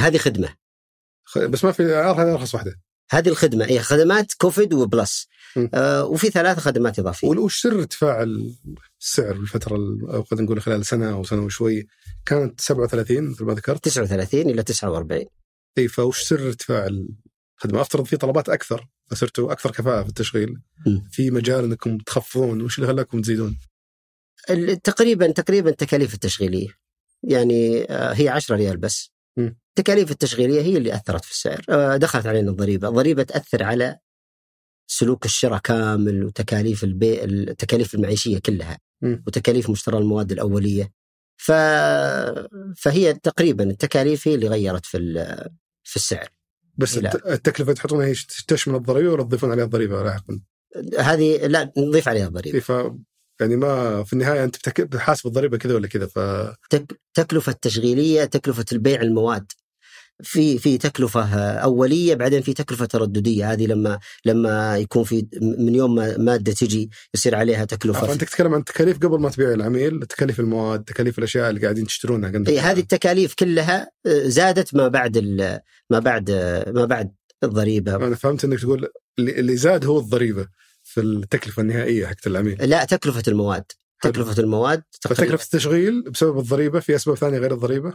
هذه 0.00 0.18
خدمة. 0.18 0.48
بس 1.36 1.64
ما 1.64 1.72
في 1.72 1.82
هذه 1.82 2.32
أرخص 2.32 2.54
واحدة. 2.54 2.74
هذه 3.10 3.28
الخدمة 3.28 3.64
هي 3.64 3.80
خدمات 3.80 4.32
كوفيد 4.38 4.74
و 4.74 4.83
plus. 4.83 5.28
م. 5.56 5.68
آه 5.74 6.04
وفي 6.04 6.30
ثلاث 6.30 6.58
خدمات 6.58 6.98
إضافية. 6.98 7.28
وش 7.28 7.60
سر 7.62 7.78
ارتفاع 7.78 8.22
السعر 9.02 9.32
الفترة 9.36 9.76
ال- 9.76 10.10
أو 10.10 10.22
خلينا 10.22 10.44
نقول 10.44 10.62
خلال 10.62 10.86
سنة 10.86 11.12
أو 11.12 11.24
سنة 11.24 11.42
وشوي؟ 11.42 11.86
كانت 12.26 12.60
37 12.60 13.30
مثل 13.30 13.44
ما 13.44 13.54
ذكرت؟ 13.54 13.84
39 13.84 14.50
إلى 14.50 14.62
49 14.62 15.26
اي 15.78 15.88
فوش 15.88 16.22
سر 16.22 16.46
ارتفاع 16.46 16.86
الخدمة؟ 16.86 17.80
أفترض 17.80 18.04
في 18.04 18.16
طلبات 18.16 18.48
أكثر 18.48 18.88
فصرتوا 19.10 19.52
أكثر 19.52 19.70
كفاءة 19.70 20.02
في 20.02 20.08
التشغيل 20.08 20.60
م. 20.86 21.00
في 21.10 21.30
مجال 21.30 21.64
إنكم 21.64 21.98
تخفضون 21.98 22.62
وش 22.62 22.78
اللي 22.78 22.88
خلاكم 22.88 23.20
تزيدون؟ 23.20 23.58
تقريبا 24.84 25.30
تقريبا 25.30 25.70
التكاليف 25.70 26.14
التشغيلية 26.14 26.68
يعني 27.22 27.84
آه، 27.90 28.12
هي 28.12 28.28
10 28.28 28.56
ريال 28.56 28.76
بس 28.76 29.10
م. 29.36 29.50
التكاليف 29.68 30.10
التشغيلية 30.10 30.60
هي 30.62 30.76
اللي 30.76 30.94
أثرت 30.94 31.24
في 31.24 31.30
السعر 31.30 31.64
آه، 31.68 31.96
دخلت 31.96 32.26
علينا 32.26 32.50
الضريبة 32.50 32.88
الضريبة 32.88 33.22
تأثر 33.22 33.62
على 33.62 33.98
سلوك 34.86 35.24
الشراء 35.24 35.58
كامل 35.58 36.24
وتكاليف 36.24 36.84
البيع 36.84 37.24
التكاليف 37.24 37.94
المعيشية 37.94 38.38
كلها 38.38 38.78
م. 39.02 39.16
وتكاليف 39.26 39.70
مشترى 39.70 39.98
المواد 39.98 40.32
الأولية 40.32 40.92
ف... 41.36 41.52
فهي 42.76 43.14
تقريبا 43.14 43.64
التكاليف 43.64 44.28
هي 44.28 44.34
اللي 44.34 44.48
غيرت 44.48 44.86
في 44.86 44.96
ال- 44.96 45.48
في 45.88 45.96
السعر. 45.96 46.28
بس 46.76 46.98
التكلفة 46.98 47.72
تحطونها 47.72 48.06
هي 48.06 48.14
تشمل 48.48 48.74
الضريبة 48.74 49.12
ولا 49.12 49.22
تضيفون 49.22 49.50
عليها 49.50 49.64
الضريبة 49.64 50.02
لاحقا؟ 50.02 50.40
هذه 50.98 51.46
لا 51.46 51.72
نضيف 51.78 52.08
عليها 52.08 52.26
الضريبة. 52.26 52.56
إي 52.56 52.60
ف 52.60 52.72
يعني 53.40 53.56
ما 53.56 54.04
في 54.04 54.12
النهاية 54.12 54.44
أنت 54.44 54.80
بتحاسب 54.80 55.26
الضريبة 55.26 55.58
كذا 55.58 55.74
ولا 55.74 55.88
كذا 55.88 56.06
ف 56.06 56.18
تك... 56.70 57.00
تكلفة 57.14 57.52
تشغيلية 57.52 58.24
تكلفة 58.24 58.64
البيع 58.72 59.00
المواد. 59.00 59.52
في 60.22 60.58
في 60.58 60.78
تكلفة 60.78 61.52
أولية 61.52 62.14
بعدين 62.14 62.42
في 62.42 62.52
تكلفة 62.52 62.86
ترددية. 62.86 63.52
هذه 63.52 63.66
لما 63.66 63.98
لما 64.24 64.78
يكون 64.78 65.04
في 65.04 65.26
من 65.42 65.74
يوم 65.74 65.94
ما 65.94 66.16
مادة 66.16 66.52
تجي 66.52 66.90
يصير 67.14 67.34
عليها 67.34 67.64
تكلفة 67.64 68.06
فانت 68.06 68.24
تتكلم 68.24 68.54
عن 68.54 68.64
تكاليف 68.64 68.98
قبل 68.98 69.20
ما 69.20 69.30
تبيع 69.30 69.52
العميل 69.52 70.00
تكاليف 70.00 70.40
المواد 70.40 70.84
تكاليف 70.84 71.18
الأشياء 71.18 71.50
اللي 71.50 71.60
قاعدين 71.60 71.86
تشترونها 71.86 72.32
إيه 72.48 72.70
هذه 72.70 72.80
التكاليف 72.80 73.34
كلها 73.34 73.90
آه، 74.06 74.28
زادت 74.28 74.74
ما 74.74 74.88
بعد. 74.88 75.18
ما 75.90 75.98
بعد 75.98 76.30
آه، 76.30 76.70
ما 76.70 76.84
بعد 76.84 77.14
الضريبة. 77.44 77.96
أنا 77.96 78.14
فهمت 78.14 78.44
إنك 78.44 78.60
تقول 78.60 78.88
اللي 79.18 79.56
زاد 79.56 79.84
هو 79.84 79.98
الضريبة 79.98 80.48
في 80.82 81.00
التكلفة 81.00 81.62
النهائية 81.62 82.06
حقت 82.06 82.26
العميل. 82.26 82.70
لا 82.70 82.84
تكلفة 82.84 83.22
المواد. 83.28 83.64
حلو. 83.98 84.12
تكلفة 84.12 84.42
المواد 84.42 84.82
تقريبا. 85.00 85.22
فتكلفة 85.22 85.44
التشغيل 85.44 86.02
بسبب 86.02 86.38
الضريبة 86.38 86.80
في 86.80 86.96
أسباب 86.96 87.16
ثانية 87.16 87.38
غير 87.38 87.54
الضريبة؟ 87.54 87.92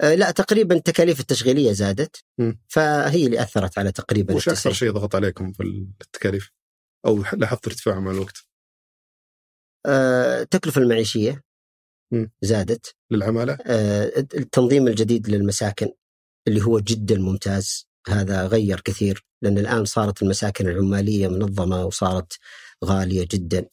لا 0.00 0.30
تقريبا 0.30 0.74
التكاليف 0.74 1.20
التشغيلية 1.20 1.72
زادت. 1.72 2.24
فهي 2.68 3.26
اللي 3.26 3.42
أثرت 3.42 3.78
على 3.78 3.92
تقريبا 3.92 4.34
وش 4.34 4.48
أكثر. 4.48 4.72
شيء 4.72 4.90
ضغط 4.90 5.14
عليكم 5.14 5.52
في 5.52 5.62
التكاليف؟ 6.02 6.50
أو 7.06 7.24
لاحظت 7.32 7.66
ارتفاع 7.66 8.00
مع 8.00 8.10
الوقت 8.10 8.46
آه، 9.86 10.42
التكلفة 10.42 10.80
المعيشية 10.80 11.42
مم. 12.12 12.32
زادت 12.42 12.94
للعمالة؟ 13.10 13.58
آه، 13.66 14.12
التنظيم 14.18 14.88
الجديد 14.88 15.28
للمساكن 15.28 15.88
اللي 16.48 16.62
هو 16.62 16.80
جدا 16.80 17.18
ممتاز 17.18 17.88
هذا 18.08 18.46
غير 18.46 18.80
كثير 18.80 19.26
لأن 19.42 19.58
الآن 19.58 19.84
صارت 19.84 20.22
المساكن 20.22 20.68
العمالية 20.68 21.28
منظمة 21.28 21.84
وصارت 21.84 22.38
غالية 22.84 23.26
جدا 23.30 23.66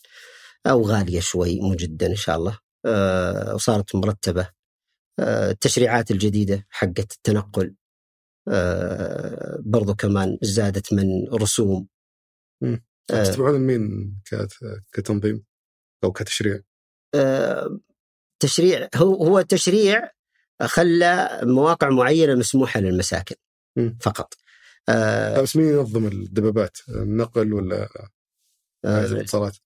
أو 0.67 0.81
غالية 0.83 1.19
شوي 1.19 1.59
مو 1.59 1.75
جدا 1.75 2.07
إن 2.07 2.15
شاء 2.15 2.37
الله 2.37 2.59
آه، 2.85 3.55
وصارت 3.55 3.95
مرتبة 3.95 4.41
آه، 4.41 4.51
التشريعات 5.19 6.11
الجديدة 6.11 6.67
حقت 6.69 7.11
التنقل 7.13 7.75
آه، 8.47 9.59
برضو 9.65 9.95
كمان 9.95 10.37
زادت 10.41 10.93
من 10.93 11.27
رسوم. 11.33 11.87
آه، 12.63 12.79
تتبعون 13.23 13.59
مين 13.61 14.15
كت- 14.25 14.81
كتنظيم 14.93 15.43
أو 16.03 16.11
كتشريع؟ 16.11 16.59
آه، 17.15 17.79
تشريع 18.41 18.89
هو 18.95 19.25
هو 19.25 19.41
تشريع 19.41 20.11
خلى 20.61 21.39
مواقع 21.43 21.89
معينة 21.89 22.35
مسموحة 22.35 22.79
للمساكن. 22.79 23.35
فقط. 24.01 24.33
آه 24.89 25.41
بس 25.41 25.55
مين 25.55 25.67
ينظم 25.67 26.07
الدبابات؟ 26.07 26.77
النقل 26.89 27.53
ولا 27.53 27.89
آه 28.85 29.05
الاتصالات؟ 29.05 29.57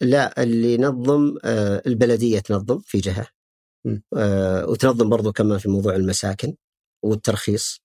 لا 0.00 0.42
اللي 0.42 0.74
ينظم 0.74 1.38
آه 1.44 1.82
البلدية 1.86 2.38
تنظم 2.38 2.78
في 2.78 3.00
مم. 3.00 3.39
آه 4.16 4.66
وتنظم 4.68 5.08
برضو 5.08 5.32
كمان 5.32 5.58
في 5.58 5.68
موضوع 5.68 5.96
المساكن 5.96 6.54
والترخيص. 7.04 7.80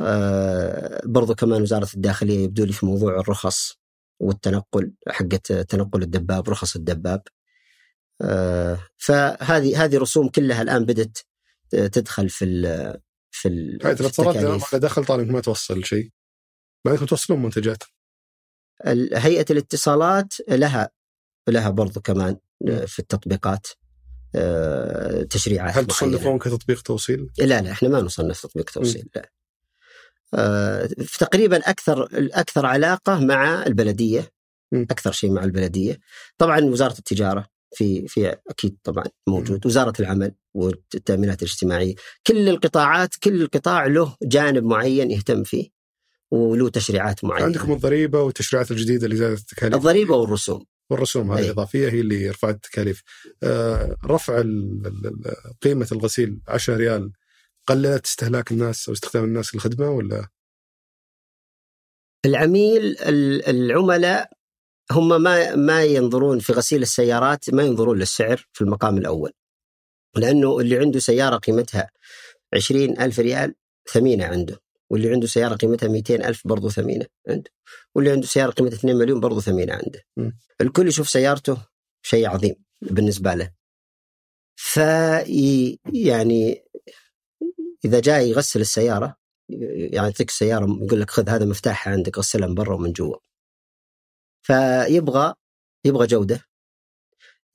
آه 0.00 1.02
برضو 1.04 1.34
كمان 1.34 1.62
وزارة 1.62 1.88
الداخلية 1.94 2.38
يبدو 2.44 2.64
لي 2.64 2.72
في 2.72 2.86
موضوع 2.86 3.20
الرخص 3.20 3.72
والتنقل 4.20 4.92
حقت 5.08 5.52
تنقل 5.52 6.02
الدباب 6.02 6.48
رخص 6.50 6.76
الدباب. 6.76 7.22
آه 8.22 8.78
فهذه 8.96 9.84
هذه 9.84 9.98
رسوم 9.98 10.28
كلها 10.28 10.62
الآن 10.62 10.84
بدت 10.84 11.26
تدخل 11.70 12.28
في 12.28 12.44
ال- 12.44 13.00
في 13.30 13.48
ال- 13.48 13.86
الاتصالات. 13.86 14.36
ما 14.72 14.78
دخل 14.78 15.04
طالب 15.04 15.30
ما 15.30 15.40
توصل 15.40 15.84
شيء 15.84 16.10
مع 16.86 16.92
انكم 16.92 17.06
توصلون 17.06 17.42
منتجات 17.42 17.82
هيئة 19.14 19.44
الاتصالات 19.50 20.34
لها 20.48 20.90
لها 21.48 21.70
برضو 21.70 22.00
كمان. 22.00 22.36
في 22.86 22.98
التطبيقات 22.98 23.66
تشريعات 25.30 25.78
هل. 25.78 25.86
تصنفون 25.86 26.38
كتطبيق 26.38 26.82
توصيل؟ 26.82 27.30
لا 27.38 27.60
لا 27.60 27.70
إحنا 27.70 27.88
ما 27.88 28.00
نصنف 28.00 28.42
تطبيق 28.42 28.70
توصيل 28.70 29.08
لا. 29.16 29.30
آه، 30.34 30.88
تقريبا 31.18 31.56
أكثر 31.56 32.02
الأكثر 32.02 32.66
علاقة 32.66 33.20
مع 33.24 33.66
البلدية. 33.66 34.32
أكثر 34.74 35.12
شيء 35.12 35.30
مع 35.30 35.44
البلدية. 35.44 35.98
طبعا 36.38 36.60
وزارة 36.60 36.98
التجارة 36.98 37.46
في 37.74 38.08
في 38.08 38.36
أكيد 38.50 38.76
طبعا 38.84 39.04
موجود 39.26 39.66
وزارة 39.66 39.92
العمل 40.00 40.32
والتأمينات 40.54 41.42
الاجتماعية. 41.42 41.94
كل 42.26 42.48
القطاعات 42.48 43.14
كل 43.22 43.46
قطاع 43.46 43.86
له 43.86 44.16
جانب 44.22 44.64
معين 44.64 45.10
يهتم 45.10 45.44
فيه 45.44 45.68
وله 46.30 46.68
تشريعات 46.68 47.24
معينة. 47.24 47.46
عندكم 47.46 47.72
الضريبة 47.72 48.22
والتشريعات 48.22 48.70
الجديدة 48.70 49.04
اللي 49.04 49.16
زادت 49.16 49.40
التكاليف 49.40 49.74
الضريبة 49.74 50.16
والرسوم. 50.16 50.64
والرسوم 50.90 51.32
هذه. 51.32 51.44
الاضافيه 51.44 51.88
هي 51.88 52.00
اللي 52.00 52.30
رفعت 52.30 52.54
التكاليف. 52.54 53.02
آه، 53.42 53.96
رفع 54.04 54.42
قيمة 55.62 55.88
الغسيل 55.92 56.40
10 56.48 56.76
ريال 56.76 57.12
قللت 57.66 58.06
استهلاك 58.06 58.52
الناس 58.52 58.88
أو 58.88 58.94
استخدام 58.94 59.24
الناس 59.24 59.54
للخدمة 59.54 59.90
ولا 59.90 60.28
العميل 62.26 62.82
ال- 62.98 63.46
العملاء 63.48 64.30
هم 64.92 65.22
ما 65.22 65.54
ما 65.56 65.84
ينظرون 65.84 66.38
في 66.38 66.52
غسيل 66.52 66.82
السيارات 66.82 67.50
ما 67.54 67.62
ينظرون 67.62 67.98
للسعر 67.98 68.46
في 68.52 68.60
المقام 68.60 68.98
الأول 68.98 69.32
لأنه 70.16 70.60
اللي 70.60 70.78
عنده 70.78 70.98
سيارة 70.98 71.36
قيمتها 71.36 71.90
عشرين 72.54 73.00
ألف 73.00 73.18
ريال 73.20 73.54
ثمينة 73.92 74.24
عنده 74.24 74.60
واللي 74.90 75.10
عنده 75.12 75.26
سيارة 75.26 75.54
قيمتها 75.54 75.88
200 75.88 76.14
ألف 76.14 76.46
برضو 76.46 76.68
ثمينة 76.68 77.06
عنده. 77.28 77.50
واللي 77.94 78.10
عنده 78.10 78.26
سيارة 78.26 78.50
قيمتها 78.50 78.76
2 78.76 78.96
مليون 78.96 79.20
برضو 79.20 79.40
ثمينة 79.40 79.72
عنده. 79.72 80.02
م. 80.16 80.30
الكل 80.60 80.88
يشوف 80.88 81.08
سيارته 81.08 81.56
شيء 82.02 82.28
عظيم 82.28 82.54
بالنسبة 82.82 83.34
له. 83.34 83.52
في 84.56 85.78
يعني 85.94 86.64
إذا 87.84 88.00
جاء 88.00 88.20
يغسل 88.26 88.60
السيارة 88.60 89.16
يعني 89.48 89.86
يعطيك 89.92 90.28
السيارة 90.28 90.78
يقول 90.82 91.00
لك 91.00 91.10
خذ 91.10 91.28
هذا 91.28 91.44
مفتاحها 91.44 91.92
عندك 91.92 92.18
غسلها 92.18 92.48
من 92.48 92.54
برا 92.54 92.74
ومن 92.74 92.92
جوا. 92.92 93.16
فيبغى 94.42 95.34
يبغى 95.84 96.06
جودة 96.06 96.40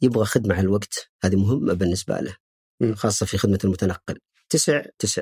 يبغى 0.01 0.25
خدمة 0.25 0.55
على 0.55 0.63
الوقت 0.63 1.11
هذه 1.23 1.35
مهمة 1.35 1.73
بالنسبة 1.73 2.19
له 2.19 2.35
م. 2.81 2.95
خاصة 2.95 3.25
في 3.25 3.37
خدمة 3.37 3.59
المتنقل. 3.63 4.19
تسع 4.49 4.85
تسع. 4.99 5.21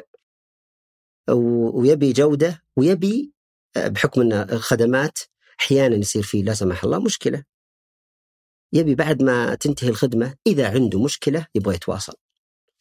ويبي 1.29 2.11
جودة 2.13 2.63
ويبي 2.75 3.33
آه، 3.75 3.87
بحكم 3.87 4.21
أن 4.21 4.33
الخدمات 4.33 5.19
أحيانا 5.59 5.95
يصير 5.95 6.23
فيه 6.23 6.43
لا 6.43 6.53
سمح 6.53 6.83
الله 6.83 6.99
مشكلة. 6.99 7.43
يبي 8.73 8.95
بعد 8.95 9.21
ما 9.21 9.55
تنتهي 9.55 9.89
الخدمة 9.89 10.35
إذا 10.47 10.69
عنده 10.69 11.03
مشكلة 11.03 11.47
يبغى 11.55 11.75
يتواصل. 11.75 12.13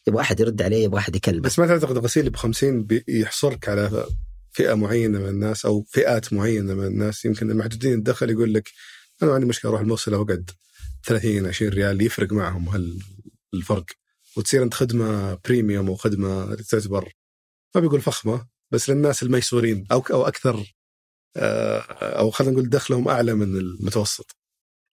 يبغى 0.07 0.21
أحد 0.21 0.41
يرد 0.41 0.63
عليه 0.63 0.85
يبغى 0.85 0.99
أحد 0.99 1.17
يكلمه. 1.17 1.41
بس 1.43 1.59
ما 1.59 1.67
تعتقد 1.67 1.97
الغسيل 1.97 2.31
ب 2.31 2.37
50 2.37 2.85
بيحصرك 2.85 3.69
على 3.69 4.07
فئة 4.53 4.75
معينة 4.75 5.19
من 5.19 5.29
الناس 5.29 5.67
أو 5.67 5.83
فئات 5.83 6.33
معينة 6.33 6.75
من 6.75 6.87
الناس؟ 6.87 7.25
يمكن 7.25 7.51
المحدودين 7.51 7.95
الدخل 7.95 8.31
يقول 8.31 8.55
لك 8.55 8.71
أنا 9.23 9.33
عندي 9.33 9.47
مشكلة 9.47 9.71
أروح 9.71 9.81
المغسلة 9.81 10.19
وأقعد 10.19 10.51
30 11.05 11.47
20 11.47 11.73
ريال 11.73 12.03
يفرق 12.03 12.33
معهم 12.33 12.69
هل 12.69 12.99
الفرق. 13.55 13.87
وتصير 14.37 14.63
أنت 14.63 14.75
خدمة 14.75 15.35
بريميوم 15.35 15.89
وخدمه 15.89 16.55
تعتبر 16.55 17.13
ما 17.75 17.81
بيقول 17.81 18.01
فخمة 18.01 18.47
بس 18.71 18.91
للناس 18.91 19.23
الميسورين 19.23 19.87
أو 19.93 20.03
أو 20.11 20.27
أكثر 20.27 20.75
آه، 21.37 21.79
أو 22.19 22.31
خلينا 22.31 22.53
نقول 22.55 22.69
دخلهم 22.71 23.09
أعلى 23.09 23.35
من 23.35 23.57
المتوسط 23.57 24.37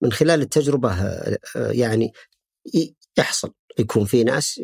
من 0.04 0.12
خلال 0.12 0.41
التجربة 0.41 0.94
آه، 0.94 1.38
آه، 1.56 1.72
يعني 1.72 2.12
يحصل 3.18 3.54
يكون 3.80 4.06
في 4.06 4.24
ناس 4.24 4.62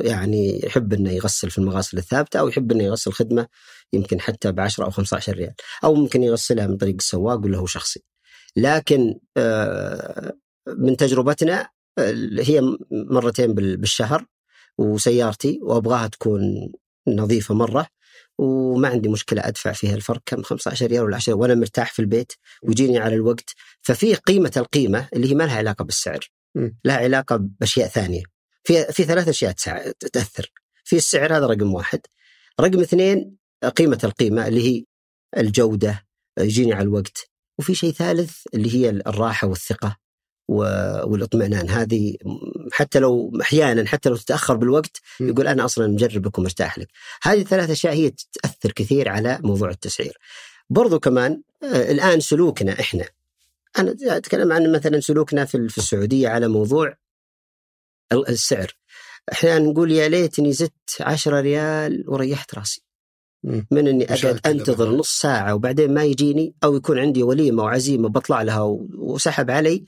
يعني 0.00 0.60
يحب 0.66 0.92
إنه 0.92 1.10
يغسل 1.10 1.50
في 1.50 1.58
المغاسل 1.58 1.98
الثابتة 1.98 2.40
أو 2.40 2.48
يحب 2.48 2.72
إنه 2.72 2.84
يغسل 2.84 3.12
خدمة 3.12 3.48
يمكن 3.92 4.20
حتى 4.20 4.52
ب 4.52 4.60
10 4.60 4.84
أو 4.84 4.90
15 4.90 5.32
ريال 5.34 5.54
أو 5.84 5.94
ممكن 5.94 6.22
يغسلها 6.22 6.66
من 6.66 6.76
طريق 6.76 6.94
السواق 6.94 7.38
ولا 7.44 7.58
هو 7.58 7.66
شخصي. 7.66 8.02
لكن 8.56 9.14
من 10.78 10.96
تجربتنا 10.96 11.68
هي 12.38 12.60
مرتين 12.90 13.54
بال- 13.54 13.76
بالشهر 13.76 14.26
وسيارتي 14.78 15.58
وأبغاها 15.62 16.06
تكون 16.06 16.72
نظيفة 17.16 17.54
مرة 17.54 17.86
وما 18.38 18.88
عندي 18.88 19.08
مشكلة 19.08 19.48
أدفع 19.48 19.72
فيها 19.72 19.94
الفرق 19.94 20.22
كم 20.26 20.42
15 20.42 20.86
ريال 20.86 21.04
ولا 21.04 21.16
10 21.16 21.34
وأنا 21.34 21.54
مرتاح 21.54 21.92
في 21.92 21.98
البيت 21.98 22.32
ويجيني 22.62 22.98
على 22.98 23.14
الوقت. 23.14 23.54
ففي 23.82 24.14
قيمة 24.14 24.52
القيمة 24.56 25.08
اللي 25.12 25.30
هي 25.30 25.34
ما 25.34 25.44
لها 25.44 25.56
علاقة 25.56 25.84
بالسعر. 25.84 26.30
لها 26.84 26.96
علاقة 26.96 27.36
بأشياء 27.36 27.88
ثانية. 27.88 28.22
في 28.64 28.84
في 28.84 29.04
ثلاث 29.04 29.28
أشياء 29.28 29.52
تأثر. 30.12 30.52
في 30.84 30.96
السعر 30.96 31.36
هذا 31.36 31.46
رقم 31.46 31.74
واحد. 31.74 32.00
رقم 32.60 32.80
اثنين 32.80 33.36
قيمة 33.76 33.98
القيمة 34.04 34.48
اللي 34.48 34.68
هي 34.68 34.84
الجودة 35.36 36.06
يجيني 36.38 36.72
على 36.72 36.82
الوقت. 36.82 37.30
وفي 37.58 37.74
شيء 37.74 37.92
ثالث 37.92 38.36
اللي 38.54 38.74
هي 38.74 38.90
الراحة 38.90 39.48
والثقة. 39.48 39.96
والاطمئنان 40.50 41.68
هذه 41.70 42.14
حتى 42.72 42.98
لو 42.98 43.32
أحيانا 43.40 43.86
حتى 43.86 44.08
لو 44.08 44.16
تتأخر 44.16 44.56
بالوقت. 44.56 45.00
يقول 45.20 45.46
أنا 45.48 45.64
أصلا 45.64 45.86
مجربك 45.86 46.38
ومرتاح 46.38 46.78
لك 46.78 46.88
هذه 47.22 47.40
الثلاث 47.40 47.70
أشياء 47.70 47.92
هي 47.94 48.10
تأثر 48.32 48.72
كثير 48.72 49.08
على 49.08 49.38
موضوع 49.42 49.70
التسعير 49.70 50.18
برضو 50.70 50.98
كمان 51.00 51.42
آه، 51.62 51.90
الآن 51.90 52.20
سلوكنا 52.20 52.80
إحنا 52.80 53.04
أنا 53.78 53.94
أتكلم 54.02 54.52
عن 54.52 54.72
مثلا 54.72 55.00
سلوكنا 55.00 55.44
في 55.44 55.68
في 55.68 55.78
السعودية 55.78 56.28
على 56.28 56.48
موضوع 56.48 56.94
ال- 58.12 58.28
السعر 58.28 58.72
أحيانا 59.32 59.64
نقول 59.70 59.92
يا 59.92 60.08
ليتني 60.08 60.52
زدت 60.52 60.72
10 61.00 61.40
ريال 61.40 62.04
وريحت 62.08 62.54
راسي. 62.54 62.82
من 63.70 63.88
إني 63.88 64.04
أقعد 64.04 64.40
أنتظر. 64.46 64.96
نص 64.96 65.18
ساعة 65.20 65.54
وبعدين 65.54 65.94
ما 65.94 66.04
يجيني 66.04 66.54
أو 66.64 66.76
يكون 66.76 66.98
عندي 66.98 67.22
وليمة 67.22 67.62
وعزيمة 67.62 68.08
بطلع 68.08 68.42
لها 68.42 68.62
وسحب 68.98 69.50
علي 69.50 69.84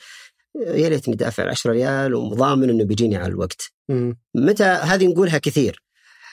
يا 0.54 0.88
ليتني 0.88 1.14
دافع 1.14 1.50
10 1.50 1.72
ريال 1.72 2.14
وضامن 2.14 2.70
إنه 2.70 2.84
بيجيني 2.84 3.16
على 3.16 3.26
الوقت. 3.26 3.72
مم. 3.88 4.18
متى 4.34 4.64
هذه 4.64 5.06
نقولها 5.06 5.38
كثير. 5.38 5.82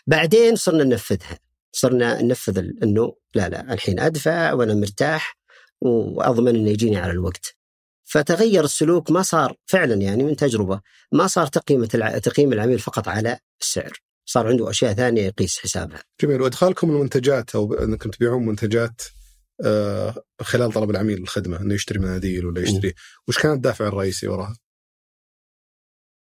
بعدين 0.07 0.55
صرنا 0.55 0.83
ننفذها. 0.83 1.39
صرنا 1.71 2.21
ننفذ 2.21 2.57
إنه 2.83 3.15
لا 3.35 3.49
لا 3.49 3.73
الحين 3.73 3.99
أدفع 3.99 4.53
وأنا 4.53 4.73
مرتاح 4.73 5.37
وأضمن 5.81 6.55
إنه 6.55 6.69
يجيني 6.69 6.97
على 6.97 7.11
الوقت. 7.11 7.55
فتغير 8.05 8.63
السلوك 8.63 9.11
ما 9.11 9.21
صار 9.21 9.55
فعلا 9.65 9.95
يعني 9.95 10.23
من 10.23 10.35
تجربة 10.35 10.81
ما 11.11 11.27
صار 11.27 11.47
تقييم 11.47 11.85
تقييم 11.85 12.53
العميل 12.53 12.79
فقط 12.79 13.07
على 13.07 13.39
السعر. 13.61 13.93
صار 14.25 14.47
عنده 14.47 14.69
أشياء 14.69 14.93
ثانية 14.93 15.21
يقيس 15.21 15.59
حسابها. 15.59 16.03
جميل. 16.21 16.41
وإدخالكم 16.41 16.89
المنتجات 16.89 17.55
أو 17.55 17.73
إنكم 17.73 18.09
تبيعون 18.09 18.45
منتجات 18.45 19.01
خلال 20.41 20.71
طلب 20.71 20.89
العميل 20.89 21.17
الخدمة 21.21 21.61
إنه 21.61 21.73
يشتري 21.73 21.99
مناديل 21.99 22.45
ولا 22.45 22.61
يشتري. 22.61 22.93
وش 23.27 23.39
كان 23.39 23.53
الدافع 23.53 23.87
الرئيسي 23.87 24.27
وراها؟ 24.27 24.57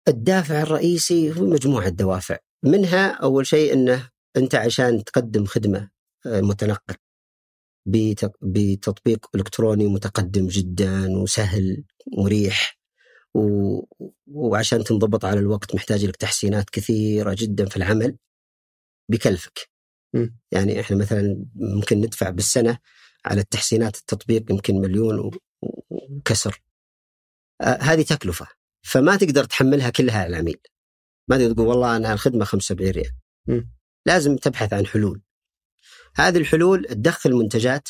الدافع 0.09 0.62
الرئيسي 0.62 1.32
هو 1.32 1.44
مجموعة 1.47 1.89
دوافع. 1.89 2.39
منها 2.65 3.10
أول 3.10 3.47
شيء 3.47 3.73
أنه 3.73 4.10
أنت 4.36 4.55
عشان 4.55 5.05
تقدم 5.05 5.44
خدمة 5.44 5.90
آه، 6.27 6.40
متنقل 6.40 6.94
بت- 7.89 8.32
بتطبيق 8.43 9.27
إلكتروني 9.35 9.86
متقدم 9.86 10.47
جدا 10.47 11.19
وسهل 11.19 11.85
مريح. 12.19 12.78
و... 13.35 13.40
وعشان 14.27 14.85
تنضبط 14.85 15.24
على 15.24 15.40
الوقت 15.40 15.74
محتاج 15.74 16.05
لك 16.05 16.16
تحسينات 16.16 16.70
كثيرة 16.70 17.36
جدا 17.39 17.66
في 17.69 17.77
العمل 17.77 18.16
بكلفك. 19.10 19.69
م. 20.15 20.27
يعني 20.52 20.81
إحنا 20.81 20.97
مثلا 20.97 21.44
ممكن 21.55 21.98
ندفع 21.98 22.31
بالسنة 22.31 22.78
على 23.24 23.40
التحسينات 23.40 23.97
التطبيق 23.97 24.53
يمكن 24.53 24.74
مليون 24.81 25.31
وكسر. 25.90 26.62
آه، 27.61 27.78
هذه 27.81 28.03
تكلفة. 28.03 28.47
فما 28.82 29.16
تقدر 29.16 29.45
تحملها 29.45 29.90
كلها 29.90 30.19
على 30.19 30.28
العميل. 30.28 30.61
ما 31.28 31.39
تقدر 31.39 31.53
تقول 31.53 31.66
والله 31.66 31.97
أنا 31.97 32.12
الخدمة 32.12 32.45
75 32.45 32.90
ريال. 32.90 33.12
لازم 34.07 34.36
تبحث 34.36 34.73
عن 34.73 34.86
حلول. 34.86 35.23
هذه 36.16 36.39
الحلول 36.39 36.85
تدخل 36.85 37.32
منتجات 37.32 37.89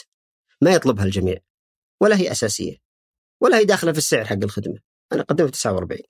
ما 0.62 0.70
يطلبها 0.70 1.04
الجميع. 1.04 1.38
ولا 2.00 2.16
هي 2.16 2.30
أساسية. 2.30 2.76
ولا 3.40 3.58
هي 3.58 3.64
داخلة 3.64 3.92
في 3.92 3.98
السعر 3.98 4.24
حق 4.24 4.38
الخدمة. 4.42 4.78
أنا 5.12 5.22
قدمت 5.22 5.54
49 5.54 6.00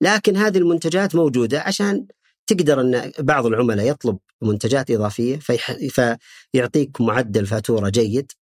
لكن 0.00 0.36
هذه 0.36 0.58
المنتجات 0.58 1.14
موجودة 1.14 1.60
عشان 1.60 2.06
تقدر 2.46 2.80
أن 2.80 3.12
بعض 3.18 3.46
العملاء 3.46 3.90
يطلب 3.90 4.18
منتجات 4.42 4.90
إضافية 4.90 5.36
فيح... 5.36 5.72
فيعطيك 5.72 7.00
معدل 7.00 7.46
فاتورة 7.46 7.88
جيد. 7.88 8.32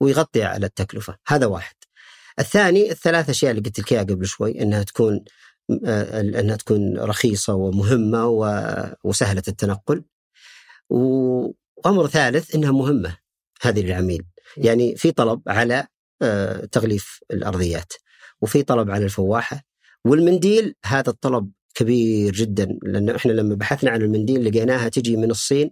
ويغطي 0.00 0.42
على 0.42 0.66
التكلفة. 0.66 1.16
هذا 1.28 1.46
واحد. 1.46 1.74
الثاني 2.38 2.90
الثلاث 2.90 3.30
أشياء 3.30 3.50
اللي 3.50 3.62
قلت 3.62 3.80
لك 3.80 3.92
إياها 3.92 4.02
قبل 4.02 4.26
شوي 4.26 4.62
إنها 4.62 4.82
تكون 4.82 5.24
آه، 5.86 6.20
إنها 6.20 6.56
تكون 6.56 6.98
رخيصة 6.98 7.54
ومهمة 7.54 8.26
و- 8.26 8.94
وسهلة 9.04 9.42
التنقل. 9.48 10.04
و- 10.90 11.50
وأمر 11.76 12.06
ثالث 12.06 12.54
إنها 12.54 12.72
مهمة 12.72 13.16
هذه 13.62 13.80
للعميل. 13.82 14.24
يعني 14.56 14.96
في 14.96 15.12
طلب 15.12 15.42
على 15.48 15.86
آه، 16.22 16.64
تغليف 16.64 17.20
الأرضيات 17.30 17.92
وفي 18.40 18.62
طلب 18.62 18.90
على 18.90 19.04
الفواحة. 19.04 19.62
والمنديل 20.04 20.74
هذا 20.84 21.10
الطلب 21.10 21.50
كبير 21.74 22.32
جدا 22.32 22.78
لأنه 22.82 23.16
إحنا 23.16 23.32
لما 23.32 23.54
بحثنا 23.54 23.90
عن 23.90 24.02
المنديل 24.02 24.44
لقيناها 24.44 24.88
تجي 24.88 25.16
من 25.16 25.30
الصين. 25.30 25.70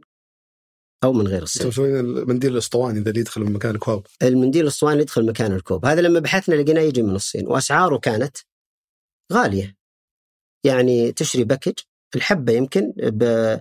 أو 1.05 1.13
من 1.13 1.29
غير 1.29 1.43
الصين. 1.43 1.67
مسوين 1.67 1.97
المنديل 1.97 2.53
الأسطواني 2.53 3.01
ذا 3.01 3.11
اللي 3.11 3.21
يدخل 3.21 3.41
من 3.41 3.53
مكان 3.53 3.75
الكواب. 3.75 4.03
المنديل 4.23 4.63
الأسطواني 4.63 5.01
يدخل 5.01 5.27
مكان 5.27 5.53
الكوب، 5.53 5.85
هذا 5.85 6.01
لما 6.01 6.21
بحثنا 6.21 6.55
لقيناه 6.55 6.83
يجي 6.83 7.03
من 7.03 7.17
الصين 7.17 7.47
وأسعاره 7.47 7.99
كانت 7.99 8.37
غالية. 9.33 9.77
يعني 10.65 11.13
تشتري 11.13 11.45
package 11.45 11.75
الحبة 12.15 12.53
يمكن 12.53 12.93
ب 12.97 13.59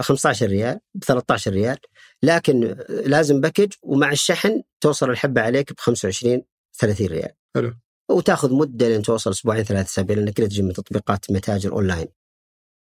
15 0.00 0.46
ريال 0.46 0.80
ب 0.94 1.04
13 1.04 1.50
ريال 1.50 1.78
لكن 2.22 2.76
لازم 2.88 3.40
package 3.40 3.72
ومع 3.82 4.12
الشحن 4.12 4.62
توصل 4.80 5.10
الحبة 5.10 5.40
عليك 5.40 5.72
ب 5.72 5.78
25 5.78 6.42
30 6.78 7.06
ريال. 7.06 7.32
حلو. 7.54 7.74
وتاخذ 8.10 8.54
مدة 8.54 8.88
لين 8.88 9.02
توصل 9.02 9.30
أسبوعين 9.30 9.64
ثلاث 9.64 9.86
أسابيع 9.86 10.16
لأن 10.16 10.30
كلها 10.30 10.48
تجي 10.48 10.62
من 10.62 10.72
تطبيقات 10.72 11.30
متاجر 11.30 11.72
أونلاين. 11.72 12.06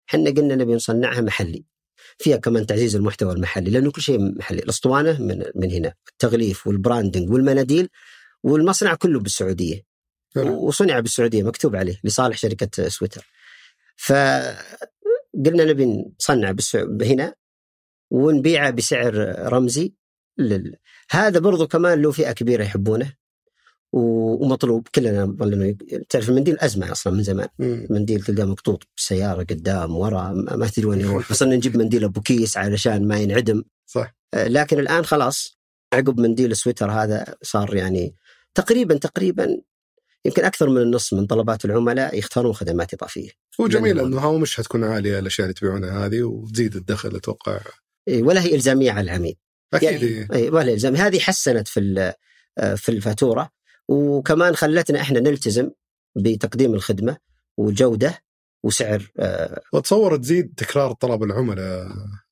إحنا 0.10 0.30
قلنا 0.30 0.56
نبي 0.56 0.74
نصنعها 0.74 1.22
محلي. 1.22 1.66
فيها 2.18 2.38
كمان 2.38 2.66
تعزيز 2.66 2.96
المحتوى 2.96 3.34
المحلي 3.34 3.72
لأنه 3.72 3.92
كل 3.92 4.02
شيء 4.02 4.38
محلي، 4.38 4.60
الأسطوانة 4.60 5.22
من 5.22 5.44
من 5.56 5.72
هنا، 5.72 5.94
التغليف 6.12 6.68
وال 6.68 6.81
branding 6.81 7.32
والمناديل 7.32 7.90
والمصنع 8.44 8.96
كله 8.96 9.20
بالسعودية. 9.20 9.82
حلو. 10.36 10.68
وصنع 10.68 11.00
بالسعودية 11.00 11.44
مكتوب 11.44 11.76
عليه 11.76 12.00
لصالح 12.04 12.38
شركة 12.38 12.90
سويتر. 12.90 13.28
فقلنا 13.98 15.66
نبي 15.66 15.86
نصنع 16.20 16.56
هنا 17.02 17.36
ونبيعه 18.12 18.72
بسعر 18.72 19.36
رمزي 19.54 19.94
لل... 20.38 20.76
هذا 21.10 21.40
برضو 21.40 21.68
كمان 21.68 22.02
له 22.02 22.12
فئة 22.12 22.32
كبيرة 22.32 22.64
يحبونه 22.64 23.14
ومطلوب 23.94 24.88
كلنا 24.96 25.36
تعرف 26.10 26.30
المنديل 26.30 26.60
أزمة 26.60 26.92
أصلا 26.92 27.14
من 27.14 27.24
زمان 27.24 27.48
مم. 27.60 27.88
منديل 27.90 28.22
تلقاه 28.22 28.46
مقطوط 28.46 28.88
بالسياره 28.96 29.44
قدام 29.44 29.96
ورا 29.98 30.32
ما 30.32 30.68
تدري 30.68 30.86
وين 30.88 31.02
يروح 31.02 31.42
إن 31.42 31.50
نجيب 31.50 31.78
منديل 31.78 32.04
أبو 32.04 32.22
كيس 32.22 32.58
علشان 32.58 33.08
ما 33.08 33.18
ينعدم 33.18 33.64
صح. 33.86 34.16
آه، 34.34 34.48
لكن 34.48 34.80
الآن 34.80 35.06
خلاص 35.06 35.58
عقب 35.94 36.20
منديل 36.20 36.52
السويتر 36.52 36.92
هذا 36.92 37.36
صار 37.42 37.76
يعني 37.76 38.16
تقريبا 38.56 38.98
تقريبا 38.98 39.58
يمكن 40.26 40.46
أكثر 40.46 40.70
من 40.70 40.82
النص 40.82 41.14
من 41.14 41.26
طلبات 41.26 41.66
العملاء 41.66 42.18
يختارون 42.18 42.54
خدمات 42.54 42.94
إضافية 42.94 43.30
هو 43.62 43.68
جميل 43.68 43.98
لأنه- 43.98 44.02
انه 44.04 44.18
هامش 44.20 44.56
حتكون 44.58 44.84
عالية 44.84 45.20
الأشياء 45.20 45.46
اللي 45.46 45.54
تبيعونها 45.54 46.06
هذه 46.06 46.22
وتزيد 46.24 46.76
الدخل 46.76 47.16
أتوقع. 47.16 47.60
إيه، 48.08 48.24
ولا 48.24 48.42
هي 48.42 48.56
إلزامية 48.56 48.92
على 48.92 49.02
العميل 49.02 49.36
أكيد 49.74 49.92
يعني 49.92 50.04
إيه. 50.04 50.28
أي 50.34 50.50
ولا 50.50 50.74
الزام 50.74 50.96
هذه 50.96 51.20
حسنت 51.20 51.68
في 51.68 52.14
آه، 52.58 52.76
في 52.76 52.90
الفاتورة 52.90 53.50
وكمان 53.90 54.56
خلتنا 54.56 55.02
إحنا 55.02 55.20
نلتزم 55.20 55.72
بتقديم 56.18 56.74
الخدمة 56.74 57.18
وجودة 57.58 58.24
وسعر 58.64 59.12
آه، 59.20 59.62
واتصور 59.74 60.18
تزيد 60.18 60.54
تكرار 60.58 60.92
طلب 60.92 61.24
العملاء 61.24 61.88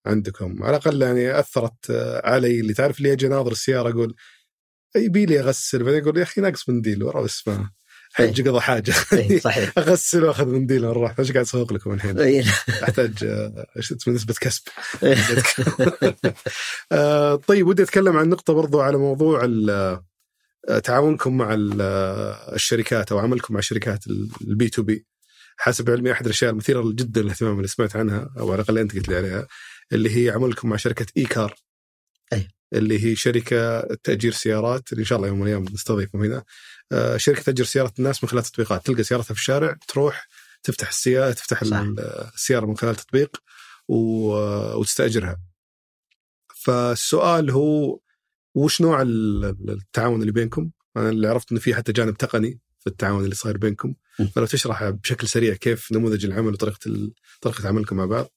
عندكم. 0.05 0.63
على 0.63 0.77
الأقل 0.77 1.01
يعني 1.01 1.39
أثرت 1.39 1.91
علي 2.23 2.59
اللي 2.59 2.73
تعرف 2.73 2.97
اللي 2.97 3.13
أجي 3.13 3.27
ناظر 3.27 3.51
السيارة 3.51 3.89
أقول 3.89 4.15
يبي 4.95 5.25
لي 5.25 5.39
أغسل؟ 5.39 5.83
بعدين 5.83 5.99
يقول 5.99 6.17
يا 6.17 6.23
أخي 6.23 6.41
ناقص 6.41 6.69
منديل 6.69 7.03
ورا 7.03 7.21
بس 7.21 7.47
ما 7.47 7.69
حج 8.13 8.47
قضى 8.49 8.59
حاجة. 8.59 8.93
إيه، 9.13 9.39
صحيح. 9.39 9.73
أغسل 9.77 10.23
وأخذ 10.23 10.45
منديل 10.47 10.85
ونروح. 10.85 11.19
إيش 11.19 11.31
قاعد 11.31 11.45
اسوق 11.45 11.73
لكم 11.73 11.91
الحين؟ 11.93 12.19
إيه، 12.19 12.43
أحتاج 12.83 13.23
آه، 13.23 13.65
نسبة 14.07 14.33
كسب. 14.41 14.61
إيه. 15.03 15.17
آه، 16.91 17.35
طيب 17.35 17.67
ودي 17.67 17.83
أتكلم 17.83 18.17
عن 18.17 18.29
نقطة 18.29 18.53
برضو 18.53 18.81
على 18.81 18.97
موضوع 18.97 19.43
ال- 19.43 19.69
آه، 19.69 20.05
تعاونكم 20.83 21.38
مع 21.38 21.53
ال- 21.53 21.77
آه، 21.81 22.55
الشركات 22.55 23.11
أو 23.11 23.19
عملكم 23.19 23.53
مع 23.53 23.59
شركات 23.59 24.07
ال 24.41 24.69
B2B 24.69 25.05
حسب 25.57 25.89
علمي 25.89 26.11
أحد 26.11 26.25
الأشياء 26.25 26.51
المثيرة 26.51 26.81
جدا 26.91 27.21
للاهتمام 27.21 27.57
اللي 27.57 27.67
سمعت 27.67 27.95
عنها 27.95 28.29
أو 28.39 28.51
على 28.51 28.61
الأقل 28.61 28.77
أنت 28.77 28.95
قلت 28.95 29.07
لي 29.09 29.15
عليها 29.15 29.47
اللي 29.91 30.15
هي 30.25 30.29
عملكم 30.29 30.69
مع 30.69 30.75
شركة 30.75 31.05
إيكار 31.17 31.55
إي. 32.33 32.47
اللي 32.73 33.05
هي 33.05 33.15
شركة 33.15 33.81
تأجير 33.81 34.31
سيارات 34.31 34.91
اللي 34.93 34.99
إن 35.01 35.05
شاء 35.05 35.17
الله 35.17 35.27
يوم 35.27 35.38
من 35.39 35.43
الأيام 35.43 35.65
نستضيفهم 35.73 36.23
هنا. 36.23 36.43
آه، 36.91 37.17
شركة 37.17 37.41
تاجر 37.41 37.63
سيارات 37.63 37.99
الناس 37.99 38.23
من 38.23 38.29
خلال 38.29 38.43
تطبيقات. 38.43 38.85
تلقى 38.85 39.03
سيارتها 39.03 39.33
في 39.33 39.39
الشارع 39.39 39.77
تروح 39.88 40.27
تفتح 40.63 40.89
السيارة 40.89 41.31
تفتح 41.31 41.63
صح. 41.63 41.77
ال- 41.77 41.99
السيارة 42.35 42.65
من 42.65 42.77
خلال 42.77 42.95
تطبيق 42.95 43.38
و- 43.88 44.75
وتستأجرها. 44.79 45.39
فالسؤال 46.55 47.51
هو 47.51 47.99
وش 48.55 48.81
نوع 48.81 49.01
ال- 49.01 49.45
ال- 49.45 49.69
التعاون 49.69 50.21
اللي 50.21 50.31
بينكم؟ 50.31 50.69
أنا 50.97 51.09
اللي 51.09 51.27
عرفت 51.27 51.51
أنه 51.51 51.59
في 51.61 51.75
حتى 51.75 51.91
جانب 51.91 52.17
تقني 52.17 52.59
في 52.79 52.87
التعاون 52.87 53.23
اللي 53.23 53.35
صاير 53.35 53.57
بينكم. 53.57 53.93
فلو 54.35 54.45
تشرح 54.45 54.89
بشكل 54.89 55.27
سريع 55.27 55.53
كيف 55.55 55.91
نموذج 55.91 56.25
العمل 56.25 56.53
وطريقة 56.53 56.79
ال- 56.87 57.13
طريقة 57.41 57.67
عملكم 57.67 57.95
مع 57.95 58.05
بعض. 58.05 58.27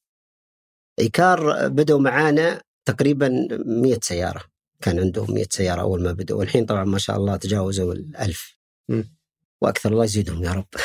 إيكار 0.99 1.69
بدوا 1.69 2.01
معانا 2.01 2.63
تقريبا 2.85 3.49
100 3.67 3.99
سيارة. 4.03 4.41
كان 4.83 4.99
عندهم 5.01 5.35
100 5.35 5.47
سيارة 5.51 5.81
أول 5.81 6.03
ما 6.03 6.13
بدوا 6.13 6.39
والحين 6.39 6.67
طبعا 6.67 6.85
ما 6.85 6.99
شاء 6.99 7.17
الله 7.17 7.37
تجاوزوا 7.37 7.93
الألف 7.93 8.57
مم. 8.89 9.15
وأكثر 9.61 9.93
الله 9.93 10.05
يزيدهم 10.05 10.45
يا 10.45 10.53
رب. 10.53 10.67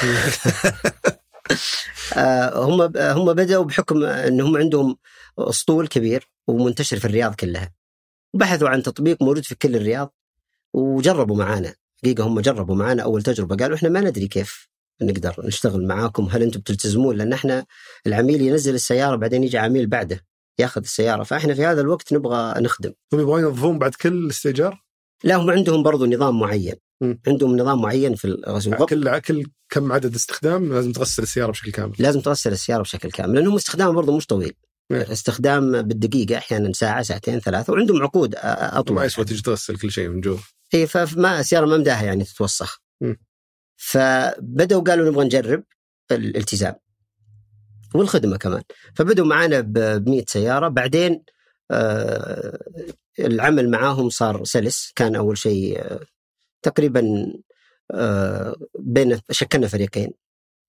آه، 2.18 2.66
هم 2.66 2.82
هم 2.98 3.34
بدأوا 3.34 3.64
بحكم 3.66 4.04
إن 4.04 4.42
هم 4.42 4.58
عندهم 4.58 4.98
أسطول 5.40 5.88
كبير 5.88 6.30
ومنتشر 6.48 7.00
في 7.00 7.06
الرياض 7.06 7.36
كلها. 7.36 7.72
بحثوا 8.34 8.70
عن 8.70 8.84
تطبيق 8.84 9.24
موجود 9.24 9.44
في 9.44 9.56
كل 9.56 9.76
الرياض 9.76 10.16
وجربوا 10.74 11.36
معانا. 11.36 11.74
حقيقه 12.04 12.24
هم 12.24 12.40
جربوا 12.40 12.76
معانا 12.76 13.04
أول 13.04 13.24
تجربة 13.24 13.56
قالوا 13.56 13.76
إحنا 13.78 13.90
ما 13.90 14.02
ندري 14.02 14.28
كيف 14.28 14.70
نقدر 15.02 15.36
نشتغل 15.40 15.88
معاكم 15.88 16.28
هل 16.32 16.44
أنتم 16.44 16.60
بتلتزمون؟ 16.60 17.18
لأن 17.18 17.34
إحنا 17.34 17.66
العميل 18.08 18.42
ينزل 18.42 18.76
السيارة 18.76 19.16
بعدين 19.16 19.44
يجي 19.44 19.58
عميل 19.58 19.88
بعده 19.88 20.26
ياخذ 20.60 20.82
السيارة 20.82 21.24
فإحنا 21.24 21.54
في 21.54 21.66
هذا 21.66 21.82
الوقت 21.82 22.14
نبغى 22.14 22.62
نخدم. 22.62 22.94
هم 23.14 23.20
يبغون 23.20 23.42
ينظفون 23.42 23.80
بعد 23.80 23.96
كل 23.96 24.30
استئجار؟ 24.30 24.84
لا 25.24 25.36
هم 25.36 25.50
عندهم 25.50 25.84
برضو 25.84 26.06
نظام 26.06 26.40
معين. 26.40 26.76
مم. 27.02 27.20
عندهم 27.28 27.58
نظام 27.58 27.82
معين 27.82 28.16
في 28.16 28.26
الغسول 28.26 28.86
كل 28.86 29.20
كل 29.20 29.46
كم 29.70 29.92
عدد 29.92 30.16
استخدام 30.16 30.74
لازم 30.74 30.92
تغسل 30.92 31.24
السيارة 31.24 31.52
بشكل 31.52 31.72
كامل. 31.72 31.96
لازم 32.00 32.22
تغسل 32.22 32.52
السيارة 32.52 32.82
بشكل 32.82 33.12
كامل 33.12 33.36
لأنهم 33.36 33.56
استخدام 33.56 33.96
برضه 33.96 34.18
مش 34.18 34.26
طويل. 34.26 34.54
استخدام 34.92 35.82
بالدقيقة 35.82 36.38
أحيانا 36.38 36.74
ساعة 36.74 37.02
ساعتين 37.02 37.40
ثلاثة 37.40 37.74
وعندهم 37.74 38.02
عقود 38.02 38.36
أطول. 38.38 38.96
ما 38.96 39.06
يسوى 39.06 39.26
تجي 39.26 39.42
تغسل 39.42 39.78
كل 39.78 39.92
شيء 39.92 40.08
من 40.08 40.22
جوا. 40.22 40.38
إي 40.74 40.88
فما 40.88 41.40
السيارة 41.40 41.66
ما 41.66 41.78
مداها 41.78 42.04
يعني 42.04 42.24
تتوسخ. 42.24 42.82
مم. 43.02 43.18
فبدأوا 43.78 44.82
قالوا 44.82 45.10
نبغى 45.10 45.26
نجرب 45.26 45.64
الالتزام 46.12 46.76
والخدمة 47.96 48.38
كمان. 48.38 48.64
فبدوا 48.96 49.26
معانا 49.26 49.60
ب 49.60 49.78
100 50.10 50.24
سيارة. 50.28 50.68
بعدين 50.68 51.24
آه 51.72 52.60
العمل 53.20 53.70
معاهم 53.70 54.10
صار 54.10 54.44
سلس. 54.44 54.92
كان 54.96 55.16
أول 55.16 55.38
شيء 55.38 55.82
آه 55.82 56.00
تقريبا 56.62 57.34
آه 57.92 58.56
بين 58.80 59.20
شكلنا 59.32 59.68
فريقين. 59.68 60.12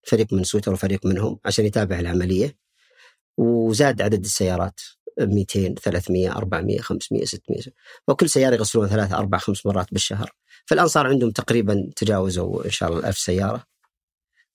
فريق 0.02 0.32
من 0.32 0.44
سويتر 0.44 0.72
وفريق 0.72 1.06
منهم 1.06 1.38
عشان 1.44 1.66
يتابع 1.66 1.98
العملية. 1.98 2.56
وزاد 3.36 4.02
عدد 4.02 4.24
السيارات 4.24 4.80
200 5.20 5.74
300 5.74 6.32
400 6.32 6.80
500 6.80 7.24
600 7.24 7.60
وكل 8.08 8.28
سيارة 8.28 8.54
يغسلون 8.54 8.88
ثلاثة 8.88 9.18
أربع 9.18 9.38
خمس 9.38 9.66
مرات 9.66 9.86
بالشهر. 9.92 10.30
فالآن 10.66 10.88
صار 10.88 11.06
عندهم 11.06 11.30
تقريبا 11.30 11.90
تجاوزوا 11.96 12.64
إن 12.64 12.70
شاء 12.70 12.88
الله 12.88 13.00
الألف 13.00 13.18
سيارة. 13.18 13.64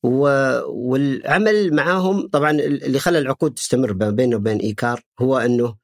و... 0.04 0.28
والعمل 0.68 1.76
معاهم 1.76 2.28
طبعا 2.28 2.52
اللي 2.52 3.00
خلى 3.00 3.20
العقود 3.20 3.54
تستمر 3.54 3.92
بينه 3.92 4.36
وبين 4.36 4.58
إيكار 4.58 5.02
هو 5.20 5.38
أنه 5.38 5.76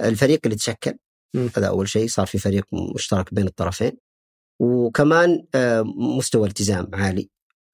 الفريق 0.00 0.40
اللي 0.44 0.56
تشكل. 0.56 0.94
هذا 1.56 1.68
أول 1.68 1.88
شيء. 1.88 2.08
صار 2.08 2.26
في 2.26 2.38
فريق 2.38 2.64
مشترك 2.94 3.34
بين 3.34 3.46
الطرفين. 3.46 3.92
وكمان 4.60 5.46
آه، 5.54 5.82
مستوى 6.16 6.48
التزام 6.48 6.90
عالي. 6.94 7.30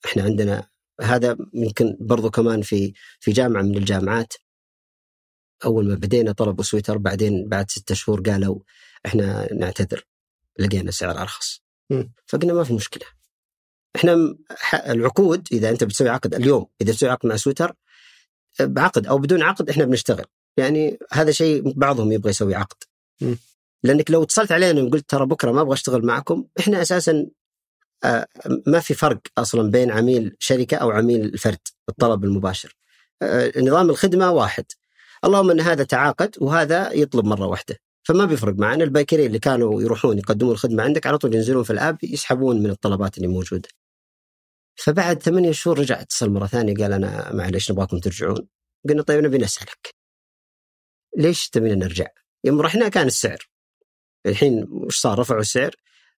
إحنا 0.06 0.22
عندنا 0.22 0.68
هذا 1.00 1.36
يمكن 1.54 1.96
برضو 2.00 2.30
كمان 2.30 2.62
في 2.62 2.92
في 3.20 3.32
جامعة 3.32 3.62
من 3.62 3.76
الجامعات 3.76 4.32
أول 5.64 5.88
ما 5.88 5.94
بدينا 5.94 6.32
طلبوا 6.32 6.64
سويتر 6.64 6.98
بعدين 6.98 7.48
بعد 7.48 7.70
ستة 7.70 7.94
شهور 7.94 8.20
قالوا 8.20 8.58
إحنا 9.06 9.52
نعتذر 9.52 10.04
لقينا 10.58 10.90
سعر 10.90 11.20
أرخص. 11.22 11.60
فقلنا 12.26 12.52
ما 12.52 12.64
في 12.64 12.72
مشكلة. 12.72 13.06
إحنا 13.96 14.36
العقود 14.74 15.48
إذا 15.52 15.70
أنت 15.70 15.84
بتسوي 15.84 16.08
عقد 16.08 16.34
اليوم 16.34 16.66
إذا 16.80 16.92
بتسوي 16.92 17.10
عقد 17.10 17.26
مع 17.26 17.36
سويتر 17.36 17.72
بعقد 18.60 19.06
أو 19.06 19.18
بدون 19.18 19.42
عقد 19.42 19.70
إحنا 19.70 19.84
بنشتغل. 19.84 20.24
يعني 20.56 20.98
هذا 21.12 21.30
شيء 21.30 21.72
بعضهم 21.72 22.12
يبغى 22.12 22.30
يسوي 22.30 22.54
عقد. 22.54 22.76
لأنك 23.82 24.10
لو 24.10 24.22
اتصلت 24.22 24.52
علينا 24.52 24.82
وقلت 24.82 25.10
ترى 25.10 25.26
بكرة 25.26 25.52
ما 25.52 25.60
أبغى 25.60 25.72
أشتغل 25.72 26.06
معكم 26.06 26.44
إحنا 26.60 26.82
أساسا 26.82 27.26
آه، 28.04 28.26
ما 28.66 28.80
في 28.80 28.94
فرق 28.94 29.20
أصلا 29.38 29.70
بين 29.70 29.90
عميل 29.90 30.36
شركة 30.38 30.76
أو 30.76 30.90
عميل 30.90 31.38
فرد 31.38 31.58
الطلب 31.88 32.24
المباشر. 32.24 32.76
آه، 33.22 33.52
نظام 33.56 33.90
الخدمة 33.90 34.30
واحد. 34.30 34.64
اللهم 35.26 35.50
إن 35.50 35.60
هذا 35.60 35.84
تعاقد 35.84 36.36
وهذا 36.40 36.92
يطلب 36.92 37.24
مرة 37.24 37.46
واحدة 37.46 37.76
فما 38.06 38.24
بيفرق 38.24 38.54
معنا 38.54 38.84
البايكرين 38.84 39.26
اللي 39.26 39.38
كانوا 39.38 39.82
يروحون 39.82 40.18
يقدمون 40.18 40.52
الخدمة 40.52 40.82
عندك 40.82 41.06
على 41.06 41.18
طول 41.18 41.34
ينزلون 41.34 41.64
في 41.64 41.72
الآب 41.72 41.98
يسحبون 42.04 42.62
من 42.62 42.70
الطلبات 42.70 43.16
اللي 43.16 43.28
موجودة. 43.28 43.68
فبعد 44.76 45.22
ثمانية 45.22 45.52
شهور 45.52 45.78
رجع 45.78 46.00
اتصل 46.00 46.30
مرة 46.30 46.46
ثانية 46.46 46.74
قال 46.74 46.92
أنا 46.92 47.32
معلش 47.32 47.70
نبغاكم 47.70 47.98
ترجعون. 47.98 48.48
قلنا 48.88 49.02
طيب 49.02 49.24
نبي 49.24 49.38
نسألك. 49.38 49.94
ليش 51.16 51.48
تبينا 51.48 51.74
نرجع؟ 51.74 52.06
يوم 52.44 52.60
رحنا 52.60 52.88
كان 52.88 53.06
السعر. 53.06 53.48
الحين 54.26 54.66
وش 54.70 54.96
صار 54.96 55.18
رفعوا 55.18 55.40
السعر؟ 55.40 55.74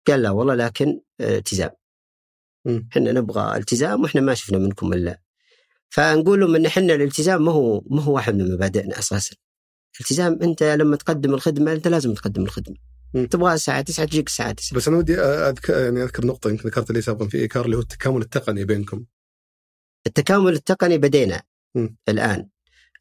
قال 0.06 0.22
لا 0.22 0.30
والله 0.30 0.54
لكن 0.54 1.00
آه، 1.20 1.38
التزام. 1.38 1.70
إحنا 2.68 3.12
نبغى 3.12 3.56
التزام 3.56 4.02
وإحنا 4.02 4.20
ما 4.20 4.34
شفنا 4.34 4.58
منكم 4.58 4.92
إلا 4.92 5.20
فنقول 5.88 6.40
لهم 6.40 6.56
إن 6.56 6.66
إحنا 6.66 6.94
الالتزام 6.94 7.44
ما 7.44 7.52
هو 7.52 7.82
ما 7.90 8.02
هو 8.02 8.14
واحد 8.14 8.34
من 8.34 8.54
مبادئنا 8.54 8.98
أساسا. 8.98 9.36
التزام 10.00 10.38
أنت 10.42 10.62
لما 10.62 10.96
تقدم 10.96 11.34
الخدمة 11.34 11.72
أنت 11.72 11.88
لازم 11.88 12.14
تقدم 12.14 12.42
الخدمة. 12.42 12.76
تبغى 13.30 13.54
الساعة 13.54 13.80
9 13.80 14.06
تجيك 14.06 14.26
الساعة 14.26 14.52
9 14.52 14.76
بس 14.76 14.88
أنا 14.88 14.96
ودي 14.96 15.20
أذكر 15.20 15.78
يعني 15.84 16.02
أذكر 16.02 16.26
نقطة 16.26 16.50
يمكن 16.50 16.68
ذكرت 16.68 16.92
لي 16.92 17.00
سابقا 17.00 17.28
في 17.28 17.38
إيكار 17.38 17.64
اللي 17.64 17.76
هو 17.76 17.80
التكامل 17.80 18.22
التقني 18.22 18.64
بينكم. 18.64 19.04
التكامل 20.06 20.52
التقني 20.52 20.98
بدينا 20.98 21.42
م. 21.74 21.88
الآن 22.08 22.48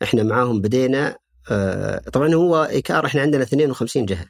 إحنا 0.04 0.24
معاهم 0.24 0.62
بدينا 0.62 1.18
آه 1.52 1.98
طبعا 1.98 2.34
هو 2.34 2.64
إيكار 2.64 3.06
إحنا 3.06 3.22
عندنا 3.22 3.44
52 3.44 4.06
جهة 4.06 4.26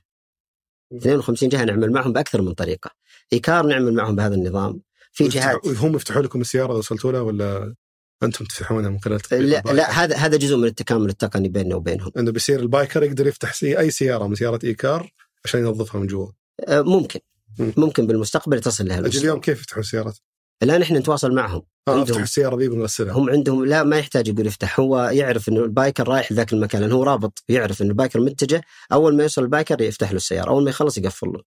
52 0.96 1.50
جهة 1.50 1.64
نعمل 1.64 1.92
معهم 1.92 2.14
بأكثر 2.14 2.42
من 2.42 2.54
طريقة 2.54 2.92
إيكار 3.34 3.66
نعمل 3.66 3.94
معهم 3.94 4.16
بهذا 4.16 4.36
النظام 4.36 4.82
في 5.12 5.28
جهات 5.28 5.68
هم 5.68 5.96
يفتحوا 5.96 6.22
لكم 6.22 6.42
السيارة 6.42 6.72
اذا 6.72 6.78
وصلتوا 6.78 7.12
لها 7.12 7.22
ولا 7.22 7.76
أنتم 8.24 8.46
تفتحونها 8.46 8.90
من 8.90 9.00
خلال 9.00 9.20
لا, 9.32 9.62
لا 9.66 9.92
هذا 9.92 10.16
هذا 10.16 10.38
جزء 10.38 10.58
من 10.58 10.66
التكامل 10.66 11.10
التقني 11.10 11.50
بيننا 11.50 11.76
وبينهم. 11.76 12.12
إنه 12.18 12.32
بيصير 12.32 12.60
ال 12.60 12.67
biker 12.67 13.04
يقدر 13.04 13.28
يفتح 13.28 13.54
سي 13.54 13.80
أي 13.80 13.92
سيارة 13.92 14.28
من 14.28 14.36
سيارات 14.36 14.64
إيكار 14.64 15.12
عشان 15.46 15.60
ينظفها 15.60 16.02
من 16.02 16.08
جوا. 16.08 16.28
آه 16.68 16.82
ممكن. 16.82 17.20
ممكن 17.60 18.08
بالمستقبل 18.08 18.62
تصل 18.62 18.88
لها 18.88 19.00
أجل 19.00 19.20
اليوم 19.20 19.40
كيف 19.40 19.60
يفتحوا 19.60 19.80
السيارات؟ 19.80 20.18
الآن 20.64 20.82
إحنا 20.82 21.00
نتواصل 21.00 21.36
معهم. 21.36 21.62
آه 21.88 22.04
أفتح 22.04 22.22
السيارة 22.22 22.58
ذي 22.58 22.70
بنغسلها 22.70 23.14
هم 23.14 23.30
عندهم 23.30 23.66
لا 23.66 23.84
ما 23.84 23.98
يحتاج 23.98 24.28
يقول 24.28 24.48
يفتح. 24.48 24.80
هو 24.80 25.10
يعرف 25.14 25.50
إنه 25.50 25.64
ال 25.64 25.71
biker 25.71 26.08
رايح 26.08 26.34
ذاك 26.34 26.54
المكان. 26.54 26.82
لأنه 26.82 26.96
هو 26.96 27.04
رابط 27.04 27.44
يعرف 27.50 27.82
انه 27.82 27.90
ال 27.90 27.95
biker 27.95 28.20
متجه. 28.20 28.62
أول 28.92 29.16
ما 29.16 29.24
يوصل 29.24 29.44
ال 29.44 29.50
biker 29.50 29.82
يفتح 29.82 30.12
له 30.12 30.18
السيارة. 30.18 30.50
أول 30.50 30.64
ما 30.64 30.70
يخلص 30.70 30.98
يقفل 30.98 31.28
له. 31.28 31.42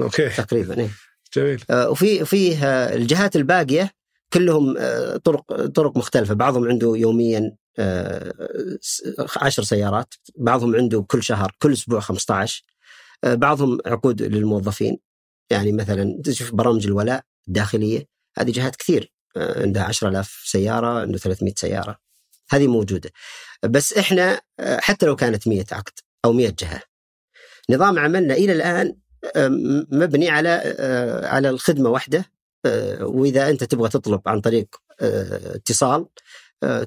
okay. 0.00 0.28
تقريبا 0.28 0.78
إيه. 0.80 0.90
جميل. 1.36 1.64
آه 1.70 1.90
وفي 1.90 2.24
فيه 2.24 2.64
آه 2.64 2.94
الجهات 2.94 3.36
الباقية 3.36 3.99
كلهم 4.32 4.76
آه 4.78 5.16
طرق 5.16 5.66
طرق 5.66 5.96
مختلفة. 5.96 6.34
بعضهم 6.34 6.68
عنده 6.68 6.92
يوميا 6.96 7.56
آه 7.78 8.34
عشر 9.36 9.62
سيارات. 9.62 10.14
بعضهم 10.36 10.76
عنده 10.76 11.02
كل 11.08 11.22
شهر 11.22 11.56
كل 11.58 11.72
أسبوع 11.72 12.00
15 12.00 12.64
آه 13.24 13.34
بعضهم 13.34 13.78
عقود 13.86 14.22
للموظفين. 14.22 14.98
يعني 15.50 15.72
مثلا 15.72 16.20
تشوف 16.24 16.54
برامج 16.54 16.86
الولاء 16.86 17.22
الداخلية 17.48 18.08
هذه 18.38 18.50
جهات 18.50 18.76
كثير. 18.76 19.12
عندها 19.36 19.82
10000 19.82 20.42
سيارة 20.44 21.00
عنده 21.00 21.18
300 21.18 21.54
سيارة. 21.56 21.98
هذه 22.50 22.66
موجودة. 22.66 23.10
بس 23.64 23.92
إحنا 23.92 24.40
حتى 24.60 25.06
لو 25.06 25.16
كانت 25.16 25.48
100 25.48 25.64
عقد 25.72 25.92
أو 26.24 26.32
100 26.32 26.54
جهة 26.58 26.82
نظام 27.70 27.98
عملنا 27.98 28.34
إلى 28.34 28.52
الآن 28.52 28.96
مبني 29.92 30.28
على 30.28 30.48
على 31.24 31.50
الخدمة 31.50 31.90
واحدة. 31.90 32.24
وإذا 33.00 33.50
أنت 33.50 33.64
تبغى 33.64 33.88
تطلب 33.88 34.20
عن 34.26 34.40
طريق 34.40 34.66
اتصال 35.00 36.06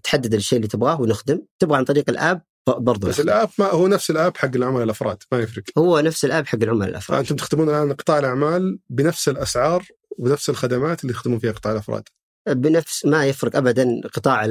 تحدد 0.03 0.33
الشيء 0.33 0.57
اللي 0.57 0.67
تبغاه 0.67 1.01
ونخدم. 1.01 1.41
تبغى 1.59 1.77
عن 1.77 1.83
طريق 1.83 2.09
الآب 2.09 2.41
برضو 2.67 3.07
بس 3.07 3.19
الآب 3.19 3.49
ما 3.59 3.65
هو 3.65 3.87
نفس 3.87 4.09
الآب 4.09 4.37
حق 4.37 4.55
العملاء 4.55 4.83
الأفراد 4.83 5.17
ما 5.31 5.39
يفرق. 5.39 5.63
هو 5.77 5.99
نفس 5.99 6.25
الآب 6.25 6.47
حق 6.47 6.59
العملاء 6.63 6.89
الأفراد. 6.89 7.17
فأنتم 7.17 7.35
تخدمون 7.35 7.69
الآن 7.69 7.93
قطاع 7.93 8.19
الأعمال 8.19 8.79
بنفس 8.89 9.29
الأسعار 9.29 9.87
ونفس 10.17 10.49
الخدمات 10.49 11.01
اللي 11.01 11.13
يخدمون 11.13 11.39
فيها 11.39 11.51
قطاع 11.51 11.71
الأفراد. 11.71 12.03
بنفس 12.49 13.05
ما 13.05 13.25
يفرق 13.25 13.55
ابدا 13.55 14.01
قطاع 14.13 14.45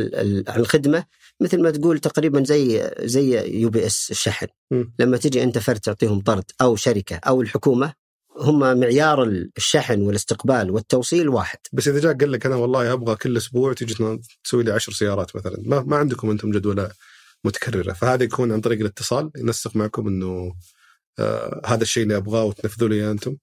الخدمة. 0.56 1.04
مثل 1.40 1.62
ما 1.62 1.70
تقول 1.70 1.98
تقريبا 1.98 2.44
زي 2.44 2.90
زي 3.00 3.60
يو 3.60 3.70
بي 3.70 3.86
إس 3.86 4.08
الشحن. 4.10 4.46
م. 4.70 4.84
لما 4.98 5.16
تجي 5.16 5.42
أنت 5.42 5.58
فرد 5.58 5.80
تعطيهم 5.80 6.20
طرد 6.20 6.44
أو 6.60 6.76
شركة 6.76 7.16
أو 7.16 7.42
الحكومة 7.42 7.92
هم 8.36 8.80
معيار 8.80 9.22
الشحن 9.56 10.02
والاستقبال 10.02 10.70
والتوصيل 10.70 11.28
واحد. 11.28 11.58
بس 11.72 11.88
إذا 11.88 12.00
جاء 12.00 12.18
قال 12.18 12.32
لك 12.32 12.46
أنا 12.46 12.56
والله 12.56 12.92
أبغى 12.92 13.16
كل 13.16 13.36
أسبوع 13.36 13.72
تيجي 13.72 14.18
تسوي 14.44 14.62
لي 14.64 14.72
10 14.72 14.92
سيارات 14.92 15.36
مثلا. 15.36 15.56
ما, 15.58 15.82
ما 15.82 15.96
عندكم 15.96 16.30
أنتم 16.30 16.50
جدولة 16.50 16.90
متكررة. 17.44 17.92
فهذا 17.92 18.24
يكون 18.24 18.52
عن 18.52 18.60
طريق 18.60 18.80
الاتصال. 18.80 19.30
ينسق 19.36 19.76
معكم 19.76 20.08
إنه 20.08 20.54
آه 21.18 21.62
هذا 21.66 21.82
الشيء 21.82 22.02
اللي 22.02 22.16
أبغاه 22.16 22.44
وتنفذوا 22.44 22.88
لي 22.88 23.10
أنتم. 23.10 23.36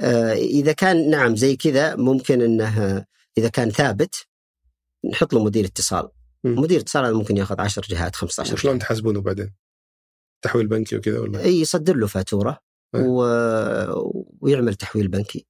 آه 0.00 0.32
إذا 0.32 0.72
كان 0.72 1.10
نعم 1.10 1.36
زي 1.36 1.56
كذا 1.56 1.96
ممكن 1.96 2.42
إنه 2.42 3.04
إذا 3.38 3.48
كان 3.48 3.70
ثابت 3.70 4.26
نحط 5.12 5.34
له 5.34 5.44
مدير 5.44 5.64
اتصال. 5.64 6.08
م. 6.44 6.60
مدير 6.60 6.80
اتصال 6.80 7.04
هذا 7.04 7.14
ممكن 7.14 7.36
ياخذ 7.36 7.60
10 7.60 7.82
جهات 7.88 8.16
15 8.16 8.56
شلون 8.56 8.78
تحاسبونه 8.78 9.20
بعدين؟ 9.20 9.54
تحويل 10.42 10.66
بنكي 10.66 10.96
وكذا 10.96 11.18
ولا؟ 11.18 11.40
إي 11.40 11.60
يصدر 11.60 11.96
له 11.96 12.06
فاتورة. 12.06 12.63
و... 12.94 13.24
ويعمل 14.40 14.74
تحويل 14.74 15.08
بنكي 15.08 15.46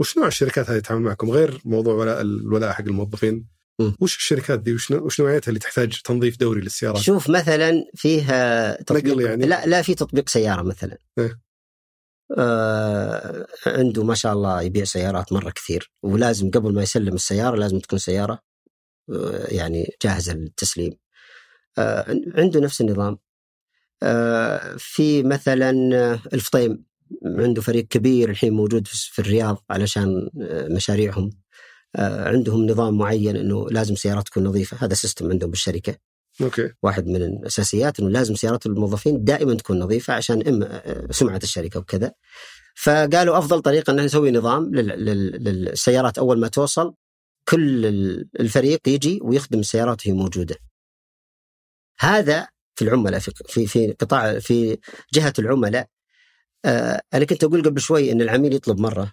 وش 0.00 0.18
نوع 0.18 0.26
الشركات 0.26 0.70
هذه 0.70 0.78
تتعامل 0.78 1.02
معكم 1.02 1.30
غير 1.30 1.60
موضوع 1.64 1.94
ولاء 1.94 2.20
الولاء 2.20 2.72
حق 2.72 2.84
الموظفين؟ 2.84 3.48
م. 3.80 3.92
وش 4.00 4.16
الشركات 4.16 4.60
دي 4.60 4.74
وش, 4.74 4.90
وش 4.90 5.20
نوعيتها 5.20 5.48
اللي 5.48 5.60
تحتاج 5.60 6.00
تنظيف 6.04 6.36
دوري 6.36 6.60
للسيارات؟ 6.60 6.98
شوف 6.98 7.30
مثلا 7.30 7.84
فيها 7.94 8.82
تطبيق 8.82 9.06
نقل 9.06 9.20
يعني؟ 9.20 9.46
لا 9.46 9.66
لا 9.66 9.82
في 9.82 9.94
تطبيق 9.94 10.28
سيارة 10.28 10.62
مثلا 10.62 10.98
إيه؟ 11.18 11.40
آه 12.38 13.46
عنده 13.66 14.04
ما 14.04 14.14
شاء 14.14 14.32
الله 14.32 14.62
يبيع 14.62 14.84
سيارات 14.84 15.32
مرة 15.32 15.50
كثير 15.50 15.92
ولازم 16.02 16.50
قبل 16.50 16.74
ما 16.74 16.82
يسلم 16.82 17.14
السيارة 17.14 17.56
لازم 17.56 17.78
تكون 17.78 17.98
سيارة 17.98 18.40
آه 19.14 19.46
يعني 19.48 19.86
جاهزة 20.02 20.34
للتسليم 20.34 20.92
آه 21.78 22.20
عنده 22.34 22.60
نفس 22.60 22.80
النظام 22.80 23.18
في 24.78 25.22
مثلا 25.22 25.70
الفطيم 26.32 26.84
عنده 27.24 27.62
فريق 27.62 27.86
كبير 27.88 28.30
الحين 28.30 28.52
موجود 28.52 28.86
في 28.88 29.18
الرياض 29.18 29.64
علشان 29.70 30.30
مشاريعهم. 30.70 31.30
آه 31.96 32.28
عندهم 32.28 32.66
نظام 32.66 32.98
معين 32.98 33.36
إنه 33.36 33.66
لازم 33.70 33.94
سيارات 33.94 34.26
تكون 34.26 34.44
نظيفة. 34.44 34.76
هذا 34.86 34.94
سيستم 34.94 35.30
عندهم 35.30 35.50
بالشركة. 35.50 35.96
أوكي. 36.40 36.70
واحد 36.82 37.06
من 37.06 37.22
الأساسيات 37.22 38.00
إنه 38.00 38.10
لازم 38.10 38.34
سيارات 38.34 38.66
الموظفين 38.66 39.24
دائما 39.24 39.54
تكون 39.54 39.78
نظيفة 39.78 40.14
عشان 40.14 40.48
إما 40.48 40.82
سمعة 41.10 41.40
الشركة 41.42 41.80
وكذا. 41.80 42.12
فقالوا 42.76 43.38
أفضل 43.38 43.60
طريقة 43.62 43.90
إن 43.90 44.04
نسوي 44.04 44.30
نظام 44.30 44.74
للسيارات 44.74 46.18
أول 46.18 46.40
ما 46.40 46.48
توصل 46.48 46.94
كل 47.48 47.86
الفريق 48.40 48.88
يجي 48.88 49.20
ويخدم 49.22 49.58
السيارات 49.58 50.06
وهي 50.06 50.16
موجودة. 50.16 50.56
هذا 52.00 52.48
في 52.76 52.82
العملاء 52.82 53.20
في 53.20 53.32
في 53.48 53.66
في 53.66 53.92
قطاع 53.92 54.38
في 54.38 54.78
جهة 55.14 55.32
العملاء 55.38 55.88
آه 56.64 57.02
أنا 57.14 57.24
كنت 57.24 57.44
أقول 57.44 57.62
قبل 57.62 57.80
شوي 57.80 58.12
إن 58.12 58.22
العميل 58.22 58.54
يطلب 58.54 58.80
مرة 58.80 59.12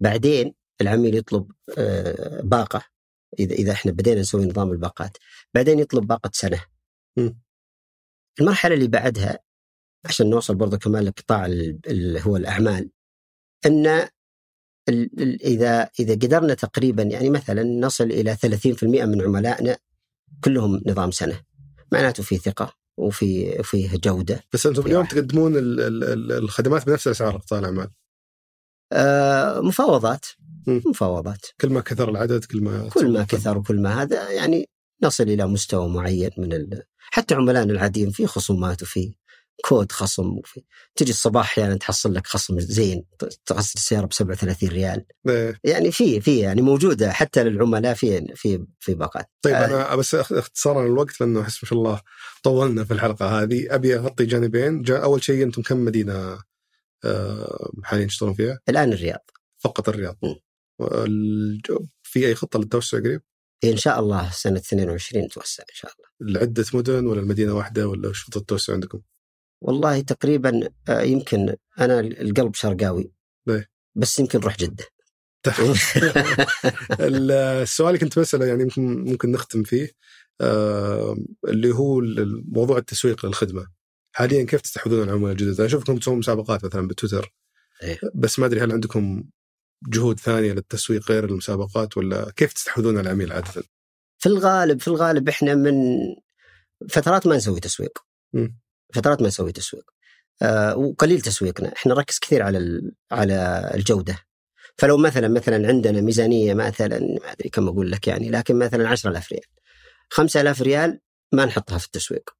بعدين 0.00 0.54
العميل 0.80 1.14
يطلب 1.16 1.50
آه 1.78 2.40
باقة 2.42 2.84
إذا 3.38 3.54
إذا 3.54 3.72
إحنا 3.72 3.92
بدينا 3.92 4.20
نسوي 4.20 4.46
نظام 4.46 4.72
الباقات 4.72 5.16
بعدين 5.54 5.78
يطلب 5.78 6.06
باقة 6.06 6.30
سنة. 6.34 6.64
المرحلة 8.40 8.74
اللي 8.74 8.88
بعدها 8.88 9.38
عشان 10.04 10.30
نوصل 10.30 10.54
برضه 10.54 10.78
كمان 10.78 11.04
لقطاع 11.04 11.46
اللي 11.46 12.20
هو 12.26 12.36
الأعمال 12.36 12.90
إن 13.66 14.08
إذا 15.44 15.90
إذا 16.00 16.14
قدرنا 16.14 16.54
تقريبا 16.54 17.02
يعني 17.02 17.30
مثلا 17.30 17.62
نصل 17.62 18.04
إلى 18.04 18.36
30% 18.36 18.82
من 18.84 19.22
عملائنا 19.22 19.78
كلهم 20.44 20.82
نظام 20.86 21.10
سنة 21.10 21.40
معناته 21.92 22.22
في 22.22 22.36
ثقة 22.36 22.74
وفي 22.98 23.62
فيه 23.62 23.96
جودة. 23.96 24.42
بس 24.52 24.66
أنتم 24.66 24.86
اليوم 24.86 25.04
تقدمون 25.04 25.52
الخدمات 25.56 26.86
بنفس 26.86 27.06
الأسعار 27.06 27.36
قطاع 27.36 27.58
الأعمال. 27.58 27.88
آه 28.92 29.60
مفاوضات. 29.60 30.26
مفاوضات. 30.66 31.46
كل 31.60 31.70
ما 31.70 31.80
كثر 31.80 32.10
العدد 32.10 32.44
كل 32.44 32.60
ما 32.60 32.88
كل 32.88 33.12
ما 33.12 33.24
كثر 33.24 33.58
وكل 33.58 33.80
ما 33.80 34.02
هذا 34.02 34.30
يعني 34.30 34.68
نصل 35.02 35.24
إلى 35.24 35.46
مستوى 35.46 35.88
معين 35.88 36.30
من 36.38 36.52
ال... 36.52 36.82
حتى 36.98 37.34
عملائنا 37.34 37.72
العاديين 37.72 38.10
في 38.10 38.26
خصومات 38.26 38.82
وفي 38.82 39.14
كود 39.64 39.92
خصم 39.92 40.38
وفي 40.38 40.62
تجي 40.96 41.10
الصباح 41.10 41.44
أحيانا 41.44 41.68
يعني 41.68 41.78
تحصل 41.78 42.14
لك 42.14 42.26
خصم 42.26 42.60
زين 42.60 43.04
تغسل 43.46 43.72
السيارة 43.76 44.06
ب 44.06 44.12
37 44.12 44.68
ريال 44.68 45.04
إيه. 45.28 45.60
يعني 45.64 45.92
في 45.92 46.20
في 46.20 46.38
يعني 46.38 46.62
موجودة 46.62 47.12
حتى 47.12 47.44
للعملاء 47.44 47.94
في 47.94 48.34
في 48.34 48.66
في 48.80 48.94
باقات 48.94 49.30
طيب 49.42 49.54
آه 49.54 49.64
أنا 49.64 49.96
بس 49.96 50.14
اختصارا 50.14 50.86
الوقت 50.86 51.20
لأنه 51.20 51.40
احس 51.40 51.64
ما 51.64 51.68
شاء 51.68 51.78
الله 51.78 52.00
طولنا 52.42 52.84
في 52.84 52.94
الحلقة 52.94 53.42
هذه 53.42 53.74
أبي 53.74 53.96
أغطي 53.96 54.26
جانبين 54.26 54.82
جا 54.82 54.98
أول 54.98 55.24
شيء 55.24 55.42
أنتم 55.42 55.62
كم 55.62 55.84
مدينة 55.84 56.38
آه 57.04 57.70
حاليا 57.84 58.06
تشتغلون 58.06 58.34
فيها؟ 58.34 58.58
الآن 58.68 58.92
الرياض 58.92 59.30
فقط 59.58 59.88
الرياض 59.88 60.16
م. 60.22 60.34
في 62.02 62.26
أي 62.26 62.34
خطة 62.34 62.58
للتوسع 62.58 62.98
قريب؟ 62.98 63.22
إن 63.64 63.76
شاء 63.76 64.00
الله 64.00 64.30
سنة 64.30 64.58
22 64.58 65.24
نتوسع 65.24 65.62
إن 65.62 65.74
شاء 65.74 65.92
الله 65.92 66.32
لعدة 66.32 66.64
مدن 66.74 67.06
ولا 67.06 67.20
المدينة 67.20 67.52
واحدة 67.52 67.88
ولا 67.88 68.08
وش 68.08 68.24
خطة 68.24 68.38
التوسع 68.38 68.72
عندكم؟ 68.72 69.00
والله 69.60 70.00
تقريبا 70.00 70.68
آه، 70.88 71.00
يمكن 71.00 71.56
أنا 71.80 72.00
القلب 72.00 72.54
شرقاوي 72.54 73.10
ليه؟ 73.46 73.70
بس 73.94 74.18
يمكن 74.18 74.38
نروح 74.38 74.56
جدة 74.56 74.84
السؤال 77.00 77.88
اللي 77.88 77.98
كنت 77.98 78.18
بسأله 78.18 78.46
يعني 78.46 78.64
ممكن 78.64 79.04
ممكن 79.04 79.32
نختم 79.32 79.62
فيه 79.62 79.90
آه 80.40 81.16
اللي 81.48 81.74
هو 81.74 82.00
موضوع 82.48 82.78
التسويق 82.78 83.26
للخدمة 83.26 83.66
حاليا 84.12 84.44
كيف 84.44 84.60
تستحوذون 84.60 85.00
على 85.00 85.10
العملاء 85.10 85.32
الجدد؟ 85.32 85.54
أنا 85.54 85.66
أشوفكم 85.66 85.98
تسوون 85.98 86.18
مسابقات 86.18 86.64
مثلا 86.64 86.88
بتويتر 86.88 87.34
إيه. 87.82 88.00
بس 88.14 88.38
ما 88.38 88.46
أدري 88.46 88.60
هل 88.60 88.72
عندكم 88.72 89.24
جهود 89.88 90.20
ثانية 90.20 90.52
للتسويق 90.52 91.10
غير 91.10 91.24
المسابقات 91.24 91.96
ولا 91.96 92.30
كيف 92.36 92.52
تستحوذون 92.52 92.98
على 92.98 93.06
العميل 93.06 93.32
عادة؟ 93.32 93.62
في 94.18 94.26
الغالب 94.26 94.80
في 94.80 94.88
الغالب 94.88 95.28
إحنا 95.28 95.54
من 95.54 95.74
فترات 96.88 97.26
ما 97.26 97.36
نسوي 97.36 97.60
تسويق 97.60 97.98
م. 98.32 98.48
فترات 98.94 99.22
ما 99.22 99.28
نسوي 99.28 99.52
تسويق. 99.52 99.84
آه 100.42 100.76
وقليل 100.76 101.20
تسويقنا. 101.20 101.72
إحنا 101.76 101.94
نركز 101.94 102.18
كثير 102.18 102.42
على 102.42 102.82
على 103.12 103.70
الجودة. 103.74 104.18
فلو 104.76 104.96
مثلا 104.96 105.28
مثلا 105.28 105.68
عندنا 105.68 106.00
ميزانية 106.00 106.54
مثلا 106.54 106.98
ما 106.98 107.32
أدري 107.32 107.48
كم 107.48 107.68
أقول 107.68 107.90
لك 107.90 108.08
يعني 108.08 108.30
لكن 108.30 108.58
مثلا 108.58 108.88
10000 108.88 109.32
ريال. 109.32 109.44
5000 110.10 110.62
ريال 110.62 111.00
ما 111.32 111.44
نحطها 111.44 111.78
في 111.78 111.86
التسويق. 111.86 112.30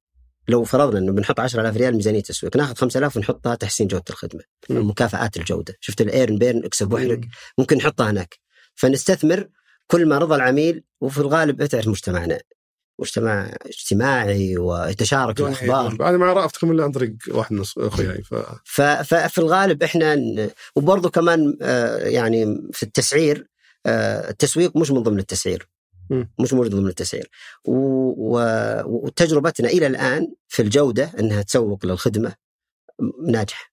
لو 0.47 0.63
فرضنا 0.63 0.99
إنه 0.99 1.11
بنحط 1.11 1.39
10000 1.39 1.77
ريال 1.77 1.95
ميزانية 1.95 2.21
تسويق 2.21 2.57
ناخذ 2.57 2.75
5000 2.75 3.17
ونحطها 3.17 3.55
تحسين 3.55 3.87
جودة 3.87 4.03
الخدمة. 4.09 4.41
مم. 4.69 4.89
مكافآت 4.89 5.37
الجودة. 5.37 5.75
شفت 5.79 6.01
ال 6.01 6.08
earn 6.08 6.37
burn 6.37 6.65
اكسب 6.65 6.93
واحرق 6.93 7.19
ممكن 7.57 7.77
نحطها 7.77 8.09
هناك. 8.11 8.39
فنستثمر 8.75 9.49
كل 9.87 10.05
ما 10.05 10.17
رضى 10.17 10.35
العميل 10.35 10.83
وفي 11.01 11.17
الغالب 11.17 11.65
تعرف 11.65 11.87
مجتمعنا. 11.87 12.39
مجتمع 12.99 13.51
اجتماعي 13.65 14.57
ويتشارك 14.57 15.39
الأخبار 15.39 16.09
أنا 16.09 16.17
ما 16.17 16.25
عرفتكم 16.25 16.71
إلا 16.71 16.83
عن 16.83 16.91
طريق 16.91 17.13
واحد 17.31 17.53
من 17.53 17.63
اخوياي 17.77 18.23
ف... 18.23 18.35
ف... 18.63 18.81
ففي 18.81 19.37
الغالب 19.37 19.83
إحنا 19.83 20.17
وبرضه 20.75 21.09
كمان 21.09 21.57
آه، 21.61 21.97
يعني 21.97 22.69
في 22.73 22.83
التسعير 22.83 23.47
آه، 23.85 24.29
التسويق 24.29 24.77
مش 24.77 24.91
من 24.91 25.03
ضمن 25.03 25.19
التسعير 25.19 25.69
مم. 26.09 26.31
مش 26.39 26.53
موجود 26.53 26.75
ضمن 26.75 26.87
التسعير 26.87 27.29
و... 27.65 27.73
و... 28.17 28.41
وتجربتنا 28.85 29.69
إلى 29.69 29.87
الآن 29.87 30.27
في 30.47 30.61
الجودة 30.61 31.11
إنها 31.19 31.41
تسوق 31.41 31.85
للخدمة 31.85 32.33
ناجحة 33.27 33.69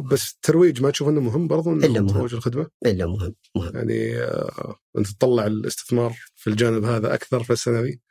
بس 0.00 0.32
الترويج 0.32 0.82
ما 0.82 0.90
تشوف 0.90 1.08
إنه 1.08 1.20
مهم 1.20 1.48
برضو 1.48 1.72
إنه 1.72 1.86
إلا 1.86 2.00
مهم. 2.00 2.08
ترويج 2.08 2.34
الخدمة؟ 2.34 2.66
إلا 2.86 3.06
مهم 3.06 3.34
مهم 3.56 3.76
يعني 3.76 4.18
آه، 4.18 4.76
أنت 4.98 5.06
تطلع 5.06 5.46
الاستثمار 5.46 6.16
في 6.36 6.50
الجانب 6.50 6.84
هذا 6.84 7.14
أكثر 7.14 7.42
في؟ 7.42 7.52
آه، 7.52 8.09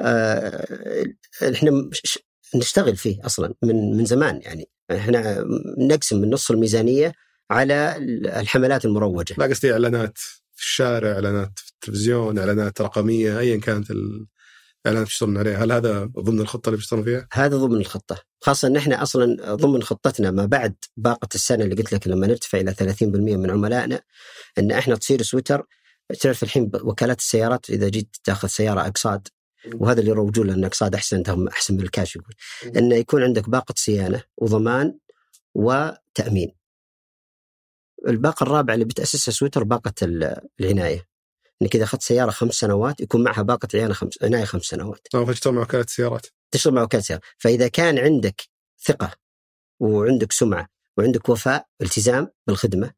إحنا 0.00 1.70
مش- 1.70 2.00
ش- 2.04 2.18
نشتغل 2.54 2.96
فيه 2.96 3.16
أصلا 3.26 3.54
من 3.62 3.96
من 3.96 4.04
زمان 4.04 4.40
يعني. 4.42 4.68
إحنا 4.90 5.44
نقسم 5.78 6.20
من 6.20 6.30
نص 6.30 6.50
الميزانية 6.50 7.12
على 7.50 7.96
الحملات 8.40 8.84
المروجة. 8.84 9.34
لا 9.38 9.46
قصدي 9.46 9.72
إعلانات 9.72 10.18
في 10.56 10.62
الشارع، 10.62 11.12
إعلانات 11.12 11.52
في 11.58 11.70
التلفزيون، 11.72 12.38
إعلانات 12.38 12.80
رقمية 12.80 13.38
ايا 13.38 13.60
كانت 13.60 13.90
الإعلانات 13.90 15.06
تشتغلون 15.06 15.36
عليها، 15.38 15.64
هل 15.64 15.72
هذا 15.72 16.04
ضمن 16.04 16.40
الخطة 16.40 16.68
اللي 16.68 16.76
بتشتغلون 16.78 17.04
فيها؟ 17.04 17.28
هذا 17.32 17.56
ضمن 17.56 17.80
الخطة. 17.80 18.22
خاصة 18.44 18.68
إن 18.68 18.76
إحنا 18.76 19.02
أصلا 19.02 19.54
ضمن 19.54 19.82
خطتنا 19.82 20.30
ما 20.30 20.46
بعد 20.46 20.74
باقة 20.96 21.28
السنة 21.34 21.64
اللي 21.64 21.74
قلت 21.74 21.92
لك 21.92 22.08
لما 22.08 22.26
نرتفع 22.26 22.60
إلى 22.60 22.74
30% 22.74 23.36
من 23.36 23.50
عملائنا 23.50 24.00
إن 24.58 24.70
إحنا 24.72 24.96
تصير 24.96 25.22
سويتر 25.22 25.66
تعرف 26.20 26.42
الحين 26.42 26.70
وكالات 26.82 27.18
السيارات 27.18 27.70
إذا 27.70 27.88
جيت 27.88 28.16
تاخذ 28.24 28.48
سيارة 28.48 28.80
أقساط 28.80 29.32
وهذا 29.74 30.00
اللي 30.00 30.10
يروجون 30.10 30.46
له 30.46 30.54
ان 30.54 30.64
اقساط 30.64 30.94
أحسن 30.94 31.22
أحسن 31.48 31.74
من 31.74 31.80
الكاش 31.80 32.16
يقول 32.16 32.34
إنه 32.76 32.94
يكون 32.94 33.22
عندك 33.22 33.48
باقة 33.50 33.74
صيانة 33.76 34.22
وضمان 34.36 34.98
وتأمين. 35.54 36.54
الباقة 38.08 38.44
الرابعة 38.44 38.74
اللي 38.74 38.84
بتأسسها 38.84 39.32
سويتر 39.32 39.64
باقة 39.64 39.92
ال- 40.02 40.48
العناية. 40.60 41.06
إنك 41.62 41.74
إذا 41.76 41.84
أخذت 41.84 42.02
سيارة 42.02 42.30
خمس 42.30 42.54
سنوات 42.54 43.00
يكون 43.00 43.24
معها 43.24 43.42
باقة 43.42 43.68
عنايه 43.74 43.92
خمس 43.92 44.22
عناية 44.22 44.44
خمس 44.44 44.62
سنوات. 44.62 45.06
أو 45.14 45.32
تشتغل 45.32 45.54
مع 45.54 45.62
وكالة 45.62 45.84
السيارات. 45.84 46.26
تشتغل 46.50 46.74
مع 46.74 46.82
وكالة 46.82 47.02
سيارة 47.02 47.22
فإذا 47.38 47.68
كان 47.68 47.98
عندك 47.98 48.42
ثقة 48.84 49.12
وعندك 49.80 50.32
سمعة 50.32 50.68
وعندك 50.98 51.28
وفاء 51.28 51.66
التزام 51.82 52.28
بالخدمة 52.46 52.92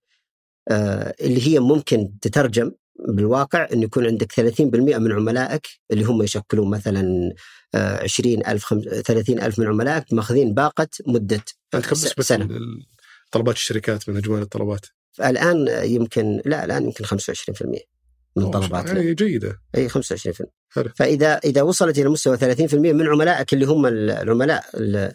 آه 0.70 1.14
اللي 1.20 1.46
هي 1.48 1.58
ممكن 1.58 2.18
تترجم 2.22 2.72
بالواقع 3.08 3.68
أن 3.72 3.82
يكون 3.82 4.06
عندك 4.06 4.32
30% 4.32 4.60
من 4.60 5.12
عملائك 5.12 5.66
اللي 5.90 6.04
هم 6.04 6.22
يشكلون 6.22 6.70
مثلا 6.70 7.32
آه 7.74 8.02
20 8.02 8.46
ألف 8.46 8.64
خم... 8.64 8.80
30 8.80 9.40
ألف 9.42 9.58
من 9.58 9.66
عملائك 9.66 10.12
ماخذين 10.12 10.54
باقة 10.54 10.88
مدة 11.06 11.44
بس 11.74 12.26
سنة 12.28 12.48
طلبات 13.32 13.54
الشركات 13.54 14.08
من 14.08 14.16
اجمالي 14.16 14.42
الطلبات. 14.42 14.86
الآن 15.24 15.68
يمكن 15.84 16.42
لا 16.44 16.64
الآن 16.64 16.84
يمكن 16.84 17.04
25% 17.04 17.10
من 18.36 18.42
أوه، 18.42 18.50
طلباتنا 18.50 19.00
يعني 19.00 19.14
جيدة. 19.14 19.60
اي 19.76 19.88
25% 19.88 19.92
حلو. 20.70 20.88
فإذا 20.96 21.38
إذا 21.44 21.62
وصلت 21.62 21.98
إلى 21.98 22.08
مستوى 22.08 22.36
30% 22.36 22.74
من 22.74 23.06
عملائك 23.06 23.52
اللي 23.52 23.64
هم 23.66 23.86
العملاء 23.86 24.64
ال- 24.74 25.12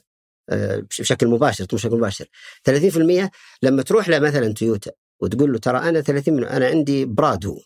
آه، 0.49 0.83
بشكل 0.99 1.27
مباشر 1.27 1.65
بشكل 1.73 1.95
مباشر 1.95 2.25
30% 2.63 3.29
لما 3.63 3.81
تروح 3.81 4.09
لمثلا 4.09 4.53
تويوتا 4.53 4.91
وتقول 5.19 5.51
له 5.51 5.59
ترى 5.59 5.77
أنا 5.77 6.01
30 6.01 6.33
من 6.33 6.43
أنا 6.43 6.67
عندي 6.67 7.05
برادو 7.05 7.59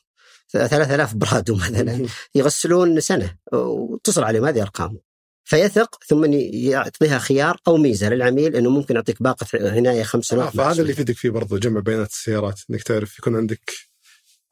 3000 0.57 1.13
برادو 1.13 1.55
مثلا 1.55 2.07
يغسلون 2.35 2.99
سنة 2.99 3.35
وتصل 3.53 4.23
عليهم 4.23 4.45
هذه 4.45 4.61
ارقامهم 4.61 4.99
فيثق 5.45 6.03
ثم 6.07 6.25
يعطيها 6.53 7.19
خيار 7.19 7.57
أو 7.67 7.77
ميزة 7.77 8.09
للعميل 8.09 8.55
إنه 8.55 8.69
ممكن 8.69 8.95
يعطيك 8.95 9.23
باقة 9.23 9.47
عنايه 9.53 10.03
خمس 10.03 10.33
آه، 10.33 10.35
سنوات 10.35 10.55
فهذا 10.55 10.81
اللي 10.81 10.91
يفيدك 10.91 11.15
فيه 11.17 11.29
برضو 11.29 11.57
جمع 11.57 11.79
بيانات 11.79 12.09
السيارات 12.09 12.59
إنك 12.69 12.83
تعرف 12.83 13.19
يكون 13.19 13.35
عندك 13.35 13.71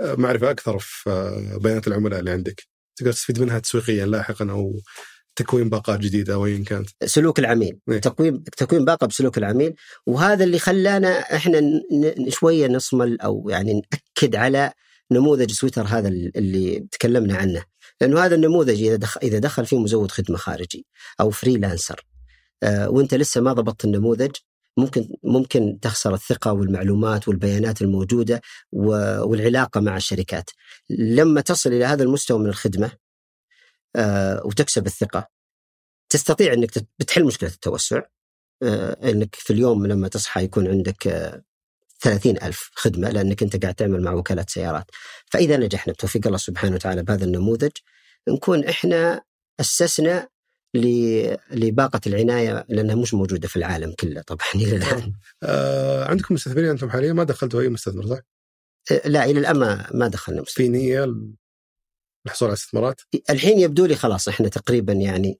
آه، 0.01 0.15
معرفة 0.15 0.51
أكثر 0.51 0.79
في 0.79 1.09
آه، 1.09 1.57
بيانات 1.57 1.87
العملاء 1.87 2.19
اللي 2.19 2.31
عندك. 2.31 2.63
تقدر 2.95 3.11
تستفيد 3.11 3.39
منها 3.41 3.59
تسويقيا 3.59 4.05
لاحقا 4.05 4.51
أو 4.51 4.79
تكوين 5.35 5.69
باقات 5.69 5.99
جديدة 5.99 6.33
أو 6.33 6.45
ايا 6.45 6.63
كانت. 6.63 6.89
سلوك 7.05 7.39
العميل. 7.39 7.79
إيه. 7.89 7.97
تقويم 7.97 8.43
تكوين 8.57 8.85
باقة 8.85 9.07
بسلوك 9.07 9.37
العميل. 9.37 9.75
وهذا 10.05 10.43
اللي 10.43 10.59
خلانا 10.59 11.19
إحنا 11.19 11.61
شوية 12.29 12.67
نصمل 12.67 13.21
أو 13.21 13.49
يعني 13.49 13.73
نأكد 13.73 14.35
على 14.35 14.73
نموذج 15.13 15.51
سويتر 15.51 15.83
هذا 15.83 16.07
اللي 16.07 16.87
تكلمنا 16.91 17.37
عنه. 17.37 17.63
لأنه 18.01 18.25
هذا 18.25 18.35
النموذج 18.35 18.83
إذا 18.83 18.95
دخل 18.95 19.19
إذا 19.23 19.39
دخل 19.39 19.65
فيه 19.65 19.79
مزود 19.79 20.11
خدمة 20.11 20.37
خارجي 20.37 20.85
أو 21.19 21.29
freelancer 21.31 22.05
آه، 22.63 22.89
وأنت 22.89 23.13
لسه 23.13 23.41
ما 23.41 23.53
ضبطت 23.53 23.85
النموذج 23.85 24.31
ممكن 24.77 25.09
ممكن 25.23 25.79
تخسر 25.81 26.13
الثقة 26.13 26.53
والمعلومات 26.53 27.27
والبيانات 27.27 27.81
الموجودة 27.81 28.41
والعلاقة 28.71 29.81
مع 29.81 29.97
الشركات. 29.97 30.49
لما 30.89 31.41
تصل 31.41 31.73
إلى 31.73 31.85
هذا 31.85 32.03
المستوى 32.03 32.39
من 32.39 32.47
الخدمة 32.47 32.91
آه، 33.95 34.41
وتكسب 34.45 34.85
الثقة 34.87 35.27
تستطيع 36.09 36.53
إنك 36.53 36.71
بتحل 36.99 37.25
مشكلة 37.25 37.49
التوسع. 37.49 38.01
آه، 38.63 39.09
إنك 39.11 39.35
في 39.35 39.53
اليوم 39.53 39.85
لما 39.85 40.07
تصحى 40.07 40.43
يكون 40.43 40.67
عندك 40.67 41.07
30 42.03 42.37
ألف 42.43 42.69
خدمة 42.75 43.09
لأنك 43.09 43.43
أنت 43.43 43.61
قاعد 43.61 43.75
تعمل 43.75 44.01
مع 44.01 44.13
وكالة 44.13 44.45
سيارات 44.49 44.85
فإذا 45.31 45.57
نجحنا 45.57 45.93
بتوفيق 45.93 46.25
الله 46.27 46.37
سبحانه 46.37 46.75
وتعالى 46.75 47.03
بهذا 47.03 47.25
النموذج 47.25 47.71
نكون 48.29 48.63
إحنا 48.65 49.21
أسسنا 49.59 50.27
لباقة 51.51 52.01
العناية 52.07 52.65
لأنها 52.69 52.95
مش 52.95 53.13
موجودة 53.13 53.47
في 53.47 53.55
العالم 53.55 53.93
كله 53.99 54.21
طبعا 54.21 54.47
إلى 54.55 54.75
الآن 54.75 55.13
آه 55.43 56.05
عندكم 56.05 56.33
مستثمرين 56.33 56.69
أنتم 56.69 56.89
حاليا 56.89 57.13
ما 57.13 57.23
دخلتوا 57.23 57.61
أي 57.61 57.69
مستثمر 57.69 58.07
صح؟ 58.07 58.19
آه، 58.91 59.07
لا 59.07 59.25
إلى 59.25 59.39
الآن 59.39 59.57
ما- 59.93 60.07
دخلنا 60.07 60.41
مستثمر. 60.41 60.65
في 60.65 60.69
نية 60.69 61.05
للحصول 62.25 62.47
على 62.47 62.53
استثمارات؟ 62.53 63.01
الحين 63.29 63.59
يبدو 63.59 63.85
لي 63.85 63.95
خلاص 63.95 64.27
إحنا 64.27 64.47
تقريبا 64.47 64.93
يعني 64.93 65.39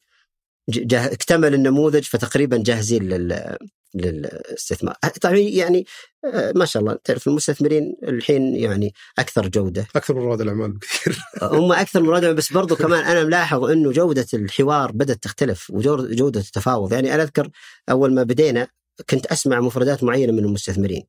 جه... 0.69 1.05
اكتمل 1.13 1.53
النموذج 1.53 2.03
فتقريبا 2.03 2.57
جاهزين 2.63 3.03
لل... 3.09 3.57
للاستثمار. 3.95 4.95
طبعا 5.21 5.35
يعني 5.37 5.85
آه، 6.33 6.53
ما 6.55 6.65
شاء 6.65 6.83
الله 6.83 6.99
تعرف 7.03 7.27
المستثمرين 7.27 7.95
الحين 8.03 8.55
يعني 8.55 8.93
أكثر 9.19 9.47
جودة. 9.47 9.87
أكثر 9.95 10.13
من 10.13 10.21
رواد 10.21 10.41
الأعمال 10.41 10.71
بكثير. 10.71 11.17
هم 11.41 11.71
أكثر 11.71 12.01
مرادة 12.01 12.31
بس 12.31 12.53
برضو 12.53 12.75
كمان 12.75 13.05
أنا 13.05 13.23
ملاحظ 13.23 13.63
إنه 13.63 13.91
جودة 13.91 14.25
الحوار 14.33 14.91
بدأت 14.91 15.23
تختلف 15.23 15.69
وجوده 15.69 16.39
التفاوض. 16.39 16.93
يعني 16.93 17.15
أنا 17.15 17.23
أذكر 17.23 17.49
أول 17.89 18.13
ما 18.13 18.23
بدينا 18.23 18.67
كنت 19.09 19.25
أسمع 19.25 19.59
مفردات 19.59 20.03
معينة 20.03 20.31
من 20.33 20.39
المستثمرين. 20.39 21.03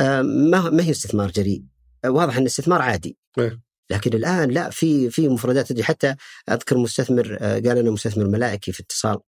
ما 0.00 0.70
ما 0.70 0.82
هي 0.82 0.90
استثمار 0.90 1.30
جريء. 1.30 1.62
واضح 2.06 2.36
إن 2.36 2.42
الاستثمار 2.42 2.82
عادي. 2.82 3.18
إيه. 3.38 3.60
لكن 3.90 4.14
الآن 4.14 4.50
لا 4.50 4.70
في 4.70 5.10
في 5.10 5.28
مفردات 5.28 5.80
حتى 5.80 6.14
أذكر 6.50 6.78
مستثمر 6.78 7.36
قال 7.36 7.78
أنا 7.78 7.90
مستثمر 7.90 8.28
ملائكي 8.28 8.72
في 8.72 8.80
اتصال. 8.80 9.18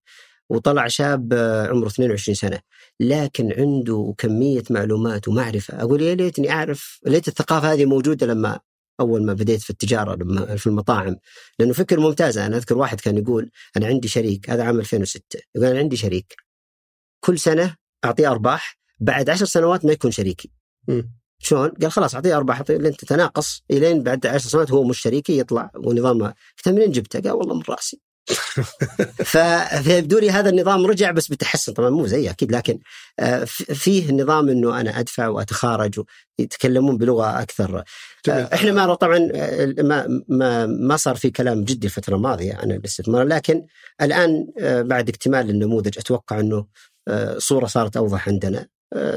وطلع 0.49 0.87
شاب 0.87 1.33
آه، 1.33 1.67
عمره 1.67 1.87
22 1.87 2.35
سنة. 2.35 2.59
لكن 2.99 3.53
عنده 3.57 4.13
كمية 4.17 4.63
معلومات 4.69 5.27
ومعرفة. 5.27 5.81
أقول 5.81 6.01
يا 6.01 6.15
ليتني 6.15 6.51
أعرف 6.51 6.99
ليت 7.05 7.27
الثقافة 7.27 7.73
هذه 7.73 7.85
موجودة 7.85 8.27
لما 8.27 8.59
أول 8.99 9.25
ما 9.25 9.33
بديت 9.33 9.61
في 9.61 9.69
التجارة 9.69 10.15
لما 10.15 10.55
في 10.55 10.67
المطاعم. 10.67 11.15
لأنه 11.59 11.73
فكره 11.73 11.99
ممتازه 12.01 12.45
أنا 12.45 12.57
أذكر 12.57 12.77
واحد 12.77 13.01
كان 13.01 13.17
يقول 13.17 13.51
أنا 13.77 13.87
عندي 13.87 14.07
شريك 14.07 14.49
هذا 14.49 14.63
عام 14.63 14.79
2006 14.79 15.39
يقول 15.55 15.67
أنا 15.67 15.79
عندي 15.79 15.97
شريك. 15.97 16.35
كل 17.19 17.39
سنة 17.39 17.75
أعطيه 18.05 18.31
أرباح 18.31 18.77
بعد 18.99 19.29
عشر 19.29 19.45
سنوات 19.45 19.85
ما 19.85 19.91
يكون 19.91 20.11
شريكي. 20.11 20.51
م. 20.87 21.01
شلون؟ 21.39 21.69
قال 21.69 21.91
خلاص 21.91 22.15
أعطيه 22.15 22.37
أرباح 22.37 22.63
لين 22.69 22.97
تتناقص. 22.97 23.63
إلين 23.71 24.03
بعد 24.03 24.25
عشر 24.25 24.49
سنوات 24.49 24.71
هو 24.71 24.83
مش 24.83 24.99
شريكي 24.99 25.39
يطلع 25.39 25.71
ونظام 25.75 26.23
قلت 26.23 26.67
منين 26.67 26.91
جبته؟ 26.91 27.19
قال 27.19 27.31
والله 27.31 27.55
من 27.55 27.63
رأسي. 27.69 28.01
فيبدو 29.23 30.19
لي 30.19 30.31
هذا 30.31 30.49
النظام 30.49 30.85
رجع 30.85 31.11
بس 31.11 31.27
بتحسن. 31.27 31.73
طبعا 31.73 31.89
مو 31.89 32.07
زي 32.07 32.29
أكيد 32.29 32.51
لكن 32.51 32.79
آه، 33.19 33.43
فيه 33.43 34.11
نظام 34.11 34.49
إنه 34.49 34.81
أنا 34.81 34.99
أدفع 34.99 35.27
وأتخارج 35.27 36.01
ويتكلمون 36.39 36.97
بلغة 36.97 37.41
أكثر. 37.41 37.83
آه، 38.29 38.49
إحنا 38.53 38.71
ما 38.71 38.95
طبعا 38.95 39.29
آه، 39.35 39.73
ما 39.79 40.23
ما 40.29 40.65
ما 40.65 40.97
صار 40.97 41.15
في 41.15 41.29
كلام 41.29 41.63
جدي 41.63 41.87
الفترة 41.87 42.15
الماضية 42.15 42.53
عن 42.53 42.71
الاستثمار 42.71 43.23
لكن 43.23 43.65
الآن 44.01 44.47
بعد 44.87 45.09
اكتمال 45.09 45.49
النموذج 45.49 45.97
أتوقع 45.97 46.39
إنه 46.39 46.65
صورة 47.37 47.65
صارت 47.65 47.97
أوضح 47.97 48.29
عندنا. 48.29 48.67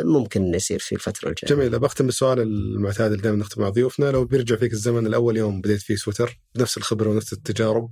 ممكن 0.04 0.54
يصير 0.54 0.78
في 0.78 0.94
الفترة 0.94 1.28
الجاية. 1.28 1.50
جميل. 1.50 1.78
بختم 1.78 2.06
بالسؤال 2.06 2.40
المعتاد 2.40 3.10
اللي 3.10 3.22
دائما 3.22 3.38
نختم 3.38 3.62
مع 3.62 3.68
ضيوفنا. 3.68 4.10
لو 4.10 4.24
بيرجع 4.24 4.56
فيك 4.56 4.72
الزمن 4.72 5.06
الأول 5.06 5.36
يوم 5.36 5.60
بديت 5.60 5.82
فيه 5.82 5.96
سويتر 5.96 6.40
بنفس 6.54 6.76
الخبرة 6.76 7.08
ونفس 7.08 7.32
التجارب 7.32 7.88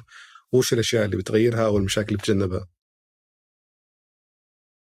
وش 0.59 0.73
الأشياء 0.73 1.05
اللي 1.05 1.17
بتغيرها 1.17 1.67
أو 1.67 1.77
المشاكل 1.77 2.09
اللي 2.09 2.19
بتجنبها؟ 2.19 2.69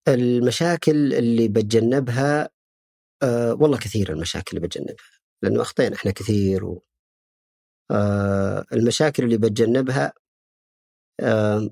المشاكل 0.07 1.13
اللي 1.13 1.47
بتجنبها 1.47 2.49
آه 3.23 3.53
والله 3.53 3.77
كثير 3.77 4.11
المشاكل 4.13 4.57
اللي 4.57 4.67
بتجنبها 4.67 4.95
لأنه 5.43 5.61
اخطينا 5.61 5.95
إحنا 5.95 6.11
كثير 6.11 6.65
و 6.65 6.83
آه 7.91 8.65
المشاكل 8.73 9.23
اللي 9.23 9.37
بتجنبها 9.37 10.13
آه 11.19 11.69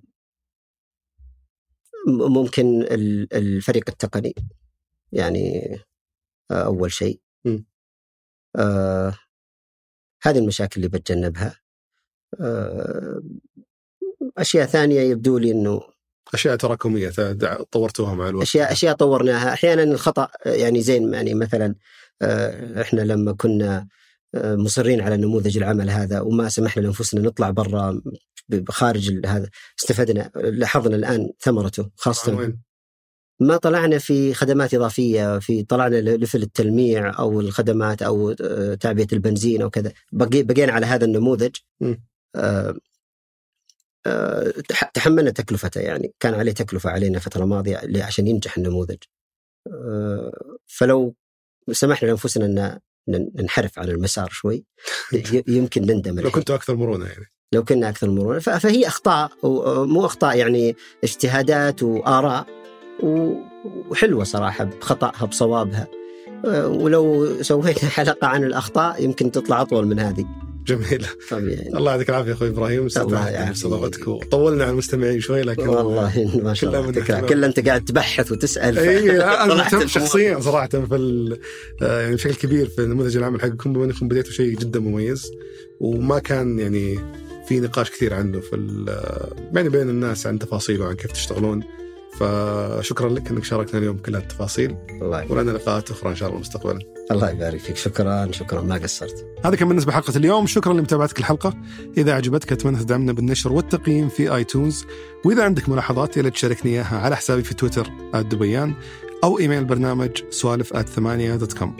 ممكن 2.08 2.84
الفريق 3.34 3.90
التقني 3.90 4.34
يعني 5.12 5.62
آه 6.52 6.66
أول 6.66 6.92
شيء 6.92 7.22
آه 8.56 9.14
هذه 10.24 10.38
المشاكل 10.40 10.74
اللي 10.78 10.88
بتجنبها 11.00 11.60
آه 12.42 13.22
أشياء 14.38 14.66
ثانية 14.66 15.02
يبدو 15.02 15.38
لي 15.38 15.52
إنه 15.52 15.82
أشياء 16.34 16.56
تراكمية 16.56 17.12
طورتوها 17.72 18.14
مع 18.14 18.30
الوقت. 18.30 18.44
اشياء 18.44 18.72
أشياء 18.72 18.96
طورناها. 18.96 19.54
أحيانا 19.54 19.84
الخطأ 19.84 20.28
يعني 20.46 20.82
زين 20.82 21.14
يعني 21.14 21.34
مثلا 21.34 21.76
آه، 22.22 22.82
إحنا 22.82 23.02
لما 23.02 23.32
كنا 23.32 23.88
آه، 24.36 24.56
مصرين 24.56 25.02
على 25.02 25.18
نموذج 25.18 25.58
العمل 25.58 25.90
هذا 25.90 26.20
وما 26.20 26.50
سمحنا 26.50 26.82
لأنفسنا 26.82 27.22
نطلع 27.22 27.50
برا 27.50 28.02
بخارج 28.50 29.26
هذا 29.26 29.50
استفدنا 29.80 30.32
لاحظنا 30.36 30.96
الآن 30.96 31.30
ثمرته 31.40 31.90
خاصه؟ 31.96 32.54
ما 33.40 33.58
طلعنا 33.58 33.98
في 33.98 34.34
خدمات 34.34 34.74
إضافية 34.74 35.40
في 35.40 35.64
طلعنا 35.64 35.96
لفل 35.96 36.44
التلميع 36.44 37.20
أو 37.20 37.42
الخدمات 37.42 38.02
أو 38.02 38.36
آه، 38.42 38.74
تعبئة 38.74 39.08
البنزين 39.14 39.62
أو 39.62 39.70
كذا. 39.70 39.92
بقينا 40.12 40.74
على 40.74 40.86
هذا 40.86 41.06
النموذج. 41.06 41.56
آه، 42.36 42.76
تحملنا 44.94 45.32
تكلفته 45.32 45.82
يعني. 45.82 46.14
كان 46.20 46.34
عليه 46.34 46.52
تكلفة 46.52 46.90
علينا 46.90 47.18
الفترة 47.18 47.44
الماضية 47.44 48.04
عشان 48.04 48.28
ينجح 48.28 48.58
النموذج. 48.58 48.98
آه، 49.68 50.58
فلو 50.66 51.16
سمحنا 51.72 52.08
لأنفسنا 52.08 52.46
أن 52.46 52.80
ننحرف 53.10 53.80
على 53.80 53.92
المسار 53.92 54.30
شوي. 54.30 54.66
يمكن 55.48 55.82
نندم 55.82 56.20
لو 56.20 56.32
كنتوا 56.32 56.56
أكثر 56.56 56.76
مرونة 56.76 57.06
يعني. 57.06 57.26
لو 57.54 57.64
كنا 57.64 57.90
أكثر 57.90 58.10
مرونة. 58.10 58.40
فهي 58.40 58.88
أخطاء 58.88 59.32
مو 59.86 60.06
أخطاء 60.06 60.38
يعني 60.38 60.76
اجتهادات 61.04 61.84
وآراء 61.84 62.48
وحلوة 63.90 64.24
صراحة 64.24 64.64
بخطأها 64.64 65.26
بصوابها. 65.26 65.88
آه، 66.46 66.68
ولو 66.68 67.34
سوينا 67.44 67.80
حلقة 67.80 68.28
عن 68.28 68.44
الأخطاء 68.44 69.04
يمكن 69.04 69.32
تطلع 69.32 69.62
أطول 69.62 69.88
من 69.88 70.00
هذه. 70.00 70.26
جميل 70.68 71.06
طبيعي. 71.30 71.68
الله 71.76 71.92
يعطيك 71.92 72.10
العافية 72.10 72.34
أخوي 72.34 72.48
إبراهيم. 72.48 72.86
استمتعت 72.86 73.52
بصداقتك 73.52 74.08
وطولنا 74.08 74.64
على 74.64 74.72
المستمعين 74.72 75.20
شوي 75.20 75.42
لكن 75.42 75.68
والله 75.68 76.32
ما 76.44 76.54
شاء 76.54 76.80
الله 76.80 77.22
كل 77.22 77.44
أنت 77.44 77.68
قاعد 77.68 77.86
تبحث 77.86 78.32
وتسأل 78.32 78.80
إي 78.80 79.18
مهتم 79.48 79.88
شخصيا 79.88 80.40
صراحة 80.40 80.68
في 80.68 81.38
آه، 81.82 82.02
يعني 82.02 82.16
بشكل 82.16 82.34
كبير 82.34 82.68
في 82.68 82.82
نموذج 82.86 83.18
العمل 83.18 83.42
حقكم. 83.42 83.74
بما 83.74 83.86
أنكم 83.86 84.08
بديتوا 84.08 84.32
شيء 84.32 84.58
جدا 84.58 84.80
مميز 84.80 85.32
وما 85.80 86.20
كان 86.20 86.60
يعني 86.60 87.00
في 87.48 87.60
نقاش 87.60 87.92
كثير 87.92 88.14
عنه 88.14 88.40
في 88.40 88.86
آه، 88.90 89.36
يعني 89.56 89.70
بين 89.70 89.90
الناس 89.90 90.28
عن 90.28 90.40
تفاصيله 90.40 90.86
وعن 90.86 90.96
كيف 90.96 91.12
تشتغلون. 91.12 91.64
فشكرا 92.20 93.10
لك 93.10 93.32
إنك 93.32 93.44
شاركتنا 93.44 93.80
اليوم 93.80 93.98
كل 93.98 94.16
هالتفاصيل. 94.16 94.76
الله 95.02 95.32
ولنا 95.32 95.52
لقاءات 95.52 95.92
أخرى 95.92 96.10
إن 96.10 96.16
شاء 96.16 96.30
الله 96.30 96.40
مستقبلا. 96.40 96.80
الله 97.12 97.30
يبارك 97.30 97.60
فيك. 97.60 97.76
شكرا. 97.76 98.32
شكرا. 98.32 98.62
ما 98.62 98.76
قصرت. 98.76 99.26
هذا 99.46 99.56
كان 99.56 99.68
بالنسبة 99.68 99.92
لحلقة 99.92 100.18
اليوم. 100.18 100.48
شكرا 100.48 100.74
لمتابعتك 100.74 101.20
الحلقة. 101.20 101.54
إذا 101.98 102.14
عجبتك 102.14 102.52
أتمنى 102.52 102.78
تدعمنا 102.78 103.12
بالنشر 103.12 103.54
والتقييم 103.54 104.10
في 104.10 104.36
اي 104.36 104.44
تونز 104.44 104.86
وإذا 105.26 105.44
عندك 105.44 105.70
ملاحظات 105.70 106.18
يا 106.18 106.30
تشاركني 106.30 106.72
إياها 106.72 107.00
على 107.00 107.16
حسابي 107.16 107.44
في 107.44 107.54
تويتر 107.54 107.88
@دبيان 108.16 108.74
أو 109.24 109.40
إيميل 109.40 109.60
البرنامج 109.60 110.12
سوالف 110.30 110.78
dot 111.38 111.54
com 111.54 111.78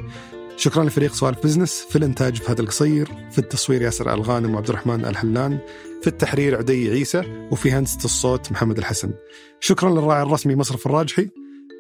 شكرا 0.58 0.84
لفريق 0.84 1.14
سوالف 1.14 1.44
business 1.44 1.86
في 1.90 1.96
الإنتاج 1.96 2.36
في 2.36 2.52
هذا 2.52 2.62
القصير 2.62 3.12
في 3.32 3.40
التصوير 3.40 3.82
ياسر 3.82 4.14
ألغانم 4.14 4.56
وعبد 4.56 4.70
الرحمن 4.70 5.06
الحلان. 5.06 5.60
في 6.02 6.08
التحرير 6.08 6.58
عدي 6.58 6.90
عيسى 6.90 7.48
وفي 7.52 7.72
هندسة 7.72 8.06
الصوت 8.06 8.52
محمد 8.52 8.78
الحسن. 8.78 9.14
شكرا 9.60 9.90
للراعي 9.90 10.22
الرسمي 10.22 10.56
مصرف 10.56 10.86
الراجحي. 10.88 11.30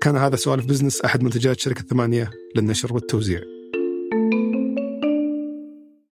كان 0.01 0.15
هذا 0.15 0.35
سوالف 0.35 0.65
business 0.65 1.01
أحد 1.01 1.23
منتجات 1.23 1.59
شركة 1.59 1.83
ثمانية 1.83 2.29
للنشر 2.55 2.93
والتوزيع. 2.93 3.56